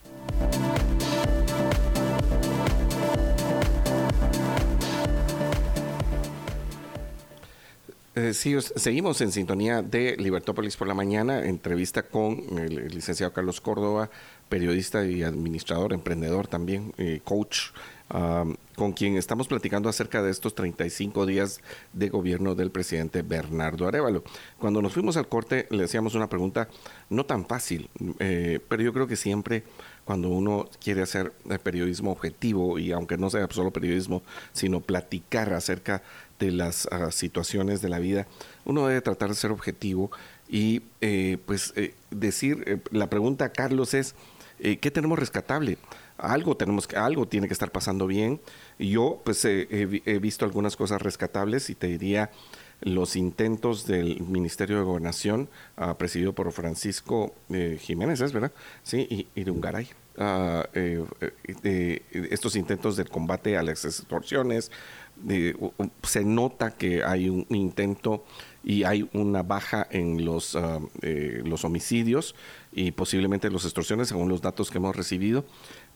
Eh, 8.15 8.33
sí, 8.33 8.55
seguimos 8.77 9.19
en 9.19 9.33
sintonía 9.33 9.81
de 9.81 10.15
Libertópolis 10.15 10.77
por 10.77 10.87
la 10.87 10.93
mañana, 10.93 11.45
entrevista 11.45 12.03
con 12.03 12.57
el, 12.57 12.87
licenciado 12.87 13.33
Carlos 13.33 13.59
Córdoba, 13.59 14.09
periodista 14.47 15.05
y 15.05 15.21
administrador, 15.21 15.91
emprendedor 15.91 16.47
también, 16.47 16.93
eh, 16.97 17.19
coach 17.25 17.71
con 18.07 18.91
quien 18.91 19.17
estamos 19.17 19.47
platicando 19.47 19.89
acerca 19.89 20.21
de 20.21 20.29
estos 20.29 20.53
35 20.53 21.25
días 21.25 21.61
de 21.93 22.09
gobierno 22.09 22.53
del 22.53 22.69
presidente 22.69 23.23
Bernardo 23.23 23.87
Arevalo. 23.87 24.23
Cuando 24.59 24.81
nos 24.81 24.93
fuimos 24.93 25.17
al 25.17 25.27
corte 25.27 25.67
le 25.71 25.85
hacíamos 25.85 26.13
una 26.13 26.29
pregunta 26.29 26.67
no 27.09 27.25
tan 27.25 27.47
fácil, 27.47 27.89
eh, 28.19 28.59
pero 28.67 28.83
yo 28.83 28.93
creo 28.93 29.07
que 29.07 29.15
siempre 29.15 29.63
cuando 30.03 30.29
uno 30.29 30.69
quiere 30.83 31.01
hacer 31.01 31.33
eh, 31.49 31.57
periodismo 31.57 32.11
objetivo 32.11 32.77
y 32.77 32.91
aunque 32.91 33.17
no 33.17 33.29
sea 33.31 33.47
solo 33.49 33.71
periodismo, 33.71 34.21
sino 34.53 34.81
platicar 34.81 35.53
acerca 35.53 36.03
de 36.37 36.51
las 36.51 36.87
ah, 36.91 37.11
situaciones 37.11 37.81
de 37.81 37.89
la 37.89 37.97
vida, 37.97 38.27
uno 38.65 38.85
debe 38.85 39.01
tratar 39.01 39.29
de 39.29 39.35
ser 39.35 39.51
objetivo 39.51 40.11
y 40.47 40.83
eh, 41.01 41.39
pues 41.43 41.73
decir, 42.11 42.83
la 42.91 43.09
pregunta, 43.09 43.51
Carlos, 43.51 43.95
es, 43.95 44.13
¿qué 44.59 44.91
tenemos 44.91 45.17
rescatable? 45.17 45.79
Algo 46.17 46.55
tenemos 46.55 46.87
que, 46.87 46.95
algo 46.97 47.27
tiene 47.27 47.47
que 47.47 47.53
estar 47.53 47.71
pasando 47.71 48.07
bien. 48.07 48.39
Yo 48.79 49.21
pues 49.23 49.43
he, 49.45 50.19
visto 50.21 50.45
algunas 50.45 50.75
cosas 50.75 51.01
rescatables 51.01 51.69
y 51.69 51.75
te 51.75 51.87
diría 51.87 52.31
los 52.81 53.15
intentos 53.15 53.87
del 53.87 54.21
Ministerio 54.21 54.77
de 54.77 54.83
Gobernación, 54.83 55.49
uh, 55.77 55.95
presidido 55.95 56.33
por 56.33 56.51
Francisco 56.51 57.33
eh, 57.49 57.77
Jiménez, 57.79 58.19
¿es 58.21 58.33
verdad? 58.33 58.51
Sí, 58.83 59.27
y, 59.33 59.43
de 59.43 59.51
Ungaray. 59.51 59.87
Ah, 60.17 60.65
eh, 60.73 61.03
eh, 61.63 62.01
estos 62.31 62.55
intentos 62.55 62.95
del 62.95 63.09
combate 63.09 63.57
a 63.57 63.63
las 63.63 63.83
extorsiones, 63.83 64.71
se 66.03 66.25
nota 66.25 66.71
que 66.71 67.03
hay 67.03 67.29
un 67.29 67.45
intento 67.49 68.25
y 68.63 68.83
hay 68.83 69.09
una 69.13 69.43
baja 69.43 69.87
en 69.89 70.25
los, 70.25 70.55
ah, 70.55 70.79
los 71.01 71.63
homicidios 71.63 72.35
y 72.73 72.91
posiblemente 72.91 73.49
los 73.49 73.63
extorsiones, 73.63 74.09
según 74.09 74.27
los 74.27 74.41
datos 74.41 74.69
que 74.69 74.77
hemos 74.77 74.95
recibido. 74.95 75.45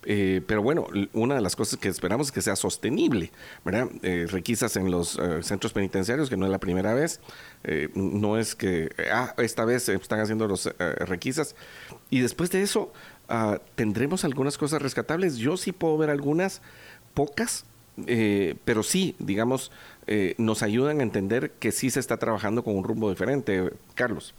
Eh, 0.06 0.42
pero 0.48 0.62
bueno, 0.62 0.88
una 1.14 1.36
de 1.36 1.42
las 1.42 1.56
cosas 1.56 1.78
que 1.78 1.90
esperamos 1.90 2.28
es 2.28 2.32
que 2.32 2.42
sea 2.42 2.56
sostenible, 2.56 3.32
¿verdad? 3.66 3.90
Eh, 4.02 4.28
requisas 4.30 4.78
en 4.78 4.92
los 4.92 5.20
eh, 5.20 5.44
centros 5.44 5.74
penitenciarios, 5.74 6.30
que 6.30 6.38
no 6.38 6.46
es 6.46 6.52
la 6.52 6.60
primera 6.60 6.94
vez, 6.94 7.20
no 7.94 8.38
es 8.38 8.56
que, 8.56 8.90
ah, 9.12 9.34
esta 9.38 9.66
vez 9.66 9.90
están 9.90 10.22
haciendo 10.22 10.48
los 10.48 10.74
requisas. 11.00 11.56
Y 12.10 12.22
después 12.22 12.50
de 12.52 12.62
eso, 12.62 12.94
ah, 13.28 13.60
tendremos 13.76 14.24
algunas 14.24 14.58
cosas 14.58 14.82
rescatables. 14.82 15.38
Yo 15.38 15.58
sí 15.58 15.72
puedo 15.72 15.98
ver 15.98 16.10
algunas, 16.10 16.62
pocas, 17.14 17.66
pero 18.64 18.84
sí, 18.84 19.16
digamos, 19.20 19.72
nos 20.38 20.64
ayudan 20.64 21.02
a 21.02 21.04
entender 21.04 21.52
que 21.60 21.74
sí 21.74 21.90
se 21.90 22.00
está 22.00 22.16
trabajando 22.16 22.64
con 22.64 22.78
un 22.78 22.86
rumbo 22.86 23.10
diferente. 23.10 23.74
Carlos. 23.94 24.34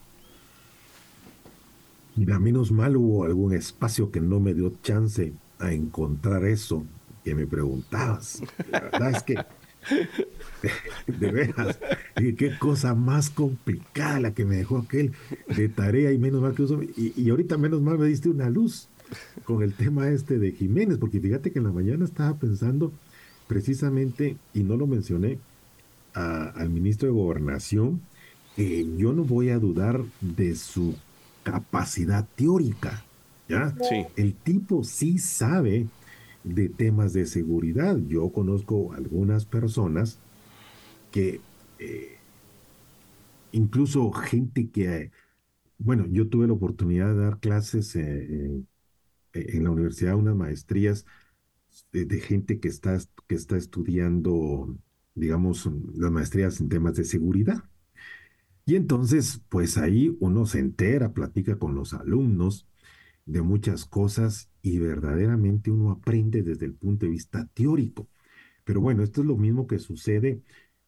Mira, 2.16 2.38
menos 2.38 2.72
mal 2.72 2.96
hubo 2.96 3.24
algún 3.24 3.52
espacio 3.52 4.10
que 4.10 4.20
no 4.20 4.40
me 4.40 4.54
dio 4.54 4.72
chance 4.82 5.34
a 5.60 5.72
encontrar 5.72 6.44
eso 6.44 6.84
que 7.24 7.34
me 7.34 7.46
preguntabas. 7.46 8.42
La 8.70 8.80
verdad 8.80 9.10
es 9.10 9.22
que, 9.22 9.34
de 11.06 11.32
veras, 11.32 11.78
qué 12.16 12.58
cosa 12.58 12.94
más 12.94 13.30
complicada 13.30 14.20
la 14.20 14.34
que 14.34 14.44
me 14.44 14.56
dejó 14.56 14.78
aquel 14.78 15.12
de 15.54 15.68
tarea 15.68 16.12
y 16.12 16.18
menos 16.18 16.40
mal 16.40 16.54
que 16.54 16.62
uso. 16.62 16.82
Y, 16.82 17.12
y 17.16 17.30
ahorita 17.30 17.58
menos 17.58 17.80
mal 17.80 17.98
me 17.98 18.06
diste 18.06 18.28
una 18.28 18.50
luz 18.50 18.88
con 19.44 19.62
el 19.62 19.74
tema 19.74 20.08
este 20.08 20.38
de 20.38 20.52
Jiménez, 20.52 20.98
porque 20.98 21.20
fíjate 21.20 21.52
que 21.52 21.58
en 21.58 21.64
la 21.66 21.72
mañana 21.72 22.04
estaba 22.04 22.34
pensando 22.34 22.92
precisamente, 23.46 24.36
y 24.54 24.62
no 24.62 24.76
lo 24.76 24.86
mencioné, 24.86 25.38
al 26.14 26.70
ministro 26.70 27.08
de 27.08 27.14
Gobernación, 27.14 28.00
que 28.56 28.86
yo 28.96 29.12
no 29.12 29.24
voy 29.24 29.50
a 29.50 29.58
dudar 29.58 30.02
de 30.20 30.54
su 30.54 30.96
capacidad 31.42 32.26
teórica. 32.36 33.04
¿Ya? 33.50 33.74
El 34.16 34.34
tipo 34.34 34.84
sí 34.84 35.18
sabe 35.18 35.86
de 36.44 36.68
temas 36.68 37.12
de 37.12 37.26
seguridad. 37.26 37.98
Yo 38.06 38.30
conozco 38.30 38.92
algunas 38.92 39.44
personas 39.44 40.18
que, 41.10 41.40
eh, 41.78 42.16
incluso 43.52 44.10
gente 44.12 44.70
que, 44.70 45.10
bueno, 45.78 46.06
yo 46.10 46.28
tuve 46.28 46.46
la 46.46 46.54
oportunidad 46.54 47.14
de 47.14 47.20
dar 47.20 47.40
clases 47.40 47.94
eh, 47.96 48.62
en 49.32 49.64
la 49.64 49.70
universidad, 49.70 50.14
unas 50.14 50.36
maestrías 50.36 51.06
de, 51.92 52.20
gente 52.20 52.60
que 52.60 52.68
está, 52.68 52.98
que 53.26 53.34
está 53.34 53.56
estudiando, 53.56 54.76
digamos, 55.14 55.68
las 55.94 56.10
maestrías 56.10 56.60
en 56.60 56.68
temas 56.68 56.94
de 56.94 57.04
seguridad. 57.04 57.64
Y 58.66 58.76
entonces, 58.76 59.40
pues 59.48 59.78
ahí 59.78 60.16
uno 60.20 60.46
se 60.46 60.60
entera, 60.60 61.12
platica 61.12 61.58
con 61.58 61.74
los 61.74 61.92
alumnos 61.94 62.69
de 63.30 63.42
muchas 63.42 63.84
cosas 63.86 64.50
y 64.62 64.78
verdaderamente 64.78 65.70
uno 65.70 65.90
aprende 65.92 66.42
desde 66.42 66.66
el 66.66 66.74
punto 66.74 67.06
de 67.06 67.12
vista 67.12 67.46
teórico. 67.54 68.08
Pero 68.64 68.80
bueno, 68.80 69.02
esto 69.02 69.20
es 69.22 69.26
lo 69.26 69.36
mismo 69.36 69.66
que 69.66 69.78
sucede 69.78 70.42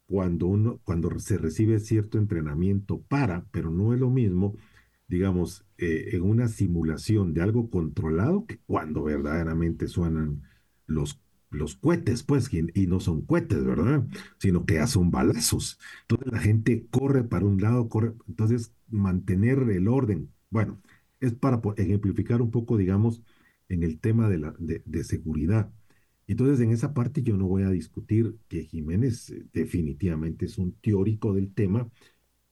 cuando 0.06 0.46
uno, 0.46 0.80
cuando 0.84 1.18
se 1.20 1.38
recibe 1.38 1.80
cierto 1.80 2.18
entrenamiento 2.18 3.00
para, 3.02 3.46
pero 3.52 3.70
no 3.70 3.94
es 3.94 4.00
lo 4.00 4.10
mismo, 4.10 4.56
digamos, 5.08 5.64
eh, 5.78 6.10
en 6.12 6.22
una 6.22 6.48
simulación 6.48 7.32
de 7.34 7.42
algo 7.42 7.70
controlado 7.70 8.46
que 8.46 8.58
cuando 8.66 9.04
verdaderamente 9.04 9.88
suenan 9.88 10.42
los, 10.86 11.20
los 11.50 11.76
cohetes, 11.76 12.22
pues, 12.24 12.50
y, 12.52 12.86
no 12.86 13.00
son 13.00 13.22
cohetes, 13.22 13.64
¿verdad? 13.64 14.06
Sino 14.38 14.64
que 14.66 14.74
ya 14.74 14.86
son 14.86 15.10
balazos. 15.10 15.78
Entonces 16.02 16.32
la 16.32 16.40
gente 16.40 16.86
corre 16.90 17.24
para 17.24 17.46
un 17.46 17.60
lado, 17.60 17.88
corre, 17.88 18.14
entonces 18.28 18.74
mantener 18.90 19.58
el 19.70 19.88
orden. 19.88 20.32
Bueno, 20.50 20.80
es 21.22 21.32
para 21.34 21.62
ejemplificar 21.76 22.42
un 22.42 22.50
poco, 22.50 22.76
digamos, 22.76 23.22
en 23.68 23.84
el 23.84 24.00
tema 24.00 24.28
de, 24.28 24.38
la, 24.38 24.54
de, 24.58 25.04
seguridad. 25.04 25.72
Entonces, 26.26 26.60
en 26.60 26.72
esa 26.72 26.94
parte 26.94 27.22
yo 27.22 27.36
no 27.36 27.46
voy 27.46 27.62
a 27.62 27.70
discutir 27.70 28.36
que 28.48 28.64
Jiménez 28.64 29.30
eh, 29.30 29.46
definitivamente 29.52 30.46
es 30.46 30.58
un 30.58 30.72
teórico 30.74 31.32
del 31.32 31.52
tema 31.54 31.88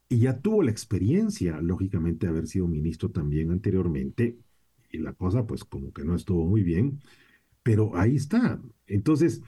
y 0.08 0.20
ya 0.20 0.40
tuvo 0.40 0.62
la 0.62 0.70
experiencia, 0.70 1.60
lógicamente, 1.60 2.26
de 2.26 2.30
haber 2.30 2.46
sido 2.46 2.66
ministro 2.68 3.10
también 3.10 3.50
anteriormente, 3.50 4.38
y 4.90 4.98
la 4.98 5.12
cosa 5.14 5.46
pues 5.46 5.64
como 5.64 5.92
que 5.92 6.04
no 6.04 6.16
estuvo 6.16 6.46
muy 6.46 6.62
bien, 6.62 7.00
pero 7.62 7.96
ahí 7.96 8.16
está. 8.16 8.60
Entonces, 8.86 9.42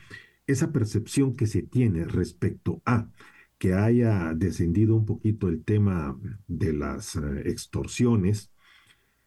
esa 0.46 0.72
percepción 0.72 1.36
que 1.36 1.46
se 1.46 1.62
tiene 1.62 2.04
respecto 2.04 2.82
a 2.84 3.10
que 3.58 3.74
haya 3.74 4.34
descendido 4.34 4.96
un 4.96 5.06
poquito 5.06 5.48
el 5.48 5.64
tema 5.64 6.18
de 6.48 6.72
las 6.72 7.16
eh, 7.16 7.20
extorsiones, 7.46 8.51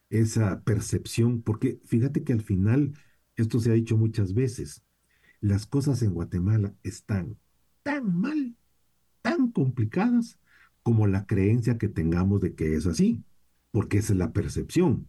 esa 0.09 0.63
percepción, 0.63 1.41
porque 1.41 1.79
fíjate 1.85 2.23
que 2.23 2.33
al 2.33 2.41
final, 2.41 2.93
esto 3.35 3.59
se 3.59 3.71
ha 3.71 3.73
dicho 3.73 3.97
muchas 3.97 4.33
veces, 4.33 4.83
las 5.41 5.65
cosas 5.65 6.01
en 6.01 6.13
Guatemala 6.13 6.73
están 6.83 7.37
tan 7.83 8.19
mal, 8.19 8.55
tan 9.21 9.51
complicadas, 9.51 10.39
como 10.83 11.07
la 11.07 11.25
creencia 11.25 11.79
que 11.79 11.87
tengamos 11.87 12.41
de 12.41 12.53
que 12.53 12.75
es 12.75 12.85
así, 12.85 13.23
porque 13.71 13.97
es 13.97 14.09
la 14.11 14.33
percepción. 14.33 15.07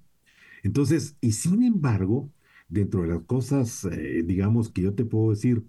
Entonces, 0.62 1.16
y 1.20 1.32
sin 1.32 1.62
embargo, 1.62 2.32
dentro 2.68 3.02
de 3.02 3.08
las 3.08 3.22
cosas, 3.24 3.84
eh, 3.84 4.22
digamos, 4.24 4.70
que 4.70 4.82
yo 4.82 4.94
te 4.94 5.04
puedo 5.04 5.30
decir, 5.30 5.64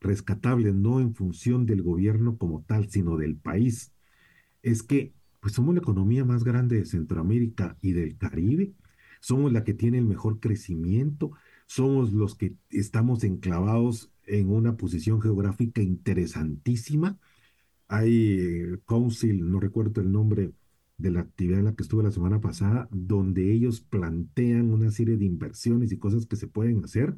rescatables, 0.00 0.74
no 0.74 1.00
en 1.00 1.14
función 1.14 1.66
del 1.66 1.82
gobierno 1.82 2.38
como 2.38 2.62
tal, 2.62 2.90
sino 2.90 3.16
del 3.16 3.36
país, 3.36 3.92
es 4.62 4.82
que 4.82 5.14
pues 5.42 5.54
somos 5.54 5.74
la 5.74 5.80
economía 5.80 6.24
más 6.24 6.44
grande 6.44 6.76
de 6.78 6.86
Centroamérica 6.86 7.76
y 7.82 7.92
del 7.92 8.16
Caribe, 8.16 8.74
somos 9.20 9.52
la 9.52 9.64
que 9.64 9.74
tiene 9.74 9.98
el 9.98 10.04
mejor 10.06 10.38
crecimiento, 10.38 11.32
somos 11.66 12.12
los 12.12 12.36
que 12.36 12.54
estamos 12.70 13.24
enclavados 13.24 14.12
en 14.24 14.50
una 14.50 14.76
posición 14.76 15.20
geográfica 15.20 15.82
interesantísima. 15.82 17.18
Hay 17.88 18.38
eh, 18.40 18.78
Council, 18.86 19.50
no 19.50 19.58
recuerdo 19.58 20.00
el 20.00 20.12
nombre 20.12 20.52
de 20.96 21.10
la 21.10 21.20
actividad 21.22 21.58
en 21.58 21.64
la 21.66 21.74
que 21.74 21.82
estuve 21.82 22.04
la 22.04 22.12
semana 22.12 22.40
pasada, 22.40 22.88
donde 22.92 23.52
ellos 23.52 23.80
plantean 23.80 24.70
una 24.70 24.92
serie 24.92 25.16
de 25.16 25.24
inversiones 25.24 25.90
y 25.90 25.98
cosas 25.98 26.26
que 26.26 26.36
se 26.36 26.46
pueden 26.46 26.84
hacer. 26.84 27.16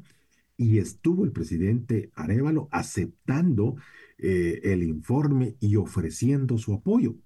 Y 0.57 0.79
estuvo 0.79 1.25
el 1.25 1.31
presidente 1.31 2.11
Arevalo 2.15 2.69
aceptando 2.71 3.75
eh, 4.17 4.61
el 4.63 4.81
informe 4.83 5.57
y 5.59 5.75
ofreciendo 5.75 6.57
su 6.57 6.73
apoyo 6.73 7.17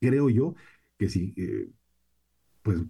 creo 0.00 0.30
yo 0.30 0.54
que 0.98 1.08
sí, 1.08 1.34
eh, 1.36 1.70
pues 2.62 2.80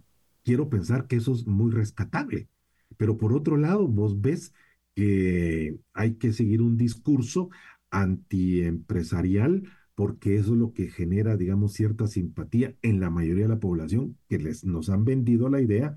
quiero 0.44 0.68
pensar 0.70 1.06
que 1.06 1.16
eso 1.16 1.32
es 1.34 1.46
muy 1.46 1.70
rescatable. 1.72 2.48
Pero 2.96 3.18
por 3.18 3.32
otro 3.32 3.56
lado, 3.56 3.86
vos 3.86 4.20
ves 4.20 4.54
que 4.94 5.78
hay 5.92 6.14
que 6.14 6.32
seguir 6.32 6.62
un 6.62 6.76
discurso 6.76 7.50
antiempresarial 7.90 9.62
porque 9.94 10.36
eso 10.36 10.52
es 10.52 10.58
lo 10.60 10.72
que 10.72 10.90
genera, 10.90 11.36
digamos, 11.36 11.72
cierta 11.72 12.06
simpatía 12.06 12.76
en 12.82 13.00
la 13.00 13.10
mayoría 13.10 13.44
de 13.44 13.48
la 13.48 13.60
población 13.60 14.16
que 14.28 14.38
les, 14.38 14.64
nos 14.64 14.90
han 14.90 15.04
vendido 15.04 15.48
la 15.48 15.60
idea 15.60 15.96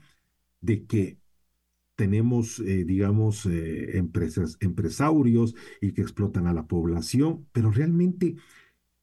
de 0.60 0.86
que 0.88 1.20
tenemos, 1.96 2.60
eh, 2.62 2.84
digamos, 2.84 3.46
eh, 3.46 3.98
empresas, 3.98 4.58
empresarios 4.60 5.56
y 5.82 5.94
que 5.94 6.02
explotan 6.02 6.48
a 6.48 6.54
la 6.54 6.66
población, 6.68 7.48
pero 7.52 7.72
realmente 7.72 8.38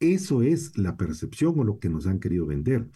eso 0.01 0.43
es 0.43 0.77
la 0.79 0.97
percepción 0.97 1.59
o 1.59 1.65
lo 1.65 1.79
que 1.79 1.89
nos 1.89 2.07
han 2.07 2.21
querido 2.21 2.47
vender. 2.47 2.89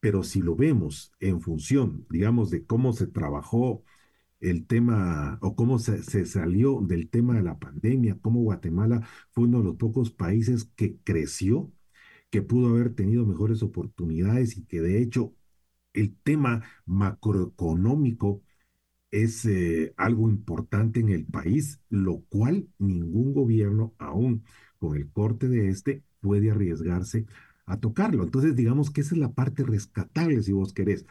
Pero 0.00 0.22
si 0.22 0.40
lo 0.40 0.56
vemos 0.56 1.12
en 1.20 1.40
función, 1.40 2.06
digamos, 2.10 2.50
de 2.50 2.64
cómo 2.66 2.92
se 2.92 3.06
trabajó 3.06 3.84
el 4.40 4.66
tema 4.66 5.38
o 5.42 5.56
cómo 5.56 5.78
se, 5.78 6.02
salió 6.26 6.80
del 6.82 7.10
tema 7.10 7.36
de 7.36 7.42
la 7.42 7.58
pandemia, 7.58 8.18
cómo 8.20 8.42
Guatemala 8.42 9.06
fue 9.32 9.44
uno 9.44 9.58
de 9.58 9.64
los 9.64 9.76
pocos 9.76 10.10
países 10.12 10.64
que 10.76 10.98
creció, 11.04 11.72
que 12.30 12.42
pudo 12.42 12.70
haber 12.70 12.94
tenido 12.94 13.26
mejores 13.26 13.62
oportunidades 13.62 14.56
y 14.56 14.64
que 14.66 14.80
de 14.80 15.02
hecho 15.02 15.34
el 15.94 16.16
tema 16.16 16.62
macroeconómico 16.86 18.42
es 19.10 19.44
eh, 19.46 19.94
algo 19.96 20.28
importante 20.30 21.00
en 21.00 21.10
el 21.10 21.26
país, 21.26 21.80
lo 21.90 22.22
cual 22.28 22.68
ningún 22.78 23.34
gobierno, 23.34 23.94
aún 23.98 24.44
con 24.78 24.96
el 24.96 25.10
corte 25.12 25.48
de 25.48 25.68
este, 25.70 26.04
puede 26.20 26.50
arriesgarse 26.50 27.26
a 27.66 27.78
tocarlo. 27.78 28.24
Entonces, 28.24 28.56
digamos 28.56 28.90
que 28.90 29.02
esa 29.02 29.14
es 29.14 29.20
la 29.20 29.32
parte 29.32 29.62
rescatable, 29.64 30.42
si 30.42 30.52
vos 30.52 30.72
querés, 30.72 31.06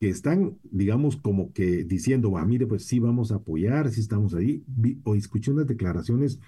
que 0.00 0.08
están, 0.10 0.58
digamos, 0.64 1.16
como 1.16 1.52
que 1.52 1.84
diciendo, 1.84 2.32
va, 2.32 2.44
mire, 2.44 2.66
pues 2.66 2.84
sí 2.86 2.98
vamos 2.98 3.32
a 3.32 3.36
apoyar, 3.36 3.90
sí 3.90 4.00
estamos 4.00 4.34
ahí. 4.34 4.64
o 5.04 5.14
escuché 5.14 5.50
unas 5.52 5.66
declaraciones 5.66 6.40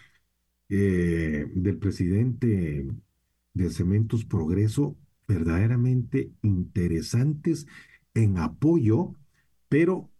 eh, 0.68 1.46
del 1.54 1.78
presidente 1.78 2.86
de 3.54 3.70
Cementos 3.70 4.24
Progreso 4.24 4.96
verdaderamente 5.28 6.32
interesantes 6.42 7.66
en 8.14 8.38
apoyo, 8.38 9.14
pero 9.68 10.10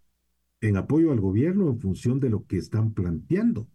en 0.61 0.77
apoyo 0.77 1.13
al 1.13 1.21
gobierno 1.21 1.69
en 1.69 1.81
función 1.81 2.21
de 2.21 2.31
lo 2.31 2.47
que 2.47 2.59
están 2.59 2.93
planteando. 2.93 3.69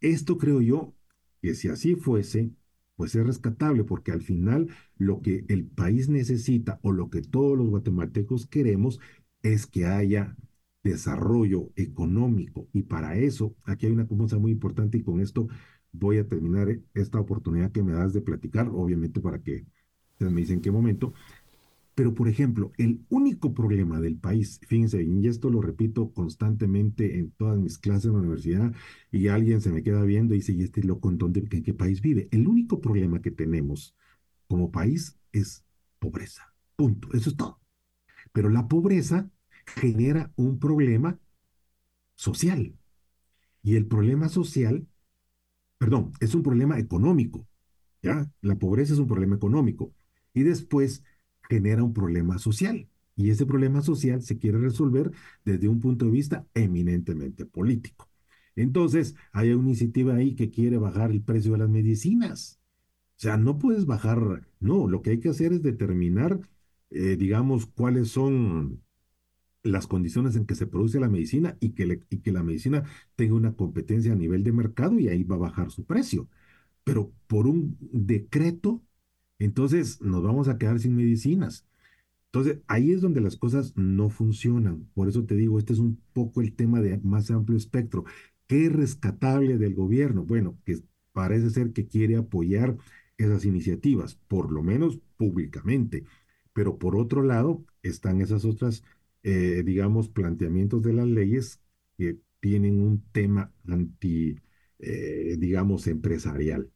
Esto 0.00 0.38
creo 0.38 0.60
yo 0.60 0.94
que 1.42 1.54
si 1.54 1.68
así 1.68 1.96
fuese, 1.96 2.50
pues 2.96 3.14
es 3.14 3.26
rescatable 3.26 3.84
porque 3.84 4.12
al 4.12 4.22
final 4.22 4.68
lo 4.96 5.20
que 5.22 5.44
el 5.48 5.66
país 5.66 6.08
necesita 6.08 6.78
o 6.82 6.92
lo 6.92 7.10
que 7.10 7.22
todos 7.22 7.56
los 7.56 7.68
guatemaltecos 7.68 8.46
queremos 8.46 9.00
es 9.42 9.66
que 9.66 9.86
haya 9.86 10.36
desarrollo 10.82 11.70
económico. 11.76 12.68
Y 12.72 12.82
para 12.84 13.16
eso 13.16 13.54
aquí 13.64 13.86
hay 13.86 13.92
una 13.92 14.06
cosa 14.06 14.38
muy 14.38 14.52
importante 14.52 14.98
y 14.98 15.02
con 15.02 15.20
esto 15.20 15.48
voy 15.92 16.18
a 16.18 16.28
terminar 16.28 16.68
esta 16.94 17.20
oportunidad 17.20 17.72
que 17.72 17.82
me 17.82 17.92
das 17.92 18.12
de 18.12 18.20
platicar, 18.22 18.68
obviamente 18.68 19.20
para 19.20 19.42
que 19.42 19.66
ustedes 20.12 20.32
me 20.32 20.40
dicen 20.40 20.60
qué 20.60 20.70
momento, 20.70 21.12
pero, 21.96 22.12
por 22.12 22.28
ejemplo, 22.28 22.72
el 22.76 23.06
único 23.08 23.54
problema 23.54 24.02
del 24.02 24.18
país, 24.18 24.60
fíjense, 24.68 25.02
y 25.02 25.28
esto 25.28 25.48
lo 25.48 25.62
repito 25.62 26.12
constantemente 26.12 27.18
en 27.18 27.30
todas 27.30 27.58
mis 27.58 27.78
clases 27.78 28.04
en 28.04 28.12
la 28.12 28.18
universidad, 28.18 28.74
y 29.10 29.28
alguien 29.28 29.62
se 29.62 29.72
me 29.72 29.82
queda 29.82 30.02
viendo 30.02 30.34
y 30.34 30.38
dice, 30.38 30.52
¿y 30.52 30.62
este 30.62 30.82
loco 30.82 31.08
en, 31.08 31.16
dónde, 31.16 31.48
en 31.50 31.62
qué 31.62 31.72
país 31.72 32.02
vive? 32.02 32.28
El 32.32 32.48
único 32.48 32.82
problema 32.82 33.22
que 33.22 33.30
tenemos 33.30 33.96
como 34.46 34.70
país 34.70 35.18
es 35.32 35.64
pobreza. 35.98 36.52
Punto. 36.76 37.08
Eso 37.14 37.30
es 37.30 37.36
todo. 37.36 37.60
Pero 38.30 38.50
la 38.50 38.68
pobreza 38.68 39.30
genera 39.64 40.30
un 40.36 40.58
problema 40.58 41.18
social. 42.14 42.76
Y 43.62 43.76
el 43.76 43.86
problema 43.86 44.28
social, 44.28 44.86
perdón, 45.78 46.12
es 46.20 46.34
un 46.34 46.42
problema 46.42 46.78
económico. 46.78 47.48
¿Ya? 48.02 48.30
La 48.42 48.58
pobreza 48.58 48.92
es 48.92 48.98
un 48.98 49.06
problema 49.08 49.36
económico. 49.36 49.94
Y 50.34 50.42
después 50.42 51.02
genera 51.48 51.84
un 51.84 51.92
problema 51.92 52.38
social. 52.38 52.88
Y 53.16 53.30
ese 53.30 53.46
problema 53.46 53.80
social 53.82 54.22
se 54.22 54.38
quiere 54.38 54.58
resolver 54.58 55.10
desde 55.44 55.68
un 55.68 55.80
punto 55.80 56.04
de 56.04 56.10
vista 56.10 56.46
eminentemente 56.54 57.46
político. 57.46 58.08
Entonces, 58.56 59.14
hay 59.32 59.52
una 59.52 59.68
iniciativa 59.68 60.14
ahí 60.14 60.34
que 60.34 60.50
quiere 60.50 60.78
bajar 60.78 61.10
el 61.10 61.22
precio 61.22 61.52
de 61.52 61.58
las 61.58 61.68
medicinas. 61.70 62.60
O 63.16 63.20
sea, 63.20 63.36
no 63.38 63.58
puedes 63.58 63.86
bajar, 63.86 64.46
no, 64.60 64.88
lo 64.88 65.02
que 65.02 65.10
hay 65.10 65.20
que 65.20 65.30
hacer 65.30 65.52
es 65.52 65.62
determinar, 65.62 66.40
eh, 66.90 67.16
digamos, 67.16 67.66
cuáles 67.66 68.08
son 68.10 68.82
las 69.62 69.86
condiciones 69.86 70.36
en 70.36 70.46
que 70.46 70.54
se 70.54 70.66
produce 70.66 71.00
la 71.00 71.08
medicina 71.08 71.56
y 71.60 71.70
que, 71.70 72.00
y 72.10 72.18
que 72.18 72.32
la 72.32 72.42
medicina 72.42 72.84
tenga 73.16 73.34
una 73.34 73.54
competencia 73.56 74.12
a 74.12 74.16
nivel 74.16 74.44
de 74.44 74.52
mercado 74.52 74.98
y 74.98 75.08
ahí 75.08 75.24
va 75.24 75.36
a 75.36 75.38
bajar 75.38 75.70
su 75.70 75.84
precio. 75.84 76.28
Pero 76.84 77.12
por 77.26 77.46
un 77.46 77.76
decreto, 77.80 78.82
entonces 79.38 80.00
nos 80.02 80.22
vamos 80.22 80.48
a 80.48 80.58
quedar 80.58 80.80
sin 80.80 80.96
medicinas. 80.96 81.66
Entonces, 82.26 82.60
ahí 82.66 82.92
es 82.92 83.00
donde 83.00 83.20
las 83.20 83.36
cosas 83.36 83.72
no 83.76 84.10
funcionan. 84.10 84.88
Por 84.94 85.08
eso 85.08 85.24
te 85.24 85.34
digo, 85.36 85.58
este 85.58 85.72
es 85.72 85.78
un 85.78 86.00
poco 86.12 86.40
el 86.42 86.54
tema 86.54 86.80
de 86.82 86.98
más 86.98 87.30
amplio 87.30 87.56
espectro. 87.56 88.04
¿Qué 88.46 88.66
es 88.66 88.72
rescatable 88.72 89.58
del 89.58 89.74
gobierno? 89.74 90.24
Bueno, 90.24 90.58
que 90.64 90.80
parece 91.12 91.50
ser 91.50 91.72
que 91.72 91.86
quiere 91.88 92.16
apoyar 92.16 92.76
esas 93.18 93.44
iniciativas, 93.46 94.16
por 94.28 94.52
lo 94.52 94.62
menos 94.62 94.98
públicamente. 95.16 96.04
Pero 96.52 96.78
por 96.78 96.96
otro 96.96 97.22
lado, 97.22 97.64
están 97.82 98.20
esas 98.20 98.44
otras, 98.44 98.82
eh, 99.22 99.62
digamos, 99.64 100.08
planteamientos 100.08 100.82
de 100.82 100.92
las 100.92 101.06
leyes 101.06 101.60
que 101.96 102.18
tienen 102.40 102.80
un 102.82 103.02
tema 103.12 103.52
anti, 103.66 104.36
eh, 104.78 105.36
digamos, 105.38 105.86
empresarial. 105.86 106.70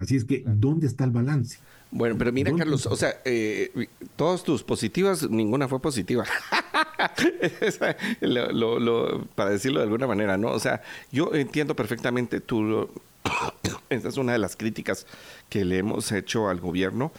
Así 0.00 0.16
es 0.16 0.24
que, 0.24 0.42
¿dónde 0.46 0.86
está 0.86 1.04
el 1.04 1.10
balance? 1.10 1.58
Bueno, 1.90 2.16
pero 2.18 2.32
mira, 2.32 2.54
Carlos, 2.54 2.86
o 2.86 2.96
sea, 2.96 3.20
eh, 3.24 3.88
todas 4.16 4.42
tus 4.42 4.62
positivas, 4.62 5.28
ninguna 5.30 5.68
fue 5.68 5.80
positiva. 5.80 6.24
para 9.34 9.50
decirlo 9.50 9.78
de 9.78 9.84
alguna 9.84 10.06
manera, 10.06 10.36
¿no? 10.36 10.50
O 10.50 10.60
sea, 10.60 10.82
yo 11.10 11.34
entiendo 11.34 11.74
perfectamente 11.74 12.40
tú, 12.40 12.90
esta 13.88 14.08
es 14.08 14.16
una 14.18 14.32
de 14.32 14.38
las 14.38 14.56
críticas 14.56 15.06
que 15.48 15.64
le 15.64 15.78
hemos 15.78 16.12
hecho 16.12 16.50
al 16.50 16.60
gobierno, 16.60 17.10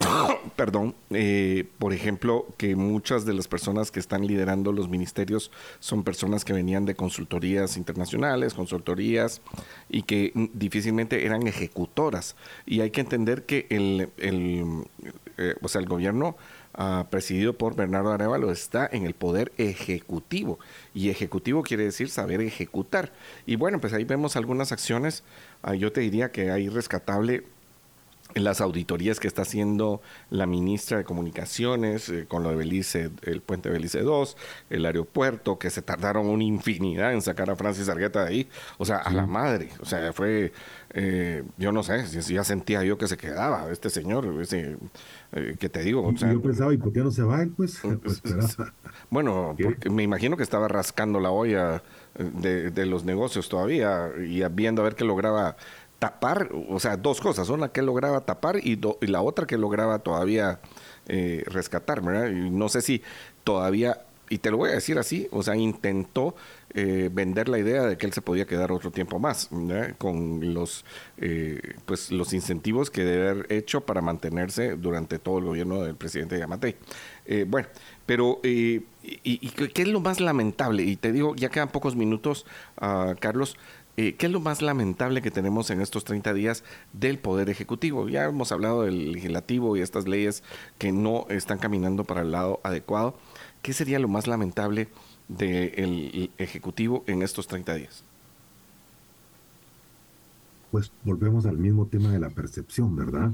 perdón, 0.56 0.94
eh, 1.10 1.68
por 1.78 1.92
ejemplo, 1.92 2.46
que 2.56 2.74
muchas 2.76 3.24
de 3.24 3.34
las 3.34 3.48
personas 3.48 3.90
que 3.90 4.00
están 4.00 4.26
liderando 4.26 4.72
los 4.72 4.88
ministerios 4.88 5.50
son 5.78 6.04
personas 6.04 6.44
que 6.44 6.52
venían 6.52 6.84
de 6.86 6.94
consultorías 6.94 7.76
internacionales, 7.76 8.54
consultorías, 8.54 9.42
y 9.88 10.02
que 10.02 10.32
difícilmente 10.54 11.26
eran 11.26 11.46
ejecutoras. 11.46 12.36
Y 12.66 12.80
hay 12.80 12.90
que 12.90 13.00
entender 13.00 13.44
que 13.44 13.66
el, 13.70 14.08
eh, 14.18 15.54
o 15.60 15.68
sea, 15.68 15.80
el 15.80 15.88
gobierno 15.88 16.36
ah, 16.74 17.06
presidido 17.10 17.54
por 17.54 17.76
Bernardo 17.76 18.12
Arevalo 18.12 18.50
está 18.50 18.88
en 18.90 19.04
el 19.04 19.14
poder 19.14 19.52
ejecutivo. 19.58 20.58
Y 20.94 21.10
ejecutivo 21.10 21.62
quiere 21.62 21.84
decir 21.84 22.08
saber 22.08 22.40
ejecutar. 22.40 23.12
Y 23.46 23.56
bueno, 23.56 23.80
pues 23.80 23.92
ahí 23.92 24.04
vemos 24.04 24.36
algunas 24.36 24.72
acciones. 24.72 25.24
Ah, 25.62 25.74
yo 25.74 25.92
te 25.92 26.00
diría 26.00 26.32
que 26.32 26.50
hay 26.50 26.68
rescatable 26.68 27.44
las 28.34 28.60
auditorías 28.60 29.20
que 29.20 29.28
está 29.28 29.42
haciendo 29.42 30.00
la 30.30 30.46
ministra 30.46 30.98
de 30.98 31.04
Comunicaciones 31.04 32.08
eh, 32.08 32.26
con 32.28 32.42
lo 32.42 32.50
de 32.50 32.56
Belice, 32.56 33.10
el 33.22 33.40
puente 33.40 33.70
Belice 33.70 34.02
2, 34.02 34.36
el 34.70 34.86
aeropuerto, 34.86 35.58
que 35.58 35.70
se 35.70 35.82
tardaron 35.82 36.26
una 36.26 36.44
infinidad 36.44 37.12
en 37.12 37.22
sacar 37.22 37.50
a 37.50 37.56
Francis 37.56 37.88
Argueta 37.88 38.24
de 38.24 38.28
ahí. 38.28 38.48
O 38.78 38.84
sea, 38.84 38.98
a 38.98 39.12
la 39.12 39.26
madre. 39.26 39.70
O 39.80 39.84
sea, 39.84 40.12
fue, 40.12 40.52
eh, 40.90 41.44
yo 41.58 41.72
no 41.72 41.82
sé, 41.82 42.06
si 42.06 42.34
ya 42.34 42.44
sentía 42.44 42.84
yo 42.84 42.98
que 42.98 43.08
se 43.08 43.16
quedaba 43.16 43.70
este 43.70 43.90
señor, 43.90 44.26
ese, 44.40 44.76
eh, 45.32 45.56
que 45.58 45.68
te 45.68 45.82
digo. 45.82 46.12
yo 46.12 46.42
pensaba, 46.42 46.72
¿y 46.74 46.78
por 46.78 46.92
qué 46.92 47.00
no 47.00 47.10
se 47.10 47.22
va 47.22 47.42
él? 47.42 47.50
Pues, 47.56 47.80
pues 48.02 48.22
bueno, 49.10 49.56
porque 49.62 49.90
me 49.90 50.02
imagino 50.02 50.36
que 50.36 50.42
estaba 50.42 50.68
rascando 50.68 51.20
la 51.20 51.30
olla 51.30 51.82
de, 52.18 52.70
de 52.70 52.86
los 52.86 53.04
negocios 53.04 53.48
todavía 53.48 54.10
y 54.18 54.42
viendo 54.48 54.82
a 54.82 54.84
ver 54.84 54.94
qué 54.94 55.04
lograba 55.04 55.56
tapar, 56.00 56.48
o 56.68 56.80
sea, 56.80 56.96
dos 56.96 57.20
cosas, 57.20 57.48
una 57.50 57.68
que 57.68 57.82
lograba 57.82 58.22
tapar 58.22 58.56
y, 58.56 58.80
y 59.00 59.06
la 59.06 59.22
otra 59.22 59.46
que 59.46 59.58
lograba 59.58 60.00
todavía 60.00 60.58
eh, 61.06 61.44
rescatar, 61.46 62.02
¿verdad? 62.02 62.30
Y 62.30 62.50
no 62.50 62.68
sé 62.68 62.80
si 62.80 63.02
todavía, 63.44 64.00
y 64.28 64.38
te 64.38 64.50
lo 64.50 64.56
voy 64.56 64.70
a 64.70 64.74
decir 64.74 64.98
así, 64.98 65.28
o 65.30 65.42
sea, 65.42 65.56
intentó 65.56 66.34
eh, 66.72 67.10
vender 67.12 67.48
la 67.48 67.58
idea 67.58 67.82
de 67.82 67.98
que 67.98 68.06
él 68.06 68.12
se 68.14 68.22
podía 68.22 68.46
quedar 68.46 68.72
otro 68.72 68.90
tiempo 68.90 69.18
más, 69.18 69.50
con 69.98 70.54
los, 70.54 70.84
eh, 71.18 71.60
pues, 71.84 72.12
los 72.12 72.32
incentivos 72.32 72.90
que 72.90 73.04
debe 73.04 73.28
haber 73.28 73.52
hecho 73.52 73.82
para 73.82 74.00
mantenerse 74.00 74.76
durante 74.76 75.18
todo 75.18 75.38
el 75.38 75.44
gobierno 75.44 75.82
del 75.82 75.96
presidente 75.96 76.38
Yamate. 76.38 76.76
bueno, 77.46 77.68
pero, 78.06 78.40
y, 78.42 78.80
qué 79.74 79.82
es 79.82 79.88
lo 79.88 80.00
más 80.00 80.20
lamentable? 80.20 80.82
Y 80.84 80.96
te 80.96 81.12
digo, 81.12 81.34
ya 81.34 81.48
quedan 81.48 81.68
pocos 81.68 81.96
minutos, 81.96 82.46
uh, 82.80 83.14
Carlos, 83.18 83.56
eh, 84.00 84.14
¿Qué 84.16 84.26
es 84.26 84.32
lo 84.32 84.40
más 84.40 84.62
lamentable 84.62 85.20
que 85.20 85.30
tenemos 85.30 85.68
en 85.68 85.82
estos 85.82 86.04
30 86.04 86.32
días 86.32 86.64
del 86.94 87.18
Poder 87.18 87.50
Ejecutivo? 87.50 88.08
Ya 88.08 88.24
hemos 88.24 88.50
hablado 88.50 88.84
del 88.84 89.12
legislativo 89.12 89.76
y 89.76 89.82
estas 89.82 90.08
leyes 90.08 90.42
que 90.78 90.90
no 90.90 91.26
están 91.28 91.58
caminando 91.58 92.04
para 92.04 92.22
el 92.22 92.30
lado 92.30 92.60
adecuado. 92.64 93.14
¿Qué 93.60 93.74
sería 93.74 93.98
lo 93.98 94.08
más 94.08 94.26
lamentable 94.26 94.88
del 95.28 96.30
Ejecutivo 96.38 97.04
en 97.08 97.20
estos 97.20 97.46
30 97.46 97.74
días? 97.74 98.02
Pues 100.70 100.92
volvemos 101.04 101.44
al 101.44 101.58
mismo 101.58 101.86
tema 101.88 102.10
de 102.10 102.20
la 102.20 102.30
percepción, 102.30 102.96
¿verdad? 102.96 103.32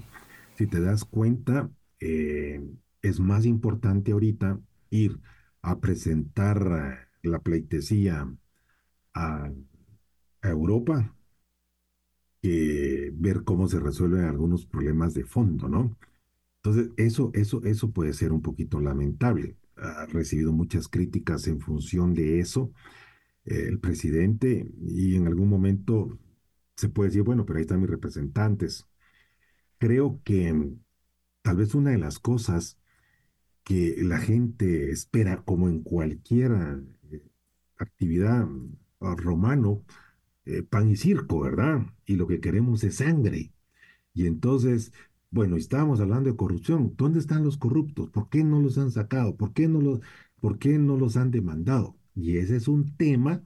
Si 0.56 0.66
te 0.66 0.80
das 0.80 1.05
cuenta, 1.05 1.70
eh, 2.01 2.60
es 3.02 3.20
más 3.20 3.47
importante 3.47 4.10
ahorita 4.10 4.59
ir 4.90 5.20
a 5.62 5.78
presentar 5.78 7.06
la 7.22 7.38
pleitesía 7.38 8.26
a 9.14 9.48
Europa 10.51 11.14
que 12.43 13.10
ver 13.14 13.44
cómo 13.44 13.68
se 13.68 13.81
resuelven 13.81 14.24
algunos 14.24 14.66
problemas 14.66 15.14
de 15.14 15.24
fondo, 15.24 15.68
¿no? 15.68 15.97
Entonces, 16.62 16.93
eso, 16.97 17.31
eso, 17.35 17.62
eso 17.64 17.90
puede 17.93 18.12
ser 18.12 18.32
un 18.32 18.43
poquito 18.43 18.81
lamentable. 18.81 19.56
Ha 19.77 20.06
recibido 20.06 20.52
muchas 20.52 20.89
críticas 20.89 21.47
en 21.48 21.60
función 21.60 22.14
de 22.14 22.40
eso 22.40 22.73
eh, 23.44 23.66
el 23.68 23.81
presidente 23.81 24.70
y 24.82 25.16
en 25.16 25.27
algún 25.28 25.48
momento 25.48 26.18
se 26.77 26.89
puede 26.89 27.10
decir, 27.10 27.23
bueno, 27.23 27.47
pero 27.47 27.59
ahí 27.59 27.62
están 27.62 27.81
mis 27.81 27.90
representantes. 27.90 28.86
Creo 29.78 30.20
que 30.24 30.52
mm, 30.52 30.81
tal 31.43 31.56
vez 31.59 31.74
una 31.74 31.90
de 31.93 31.98
las 31.98 32.18
cosas 32.18 32.78
que 33.64 33.97
la 34.02 34.18
gente 34.18 34.90
espera, 34.90 35.44
como 35.44 35.68
en 35.68 35.82
cualquier 35.82 36.52
eh, 37.10 37.23
actividad 37.78 38.47
mm, 38.47 38.77
romano, 39.01 39.85
eh, 40.47 40.62
pan 40.62 40.89
y 40.89 40.97
circo, 40.97 41.40
¿verdad? 41.40 41.86
Y 42.06 42.16
lo 42.16 42.27
que 42.27 42.40
queremos 42.40 42.85
es 42.85 42.97
sangre. 42.97 43.52
Y 44.14 44.27
entonces, 44.27 44.93
bueno, 45.31 45.56
estábamos 45.56 46.01
hablando 46.01 46.31
de 46.31 46.36
corrupción. 46.36 46.94
¿Dónde 46.97 47.18
están 47.20 47.44
los 47.44 47.59
corruptos? 47.59 48.10
¿Por 48.10 48.28
qué 48.31 48.44
no 48.44 48.60
los 48.60 48.78
han 48.78 48.90
sacado? 48.90 49.36
¿Por 49.36 49.52
qué 49.52 49.68
no 49.68 49.81
los, 49.81 50.01
por 50.40 50.59
qué 50.59 50.78
no 50.78 50.97
los 50.97 51.16
han 51.16 51.31
demandado? 51.31 51.97
Y 52.14 52.39
ese 52.39 52.56
es 52.56 52.68
un 52.68 52.97
tema 52.97 53.43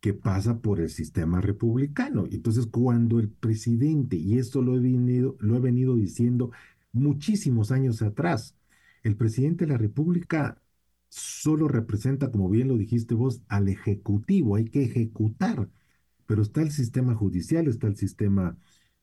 que 0.00 0.14
pasa 0.14 0.60
por 0.60 0.80
el 0.80 0.90
sistema 0.90 1.40
republicano. 1.40 2.26
Entonces, 2.30 2.66
cuando 2.66 3.18
el 3.20 3.30
presidente, 3.30 4.16
y 4.16 4.38
esto 4.38 4.62
lo 4.62 4.76
he 4.76 4.80
venido, 4.80 5.36
lo 5.40 5.56
he 5.56 5.60
venido 5.60 5.96
diciendo 5.96 6.50
muchísimos 6.92 7.72
años 7.72 8.02
atrás, 8.02 8.54
el 9.02 9.16
presidente 9.16 9.66
de 9.66 9.72
la 9.72 9.78
República 9.78 10.60
solo 11.08 11.68
representa, 11.68 12.30
como 12.30 12.50
bien 12.50 12.68
lo 12.68 12.76
dijiste 12.76 13.14
vos, 13.14 13.42
al 13.48 13.68
Ejecutivo, 13.68 14.56
hay 14.56 14.66
que 14.66 14.84
ejecutar 14.84 15.70
pero 16.26 16.42
está 16.42 16.62
el 16.62 16.70
sistema 16.70 17.14
judicial, 17.14 17.68
está 17.68 17.86
el 17.86 17.96
sistema 17.96 18.56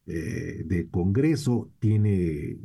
eh, 0.06 0.64
de 0.66 0.90
Congreso, 0.90 1.72
tiene, 1.80 2.58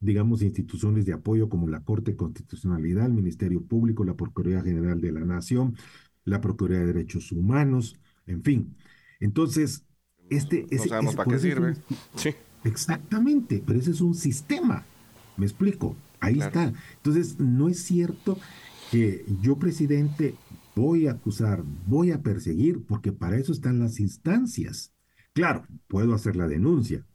digamos, 0.00 0.42
instituciones 0.42 1.06
de 1.06 1.12
apoyo 1.12 1.48
como 1.48 1.68
la 1.68 1.84
Corte 1.84 2.12
de 2.12 2.16
Constitucionalidad, 2.16 3.06
el 3.06 3.14
Ministerio 3.14 3.62
Público, 3.62 4.04
la 4.04 4.14
Procuraduría 4.14 4.62
General 4.62 5.00
de 5.00 5.12
la 5.12 5.20
Nación, 5.20 5.76
la 6.24 6.40
Procuraduría 6.40 6.86
de 6.86 6.92
Derechos 6.92 7.32
Humanos, 7.32 7.98
en 8.26 8.42
fin. 8.42 8.76
Entonces, 9.20 9.84
este... 10.30 10.66
No 10.70 10.84
sabemos 10.84 11.14
para 11.14 11.30
qué 11.30 11.38
sirve. 11.38 11.74
sí. 12.16 12.30
Exactamente, 12.64 13.62
pero 13.64 13.78
ese 13.78 13.90
es 13.90 14.00
un 14.00 14.14
sistema, 14.14 14.84
me 15.36 15.44
explico, 15.44 15.96
ahí 16.20 16.40
está. 16.40 16.72
Entonces, 16.96 17.38
no 17.38 17.68
es 17.68 17.82
cierto 17.82 18.38
que 18.90 19.24
yo, 19.42 19.58
presidente, 19.58 20.34
voy 20.74 21.06
a 21.06 21.12
acusar, 21.12 21.62
voy 21.86 22.10
a 22.10 22.22
perseguir, 22.22 22.84
porque 22.86 23.12
para 23.12 23.36
eso 23.36 23.52
están 23.52 23.78
las 23.78 24.00
instancias. 24.00 24.92
Claro, 25.32 25.66
puedo 25.88 26.14
hacer 26.14 26.36
la 26.36 26.48
denuncia. 26.48 27.06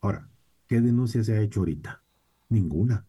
Ahora, 0.00 0.28
¿qué 0.66 0.80
denuncia 0.80 1.24
se 1.24 1.34
ha 1.34 1.40
hecho 1.42 1.60
ahorita? 1.60 2.02
Ninguna. 2.48 3.06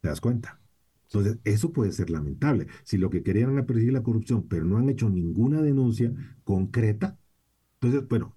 ¿Te 0.00 0.08
das 0.08 0.20
cuenta? 0.20 0.60
Entonces, 1.04 1.38
eso 1.44 1.72
puede 1.72 1.92
ser 1.92 2.10
lamentable. 2.10 2.68
Si 2.84 2.96
lo 2.96 3.10
que 3.10 3.22
querían 3.22 3.52
era 3.52 3.66
perseguir 3.66 3.92
la 3.92 4.02
corrupción, 4.02 4.48
pero 4.48 4.64
no 4.64 4.78
han 4.78 4.88
hecho 4.88 5.10
ninguna 5.10 5.60
denuncia 5.62 6.12
concreta, 6.44 7.18
entonces, 7.74 8.08
bueno, 8.08 8.36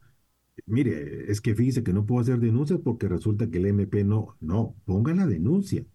mire, 0.65 1.31
es 1.31 1.41
que 1.41 1.55
fíjese 1.55 1.83
que 1.83 1.93
no 1.93 2.05
puedo 2.05 2.21
hacer 2.21 2.39
denuncias 2.39 2.79
porque 2.83 3.07
resulta 3.07 3.49
que 3.49 3.59
el 3.59 3.67
MP 3.67 4.03
no, 4.03 4.37
no, 4.41 4.75
ponga 4.85 5.13
la 5.13 5.27
denuncia. 5.27 5.85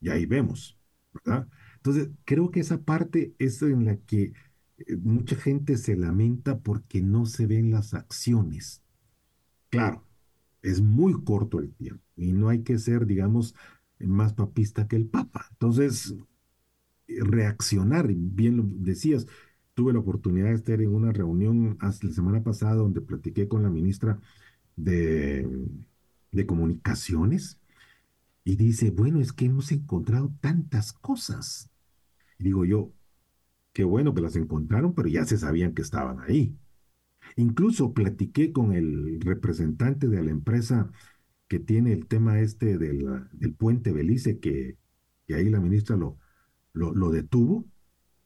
Y 0.00 0.10
ahí 0.10 0.26
vemos, 0.26 0.78
¿verdad? 1.14 1.48
Entonces, 1.78 2.10
creo 2.24 2.50
que 2.50 2.60
esa 2.60 2.82
parte 2.82 3.34
es 3.38 3.62
en 3.62 3.84
la 3.86 3.96
que 3.96 4.32
eh, 4.78 4.96
mucha 4.96 5.36
gente 5.36 5.76
se 5.76 5.96
lamenta 5.96 6.58
porque 6.60 7.00
no 7.02 7.26
se 7.26 7.46
ven 7.46 7.70
las 7.70 7.94
acciones. 7.94 8.82
Claro, 9.70 10.04
es 10.62 10.80
muy 10.80 11.24
corto 11.24 11.58
el 11.58 11.72
tiempo 11.74 12.02
y 12.16 12.32
no 12.32 12.48
hay 12.48 12.62
que 12.62 12.78
ser, 12.78 13.06
digamos, 13.06 13.54
más 14.00 14.32
papista 14.34 14.88
que 14.88 14.96
el 14.96 15.06
Papa. 15.06 15.46
Entonces, 15.52 16.14
reaccionar, 17.06 18.08
bien 18.08 18.56
lo 18.56 18.64
decías, 18.66 19.26
tuve 19.74 19.92
la 19.92 20.00
oportunidad 20.00 20.48
de 20.48 20.54
estar 20.54 20.80
en 20.80 20.94
una 20.94 21.12
reunión 21.12 21.76
hasta 21.80 22.08
la 22.08 22.12
semana 22.12 22.42
pasada 22.42 22.74
donde 22.74 23.00
platiqué 23.00 23.48
con 23.48 23.62
la 23.62 23.70
ministra 23.70 24.20
de, 24.76 25.48
de 26.32 26.46
Comunicaciones 26.46 27.60
y 28.48 28.56
dice, 28.56 28.90
bueno, 28.90 29.20
es 29.20 29.34
que 29.34 29.44
hemos 29.44 29.70
encontrado 29.72 30.32
tantas 30.40 30.94
cosas. 30.94 31.70
Y 32.38 32.44
digo 32.44 32.64
yo, 32.64 32.94
qué 33.74 33.84
bueno 33.84 34.14
que 34.14 34.22
las 34.22 34.36
encontraron, 34.36 34.94
pero 34.94 35.06
ya 35.06 35.26
se 35.26 35.36
sabían 35.36 35.74
que 35.74 35.82
estaban 35.82 36.20
ahí. 36.20 36.56
Incluso 37.36 37.92
platiqué 37.92 38.50
con 38.50 38.72
el 38.72 39.20
representante 39.20 40.08
de 40.08 40.24
la 40.24 40.30
empresa 40.30 40.90
que 41.46 41.58
tiene 41.58 41.92
el 41.92 42.06
tema 42.06 42.40
este 42.40 42.78
del, 42.78 43.54
puente 43.58 43.92
Belice, 43.92 44.38
que, 44.38 44.78
que, 45.26 45.34
ahí 45.34 45.50
la 45.50 45.60
ministra 45.60 45.98
lo, 45.98 46.16
lo, 46.72 46.94
lo 46.94 47.10
detuvo, 47.10 47.66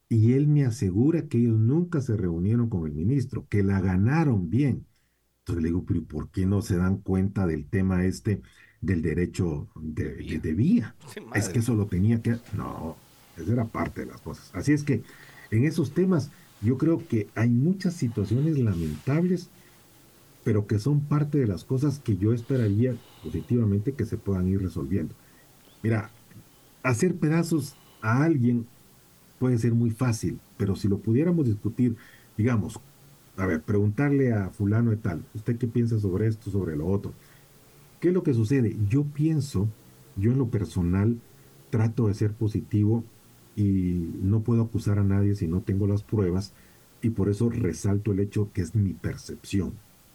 y 0.09 0.35
él 0.35 0.47
me 0.47 0.65
asegura 0.65 1.27
que 1.27 1.39
ellos 1.39 1.59
nunca 1.59 2.01
se 2.01 2.17
reunieron 2.17 2.69
con 2.69 2.87
el 2.87 2.93
ministro, 2.93 3.49
que 3.49 3.65
la 3.65 3.81
ganaron 3.81 4.51
bien. 4.51 4.87
Entonces 5.41 5.65
le 5.65 5.71
digo, 5.71 5.85
pero 5.85 6.05
¿por 6.05 6.31
qué 6.31 6.47
no 6.47 6.63
se 6.63 6.77
dan 6.77 6.99
cuenta 6.99 7.45
del 7.45 7.69
tema 7.69 8.05
este 8.05 8.41
del 8.83 9.01
derecho 9.01 9.67
de, 9.75 10.39
de, 10.43 10.53
vía? 10.53 10.95
Es 11.35 11.49
que 11.49 11.61
eso 11.61 11.75
lo 11.75 11.87
tenía 11.87 12.21
que... 12.21 12.37
No, 12.55 12.97
esa 13.39 13.53
era 13.53 13.65
parte 13.65 14.03
de 14.03 14.09
las 14.09 14.21
cosas. 14.21 14.51
Así 14.53 14.73
es 14.73 14.83
que 14.83 15.03
en 15.51 15.65
esos 15.65 15.93
temas 15.93 16.31
yo 16.61 16.77
creo 16.77 17.07
que 17.09 17.29
hay 17.35 17.49
muchas 17.49 17.95
situaciones 17.95 18.59
lamentables, 18.59 19.49
pero 20.45 20.67
que 20.67 20.79
son 20.79 21.01
parte 21.01 21.39
de 21.39 21.47
las 21.47 21.65
cosas 21.65 21.99
que 21.99 22.17
yo 22.17 22.33
esperaría 22.33 22.95
positivamente 23.23 23.93
que 23.93 24.05
se 24.05 24.19
puedan 24.19 24.49
ir 24.49 24.61
resolviendo. 24.61 25.15
Mira, 25.83 26.11
hacer 26.83 27.15
pedazos 27.17 27.77
a 28.01 28.23
alguien 28.23 28.67
puede 29.39 29.59
ser 29.59 29.73
muy 29.73 29.91
fácil, 29.91 30.39
pero 30.57 30.77
si 30.77 30.89
lo 30.89 30.99
pudiéramos 30.99 31.47
discutir, 31.47 31.97
digamos, 32.37 32.79
a 33.37 33.47
ver, 33.47 33.63
preguntarle 33.63 34.33
a 34.33 34.51
fulano 34.51 34.91
de 34.91 34.97
tal, 34.97 35.25
¿usted 35.35 35.57
qué 35.57 35.67
piensa 35.67 35.99
sobre 35.99 36.27
esto, 36.27 36.51
sobre 36.51 36.77
lo 36.77 36.87
otro? 36.87 37.13
¿Qué 38.03 38.09
es 38.09 38.15
lo 38.15 38.25
que 38.25 38.35
sucede? 38.35 38.77
Yo 38.89 39.05
pienso, 39.05 39.69
yo 40.17 40.33
en 40.33 40.39
lo 40.39 40.49
personal, 40.49 41.21
trato 41.71 42.09
de 42.09 42.15
ser 42.15 42.33
positivo 42.33 43.05
y 43.55 44.11
no 44.21 44.41
puedo 44.41 44.63
acusar 44.63 44.99
a 44.99 45.05
nadie 45.05 45.37
si 45.37 45.47
no 45.47 45.61
tengo 45.61 45.87
las 45.87 46.03
pruebas 46.03 46.53
y 47.01 47.11
por 47.11 47.29
eso 47.29 47.49
resalto 47.49 48.11
el 48.11 48.19
hecho 48.19 48.51
que 48.53 48.61
es 48.61 48.75
mi 48.75 48.93
percepción, 48.93 49.75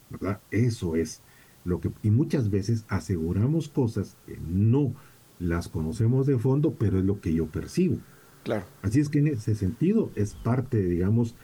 ¿verdad? 0.10 0.42
Eso 0.52 0.98
es 0.98 1.22
lo 1.64 1.80
que 1.80 1.90
y 2.04 2.10
muchas 2.10 2.50
veces 2.50 2.84
aseguramos 2.90 3.70
cosas 3.70 4.18
que 4.26 4.38
no 4.38 4.94
las 5.40 5.70
conocemos 5.70 6.28
de 6.28 6.38
fondo, 6.38 6.76
pero 6.78 7.00
es 7.00 7.06
lo 7.06 7.22
que 7.22 7.34
yo 7.34 7.46
percibo. 7.46 8.00
Claro. 8.44 8.66
Así 8.82 9.00
es 9.00 9.08
que 9.08 9.20
en 9.20 9.28
ese 9.28 9.56
sentido 9.56 10.12
es 10.16 10.36
parte, 10.36 10.86
digamos, 10.86 11.36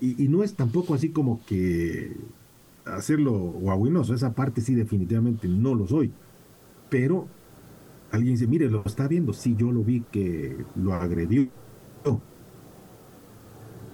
y, 0.00 0.24
y 0.24 0.28
no 0.28 0.44
es 0.44 0.54
tampoco 0.54 0.94
así 0.94 1.10
como 1.10 1.44
que 1.44 2.16
hacerlo 2.96 3.32
guaguinoso, 3.32 4.14
esa 4.14 4.32
parte 4.32 4.60
sí 4.60 4.74
definitivamente 4.74 5.48
no 5.48 5.74
lo 5.74 5.86
soy, 5.86 6.12
pero 6.88 7.28
alguien 8.10 8.34
dice, 8.34 8.46
mire, 8.46 8.70
lo 8.70 8.82
está 8.84 9.08
viendo, 9.08 9.32
sí, 9.32 9.56
yo 9.58 9.72
lo 9.72 9.82
vi 9.82 10.02
que 10.10 10.64
lo 10.76 10.94
agredió, 10.94 11.48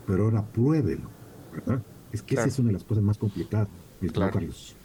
pero 0.07 0.25
ahora 0.25 0.43
pruébelo, 0.43 1.11
¿verdad? 1.53 1.83
Es 2.13 2.23
que 2.23 2.37
esa 2.37 2.47
es 2.47 2.59
una 2.59 2.69
de 2.69 2.75
las 2.75 2.85
cosas 2.85 3.03
más 3.03 3.19
complicadas, 3.19 3.69
mi 4.01 4.09
claro. 4.09 4.33
Carlos. 4.33 4.77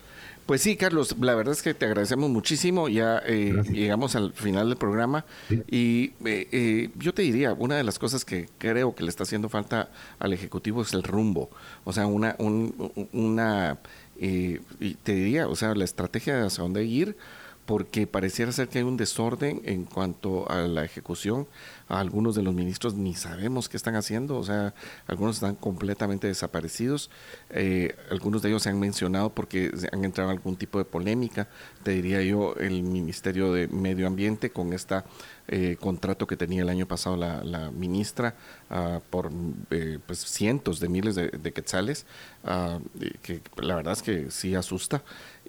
Pues 0.45 0.61
sí, 0.61 0.75
Carlos, 0.75 1.15
la 1.19 1.35
verdad 1.35 1.53
es 1.53 1.61
que 1.61 1.73
te 1.73 1.85
agradecemos 1.85 2.29
muchísimo. 2.29 2.89
Ya 2.89 3.21
eh, 3.25 3.53
llegamos 3.71 4.15
al 4.15 4.33
final 4.33 4.67
del 4.69 4.77
programa 4.77 5.23
¿Sí? 5.47 5.63
y 5.67 6.13
eh, 6.27 6.47
eh, 6.51 6.89
yo 6.97 7.13
te 7.13 7.21
diría, 7.21 7.53
una 7.53 7.77
de 7.77 7.83
las 7.83 7.99
cosas 7.99 8.25
que 8.25 8.49
creo 8.57 8.93
que 8.95 9.03
le 9.03 9.09
está 9.09 9.23
haciendo 9.23 9.49
falta 9.49 9.91
al 10.19 10.33
Ejecutivo 10.33 10.81
es 10.81 10.93
el 10.93 11.03
rumbo. 11.03 11.51
O 11.85 11.93
sea, 11.93 12.07
una, 12.07 12.35
un, 12.39 13.09
una 13.13 13.79
y 14.21 14.95
te 15.03 15.13
diría, 15.13 15.47
o 15.47 15.55
sea, 15.55 15.73
la 15.73 15.83
estrategia 15.83 16.35
de 16.35 16.45
hacia 16.45 16.63
dónde 16.63 16.83
ir 16.83 17.17
porque 17.65 18.07
pareciera 18.07 18.51
ser 18.51 18.67
que 18.67 18.79
hay 18.79 18.83
un 18.83 18.97
desorden 18.97 19.61
en 19.65 19.85
cuanto 19.85 20.49
a 20.51 20.61
la 20.67 20.83
ejecución. 20.83 21.47
Algunos 21.87 22.35
de 22.35 22.41
los 22.41 22.53
ministros 22.53 22.95
ni 22.95 23.15
sabemos 23.15 23.69
qué 23.69 23.77
están 23.77 23.95
haciendo, 23.95 24.37
o 24.37 24.43
sea, 24.43 24.73
algunos 25.07 25.35
están 25.35 25.55
completamente 25.55 26.27
desaparecidos. 26.27 27.09
Eh, 27.49 27.95
algunos 28.09 28.41
de 28.41 28.49
ellos 28.49 28.63
se 28.63 28.69
han 28.69 28.79
mencionado 28.79 29.29
porque 29.29 29.71
han 29.91 30.03
entrado 30.03 30.31
en 30.31 30.37
algún 30.37 30.57
tipo 30.57 30.79
de 30.79 30.85
polémica. 30.85 31.47
Te 31.83 31.91
diría 31.91 32.21
yo, 32.21 32.55
el 32.55 32.83
Ministerio 32.83 33.53
de 33.53 33.67
Medio 33.67 34.07
Ambiente 34.07 34.49
con 34.49 34.73
esta 34.73 35.05
eh, 35.51 35.75
contrato 35.79 36.27
que 36.27 36.37
tenía 36.37 36.61
el 36.61 36.69
año 36.69 36.87
pasado 36.87 37.17
la, 37.17 37.71
ministra 37.71 38.35
uh, 38.69 39.01
por 39.09 39.29
eh, 39.69 39.99
pues 40.05 40.19
cientos 40.19 40.79
de 40.79 40.87
miles 40.87 41.15
de, 41.15 41.51
quetzales, 41.53 42.05
uh, 42.45 42.79
que 43.21 43.41
la 43.57 43.75
verdad 43.75 43.93
es 43.93 44.01
que 44.01 44.31
sí 44.31 44.55
asusta. 44.55 45.03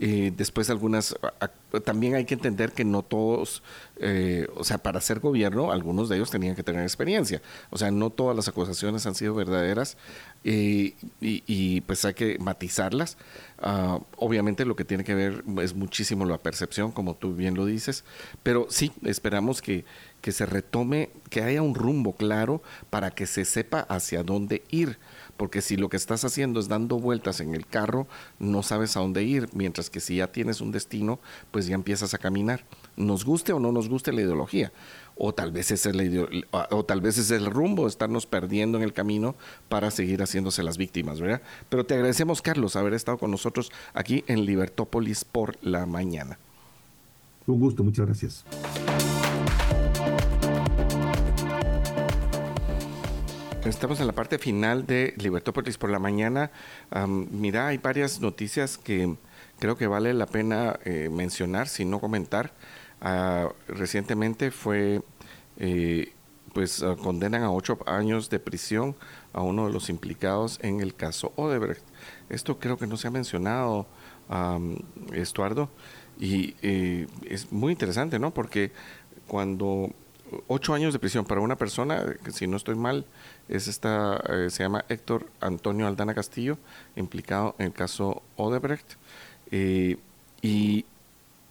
Eh, 0.05 0.33
después 0.37 0.69
algunas, 0.70 1.15
también 1.85 2.16
hay 2.16 2.24
que 2.24 2.35
entender 2.35 2.73
que 2.73 2.85
no 2.85 3.03
todos, 3.03 3.62
eh, 3.99 4.49
o 4.57 4.65
sea, 4.65 4.79
para 4.79 5.01
ser 5.01 5.20
gobierno, 5.20 5.70
algunos 5.70 6.09
de 6.09 6.16
ellos 6.16 6.31
tenían 6.31 6.57
que 6.57 6.62
tener 6.62 6.83
experiencia. 6.83 7.43
O 7.70 7.79
sea, 7.79 7.91
no 7.91 8.11
todas 8.11 8.35
las 8.35 8.49
acusaciones 8.49 9.07
han 9.07 9.15
sido 9.15 9.35
verdaderas 9.35 9.97
eh, 10.44 10.94
y, 11.20 11.43
y, 11.47 11.81
pues 11.82 12.05
hay 12.05 12.14
que 12.14 12.39
matizarlas. 12.39 13.16
Uh, 13.60 14.02
obviamente 14.16 14.64
lo 14.64 14.74
que 14.74 14.85
tiene 14.85 15.05
que 15.05 15.14
ver 15.14 15.44
es 15.62 15.74
muchísimo 15.74 16.24
la 16.24 16.39
percepción, 16.39 16.90
como 16.90 17.14
tú 17.14 17.35
bien 17.35 17.55
lo 17.55 17.64
dices, 17.64 18.05
pero 18.43 18.66
sí, 18.69 18.90
esperamos 19.05 19.62
que, 19.62 19.85
que 20.20 20.32
se 20.32 20.47
retome, 20.47 21.10
que 21.31 21.43
haya 21.43 21.62
un 21.62 21.77
rumbo 21.77 22.16
claro 22.16 22.60
para 22.90 23.12
que 23.12 23.27
se 23.27 23.44
sepa 23.44 23.81
hacia 23.81 24.24
dónde 24.24 24.64
ir 24.70 24.98
porque 25.36 25.60
si 25.60 25.77
lo 25.77 25.89
que 25.89 25.97
estás 25.97 26.24
haciendo 26.24 26.60
es 26.60 26.69
dando 26.69 27.01
vueltas 27.01 27.40
en 27.40 27.55
el 27.55 27.66
carro, 27.66 28.06
no 28.39 28.62
sabes 28.62 28.97
a 28.97 29.01
dónde 29.01 29.24
ir, 29.24 29.48
mientras 29.52 29.90
que 29.90 29.98
si 29.98 30.16
ya 30.16 30.28
tienes 30.28 30.60
un 30.60 30.70
destino, 30.70 31.19
pues 31.51 31.66
ya 31.66 31.74
empiezas 31.74 32.14
a 32.14 32.19
caminar. 32.19 32.64
Nos 32.97 33.24
guste 33.24 33.52
o 33.52 33.59
no 33.59 33.73
nos 33.73 33.89
guste 33.89 34.12
la 34.12 34.20
ideología, 34.20 34.73
o 35.16 35.32
tal 35.32 35.51
vez 35.51 35.70
es 35.70 35.86
el, 35.86 36.47
o 36.51 36.85
tal 36.85 37.01
vez 37.01 37.19
es 37.19 37.31
el 37.31 37.47
rumbo, 37.47 37.86
estarnos 37.86 38.27
perdiendo 38.27 38.78
en 38.78 38.85
el 38.85 38.93
camino 38.93 39.35
para 39.69 39.90
seguir 39.90 40.20
haciéndose 40.20 40.62
las 40.62 40.77
víctimas, 40.77 41.20
¿verdad? 41.20 41.43
Pero 41.69 41.86
te 41.86 41.94
agradecemos, 41.94 42.43
Carlos, 42.43 42.77
haber 42.77 42.94
estado 42.94 43.19
con 43.19 43.31
nosotros 43.31 43.73
aquí 43.94 44.24
en 44.27 44.44
Libertópolis 44.44 45.24
por 45.24 45.56
la 45.62 45.86
mañana. 45.86 46.39
Un 47.47 47.60
gusto, 47.60 47.82
muchas 47.82 48.06
gracias. 48.06 48.44
Estamos 53.64 54.01
en 54.01 54.09
la 54.09 54.12
parte 54.12 54.39
final 54.39 54.86
de 54.86 55.14
Libertópolis 55.19 55.78
por 55.78 55.89
la 55.89 56.01
mañana. 56.01 56.51
Um, 56.94 57.28
mira, 57.31 57.69
hay 57.69 57.78
varias 57.78 58.20
noticias 58.20 58.77
que 58.77 59.14
creo 59.60 59.77
que 59.77 59.86
vale 59.86 60.12
la 60.14 60.27
pena 60.27 60.81
eh, 60.85 61.09
mencionar, 61.12 61.69
si 61.69 61.85
no 61.85 62.01
comentar. 62.01 62.52
Uh, 63.05 63.53
recientemente 63.66 64.53
fue, 64.53 65.03
eh, 65.57 66.12
pues 66.53 66.83
uh, 66.83 66.97
condenan 66.97 67.43
a 67.43 67.51
ocho 67.51 67.81
años 67.87 68.31
de 68.31 68.39
prisión 68.39 68.95
a 69.33 69.43
uno 69.43 69.66
de 69.66 69.73
los 69.73 69.91
implicados 69.91 70.61
en 70.62 70.81
el 70.81 70.95
caso 70.95 71.33
Odebrecht. 71.35 71.83
Esto 72.29 72.61
creo 72.61 72.77
que 72.77 72.87
no 72.87 72.97
se 72.97 73.09
ha 73.09 73.11
mencionado, 73.11 73.87
Estuardo, 75.12 75.69
y 76.19 76.55
eh, 76.62 77.09
es 77.29 77.51
muy 77.51 77.73
interesante, 77.73 78.20
¿no? 78.20 78.33
Porque 78.33 78.70
cuando 79.27 79.91
ocho 80.47 80.73
años 80.73 80.93
de 80.93 81.01
prisión 81.01 81.24
para 81.24 81.41
una 81.41 81.57
persona, 81.57 82.05
si 82.31 82.47
no 82.47 82.57
estoy 82.57 82.77
mal, 82.77 83.05
es 83.49 83.66
esta, 83.66 84.23
eh, 84.29 84.49
se 84.49 84.62
llama 84.62 84.85
Héctor 84.89 85.27
Antonio 85.41 85.89
Aldana 85.89 86.15
Castillo, 86.15 86.57
implicado 86.95 87.57
en 87.59 87.66
el 87.66 87.73
caso 87.73 88.23
Odebrecht. 88.37 88.95
Y 90.41 90.87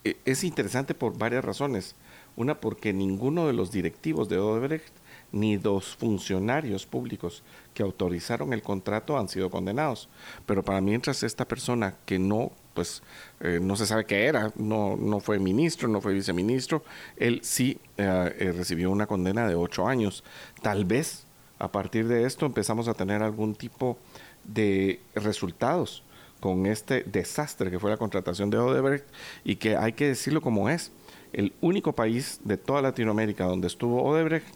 es 0.03 0.43
interesante 0.43 0.93
por 0.93 1.17
varias 1.17 1.45
razones. 1.45 1.95
Una, 2.35 2.59
porque 2.59 2.93
ninguno 2.93 3.47
de 3.47 3.53
los 3.53 3.71
directivos 3.71 4.29
de 4.29 4.37
Odebrecht 4.37 4.93
ni 5.31 5.57
dos 5.57 5.95
funcionarios 5.95 6.85
públicos 6.85 7.43
que 7.73 7.83
autorizaron 7.83 8.53
el 8.53 8.61
contrato 8.61 9.17
han 9.17 9.29
sido 9.29 9.49
condenados. 9.49 10.09
Pero 10.45 10.63
para 10.63 10.81
mientras 10.81 11.23
esta 11.23 11.47
persona 11.47 11.95
que 12.05 12.19
no, 12.19 12.51
pues 12.73 13.01
eh, 13.39 13.59
no 13.61 13.75
se 13.75 13.85
sabe 13.85 14.05
qué 14.05 14.25
era, 14.25 14.51
no, 14.55 14.97
no 14.97 15.19
fue 15.19 15.39
ministro, 15.39 15.87
no 15.87 16.01
fue 16.01 16.13
viceministro, 16.13 16.83
él 17.17 17.39
sí 17.43 17.79
eh, 17.97 18.35
eh, 18.39 18.51
recibió 18.51 18.91
una 18.91 19.07
condena 19.07 19.47
de 19.47 19.55
ocho 19.55 19.87
años. 19.87 20.23
Tal 20.61 20.85
vez 20.85 21.25
a 21.59 21.71
partir 21.71 22.07
de 22.07 22.25
esto 22.25 22.45
empezamos 22.45 22.87
a 22.87 22.93
tener 22.93 23.23
algún 23.23 23.55
tipo 23.55 23.97
de 24.43 24.99
resultados 25.15 26.03
con 26.41 26.65
este 26.65 27.03
desastre 27.03 27.71
que 27.71 27.79
fue 27.79 27.91
la 27.91 27.97
contratación 27.97 28.49
de 28.49 28.57
Odebrecht 28.57 29.05
y 29.45 29.55
que 29.55 29.77
hay 29.77 29.93
que 29.93 30.07
decirlo 30.07 30.41
como 30.41 30.67
es. 30.67 30.91
El 31.31 31.53
único 31.61 31.93
país 31.93 32.41
de 32.43 32.57
toda 32.57 32.81
Latinoamérica 32.81 33.45
donde 33.45 33.67
estuvo 33.67 34.03
Odebrecht 34.03 34.53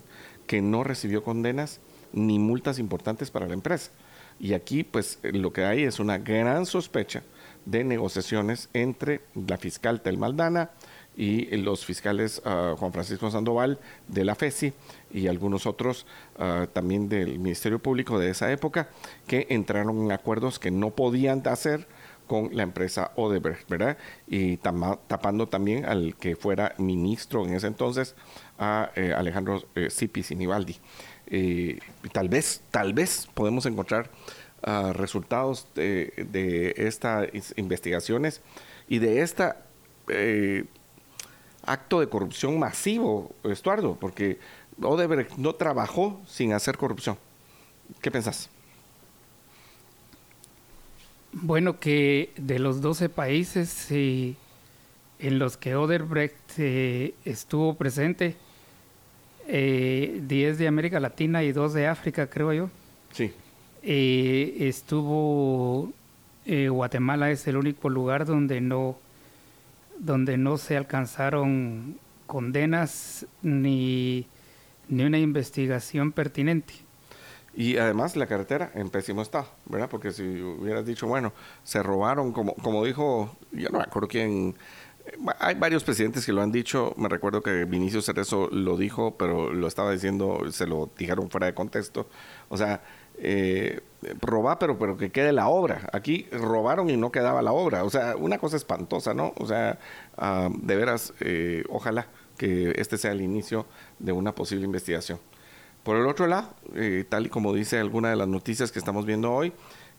que 0.48 0.62
no 0.62 0.84
recibió 0.84 1.24
condenas 1.24 1.80
ni 2.12 2.40
multas 2.40 2.80
importantes 2.80 3.32
para 3.32 3.48
la 3.48 3.54
empresa. 3.54 3.92
Y 4.40 4.54
aquí, 4.54 4.84
pues, 4.84 5.20
lo 5.24 5.54
que 5.54 5.64
hay 5.64 5.84
es 5.84 6.00
una 6.00 6.18
gran 6.18 6.66
sospecha 6.66 7.24
de 7.66 7.84
negociaciones 7.84 8.70
entre 8.74 9.22
la 9.34 9.58
fiscal 9.58 10.02
Tel 10.02 10.18
Maldana 10.18 10.72
y 11.16 11.46
los 11.58 11.86
fiscales 11.86 12.42
ah, 12.46 12.76
Juan 12.78 12.92
Francisco 12.92 13.32
Sandoval 13.32 13.80
de 14.08 14.26
la 14.26 14.36
FESI 14.36 14.74
y 15.12 15.28
algunos 15.28 15.66
otros 15.66 16.06
ah, 16.38 16.68
también 16.72 17.08
del 17.08 17.40
Ministerio 17.40 17.80
Público 17.80 18.20
de 18.20 18.30
esa 18.30 18.52
época 18.52 18.90
que 19.28 19.48
entraron 19.50 20.04
en 20.04 20.12
acuerdos 20.12 20.60
que 20.60 20.72
no 20.72 20.92
podían 20.92 21.42
hacer 21.48 21.88
con 22.28 22.56
la 22.56 22.64
empresa 22.64 23.12
Odebrecht, 23.16 23.70
¿verdad? 23.70 23.98
Y 24.28 24.58
tapando 24.58 25.48
también 25.48 25.86
al 25.86 26.16
que 26.16 26.36
fuera 26.36 26.74
ministro 26.78 27.46
en 27.46 27.54
ese 27.54 27.68
entonces, 27.68 28.16
a 28.58 28.92
eh, 28.96 29.14
Alejandro 29.16 29.64
eh, 29.76 29.90
Zipi 29.90 30.24
Sinibaldi. 30.24 30.78
Eh, 31.28 31.80
tal 32.12 32.30
vez, 32.30 32.62
tal 32.72 32.94
vez 32.94 33.28
podemos 33.34 33.66
encontrar 33.66 34.10
ah, 34.64 34.92
resultados 34.94 35.68
de, 35.76 36.28
de, 36.32 36.74
estas 36.78 37.28
investigaciones 37.58 38.42
y 38.88 39.00
de 39.00 39.22
esta 39.22 39.62
acto 41.66 42.00
de 42.00 42.10
corrupción 42.10 42.60
masivo, 42.60 43.34
Estuardo, 43.44 43.96
porque 43.96 44.40
Odebrecht 44.82 45.38
no 45.38 45.54
trabajó 45.54 46.22
sin 46.28 46.54
hacer 46.54 46.78
corrupción. 46.78 47.18
¿Qué 48.02 48.12
pensás? 48.12 48.50
Bueno, 51.32 51.80
que 51.80 52.32
de 52.38 52.60
los 52.60 52.82
12 52.82 53.10
países 53.10 53.92
en 53.92 54.38
los 55.20 55.58
que 55.58 55.76
Odebrecht 55.76 56.60
estuvo 56.60 57.76
presente, 57.76 58.36
10 59.48 59.54
eh, 59.54 60.56
de 60.58 60.68
América 60.68 61.00
Latina 61.00 61.44
y 61.44 61.52
2 61.52 61.74
de 61.74 61.88
África, 61.88 62.28
creo 62.28 62.54
yo. 62.54 62.70
Sí. 63.12 63.32
Eh, 63.84 64.56
estuvo 64.62 65.94
eh, 66.46 66.70
Guatemala 66.70 67.32
es 67.32 67.48
el 67.48 67.58
único 67.58 67.90
lugar 67.90 68.26
donde 68.26 68.62
no 68.62 68.98
donde 69.98 70.38
no 70.38 70.58
se 70.58 70.78
alcanzaron 70.78 71.98
condenas 72.28 73.26
ni, 73.42 74.28
ni 74.88 75.04
una 75.04 75.20
investigación 75.20 76.12
pertinente. 76.12 76.74
Y 77.54 77.78
además 77.78 78.18
la 78.18 78.28
carretera 78.28 78.72
en 78.76 78.90
pésimo 78.90 79.22
estado, 79.22 79.48
¿verdad? 79.66 79.90
Porque 79.90 80.12
si 80.12 80.24
hubieras 80.24 80.86
dicho, 80.86 81.08
bueno, 81.08 81.32
se 81.64 81.82
robaron, 81.82 82.34
como, 82.34 82.54
como 82.56 82.84
dijo, 82.84 83.38
yo 83.54 83.70
no 83.70 83.78
me 83.78 83.86
acuerdo 83.86 84.10
quién, 84.10 84.56
hay 85.40 85.56
varios 85.56 85.84
presidentes 85.84 86.26
que 86.26 86.34
lo 86.34 86.42
han 86.42 86.52
dicho, 86.52 86.94
me 86.98 87.08
recuerdo 87.08 87.42
que 87.42 87.66
Vinicio 87.66 88.02
Cerezo 88.02 88.50
lo 88.52 88.76
dijo, 88.76 89.16
pero 89.18 89.54
lo 89.54 89.68
estaba 89.68 89.92
diciendo, 89.92 90.42
se 90.52 90.68
lo 90.68 90.90
dijeron 90.98 91.30
fuera 91.30 91.48
de 91.48 91.54
contexto. 91.54 92.10
O 92.50 92.58
sea, 92.58 92.82
eh, 93.18 93.82
robar, 94.22 94.60
pero, 94.60 94.78
pero 94.78 94.98
que 94.98 95.12
quede 95.12 95.32
la 95.32 95.48
obra. 95.48 95.90
Aquí 95.94 96.28
robaron 96.32 96.90
y 96.90 96.98
no 96.98 97.12
quedaba 97.12 97.42
la 97.42 97.52
obra. 97.52 97.84
O 97.84 97.90
sea, 97.90 98.16
una 98.16 98.38
cosa 98.38 98.58
espantosa, 98.58 99.14
¿no? 99.14 99.34
O 99.38 99.46
sea, 99.46 99.80
ah, 100.18 100.50
de 100.52 100.76
veras, 100.76 101.14
eh, 101.20 101.64
ojalá 101.70 102.08
que 102.38 102.74
este 102.78 102.98
sea 102.98 103.12
el 103.12 103.22
inicio 103.22 103.66
de 104.00 104.12
una 104.12 104.34
posible 104.36 104.66
investigación. 104.66 105.20
Por 105.84 105.98
el 105.98 106.08
otro 106.08 106.26
lado, 106.28 106.50
eh, 106.76 107.06
tal 107.08 107.28
y 107.28 107.30
como 107.30 107.54
dice 107.54 107.80
alguna 107.80 108.10
de 108.10 108.16
las 108.16 108.28
noticias 108.28 108.72
que 108.72 108.80
estamos 108.80 109.06
viendo 109.06 109.32
hoy, 109.32 109.54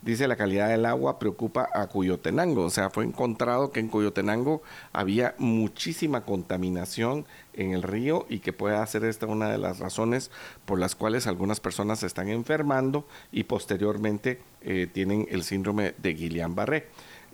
dice 0.07 0.29
la 0.29 0.37
calidad 0.37 0.69
del 0.69 0.87
agua 0.87 1.19
preocupa 1.19 1.69
a 1.75 1.89
Cuyotenango. 1.89 2.65
O 2.65 2.71
sea, 2.71 2.91
fue 2.91 3.05
encontrado 3.05 3.73
que 3.73 3.81
en 3.81 3.89
Cuyotenango 3.89 4.63
había 4.93 5.35
muchísima 5.39 6.25
contaminación 6.25 7.27
en 7.55 7.73
el 7.73 7.83
río 7.83 8.25
y 8.29 8.39
que 8.39 8.53
puede 8.53 8.87
ser 8.87 9.05
esta 9.05 9.27
una 9.27 9.51
de 9.51 9.59
las 9.59 9.81
razones 9.81 10.31
por 10.65 10.79
las 10.79 10.95
cuales 10.95 11.27
algunas 11.27 11.59
personas 11.59 11.99
se 11.99 12.07
están 12.07 12.29
enfermando 12.29 13.07
y 13.33 13.45
posteriormente 13.45 14.41
eh, 14.63 14.87
tienen 14.91 15.27
el 15.29 15.43
síndrome 15.43 15.95
de 15.99 16.17
Guillain-Barré. 16.17 16.85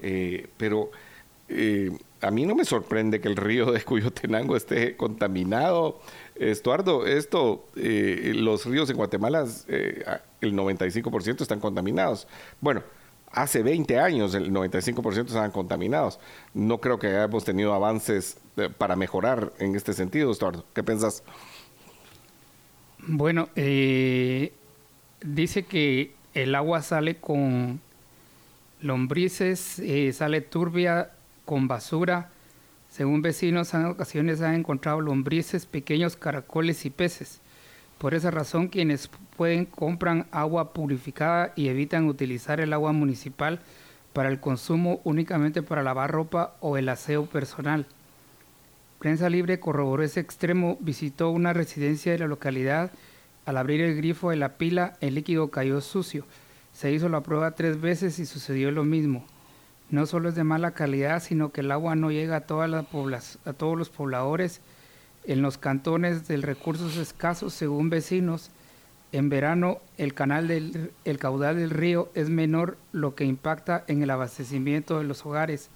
Eh, 0.01 0.49
pero 0.57 0.90
a 2.23 2.31
mí 2.31 2.47
no 2.47 2.55
me 2.55 2.65
sorprende 2.65 3.20
que 3.20 3.28
el 3.28 3.36
río 3.36 3.73
de 3.73 3.82
Cuyotenango 3.82 4.57
esté 4.57 4.97
contaminado. 4.97 6.01
Estuardo, 6.36 7.07
esto, 7.07 7.66
eh, 7.77 8.32
los 8.35 8.65
ríos 8.65 8.89
en 8.90 8.97
Guatemala, 8.97 9.47
eh, 9.69 10.05
el 10.40 10.55
95% 10.55 11.43
están 11.43 11.59
contaminados. 11.59 12.28
Bueno, 12.61 12.82
hace 13.32 13.62
20 13.62 13.99
años 13.99 14.35
el 14.35 14.53
95% 14.53 15.27
estaban 15.27 15.51
contaminados. 15.51 16.20
No 16.55 16.78
creo 16.78 16.99
que 16.99 17.09
hayamos 17.09 17.44
tenido 17.44 17.74
avances 17.74 18.39
eh, 18.57 18.70
para 18.70 18.94
mejorar 18.94 19.53
en 19.59 19.74
este 19.74 19.93
sentido, 19.93 20.31
Estuardo. 20.31 20.65
¿Qué 20.74 20.85
piensas? 20.85 21.24
Bueno, 23.05 23.49
dice 23.57 24.53
que 25.65 26.15
el 26.35 26.55
agua 26.55 26.82
sale 26.82 27.16
con 27.16 27.81
lombrices, 28.81 29.82
sale 30.12 30.40
turbia 30.40 31.11
con 31.44 31.69
basura. 31.69 32.31
Según 32.89 33.23
vecinos, 33.23 33.73
en 33.74 33.86
ocasiones 33.86 34.40
han 34.43 34.55
encontrado 34.55 35.01
lombrices, 35.01 35.66
pequeños 35.66 36.16
caracoles 36.16 36.85
y 36.85 36.90
peces. 36.90 37.40
Por 37.98 38.14
esa 38.14 38.31
razón, 38.31 38.69
quienes 38.69 39.09
pueden 39.36 39.64
compran 39.64 40.27
agua 40.31 40.73
purificada 40.73 41.52
y 41.56 41.69
evitan 41.69 42.06
utilizar 42.06 42.60
el 42.60 42.73
agua 42.73 42.93
municipal 42.93 43.60
para 44.12 44.28
el 44.28 44.40
consumo 44.40 45.01
únicamente 45.05 45.62
para 45.62 45.82
lavar 45.82 46.10
ropa 46.10 46.55
o 46.60 46.77
el 46.77 46.89
aseo 46.89 47.27
personal. 47.27 47.86
Prensa 48.98 49.31
Libre 49.31 49.59
corroboró 49.59 50.02
ese 50.02 50.20
extremo, 50.20 50.77
visitó 50.81 51.31
una 51.31 51.52
residencia 51.52 52.12
de 52.12 52.19
la 52.19 52.27
localidad. 52.27 52.90
Al 53.47 53.56
abrir 53.56 53.81
el 53.81 53.97
grifo 53.97 54.31
de 54.31 54.36
la 54.36 54.59
pila, 54.59 54.93
el 55.01 55.14
líquido 55.14 55.51
cayó 55.51 55.81
sucio. 55.81 56.24
Se 56.73 56.93
hizo 56.93 57.09
la 57.09 57.23
prueba 57.23 57.52
tres 57.52 57.81
veces 57.81 58.19
y 58.19 58.27
sucedió 58.27 58.70
lo 58.70 58.85
mismo 58.85 59.24
no 59.93 60.06
solo 60.06 60.31
es 60.31 60.35
de 60.35 60.43
mala 60.43 60.70
calidad, 60.70 61.23
sino 61.23 61.52
que 61.52 61.60
el 61.60 61.70
agua 61.70 61.94
no 61.94 62.10
llega 62.10 62.36
a, 62.36 62.40
todos 62.40 63.78
los 63.78 63.90
pobladores. 63.90 64.62
En 65.24 65.43
los 65.43 65.59
cantones 65.59 66.27
de 66.27 66.39
recursos 66.39 66.97
escasos, 66.97 67.52
según 67.52 67.90
vecinos, 67.90 68.51
en 69.12 69.28
verano 69.28 69.81
el 69.98 70.14
canal 70.14 70.48
del 70.48 70.93
el 71.05 71.19
caudal 71.19 71.56
del 71.56 71.69
río 71.69 72.10
es 72.14 72.31
menor, 72.31 72.78
lo 72.93 73.14
que 73.14 73.27
impacta 73.27 73.85
en 73.86 74.02
el 74.02 74.09
abastecimiento 74.09 74.97
de 74.97 75.05
los 75.05 75.27
hogares. 75.27 75.69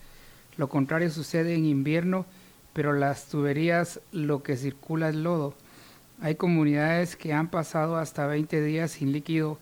Lo 0.56 0.70
contrario 0.70 1.10
sucede 1.10 1.54
en 1.54 1.66
invierno, 1.66 2.24
pero 2.72 2.94
las 2.94 3.26
tuberías 3.26 4.00
lo 4.12 4.42
que 4.42 4.56
circula 4.56 5.10
es 5.10 5.14
lodo. 5.14 5.54
Hay 6.22 6.36
comunidades 6.36 7.16
que 7.16 7.34
han 7.34 7.48
pasado 7.48 7.98
hasta 7.98 8.26
20 8.26 8.62
días 8.62 8.92
sin 8.92 9.12
líquido, 9.12 9.58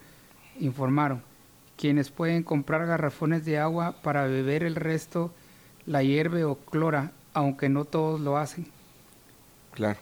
informaron 0.60 1.34
quienes 1.77 2.11
pueden 2.11 2.43
comprar 2.43 2.87
garrafones 2.87 3.45
de 3.45 3.59
agua 3.59 3.97
para 4.03 4.27
beber 4.27 4.63
el 4.63 4.77
resto 4.77 5.33
la 5.87 6.03
hierve 6.03 6.45
o 6.45 6.57
clora, 6.57 7.13
aunque 7.33 7.69
no 7.69 7.85
todos 7.85 8.21
lo 8.21 8.37
hacen. 8.37 8.67
Claro. 9.73 9.99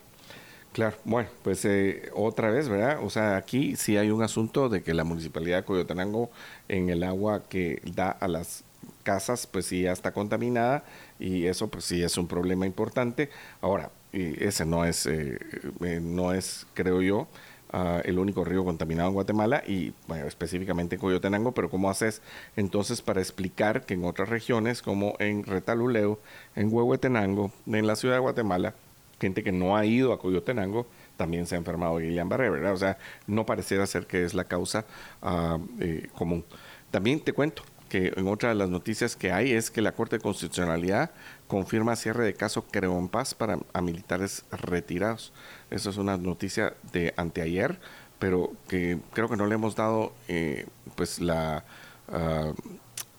Claro, 0.72 0.96
bueno, 1.04 1.28
pues 1.42 1.66
eh, 1.66 2.10
otra 2.14 2.50
vez, 2.50 2.66
¿verdad? 2.70 3.04
O 3.04 3.10
sea, 3.10 3.36
aquí 3.36 3.76
sí 3.76 3.98
hay 3.98 4.10
un 4.10 4.22
asunto 4.22 4.70
de 4.70 4.82
que 4.82 4.94
la 4.94 5.04
municipalidad 5.04 5.58
de 5.58 5.64
Coyotenango 5.64 6.30
en 6.66 6.88
el 6.88 7.02
agua 7.02 7.42
que 7.46 7.82
da 7.94 8.10
a 8.10 8.26
las 8.26 8.64
casas, 9.02 9.46
pues 9.46 9.66
sí 9.66 9.82
ya 9.82 9.92
está 9.92 10.12
contaminada 10.12 10.84
y 11.18 11.46
eso 11.46 11.68
pues 11.68 11.84
sí 11.84 12.02
es 12.02 12.16
un 12.16 12.26
problema 12.26 12.64
importante. 12.64 13.28
Ahora, 13.60 13.90
y 14.14 14.42
ese 14.42 14.64
no 14.64 14.86
es, 14.86 15.04
eh, 15.04 15.38
eh, 15.84 16.00
no 16.02 16.32
es, 16.32 16.66
creo 16.72 17.02
yo, 17.02 17.28
el 18.04 18.18
único 18.18 18.44
río 18.44 18.64
contaminado 18.64 19.08
en 19.08 19.14
Guatemala 19.14 19.62
y 19.66 19.94
específicamente 20.26 20.96
en 20.96 21.00
Coyotenango, 21.00 21.52
pero 21.52 21.70
¿cómo 21.70 21.90
haces 21.90 22.20
entonces 22.56 23.02
para 23.02 23.20
explicar 23.20 23.86
que 23.86 23.94
en 23.94 24.04
otras 24.04 24.28
regiones 24.28 24.82
como 24.82 25.14
en 25.18 25.44
Retaluleo, 25.44 26.20
en 26.54 26.72
Huehuetenango, 26.72 27.50
en 27.66 27.86
la 27.86 27.96
ciudad 27.96 28.16
de 28.16 28.20
Guatemala, 28.20 28.74
gente 29.20 29.42
que 29.42 29.52
no 29.52 29.76
ha 29.76 29.86
ido 29.86 30.12
a 30.12 30.18
Coyotenango 30.18 30.86
también 31.16 31.46
se 31.46 31.54
ha 31.54 31.58
enfermado 31.58 31.98
de 31.98 32.08
Guillain-Barré, 32.08 32.50
¿verdad? 32.50 32.72
O 32.72 32.76
sea, 32.76 32.98
no 33.26 33.46
pareciera 33.46 33.86
ser 33.86 34.06
que 34.06 34.24
es 34.24 34.34
la 34.34 34.44
causa 34.44 34.84
ah, 35.22 35.58
eh, 35.78 36.08
común. 36.14 36.44
También 36.90 37.20
te 37.20 37.32
cuento 37.32 37.62
que 37.88 38.12
en 38.16 38.26
otra 38.26 38.48
de 38.48 38.54
las 38.54 38.70
noticias 38.70 39.16
que 39.16 39.32
hay 39.32 39.52
es 39.52 39.70
que 39.70 39.82
la 39.82 39.92
Corte 39.92 40.16
de 40.16 40.22
Constitucionalidad 40.22 41.10
confirma 41.46 41.94
cierre 41.94 42.24
de 42.24 42.34
caso 42.34 42.64
Creo 42.70 42.98
en 42.98 43.08
Paz 43.08 43.34
para 43.34 43.58
militares 43.82 44.44
retirados. 44.50 45.32
Eso 45.72 45.88
es 45.88 45.96
una 45.96 46.18
noticia 46.18 46.74
de 46.92 47.14
anteayer, 47.16 47.80
pero 48.18 48.52
que 48.68 48.98
creo 49.14 49.28
que 49.28 49.36
no 49.36 49.46
le 49.46 49.54
hemos 49.54 49.74
dado 49.74 50.12
eh, 50.28 50.66
pues 50.96 51.18
la, 51.18 51.64
ah, 52.08 52.52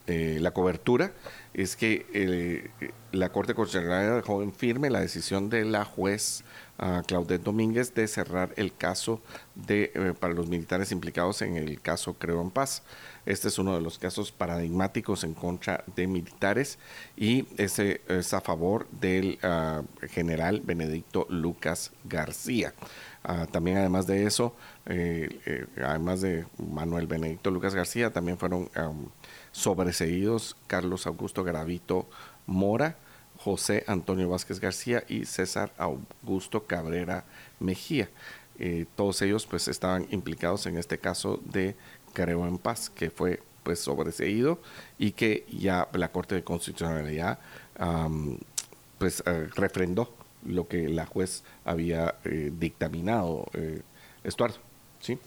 eh, 0.06 0.38
la 0.40 0.52
cobertura. 0.52 1.14
es 1.56 1.76
que 1.76 2.06
eh, 2.14 2.92
la 3.12 3.30
Corte 3.32 3.56
Constitucional 3.56 4.18
dejó 4.18 4.44
en 4.44 4.54
firme 4.54 4.92
la 4.92 5.00
decisión 5.00 5.50
de 5.50 5.66
la 5.66 5.84
juez 5.86 6.44
uh, 6.80 7.02
Claudette 7.08 7.44
Domínguez 7.44 7.94
de 7.94 8.08
cerrar 8.08 8.54
el 8.58 8.76
caso 8.76 9.22
de, 9.56 10.14
para 10.20 10.34
los 10.34 10.48
militares 10.48 10.92
implicados 10.92 11.42
en 11.42 11.58
el 11.58 11.82
caso 11.82 12.16
Creo 12.16 12.42
en 12.42 12.52
Paz. 12.52 12.84
Este 13.26 13.48
es 13.48 13.58
uno 13.58 13.74
de 13.76 13.82
los 13.82 13.98
casos 13.98 14.32
paradigmáticos 14.32 15.24
en 15.24 15.34
contra 15.34 15.84
de 15.96 16.08
militares 16.08 16.78
y 17.16 17.46
ese 17.58 18.02
es 18.08 18.34
a 18.34 18.42
favor 18.42 18.88
del 18.90 19.40
uh, 19.44 20.08
general 20.08 20.62
Benedicto 20.62 21.26
Lucas 21.30 21.92
García. 22.04 22.74
Uh, 23.28 23.46
también 23.48 23.78
además 23.78 24.06
de 24.06 24.26
eso, 24.26 24.54
eh, 24.86 25.40
eh, 25.46 25.66
además 25.84 26.22
de 26.22 26.46
Manuel 26.58 27.08
Benedicto 27.08 27.52
Lucas 27.52 27.74
García, 27.74 28.12
también 28.12 28.38
fueron 28.38 28.70
um, 28.76 29.08
sobreseídos 29.54 30.58
Carlos 30.68 31.08
Augusto 31.08 31.44
Gravito 31.44 32.08
Mora, 32.46 32.98
José 33.38 33.84
Antonio 33.88 34.30
Vázquez 34.30 34.60
García 34.60 35.04
y 35.08 35.26
César 35.26 35.72
Augusto 35.78 36.66
Cabrera 36.66 37.24
Mejía. 37.60 38.10
Eh, 38.60 38.86
todos 38.96 39.22
ellos 39.22 39.48
pues 39.48 39.68
estaban 39.68 40.06
implicados 40.12 40.66
en 40.68 40.78
este 40.78 40.98
caso 40.98 41.40
de 41.44 41.76
Creo 42.14 42.48
en 42.48 42.58
Paz, 42.58 42.90
que 42.90 43.10
fue 43.10 43.42
pues 43.64 43.80
sobreseído 43.80 44.60
y 45.00 45.12
que 45.12 45.46
ya 45.52 45.88
la 45.94 46.12
Corte 46.12 46.36
de 46.36 46.44
Constitucionalidad 46.44 47.40
pues 48.98 49.22
uh, 49.26 49.50
refrendó 49.56 50.14
lo 50.46 50.68
que 50.68 50.90
la 50.90 51.06
juez 51.06 51.44
había 51.66 52.16
eh, 52.24 52.52
dictaminado. 52.58 53.48
Eh, 53.54 53.82
Estuardo, 54.24 54.58
¿sí? 55.00 55.18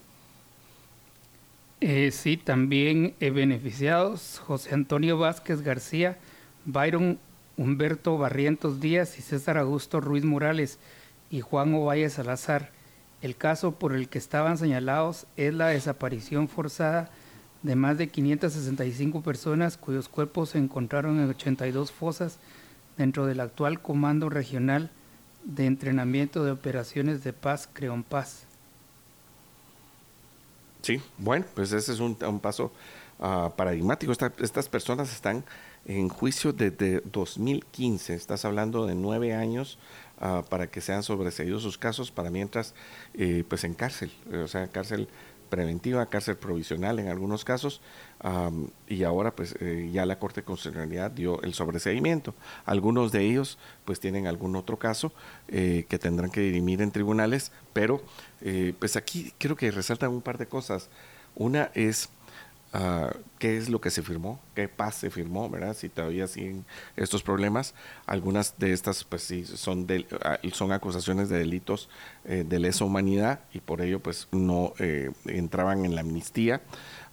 Eh, 1.81 2.11
sí, 2.11 2.39
también 2.39 3.15
eh, 3.21 3.31
beneficiados 3.31 4.41
José 4.45 4.75
Antonio 4.75 5.19
Vázquez 5.19 5.61
García, 5.61 6.17
Byron 6.65 7.19
Humberto 7.59 8.17
Barrientos 8.17 8.81
Díaz 8.81 9.19
y 9.19 9.23
César 9.23 9.59
Augusto 9.59 10.01
Ruiz 10.01 10.25
Morales 10.25 10.79
y 11.31 11.41
Juan 11.41 11.75
Ovalle 11.75 12.09
Salazar. 12.09 12.71
El 13.23 13.37
caso 13.37 13.73
por 13.73 13.95
el 13.95 14.09
que 14.09 14.19
estaban 14.19 14.59
señalados 14.59 15.27
es 15.37 15.55
la 15.55 15.69
desaparición 15.69 16.49
forzada 16.49 17.11
de 17.63 17.75
más 17.75 17.99
de 17.99 18.09
565 18.09 19.23
personas 19.23 19.77
cuyos 19.77 20.09
cuerpos 20.09 20.51
se 20.51 20.59
encontraron 20.59 21.19
en 21.19 21.31
82 21.31 21.91
fosas 21.91 22.39
dentro 22.97 23.27
del 23.27 23.41
actual 23.41 23.81
Comando 23.81 24.29
Regional 24.29 24.91
de 25.45 25.67
Entrenamiento 25.67 26.45
de 26.45 26.51
Operaciones 26.51 27.25
de 27.25 27.33
Paz, 27.33 27.69
Creón 27.73 28.03
Paz. 28.03 28.45
Sí, 30.83 31.01
bueno, 31.19 31.45
pues 31.55 31.73
ese 31.73 31.93
es 31.93 32.01
un, 32.01 32.15
paso 32.41 32.71
uh, 33.19 33.51
paradigmático. 33.57 34.13
Esta, 34.13 34.33
estas 34.39 34.69
personas 34.69 35.13
están 35.13 35.45
en 35.85 36.09
juicio 36.09 36.53
desde 36.53 37.01
2015. 37.13 38.15
Estás 38.15 38.45
hablando 38.45 38.87
de 38.87 38.95
nueve 38.95 39.35
años 39.35 39.79
uh, 40.21 40.43
para 40.49 40.69
que 40.69 40.81
sean 40.81 41.03
sobreseídos 41.03 41.63
sus 41.63 41.79
casos, 41.79 42.11
para 42.11 42.31
mientras, 42.31 42.75
eh, 43.15 43.45
pues 43.49 43.65
en 43.65 43.75
cárcel, 43.75 44.11
o 44.33 44.49
sea, 44.49 44.69
cárcel 44.69 45.09
preventiva, 45.47 46.07
cárcel 46.07 46.37
provisional 46.37 46.99
en 46.99 47.09
algunos 47.09 47.45
casos, 47.45 47.81
y 48.89 49.05
ahora 49.05 49.37
pues 49.37 49.55
eh, 49.61 49.91
ya 49.93 50.07
la 50.07 50.19
Corte 50.19 50.41
de 50.41 50.45
Constitucionalidad 50.45 51.11
dio 51.11 51.41
el 51.43 51.55
sobreseimiento. 51.55 52.35
Algunos 52.65 53.13
de 53.13 53.25
ellos 53.25 53.59
pues 53.85 54.01
tienen 54.01 54.27
algún 54.27 54.57
otro 54.57 54.79
caso 54.79 55.13
eh, 55.49 55.87
que 55.89 55.99
tendrán 55.99 56.31
que 56.31 56.41
dirimir 56.41 56.83
en 56.83 56.91
tribunales, 56.91 57.53
pero 57.73 58.03
eh, 58.41 58.75
pues 58.79 58.97
aquí 58.97 59.33
creo 59.39 59.55
que 59.55 59.71
resaltan 59.71 60.11
un 60.11 60.23
par 60.23 60.39
de 60.39 60.47
cosas. 60.47 60.89
Una 61.37 61.71
es 61.75 62.09
Uh, 62.75 63.09
qué 63.39 63.57
es 63.57 63.71
lo 63.71 63.81
que 63.81 63.91
se 63.91 64.03
firmó, 64.03 64.41
qué 64.55 64.69
paz 64.69 64.97
se 64.97 65.09
firmó, 65.09 65.49
¿verdad? 65.49 65.75
Si 65.75 65.89
todavía 65.89 66.27
siguen 66.27 66.67
estos 66.97 67.23
problemas. 67.23 67.75
Algunas 68.07 68.59
de 68.59 68.73
estas, 68.73 69.05
pues 69.05 69.23
sí, 69.23 69.45
son, 69.45 69.87
de, 69.87 70.01
uh, 70.01 70.51
son 70.51 70.73
acusaciones 70.73 71.29
de 71.29 71.39
delitos 71.39 71.89
eh, 72.25 72.45
de 72.47 72.59
lesa 72.59 72.85
humanidad 72.85 73.41
y 73.55 73.61
por 73.61 73.81
ello, 73.81 74.01
pues 74.01 74.29
no 74.33 74.75
eh, 74.79 75.11
entraban 75.27 75.85
en 75.85 75.95
la 75.95 76.01
amnistía. 76.03 76.61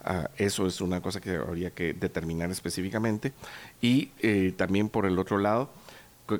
Uh, 0.05 0.27
eso 0.37 0.67
es 0.67 0.81
una 0.81 1.01
cosa 1.01 1.21
que 1.21 1.35
habría 1.35 1.69
que 1.69 1.93
determinar 1.93 2.49
específicamente. 2.49 3.31
Y 3.79 4.11
eh, 4.19 4.53
también 4.57 4.89
por 4.89 5.05
el 5.05 5.17
otro 5.19 5.37
lado, 5.37 5.69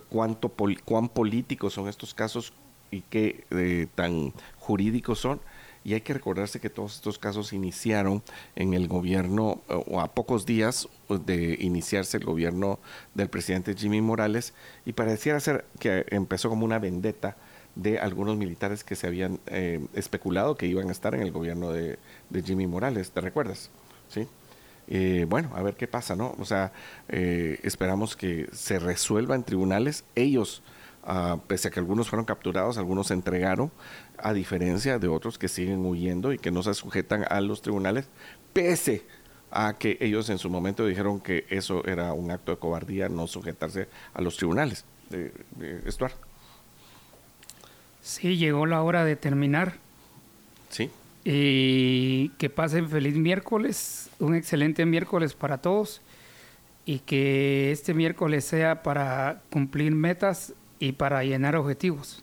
cuánto 0.10 0.50
pol 0.50 0.82
cuán 0.82 1.08
políticos 1.08 1.74
son 1.74 1.88
estos 1.88 2.14
casos 2.14 2.52
y 2.90 3.02
qué 3.02 3.90
tan 3.96 4.34
jurídicos 4.58 5.20
son 5.20 5.40
y 5.84 5.94
hay 5.94 6.02
que 6.02 6.14
recordarse 6.14 6.60
que 6.60 6.70
todos 6.70 6.96
estos 6.96 7.20
casos 7.20 7.54
iniciaron 7.54 8.24
en 8.56 8.74
el 8.74 8.88
gobierno 8.88 9.62
o 9.68 10.02
a 10.02 10.14
pocos 10.14 10.46
días 10.46 10.88
de 11.10 11.58
iniciarse 11.60 12.18
el 12.18 12.26
gobierno 12.26 12.80
del 13.14 13.30
presidente 13.30 13.76
Jimmy 13.76 14.02
Morales 14.02 14.54
y 14.86 14.94
pareciera 14.94 15.40
ser 15.40 15.66
que 15.80 16.06
empezó 16.10 16.50
como 16.50 16.66
una 16.66 16.80
vendetta 16.80 17.36
de 17.76 18.00
algunos 18.00 18.38
militares 18.38 18.84
que 18.84 18.96
se 18.96 19.08
habían 19.08 19.40
eh, 19.48 19.86
especulado 19.94 20.56
que 20.56 20.68
iban 20.68 20.90
a 20.90 20.92
estar 20.92 21.16
en 21.16 21.22
el 21.22 21.32
gobierno 21.32 21.72
de, 21.72 21.98
Jimmy 22.44 22.68
Morales, 22.68 23.12
¿te 23.12 23.22
recuerdas? 23.22 23.70
Sí. 24.10 24.28
Eh, 24.88 25.26
bueno, 25.30 25.52
a 25.56 25.64
ver 25.64 25.76
qué 25.76 25.88
pasa, 25.88 26.16
¿no? 26.16 26.36
O 26.40 26.46
sea, 26.46 26.72
eh, 27.08 27.60
esperamos 27.64 28.16
que 28.16 28.48
se 28.52 28.80
resuelva 28.80 29.36
en 29.36 29.44
tribunales. 29.44 30.04
Ellos 30.16 30.62
Uh, 31.06 31.38
pese 31.48 31.68
a 31.68 31.72
que 31.72 31.82
algunos 31.82 32.08
fueron 32.08 32.26
capturados, 32.26 32.78
algunos 32.78 33.08
se 33.08 33.14
entregaron, 33.14 33.74
a 34.18 34.34
diferencia 34.34 35.00
de 35.00 35.08
otros 35.08 35.38
que 35.38 35.48
siguen 35.48 35.86
huyendo 35.86 36.34
y 36.34 36.38
que 36.38 36.52
no 36.52 36.64
se 36.64 36.74
sujetan 36.74 37.26
a 37.30 37.42
los 37.42 37.62
tribunales, 37.62 38.08
pese 38.54 39.04
a 39.52 39.78
que 39.78 39.98
ellos 40.02 40.30
en 40.30 40.40
su 40.40 40.50
momento 40.50 40.86
dijeron 40.86 41.20
que 41.20 41.46
eso 41.50 41.86
era 41.86 42.14
un 42.14 42.32
acto 42.32 42.52
de 42.52 42.58
cobardía, 42.58 43.10
no 43.10 43.28
sujetarse 43.28 43.88
a 44.14 44.22
los 44.22 44.38
tribunales. 44.38 44.86
Eh, 45.12 45.32
Estuardo. 45.86 46.18
Sí, 48.02 48.38
llegó 48.38 48.66
la 48.66 48.82
hora 48.82 49.06
de 49.06 49.16
terminar. 49.16 49.76
Sí. 50.70 50.90
Y 51.24 52.30
que 52.38 52.50
pasen 52.50 52.90
feliz 52.90 53.16
miércoles, 53.16 54.10
un 54.20 54.36
excelente 54.36 54.86
miércoles 54.86 55.36
para 55.36 55.60
todos 55.60 56.02
y 56.86 57.00
que 57.00 57.72
este 57.72 57.94
miércoles 57.94 58.44
sea 58.44 58.84
para 58.84 59.42
cumplir 59.52 59.94
metas 59.94 60.54
y 60.80 60.94
para 60.94 61.24
llenar 61.24 61.56
objetivos. 61.56 62.23